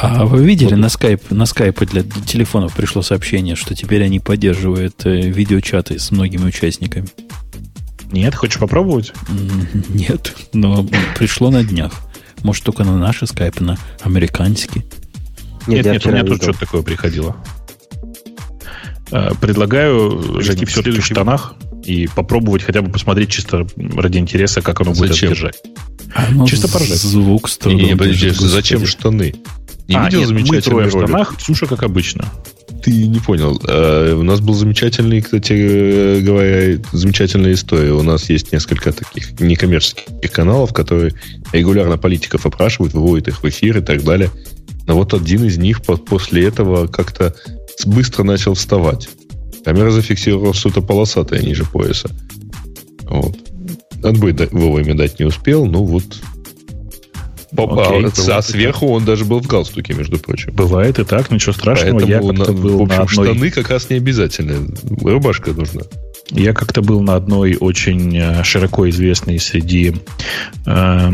А 0.00 0.24
вы 0.24 0.44
видели 0.44 0.74
на 0.74 0.88
скайп, 0.88 1.28
на 1.32 1.44
скайпе 1.44 1.86
для 1.86 2.04
телефонов 2.04 2.72
пришло 2.76 3.02
сообщение, 3.02 3.56
что 3.56 3.74
теперь 3.74 4.04
они 4.04 4.20
поддерживают 4.20 5.04
э, 5.04 5.28
видеочаты 5.28 5.98
с 5.98 6.12
многими 6.12 6.44
участниками? 6.44 7.08
Нет, 8.12 8.36
хочешь 8.36 8.60
попробовать? 8.60 9.12
Нет, 9.88 10.36
но 10.52 10.86
пришло 11.18 11.50
на 11.50 11.64
днях. 11.64 11.94
Может, 12.44 12.62
только 12.62 12.84
на 12.84 12.96
наши 12.96 13.26
скайпы, 13.26 13.64
на 13.64 13.76
американский. 14.02 14.84
Нет, 15.66 15.84
нет, 15.84 15.86
нет 15.86 16.06
у 16.06 16.10
меня 16.10 16.22
тут 16.22 16.42
что-то 16.42 16.60
такое 16.60 16.82
приходило. 16.82 17.36
Э, 19.10 19.32
предлагаю 19.40 20.40
все-таки 20.42 20.64
в 20.64 21.04
штанах 21.04 21.56
и 21.90 22.06
попробовать 22.06 22.62
хотя 22.62 22.82
бы 22.82 22.90
посмотреть 22.90 23.30
чисто 23.30 23.66
ради 23.76 24.18
интереса, 24.18 24.62
как 24.62 24.80
оно 24.80 24.92
будет 24.92 25.08
Зачем? 25.08 25.30
держать. 25.30 25.60
А, 26.14 26.28
ну, 26.30 26.46
чисто 26.46 26.68
поржать. 26.68 26.98
Звук 26.98 27.48
с 27.48 27.58
трудом. 27.58 27.80
Не, 27.80 27.86
не, 27.88 27.96
подожди, 27.96 28.30
зачем 28.30 28.86
штаны? 28.86 29.34
Не 29.88 29.96
а, 29.96 30.04
видел 30.04 30.20
нет, 30.20 30.28
замечательный 30.28 30.56
мы 30.56 30.62
трое 30.62 30.86
в 30.86 30.90
штанах, 30.90 31.36
Ксюша 31.36 31.66
как 31.66 31.82
обычно. 31.82 32.24
Ты 32.84 33.06
не 33.08 33.18
понял. 33.18 33.56
Uh, 33.58 34.12
у 34.12 34.22
нас 34.22 34.40
был 34.40 34.54
замечательный, 34.54 35.20
кстати 35.20 35.52
э, 35.52 36.20
говоря, 36.20 36.80
замечательная 36.92 37.52
история. 37.52 37.92
У 37.92 38.02
нас 38.02 38.30
есть 38.30 38.52
несколько 38.52 38.92
таких 38.92 39.38
некоммерческих 39.40 40.30
каналов, 40.30 40.72
которые 40.72 41.12
регулярно 41.52 41.98
политиков 41.98 42.46
опрашивают, 42.46 42.94
выводят 42.94 43.28
их 43.28 43.42
в 43.42 43.48
эфир 43.48 43.78
и 43.78 43.82
так 43.82 44.04
далее. 44.04 44.30
Но 44.86 44.94
вот 44.94 45.12
один 45.12 45.44
из 45.44 45.58
них 45.58 45.82
после 45.82 46.46
этого 46.46 46.86
как-то 46.86 47.34
быстро 47.84 48.22
начал 48.22 48.54
вставать. 48.54 49.08
Камера 49.64 49.90
зафиксировала 49.90 50.54
что-то 50.54 50.80
полосатое 50.80 51.42
ниже 51.42 51.64
пояса. 51.64 52.10
Вот. 53.02 53.36
Отбой 54.02 54.34
вовремя 54.50 54.94
дать 54.94 55.18
не 55.18 55.26
успел, 55.26 55.66
ну 55.66 55.84
вот 55.84 56.04
Окей, 57.56 58.06
а, 58.28 58.42
сверху 58.42 58.86
он 58.88 59.04
даже 59.04 59.24
был 59.24 59.40
в 59.40 59.46
галстуке, 59.46 59.94
между 59.94 60.18
прочим. 60.18 60.52
Бывает 60.52 60.98
и 60.98 61.04
так, 61.04 61.30
ничего 61.30 61.52
страшного. 61.52 61.98
Поэтому 61.98 62.10
я 62.10 62.36
как-то 62.36 62.52
был 62.52 62.78
в 62.78 62.82
общем, 62.82 62.96
на 62.96 63.02
одной... 63.02 63.26
штаны 63.26 63.50
как 63.50 63.70
раз 63.70 63.90
не 63.90 63.96
обязательно. 63.96 64.74
Рубашка 65.02 65.52
нужна. 65.52 65.82
Я 66.30 66.52
как-то 66.52 66.80
был 66.80 67.00
на 67.00 67.16
одной 67.16 67.56
очень 67.58 68.16
э, 68.16 68.44
широко 68.44 68.88
известной 68.88 69.40
среди 69.40 69.96
э, 70.64 71.10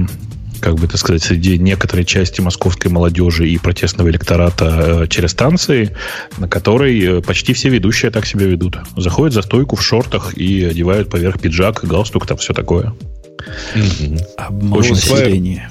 как 0.61 0.77
бы 0.77 0.87
это 0.87 0.97
сказать, 0.97 1.23
среди 1.23 1.59
некоторой 1.59 2.05
части 2.05 2.41
московской 2.41 2.91
молодежи 2.91 3.49
и 3.49 3.59
протестного 3.59 4.09
электората 4.11 5.03
э, 5.05 5.07
через 5.09 5.33
станции, 5.33 5.97
на 6.39 6.49
которой 6.49 7.19
э, 7.19 7.23
почти 7.23 7.53
все 7.53 7.69
ведущие 7.69 8.11
так 8.11 8.27
себя 8.27 8.47
ведут. 8.47 8.79
Заходят 8.97 9.35
за 9.35 9.43
стойку 9.43 9.77
в 9.77 9.83
шортах 9.83 10.37
и 10.37 10.65
одевают 10.65 11.11
поверх 11.11 11.41
пиджак, 11.41 11.85
галстук, 11.85 12.27
там 12.27 12.37
все 12.37 12.53
такое. 12.53 12.95
Mm-hmm. 13.75 14.77
Очень 14.77 14.95
население. 14.95 15.71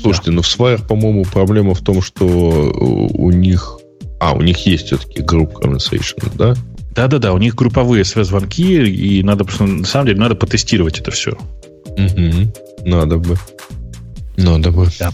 Слушайте, 0.00 0.30
да. 0.30 0.36
ну 0.36 0.42
в 0.42 0.46
Swire, 0.46 0.86
по-моему, 0.86 1.24
проблема 1.24 1.74
в 1.74 1.80
том, 1.80 2.02
что 2.02 2.26
у 2.26 3.30
них... 3.30 3.78
А, 4.20 4.32
у 4.32 4.42
них 4.42 4.58
есть 4.66 4.86
все-таки 4.86 5.22
группа 5.22 5.60
conversation, 5.60 6.30
да? 6.34 6.54
Да-да-да, 6.98 7.32
у 7.32 7.38
них 7.38 7.54
групповые 7.54 8.04
звонки, 8.04 8.84
и 8.84 9.22
надо, 9.22 9.44
на 9.60 9.84
самом 9.84 10.06
деле, 10.06 10.18
надо 10.18 10.34
потестировать 10.34 10.98
это 10.98 11.12
все. 11.12 11.38
Угу. 11.86 12.88
Надо 12.88 13.18
бы. 13.18 13.36
Надо 14.38 14.70
бы. 14.70 14.88
Да. 14.98 15.12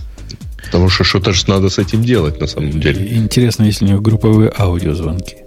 Потому 0.67 0.89
что 0.89 1.05
что-то 1.05 1.33
же 1.33 1.45
надо 1.49 1.69
с 1.69 1.79
этим 1.79 2.03
делать, 2.03 2.41
на 2.41 2.47
самом 2.47 2.79
деле. 2.81 3.17
Интересно, 3.17 3.65
если 3.65 3.85
у 3.87 3.89
них 3.89 4.03
групповые 4.03 4.53
аудиозвонки. 4.57 5.39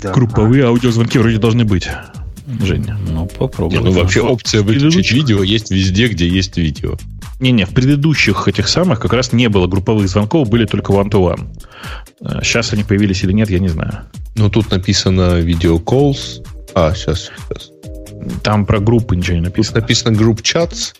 Да. 0.00 0.12
Групповые 0.12 0.64
аудиозвонки 0.64 1.18
вроде 1.18 1.38
должны 1.38 1.64
быть. 1.64 1.88
Женя. 2.60 2.98
Ну, 3.08 3.26
попробуй. 3.26 3.78
ну, 3.78 3.92
вообще 3.92 4.20
опция 4.20 4.62
выключить 4.62 5.12
видео 5.12 5.42
есть 5.42 5.70
везде, 5.70 6.08
где 6.08 6.28
есть 6.28 6.56
видео. 6.56 6.96
Не-не, 7.38 7.66
в 7.66 7.70
предыдущих 7.70 8.48
этих 8.48 8.68
самых 8.68 9.00
как 9.00 9.12
раз 9.12 9.32
не 9.32 9.48
было 9.48 9.66
групповых 9.66 10.08
звонков, 10.08 10.48
были 10.48 10.66
только 10.66 10.92
one-to-one. 10.92 11.48
Сейчас 12.42 12.72
они 12.72 12.84
появились 12.84 13.22
или 13.22 13.32
нет, 13.32 13.50
я 13.50 13.58
не 13.58 13.68
знаю. 13.68 14.00
Ну, 14.34 14.50
тут 14.50 14.70
написано 14.70 15.40
видео 15.40 15.78
calls. 15.78 16.44
А, 16.74 16.94
сейчас, 16.94 17.30
сейчас. 17.48 17.71
Там 18.42 18.66
про 18.66 18.80
группы 18.80 19.16
ничего 19.16 19.36
не 19.36 19.42
написано. 19.42 19.80
Тут 19.80 19.82
написано 19.82 20.16
group 20.16 20.42
chats, 20.42 20.94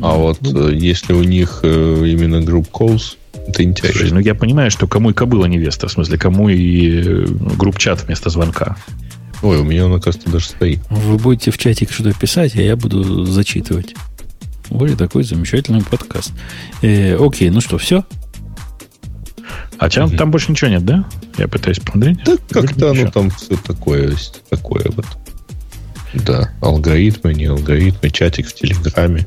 а 0.00 0.14
вот 0.14 0.38
ну, 0.42 0.68
э, 0.68 0.74
если 0.74 1.12
у 1.12 1.22
них 1.22 1.60
э, 1.62 2.04
именно 2.06 2.36
group 2.36 2.70
calls, 2.70 3.16
это 3.46 3.62
интересно. 3.62 4.00
Слушай, 4.00 4.12
ну 4.12 4.20
я 4.20 4.34
понимаю, 4.34 4.70
что 4.70 4.86
кому 4.86 5.10
и 5.10 5.12
кобыла 5.12 5.46
невеста, 5.46 5.88
в 5.88 5.92
смысле, 5.92 6.18
кому 6.18 6.48
и 6.48 7.02
э, 7.02 7.26
групп 7.56 7.78
чат 7.78 8.04
вместо 8.04 8.30
звонка. 8.30 8.76
Ой, 9.42 9.58
у 9.58 9.64
меня 9.64 9.86
он, 9.86 9.94
оказывается, 9.94 10.30
даже 10.30 10.46
стоит. 10.46 10.80
Вы 10.88 11.18
будете 11.18 11.50
в 11.50 11.58
чатик 11.58 11.90
что-то 11.92 12.12
писать, 12.18 12.56
а 12.56 12.62
я 12.62 12.76
буду 12.76 13.24
зачитывать. 13.24 13.94
Ой, 14.70 14.96
такой 14.96 15.24
замечательный 15.24 15.82
подкаст. 15.82 16.32
Э, 16.82 17.16
окей, 17.16 17.50
ну 17.50 17.60
что, 17.60 17.78
все? 17.78 18.04
А 19.78 19.90
там, 19.90 20.08
угу. 20.08 20.16
там 20.16 20.30
больше 20.30 20.50
ничего 20.50 20.70
нет, 20.70 20.84
да? 20.84 21.04
Я 21.36 21.48
пытаюсь 21.48 21.78
посмотреть. 21.78 22.18
Да, 22.24 22.36
как-то 22.48 22.90
оно 22.90 23.10
там 23.10 23.30
все 23.30 23.56
такое, 23.56 24.14
такое 24.48 24.86
вот. 24.94 25.06
Да, 26.14 26.52
алгоритмы, 26.60 27.34
не 27.34 27.46
алгоритмы, 27.46 28.10
чатик 28.10 28.48
в 28.48 28.54
Телеграме. 28.54 29.26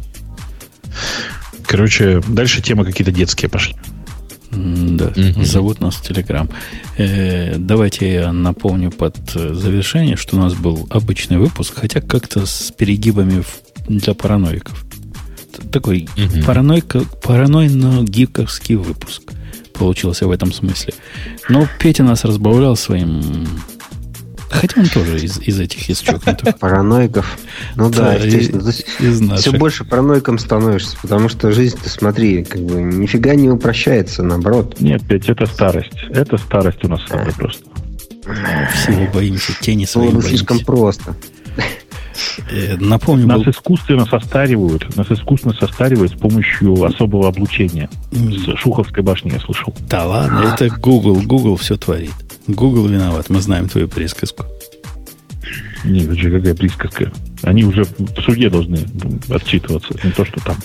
Короче, 1.66 2.22
дальше 2.27 2.61
темы 2.61 2.85
какие-то 2.85 3.11
детские 3.11 3.49
пошли. 3.49 3.75
Да, 4.51 5.07
mm 5.07 5.43
зовут 5.43 5.82
нас 5.82 5.95
в 5.95 6.01
Телеграм. 6.01 6.49
Э, 6.98 7.57
давайте 7.57 8.11
я 8.14 8.32
напомню 8.32 8.91
под 8.91 9.17
завершение, 9.30 10.16
что 10.16 10.38
у 10.38 10.40
нас 10.40 10.53
был 10.53 10.88
обычный 10.90 11.38
выпуск, 11.38 11.74
хотя 11.75 11.99
как-то 11.99 12.45
с 12.45 12.72
перегибами 12.72 13.43
для 13.88 14.14
параноиков. 14.14 14.85
Такой 15.72 16.07
mm 16.16 16.45
паранойко, 16.45 16.99
паранойно-гиковский 17.22 18.77
выпуск 18.77 19.33
получился 19.74 20.27
в 20.27 20.32
этом 20.32 20.53
смысле. 20.53 20.93
Но 21.49 21.67
Петя 21.80 22.03
нас 22.03 22.24
разбавлял 22.24 22.75
своим 22.77 23.48
Хотя 24.50 24.82
он 24.82 24.88
тоже 24.88 25.19
из, 25.19 25.40
из 25.40 25.59
этих, 25.59 25.90
из 25.90 26.00
чокнутых. 26.00 26.58
Параноиков. 26.59 27.38
Ну 27.76 27.90
да, 27.90 28.14
естественно. 28.14 28.69
Из 29.00 29.40
все 29.40 29.51
больше 29.51 29.84
параноиком 29.84 30.40
становишься, 30.40 30.98
потому 31.01 31.30
что 31.30 31.51
жизнь, 31.51 31.77
ты 31.82 31.90
смотри, 31.90 32.43
как 32.43 32.61
бы 32.61 32.82
нифига 32.82 33.35
не 33.35 33.50
упрощается, 33.50 34.24
наоборот. 34.24 34.80
Нет, 34.80 35.01
ведь 35.09 35.30
это 35.30 35.45
старость. 35.45 35.93
Это 36.09 36.38
старость 36.38 36.84
у 36.84 36.88
нас 36.88 37.01
с 37.03 37.09
тобой 37.09 37.34
просто. 37.34 37.64
Всего 38.74 39.08
боимся, 39.14 39.53
тени 39.61 39.85
свои 39.85 40.09
боимся. 40.09 40.30
слишком 40.30 40.59
просто. 40.59 41.16
Э, 42.49 42.77
напомню, 42.77 43.27
нас 43.27 43.43
был... 43.43 43.51
искусственно 43.51 44.05
состаривают, 44.05 44.95
нас 44.95 45.11
искусственно 45.11 45.53
состаривают 45.53 46.11
с 46.11 46.15
помощью 46.15 46.83
особого 46.83 47.27
облучения. 47.27 47.89
С 48.11 48.57
Шуховской 48.57 49.03
башни 49.03 49.31
я 49.31 49.39
слышал. 49.39 49.73
Да 49.89 50.05
ладно, 50.05 50.53
это 50.53 50.69
Google, 50.69 51.21
Google 51.21 51.57
все 51.57 51.77
творит. 51.77 52.13
Google 52.47 52.87
виноват, 52.87 53.29
мы 53.29 53.41
знаем 53.41 53.67
твою 53.67 53.87
присказку. 53.87 54.45
Нет, 55.83 56.05
это 56.05 56.15
же 56.15 56.31
какая 56.31 56.55
присказка? 56.55 57.11
Они 57.43 57.63
уже 57.63 57.83
в 57.83 58.21
суде 58.21 58.49
должны 58.49 58.79
отчитываться, 59.29 59.93
не 60.03 60.11
то, 60.11 60.25
что 60.25 60.39
там. 60.41 60.57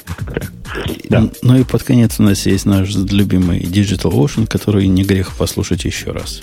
Да. 1.08 1.28
Ну 1.42 1.58
и 1.58 1.64
под 1.64 1.82
конец 1.82 2.18
у 2.18 2.22
нас 2.22 2.46
есть 2.46 2.64
наш 2.64 2.94
любимый 2.94 3.60
Digital 3.60 4.12
Ocean, 4.12 4.46
который 4.46 4.86
не 4.88 5.04
грех 5.04 5.36
послушать 5.36 5.84
еще 5.84 6.12
раз. 6.12 6.42